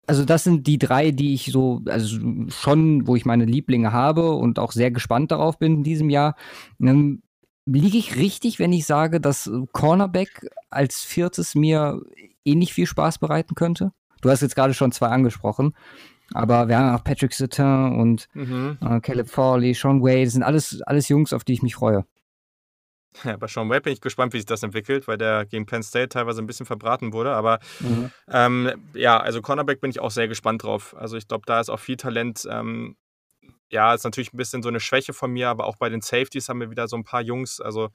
also 0.06 0.24
das 0.24 0.44
sind 0.44 0.66
die 0.66 0.78
drei, 0.78 1.10
die 1.10 1.34
ich 1.34 1.46
so, 1.46 1.82
also 1.86 2.20
schon, 2.48 3.06
wo 3.06 3.16
ich 3.16 3.24
meine 3.24 3.44
Lieblinge 3.44 3.92
habe 3.92 4.32
und 4.32 4.58
auch 4.58 4.72
sehr 4.72 4.90
gespannt 4.90 5.32
darauf 5.32 5.58
bin 5.58 5.76
in 5.76 5.82
diesem 5.82 6.10
Jahr. 6.10 6.36
Ähm, 6.80 7.22
Liege 7.66 7.98
ich 7.98 8.16
richtig, 8.16 8.58
wenn 8.58 8.72
ich 8.72 8.86
sage, 8.86 9.20
dass 9.20 9.50
Cornerback 9.72 10.48
als 10.70 11.02
viertes 11.02 11.54
mir 11.54 12.00
ähnlich 12.44 12.72
viel 12.72 12.86
Spaß 12.86 13.18
bereiten 13.18 13.54
könnte? 13.54 13.92
Du 14.20 14.30
hast 14.30 14.40
jetzt 14.40 14.54
gerade 14.54 14.72
schon 14.72 14.92
zwei 14.92 15.08
angesprochen, 15.08 15.74
aber 16.32 16.68
wir 16.68 16.78
haben 16.78 16.94
auch 16.94 17.04
Patrick 17.04 17.32
Sutton 17.32 17.98
und 17.98 18.28
mhm. 18.34 18.78
äh, 18.80 19.00
Caleb 19.00 19.28
Fawley, 19.28 19.74
Sean 19.74 20.00
Wade, 20.00 20.24
das 20.24 20.32
sind 20.34 20.42
alles, 20.42 20.80
alles 20.82 21.08
Jungs, 21.08 21.32
auf 21.32 21.44
die 21.44 21.54
ich 21.54 21.62
mich 21.62 21.74
freue. 21.74 22.04
Ja, 23.24 23.36
bei 23.36 23.46
Sean 23.46 23.68
Wade 23.70 23.82
bin 23.82 23.92
ich 23.92 24.00
gespannt, 24.00 24.32
wie 24.32 24.38
sich 24.38 24.46
das 24.46 24.62
entwickelt, 24.62 25.08
weil 25.08 25.16
der 25.16 25.46
gegen 25.46 25.66
Penn 25.66 25.82
State 25.82 26.10
teilweise 26.10 26.42
ein 26.42 26.46
bisschen 26.46 26.66
verbraten 26.66 27.12
wurde. 27.12 27.32
Aber 27.32 27.60
mhm. 27.80 28.10
ähm, 28.30 28.70
ja, 28.94 29.18
also 29.18 29.40
Cornerback 29.40 29.80
bin 29.80 29.90
ich 29.90 30.00
auch 30.00 30.10
sehr 30.10 30.28
gespannt 30.28 30.62
drauf. 30.62 30.94
Also 30.98 31.16
ich 31.16 31.26
glaube, 31.26 31.44
da 31.46 31.60
ist 31.60 31.70
auch 31.70 31.80
viel 31.80 31.96
Talent 31.96 32.46
ähm, 32.50 32.96
ja, 33.70 33.94
ist 33.94 34.04
natürlich 34.04 34.32
ein 34.32 34.36
bisschen 34.36 34.62
so 34.62 34.68
eine 34.68 34.80
Schwäche 34.80 35.12
von 35.12 35.30
mir, 35.32 35.48
aber 35.48 35.66
auch 35.66 35.76
bei 35.76 35.88
den 35.88 36.00
Safeties 36.00 36.48
haben 36.48 36.60
wir 36.60 36.70
wieder 36.70 36.88
so 36.88 36.96
ein 36.96 37.04
paar 37.04 37.22
Jungs. 37.22 37.60
Also 37.60 37.90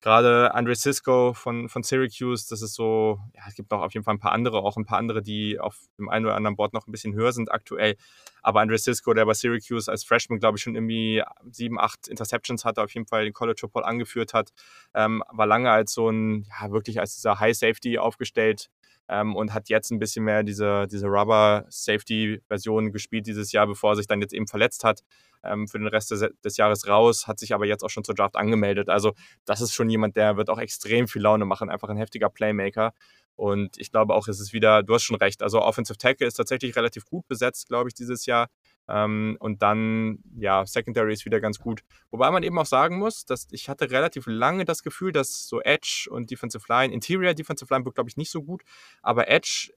gerade 0.00 0.52
Andre 0.52 0.74
Cisco 0.74 1.32
von, 1.32 1.68
von 1.68 1.84
Syracuse, 1.84 2.46
das 2.50 2.60
ist 2.60 2.74
so, 2.74 3.20
ja, 3.34 3.42
es 3.48 3.54
gibt 3.54 3.70
noch 3.70 3.82
auf 3.82 3.94
jeden 3.94 4.04
Fall 4.04 4.14
ein 4.14 4.18
paar 4.18 4.32
andere, 4.32 4.58
auch 4.58 4.76
ein 4.76 4.84
paar 4.84 4.98
andere, 4.98 5.22
die 5.22 5.60
auf 5.60 5.78
dem 5.96 6.08
einen 6.08 6.26
oder 6.26 6.34
anderen 6.34 6.56
Board 6.56 6.72
noch 6.72 6.86
ein 6.86 6.92
bisschen 6.92 7.14
höher 7.14 7.32
sind 7.32 7.52
aktuell. 7.52 7.96
Aber 8.42 8.60
Andre 8.60 8.78
Cisco, 8.78 9.14
der 9.14 9.24
bei 9.24 9.34
Syracuse 9.34 9.90
als 9.90 10.02
Freshman, 10.02 10.40
glaube 10.40 10.58
ich, 10.58 10.62
schon 10.64 10.74
irgendwie 10.74 11.22
sieben, 11.50 11.78
acht 11.78 12.08
Interceptions 12.08 12.64
hatte, 12.64 12.82
auf 12.82 12.92
jeden 12.92 13.06
Fall 13.06 13.24
den 13.24 13.32
College 13.32 13.60
Football 13.60 13.84
angeführt 13.84 14.34
hat, 14.34 14.50
ähm, 14.94 15.22
war 15.30 15.46
lange 15.46 15.70
als 15.70 15.92
so 15.92 16.08
ein, 16.10 16.46
ja, 16.60 16.72
wirklich 16.72 16.98
als 16.98 17.14
dieser 17.14 17.38
High 17.38 17.56
Safety 17.56 17.98
aufgestellt 17.98 18.70
ähm, 19.12 19.36
und 19.36 19.52
hat 19.52 19.68
jetzt 19.68 19.90
ein 19.90 19.98
bisschen 19.98 20.24
mehr 20.24 20.42
diese, 20.42 20.86
diese 20.88 21.06
Rubber-Safety-Version 21.06 22.92
gespielt 22.92 23.26
dieses 23.26 23.52
Jahr, 23.52 23.66
bevor 23.66 23.92
er 23.92 23.96
sich 23.96 24.06
dann 24.06 24.22
jetzt 24.22 24.32
eben 24.32 24.46
verletzt 24.46 24.84
hat. 24.84 25.02
Ähm, 25.44 25.68
für 25.68 25.78
den 25.78 25.88
Rest 25.88 26.10
des, 26.12 26.24
des, 26.42 26.56
Jahres 26.56 26.88
raus, 26.88 27.26
hat 27.26 27.38
sich 27.38 27.52
aber 27.52 27.66
jetzt 27.66 27.84
auch 27.84 27.90
schon 27.90 28.04
zur 28.04 28.14
Draft 28.14 28.36
angemeldet. 28.36 28.88
Also 28.88 29.12
das 29.44 29.60
ist 29.60 29.74
schon 29.74 29.90
jemand, 29.90 30.16
der 30.16 30.36
wird 30.36 30.48
auch 30.48 30.58
extrem 30.58 31.08
viel 31.08 31.20
Laune 31.20 31.44
machen, 31.44 31.68
einfach 31.68 31.90
ein 31.90 31.96
heftiger 31.96 32.30
Playmaker. 32.30 32.94
Und 33.36 33.76
ich 33.76 33.90
glaube 33.90 34.14
auch, 34.14 34.28
es 34.28 34.40
ist 34.40 34.52
wieder, 34.52 34.82
du 34.82 34.94
hast 34.94 35.02
schon 35.02 35.16
recht, 35.16 35.42
also 35.42 35.60
Offensive 35.60 35.98
Tackle 35.98 36.26
ist 36.26 36.34
tatsächlich 36.34 36.74
relativ 36.76 37.04
gut 37.04 37.26
besetzt, 37.28 37.68
glaube 37.68 37.88
ich, 37.88 37.94
dieses 37.94 38.24
Jahr. 38.24 38.48
Ähm, 38.88 39.36
und 39.40 39.62
dann, 39.62 40.18
ja, 40.36 40.66
Secondary 40.66 41.12
ist 41.12 41.24
wieder 41.24 41.40
ganz 41.40 41.58
gut. 41.58 41.82
Wobei 42.10 42.30
man 42.30 42.42
eben 42.42 42.58
auch 42.58 42.66
sagen 42.66 42.98
muss, 42.98 43.24
dass 43.24 43.46
ich 43.52 43.68
hatte 43.68 43.90
relativ 43.90 44.24
lange 44.26 44.64
das 44.64 44.82
Gefühl, 44.82 45.12
dass 45.12 45.46
so 45.48 45.60
Edge 45.60 46.08
und 46.10 46.30
Defensive 46.30 46.64
Line, 46.68 46.92
Interior 46.92 47.34
Defensive 47.34 47.72
Line 47.72 47.84
wird, 47.84 47.94
glaube 47.94 48.10
ich, 48.10 48.16
nicht 48.16 48.30
so 48.30 48.42
gut, 48.42 48.62
aber 49.02 49.28
Edge 49.28 49.72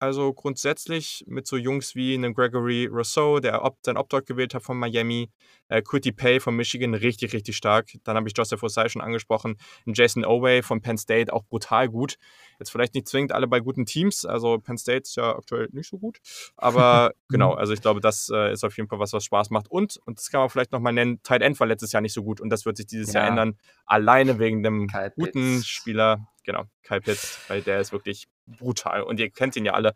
Also 0.00 0.32
grundsätzlich 0.32 1.24
mit 1.26 1.48
so 1.48 1.56
Jungs 1.56 1.96
wie 1.96 2.14
einem 2.14 2.32
Gregory 2.32 2.86
Rousseau, 2.86 3.40
der 3.40 3.68
sein 3.82 3.96
Opt-out 3.96 4.26
gewählt 4.26 4.54
hat 4.54 4.62
von 4.62 4.78
Miami, 4.78 5.28
äh, 5.68 5.82
Quitty 5.82 6.12
Pay 6.12 6.38
von 6.38 6.54
Michigan, 6.54 6.94
richtig, 6.94 7.32
richtig 7.32 7.56
stark. 7.56 7.90
Dann 8.04 8.16
habe 8.16 8.28
ich 8.28 8.34
Joseph 8.36 8.62
Osai 8.62 8.88
schon 8.88 9.02
angesprochen. 9.02 9.56
Jason 9.86 10.24
Oway 10.24 10.62
von 10.62 10.80
Penn 10.82 10.98
State, 10.98 11.32
auch 11.32 11.44
brutal 11.44 11.88
gut. 11.88 12.16
Jetzt 12.58 12.70
vielleicht 12.70 12.94
nicht 12.94 13.08
zwingend 13.08 13.32
alle 13.32 13.46
bei 13.46 13.60
guten 13.60 13.86
Teams. 13.86 14.24
Also 14.24 14.58
Penn 14.58 14.78
State 14.78 15.02
ist 15.02 15.16
ja 15.16 15.36
aktuell 15.36 15.68
nicht 15.72 15.88
so 15.88 15.98
gut. 15.98 16.18
Aber 16.56 17.12
genau, 17.28 17.54
also 17.54 17.72
ich 17.72 17.80
glaube, 17.80 18.00
das 18.00 18.30
äh, 18.32 18.52
ist 18.52 18.64
auf 18.64 18.76
jeden 18.76 18.88
Fall 18.88 18.98
was, 18.98 19.12
was 19.12 19.24
Spaß 19.24 19.50
macht. 19.50 19.70
Und, 19.70 19.98
und 20.04 20.18
das 20.18 20.30
kann 20.30 20.40
man 20.40 20.50
vielleicht 20.50 20.72
nochmal 20.72 20.92
nennen, 20.92 21.22
Tight 21.22 21.42
End 21.42 21.58
war 21.60 21.66
letztes 21.66 21.92
Jahr 21.92 22.00
nicht 22.00 22.14
so 22.14 22.22
gut. 22.22 22.40
Und 22.40 22.50
das 22.50 22.66
wird 22.66 22.76
sich 22.76 22.86
dieses 22.86 23.12
ja. 23.12 23.20
Jahr 23.20 23.28
ändern. 23.30 23.58
Alleine 23.86 24.38
wegen 24.38 24.62
dem 24.62 24.88
guten. 25.14 25.62
Spieler. 25.62 26.28
Genau, 26.44 26.64
Kyle 26.82 27.02
Pitts, 27.02 27.40
weil 27.48 27.60
der 27.60 27.78
ist 27.78 27.92
wirklich 27.92 28.26
brutal. 28.46 29.02
Und 29.02 29.20
ihr 29.20 29.28
kennt 29.28 29.54
ihn 29.56 29.66
ja 29.66 29.74
alle 29.74 29.92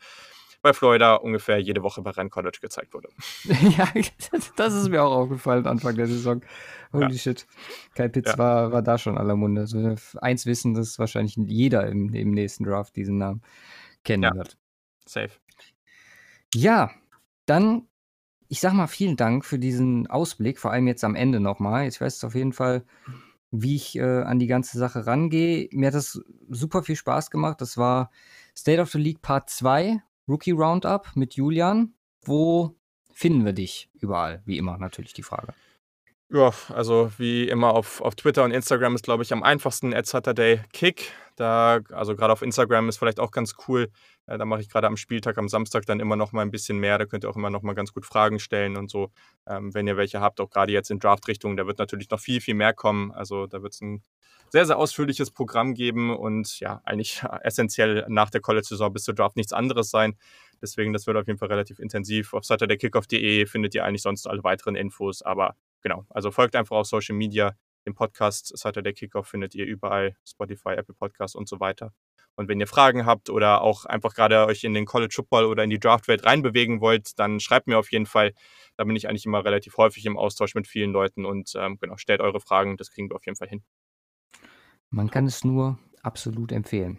bei 0.62 0.72
Florida 0.72 1.16
ungefähr 1.16 1.58
jede 1.58 1.82
Woche 1.82 2.02
bei 2.02 2.10
Rhein 2.10 2.30
College 2.30 2.58
gezeigt 2.60 2.94
wurde. 2.94 3.08
ja, 3.44 3.88
das 4.56 4.74
ist 4.74 4.88
mir 4.88 5.02
auch 5.02 5.12
aufgefallen 5.12 5.66
Anfang 5.66 5.96
der 5.96 6.06
Saison. 6.06 6.42
Holy 6.92 7.12
ja. 7.12 7.18
shit. 7.18 7.46
Kyle 7.94 8.08
Pitts 8.08 8.32
ja. 8.32 8.38
war, 8.38 8.72
war 8.72 8.82
da 8.82 8.96
schon 8.96 9.18
aller 9.18 9.36
Munde. 9.36 9.62
Also 9.62 9.96
eins 10.20 10.46
wissen, 10.46 10.74
dass 10.74 10.98
wahrscheinlich 10.98 11.36
jeder 11.36 11.88
im, 11.88 12.14
im 12.14 12.30
nächsten 12.30 12.64
Draft 12.64 12.94
diesen 12.96 13.18
Namen 13.18 13.42
kennen 14.04 14.22
ja. 14.22 14.34
wird. 14.34 14.56
Safe. 15.04 15.32
Ja, 16.54 16.90
dann, 17.46 17.88
ich 18.48 18.60
sag 18.60 18.72
mal, 18.72 18.86
vielen 18.86 19.16
Dank 19.16 19.44
für 19.44 19.58
diesen 19.58 20.06
Ausblick, 20.06 20.58
vor 20.60 20.70
allem 20.70 20.86
jetzt 20.86 21.02
am 21.02 21.16
Ende 21.16 21.40
nochmal. 21.40 21.88
Ich 21.88 22.00
weiß 22.00 22.22
auf 22.24 22.34
jeden 22.34 22.52
Fall, 22.52 22.84
wie 23.50 23.74
ich 23.74 23.96
äh, 23.96 24.22
an 24.22 24.38
die 24.38 24.46
ganze 24.46 24.78
Sache 24.78 25.06
rangehe. 25.06 25.68
Mir 25.72 25.88
hat 25.88 25.94
das 25.94 26.20
super 26.48 26.82
viel 26.84 26.96
Spaß 26.96 27.30
gemacht. 27.30 27.60
Das 27.60 27.76
war 27.76 28.10
State 28.56 28.80
of 28.80 28.90
the 28.90 28.98
League 28.98 29.22
Part 29.22 29.50
2 29.50 30.02
Rookie 30.28 30.52
Roundup 30.52 31.08
mit 31.14 31.34
Julian. 31.34 31.94
Wo 32.22 32.76
finden 33.12 33.44
wir 33.44 33.52
dich 33.52 33.90
überall? 33.94 34.42
Wie 34.44 34.58
immer 34.58 34.78
natürlich 34.78 35.12
die 35.12 35.22
Frage. 35.22 35.54
Ja, 36.34 36.50
also 36.70 37.12
wie 37.18 37.46
immer 37.46 37.74
auf, 37.74 38.00
auf 38.00 38.14
Twitter 38.14 38.42
und 38.42 38.52
Instagram 38.52 38.94
ist, 38.94 39.04
glaube 39.04 39.22
ich, 39.22 39.34
am 39.34 39.42
einfachsten 39.42 39.92
at 39.92 40.06
Saturday 40.06 40.62
Kick. 40.72 41.12
Da, 41.36 41.80
also 41.90 42.16
gerade 42.16 42.32
auf 42.32 42.40
Instagram 42.40 42.88
ist 42.88 42.96
vielleicht 42.96 43.20
auch 43.20 43.32
ganz 43.32 43.54
cool. 43.68 43.90
Äh, 44.26 44.38
da 44.38 44.46
mache 44.46 44.62
ich 44.62 44.70
gerade 44.70 44.86
am 44.86 44.96
Spieltag, 44.96 45.36
am 45.36 45.48
Samstag 45.48 45.84
dann 45.84 46.00
immer 46.00 46.16
noch 46.16 46.32
mal 46.32 46.40
ein 46.40 46.50
bisschen 46.50 46.78
mehr. 46.78 46.96
Da 46.96 47.04
könnt 47.04 47.24
ihr 47.24 47.30
auch 47.30 47.36
immer 47.36 47.50
noch 47.50 47.60
mal 47.60 47.74
ganz 47.74 47.92
gut 47.92 48.06
Fragen 48.06 48.38
stellen 48.38 48.78
und 48.78 48.90
so, 48.90 49.10
ähm, 49.46 49.74
wenn 49.74 49.86
ihr 49.86 49.98
welche 49.98 50.20
habt. 50.20 50.40
Auch 50.40 50.48
gerade 50.48 50.72
jetzt 50.72 50.90
in 50.90 50.98
Draft-Richtung, 50.98 51.58
da 51.58 51.66
wird 51.66 51.78
natürlich 51.78 52.08
noch 52.08 52.20
viel, 52.20 52.40
viel 52.40 52.54
mehr 52.54 52.72
kommen. 52.72 53.12
Also 53.12 53.46
da 53.46 53.62
wird 53.62 53.74
es 53.74 53.82
ein 53.82 54.02
sehr, 54.52 54.66
sehr 54.66 54.76
ausführliches 54.76 55.30
Programm 55.30 55.72
geben 55.72 56.14
und 56.14 56.60
ja, 56.60 56.82
eigentlich 56.84 57.22
essentiell 57.42 58.04
nach 58.08 58.28
der 58.28 58.42
College-Saison 58.42 58.92
bis 58.92 59.04
zur 59.04 59.14
Draft 59.14 59.34
nichts 59.34 59.54
anderes 59.54 59.88
sein. 59.88 60.14
Deswegen, 60.60 60.92
das 60.92 61.06
wird 61.06 61.16
auf 61.16 61.26
jeden 61.26 61.38
Fall 61.38 61.48
relativ 61.48 61.78
intensiv. 61.78 62.34
Auf 62.34 62.44
SaturdayKickoff.de 62.44 63.46
findet 63.46 63.74
ihr 63.74 63.82
eigentlich 63.82 64.02
sonst 64.02 64.26
alle 64.26 64.44
weiteren 64.44 64.76
Infos. 64.76 65.22
Aber 65.22 65.56
genau, 65.80 66.04
also 66.10 66.30
folgt 66.30 66.54
einfach 66.54 66.76
auf 66.76 66.86
Social 66.86 67.16
Media. 67.16 67.56
Den 67.86 67.94
Podcast 67.94 68.56
Saturday 68.56 68.92
Kickoff 68.92 69.26
findet 69.26 69.54
ihr 69.54 69.64
überall, 69.64 70.16
Spotify, 70.24 70.74
Apple 70.74 70.94
Podcasts 70.94 71.34
und 71.34 71.48
so 71.48 71.58
weiter. 71.58 71.94
Und 72.36 72.48
wenn 72.48 72.60
ihr 72.60 72.66
Fragen 72.66 73.06
habt 73.06 73.30
oder 73.30 73.62
auch 73.62 73.86
einfach 73.86 74.14
gerade 74.14 74.46
euch 74.46 74.64
in 74.64 74.74
den 74.74 74.84
College 74.84 75.14
Football 75.16 75.46
oder 75.46 75.64
in 75.64 75.70
die 75.70 75.80
Draftwelt 75.80 76.26
reinbewegen 76.26 76.82
wollt, 76.82 77.18
dann 77.18 77.40
schreibt 77.40 77.68
mir 77.68 77.78
auf 77.78 77.90
jeden 77.90 78.06
Fall. 78.06 78.34
Da 78.76 78.84
bin 78.84 78.96
ich 78.96 79.08
eigentlich 79.08 79.24
immer 79.24 79.46
relativ 79.46 79.78
häufig 79.78 80.04
im 80.04 80.18
Austausch 80.18 80.54
mit 80.54 80.68
vielen 80.68 80.92
Leuten 80.92 81.24
und 81.24 81.52
ähm, 81.56 81.78
genau, 81.80 81.96
stellt 81.96 82.20
eure 82.20 82.40
Fragen, 82.40 82.76
das 82.76 82.90
kriegen 82.90 83.08
wir 83.08 83.16
auf 83.16 83.24
jeden 83.24 83.36
Fall 83.36 83.48
hin. 83.48 83.64
Man 84.92 85.10
kann 85.10 85.26
es 85.26 85.42
nur 85.42 85.78
absolut 86.02 86.52
empfehlen. 86.52 86.98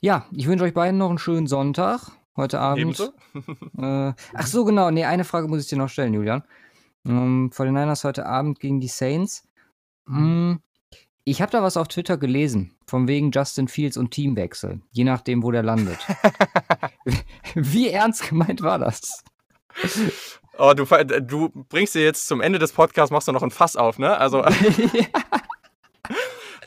Ja, 0.00 0.26
ich 0.32 0.48
wünsche 0.48 0.64
euch 0.64 0.74
beiden 0.74 0.98
noch 0.98 1.08
einen 1.08 1.18
schönen 1.18 1.46
Sonntag 1.46 2.10
heute 2.36 2.58
Abend. 2.58 3.12
Äh, 3.78 4.12
ach 4.34 4.46
so, 4.46 4.64
genau. 4.64 4.90
Nee, 4.90 5.04
eine 5.04 5.24
Frage 5.24 5.48
muss 5.48 5.62
ich 5.62 5.68
dir 5.68 5.78
noch 5.78 5.88
stellen, 5.88 6.14
Julian. 6.14 6.42
Ähm, 7.06 7.50
vor 7.52 7.64
den 7.64 7.74
Niners 7.74 8.04
heute 8.04 8.26
Abend 8.26 8.58
gegen 8.58 8.80
die 8.80 8.88
Saints. 8.88 9.46
Hm, 10.06 10.60
ich 11.24 11.40
habe 11.40 11.52
da 11.52 11.62
was 11.62 11.76
auf 11.76 11.88
Twitter 11.88 12.18
gelesen, 12.18 12.74
von 12.86 13.08
wegen 13.08 13.30
Justin 13.30 13.68
Fields 13.68 13.96
und 13.96 14.10
Teamwechsel, 14.10 14.82
je 14.90 15.04
nachdem, 15.04 15.42
wo 15.42 15.50
der 15.52 15.62
landet. 15.62 15.98
Wie 17.54 17.88
ernst 17.88 18.28
gemeint 18.28 18.62
war 18.62 18.78
das? 18.78 19.22
Oh, 20.58 20.74
du, 20.74 20.84
du 20.84 21.48
bringst 21.68 21.94
dir 21.94 22.02
jetzt 22.02 22.26
zum 22.26 22.40
Ende 22.40 22.58
des 22.58 22.72
Podcasts, 22.72 23.10
machst 23.10 23.28
du 23.28 23.32
noch 23.32 23.42
ein 23.42 23.50
Fass 23.50 23.76
auf, 23.76 23.98
ne? 23.98 24.18
Also. 24.18 24.44
ja. 24.44 25.06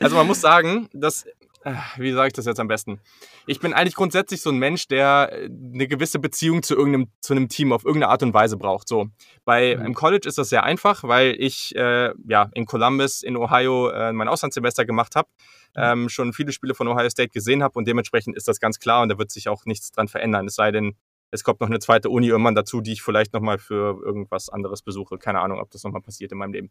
Also 0.00 0.16
man 0.16 0.26
muss 0.26 0.40
sagen, 0.40 0.88
dass, 0.92 1.26
äh, 1.64 1.74
wie 1.96 2.12
sage 2.12 2.28
ich 2.28 2.32
das 2.32 2.46
jetzt 2.46 2.60
am 2.60 2.68
besten? 2.68 3.00
Ich 3.46 3.60
bin 3.60 3.72
eigentlich 3.72 3.94
grundsätzlich 3.94 4.42
so 4.42 4.50
ein 4.50 4.58
Mensch, 4.58 4.88
der 4.88 5.30
äh, 5.32 5.44
eine 5.46 5.88
gewisse 5.88 6.18
Beziehung 6.18 6.62
zu 6.62 6.74
irgendeinem 6.76 7.08
zu 7.20 7.32
einem 7.32 7.48
Team 7.48 7.72
auf 7.72 7.84
irgendeine 7.84 8.10
Art 8.10 8.22
und 8.22 8.34
Weise 8.34 8.56
braucht. 8.56 8.88
So 8.88 9.08
bei 9.44 9.76
mhm. 9.76 9.86
im 9.86 9.94
College 9.94 10.28
ist 10.28 10.38
das 10.38 10.48
sehr 10.48 10.64
einfach, 10.64 11.04
weil 11.04 11.34
ich 11.38 11.74
äh, 11.76 12.12
ja 12.28 12.50
in 12.54 12.66
Columbus 12.66 13.22
in 13.22 13.36
Ohio 13.36 13.88
äh, 13.90 14.12
mein 14.12 14.28
Auslandssemester 14.28 14.84
gemacht 14.84 15.16
habe, 15.16 15.28
mhm. 15.76 15.82
ähm, 15.82 16.08
schon 16.08 16.32
viele 16.32 16.52
Spiele 16.52 16.74
von 16.74 16.88
Ohio 16.88 17.10
State 17.10 17.30
gesehen 17.30 17.62
habe 17.62 17.78
und 17.78 17.88
dementsprechend 17.88 18.36
ist 18.36 18.48
das 18.48 18.60
ganz 18.60 18.78
klar 18.78 19.02
und 19.02 19.08
da 19.08 19.18
wird 19.18 19.30
sich 19.30 19.48
auch 19.48 19.64
nichts 19.64 19.90
dran 19.90 20.08
verändern. 20.08 20.46
Es 20.46 20.54
sei 20.54 20.70
denn, 20.70 20.96
es 21.30 21.44
kommt 21.44 21.60
noch 21.60 21.68
eine 21.68 21.78
zweite 21.78 22.08
Uni 22.10 22.28
irgendwann 22.28 22.54
dazu, 22.54 22.80
die 22.80 22.92
ich 22.92 23.02
vielleicht 23.02 23.32
nochmal 23.32 23.58
für 23.58 24.00
irgendwas 24.02 24.48
anderes 24.48 24.82
besuche. 24.82 25.18
Keine 25.18 25.40
Ahnung, 25.40 25.60
ob 25.60 25.70
das 25.70 25.84
nochmal 25.84 26.02
passiert 26.02 26.32
in 26.32 26.38
meinem 26.38 26.52
Leben. 26.52 26.70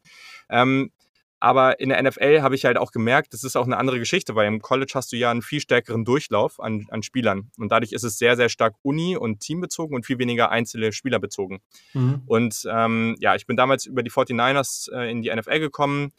Ähm, 0.50 0.92
aber 1.40 1.80
in 1.80 1.90
der 1.90 2.02
NFL 2.02 2.42
habe 2.42 2.56
ich 2.56 2.66
halt 2.66 2.78
auch 2.78 2.92
gemerkt, 2.92 3.34
das 3.34 3.44
ist 3.44 3.56
auch 3.56 3.66
eine 3.66 3.78
andere 3.78 4.00
Geschichte, 4.00 4.34
weil 4.36 4.48
im 4.48 4.62
College 4.62 4.94
hast 4.96 5.12
du 5.12 5.18
ja 5.18 5.30
einen 5.30 5.42
viel 5.42 5.60
stärkeren 5.60 6.04
Durchlauf 6.04 6.60
an, 6.60 6.88
an 6.90 7.04
Spielern. 7.04 7.52
Und 7.58 7.72
dadurch 7.72 7.92
ist 7.94 8.04
es 8.04 8.18
sehr, 8.18 8.36
sehr 8.36 8.50
stark 8.50 8.76
Uni- 8.82 9.18
und 9.18 9.40
Teambezogen 9.40 9.96
und 9.96 10.06
viel 10.06 10.18
weniger 10.20 10.50
einzelne 10.50 10.92
Spieler 10.92 11.20
bezogen. 11.20 11.62
Mhm. 11.94 12.24
Und 12.26 12.68
ähm, 12.72 13.16
ja, 13.20 13.36
ich 13.36 13.46
bin 13.46 13.56
damals 13.56 13.86
über 13.86 14.04
die 14.04 14.12
49ers 14.12 14.92
äh, 14.92 15.12
in 15.12 15.22
die 15.22 15.34
NFL 15.34 15.60
gekommen, 15.60 16.12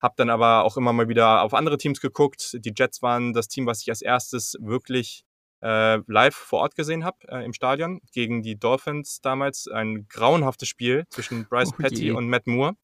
habe 0.00 0.14
dann 0.16 0.30
aber 0.30 0.64
auch 0.64 0.76
immer 0.76 0.92
mal 0.92 1.08
wieder 1.08 1.42
auf 1.42 1.54
andere 1.54 1.78
Teams 1.78 2.00
geguckt. 2.00 2.58
Die 2.60 2.72
Jets 2.76 3.00
waren 3.00 3.32
das 3.32 3.48
Team, 3.48 3.66
was 3.66 3.80
ich 3.82 3.88
als 3.88 4.02
erstes 4.02 4.56
wirklich 4.60 5.25
äh, 5.66 6.00
live 6.06 6.34
vor 6.34 6.60
Ort 6.60 6.76
gesehen 6.76 7.04
habe 7.04 7.16
äh, 7.28 7.44
im 7.44 7.52
Stadion 7.52 8.00
gegen 8.12 8.42
die 8.42 8.56
Dolphins 8.56 9.20
damals. 9.20 9.66
Ein 9.66 10.06
grauenhaftes 10.08 10.68
Spiel 10.68 11.04
zwischen 11.10 11.46
Bryce 11.46 11.72
oh 11.72 11.82
Petty 11.82 12.12
und 12.12 12.28
Matt 12.28 12.46
Moore. 12.46 12.74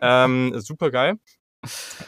Ähm, 0.00 0.52
super 0.60 0.90
geil 0.90 1.18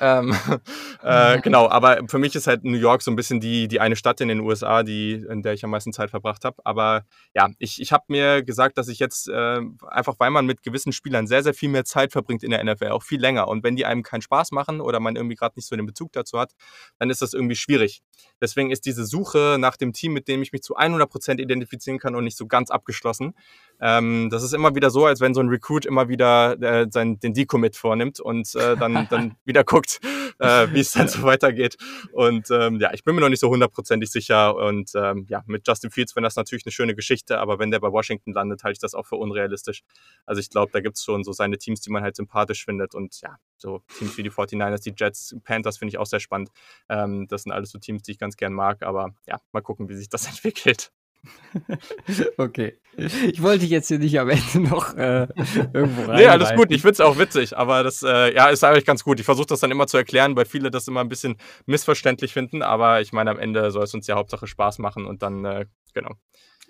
ähm, 0.00 0.34
äh, 1.02 1.40
genau, 1.40 1.68
aber 1.68 2.00
für 2.08 2.18
mich 2.18 2.34
ist 2.34 2.46
halt 2.46 2.64
New 2.64 2.78
York 2.78 3.02
so 3.02 3.10
ein 3.10 3.16
bisschen 3.16 3.40
die, 3.40 3.68
die 3.68 3.80
eine 3.80 3.96
Stadt 3.96 4.20
in 4.20 4.28
den 4.28 4.40
USA, 4.40 4.82
die, 4.82 5.12
in 5.12 5.42
der 5.42 5.52
ich 5.52 5.64
am 5.64 5.70
meisten 5.70 5.92
Zeit 5.92 6.10
verbracht 6.10 6.44
habe. 6.44 6.56
Aber 6.64 7.04
ja, 7.34 7.48
ich, 7.58 7.80
ich 7.80 7.92
habe 7.92 8.04
mir 8.08 8.42
gesagt, 8.42 8.78
dass 8.78 8.88
ich 8.88 8.98
jetzt 8.98 9.28
äh, 9.28 9.60
einfach, 9.86 10.14
weil 10.18 10.30
man 10.30 10.46
mit 10.46 10.62
gewissen 10.62 10.92
Spielern 10.92 11.26
sehr, 11.26 11.42
sehr 11.42 11.54
viel 11.54 11.68
mehr 11.68 11.84
Zeit 11.84 12.12
verbringt 12.12 12.42
in 12.42 12.50
der 12.50 12.64
NFL, 12.64 12.88
auch 12.88 13.02
viel 13.02 13.20
länger. 13.20 13.48
Und 13.48 13.62
wenn 13.62 13.76
die 13.76 13.84
einem 13.84 14.02
keinen 14.02 14.22
Spaß 14.22 14.52
machen 14.52 14.80
oder 14.80 15.00
man 15.00 15.16
irgendwie 15.16 15.36
gerade 15.36 15.54
nicht 15.56 15.68
so 15.68 15.76
den 15.76 15.86
Bezug 15.86 16.12
dazu 16.12 16.38
hat, 16.38 16.52
dann 16.98 17.10
ist 17.10 17.20
das 17.20 17.34
irgendwie 17.34 17.56
schwierig. 17.56 18.02
Deswegen 18.40 18.70
ist 18.70 18.86
diese 18.86 19.04
Suche 19.04 19.56
nach 19.58 19.76
dem 19.76 19.92
Team, 19.92 20.12
mit 20.12 20.28
dem 20.28 20.42
ich 20.42 20.52
mich 20.52 20.62
zu 20.62 20.76
100% 20.76 21.40
identifizieren 21.40 21.98
kann 21.98 22.14
und 22.14 22.24
nicht 22.24 22.36
so 22.36 22.46
ganz 22.46 22.70
abgeschlossen. 22.70 23.34
Ähm, 23.82 24.30
das 24.30 24.44
ist 24.44 24.54
immer 24.54 24.76
wieder 24.76 24.90
so, 24.90 25.06
als 25.06 25.20
wenn 25.20 25.34
so 25.34 25.40
ein 25.40 25.48
Recruit 25.48 25.84
immer 25.84 26.08
wieder 26.08 26.56
äh, 26.62 26.86
sein, 26.88 27.18
den 27.18 27.34
Decommit 27.34 27.76
vornimmt 27.76 28.20
und 28.20 28.54
äh, 28.54 28.76
dann, 28.76 29.08
dann 29.10 29.34
wieder 29.44 29.64
guckt, 29.64 30.00
äh, 30.38 30.68
wie 30.72 30.80
es 30.80 30.92
dann 30.92 31.08
so 31.08 31.24
weitergeht. 31.24 31.76
Und 32.12 32.48
ähm, 32.52 32.78
ja, 32.78 32.94
ich 32.94 33.02
bin 33.02 33.16
mir 33.16 33.20
noch 33.20 33.28
nicht 33.28 33.40
so 33.40 33.50
hundertprozentig 33.50 34.10
sicher. 34.10 34.54
Und 34.54 34.92
ähm, 34.94 35.26
ja, 35.28 35.42
mit 35.46 35.66
Justin 35.66 35.90
Fields 35.90 36.14
wäre 36.14 36.22
das 36.22 36.36
natürlich 36.36 36.64
eine 36.64 36.70
schöne 36.70 36.94
Geschichte, 36.94 37.38
aber 37.38 37.58
wenn 37.58 37.72
der 37.72 37.80
bei 37.80 37.90
Washington 37.90 38.32
landet, 38.32 38.62
halte 38.62 38.74
ich 38.74 38.78
das 38.78 38.94
auch 38.94 39.06
für 39.06 39.16
unrealistisch. 39.16 39.82
Also 40.26 40.38
ich 40.40 40.48
glaube, 40.48 40.70
da 40.72 40.80
gibt 40.80 40.96
es 40.96 41.02
schon 41.02 41.24
so 41.24 41.32
seine 41.32 41.58
Teams, 41.58 41.80
die 41.80 41.90
man 41.90 42.04
halt 42.04 42.14
sympathisch 42.14 42.64
findet. 42.64 42.94
Und 42.94 43.20
ja, 43.20 43.36
so 43.56 43.82
Teams 43.98 44.16
wie 44.16 44.22
die 44.22 44.30
49ers, 44.30 44.84
die 44.84 44.94
Jets, 44.96 45.34
Panthers 45.42 45.78
finde 45.78 45.90
ich 45.90 45.98
auch 45.98 46.06
sehr 46.06 46.20
spannend. 46.20 46.50
Ähm, 46.88 47.26
das 47.26 47.42
sind 47.42 47.50
alles 47.50 47.70
so 47.70 47.80
Teams, 47.80 48.02
die 48.02 48.12
ich 48.12 48.18
ganz 48.18 48.36
gern 48.36 48.52
mag. 48.52 48.84
Aber 48.84 49.12
ja, 49.26 49.40
mal 49.50 49.60
gucken, 49.60 49.88
wie 49.88 49.96
sich 49.96 50.08
das 50.08 50.26
entwickelt. 50.28 50.92
okay. 52.36 52.78
Ich 52.96 53.42
wollte 53.42 53.60
dich 53.60 53.70
jetzt 53.70 53.88
hier 53.88 53.98
nicht 53.98 54.18
am 54.18 54.28
Ende 54.28 54.60
noch 54.60 54.94
äh, 54.96 55.26
irgendwo 55.72 56.02
rein. 56.02 56.16
Nee, 56.16 56.26
alles 56.26 56.54
gut. 56.54 56.70
Ich 56.70 56.82
finde 56.82 56.92
es 56.92 57.00
auch 57.00 57.18
witzig, 57.18 57.56
aber 57.56 57.82
das 57.82 58.02
äh, 58.02 58.34
ja, 58.34 58.48
ist 58.48 58.62
eigentlich 58.64 58.84
ganz 58.84 59.02
gut. 59.02 59.18
Ich 59.18 59.24
versuche 59.24 59.46
das 59.46 59.60
dann 59.60 59.70
immer 59.70 59.86
zu 59.86 59.96
erklären, 59.96 60.36
weil 60.36 60.44
viele 60.44 60.70
das 60.70 60.88
immer 60.88 61.00
ein 61.00 61.08
bisschen 61.08 61.36
missverständlich 61.66 62.32
finden. 62.32 62.62
Aber 62.62 63.00
ich 63.00 63.12
meine, 63.12 63.30
am 63.30 63.38
Ende 63.38 63.70
soll 63.70 63.84
es 63.84 63.94
uns 63.94 64.06
ja 64.06 64.16
Hauptsache 64.16 64.46
Spaß 64.46 64.78
machen 64.78 65.06
und 65.06 65.22
dann, 65.22 65.44
äh, 65.44 65.66
genau. 65.94 66.14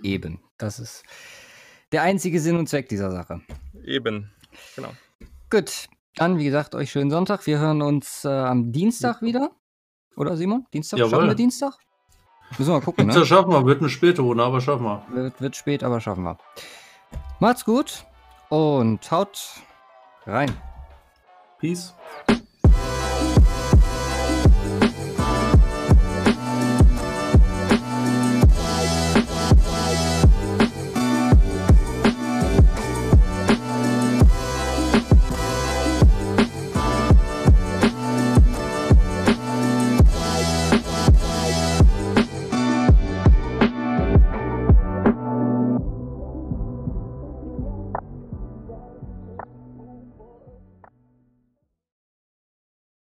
Eben. 0.03 0.41
Das 0.59 0.79
ist 0.79 1.03
der 1.91 2.03
einzige 2.03 2.41
Sinn 2.41 2.57
und 2.57 2.69
Zweck 2.69 2.89
dieser 2.89 3.11
Sache. 3.11 3.41
Eben. 3.85 4.31
Genau. 4.77 4.93
Gut. 5.51 5.89
Dann, 6.15 6.39
wie 6.39 6.45
gesagt, 6.45 6.75
euch 6.75 6.91
schönen 6.91 7.11
Sonntag. 7.11 7.47
Wir 7.47 7.59
hören 7.59 7.81
uns 7.81 8.25
äh, 8.25 8.29
am 8.29 8.71
Dienstag 8.71 9.23
wieder. 9.23 9.51
Oder 10.17 10.37
Simon? 10.37 10.67
Dienstag? 10.73 10.99
Jawohl. 10.99 11.11
Schauen 11.11 11.27
wir 11.27 11.35
Dienstag? 11.35 11.79
Müssen 12.59 12.71
wir 12.71 12.79
mal 12.79 12.85
gucken. 12.85 13.07
Ne? 13.07 13.15
Das 13.15 13.27
schaffen 13.29 13.51
wir. 13.51 13.65
Wird 13.65 13.81
eine 13.81 13.89
späte 13.89 14.23
Runde, 14.23 14.45
aber 14.45 14.61
schaffen 14.61 14.85
wir. 14.85 15.03
Wird, 15.09 15.41
wird 15.41 15.57
spät, 15.57 15.83
aber 15.83 16.01
schaffen 16.01 16.25
wir. 16.25 16.37
Macht's 17.41 17.65
gut 17.65 18.05
und 18.49 19.11
haut 19.11 19.63
rein. 20.27 20.55
Peace. 21.59 21.95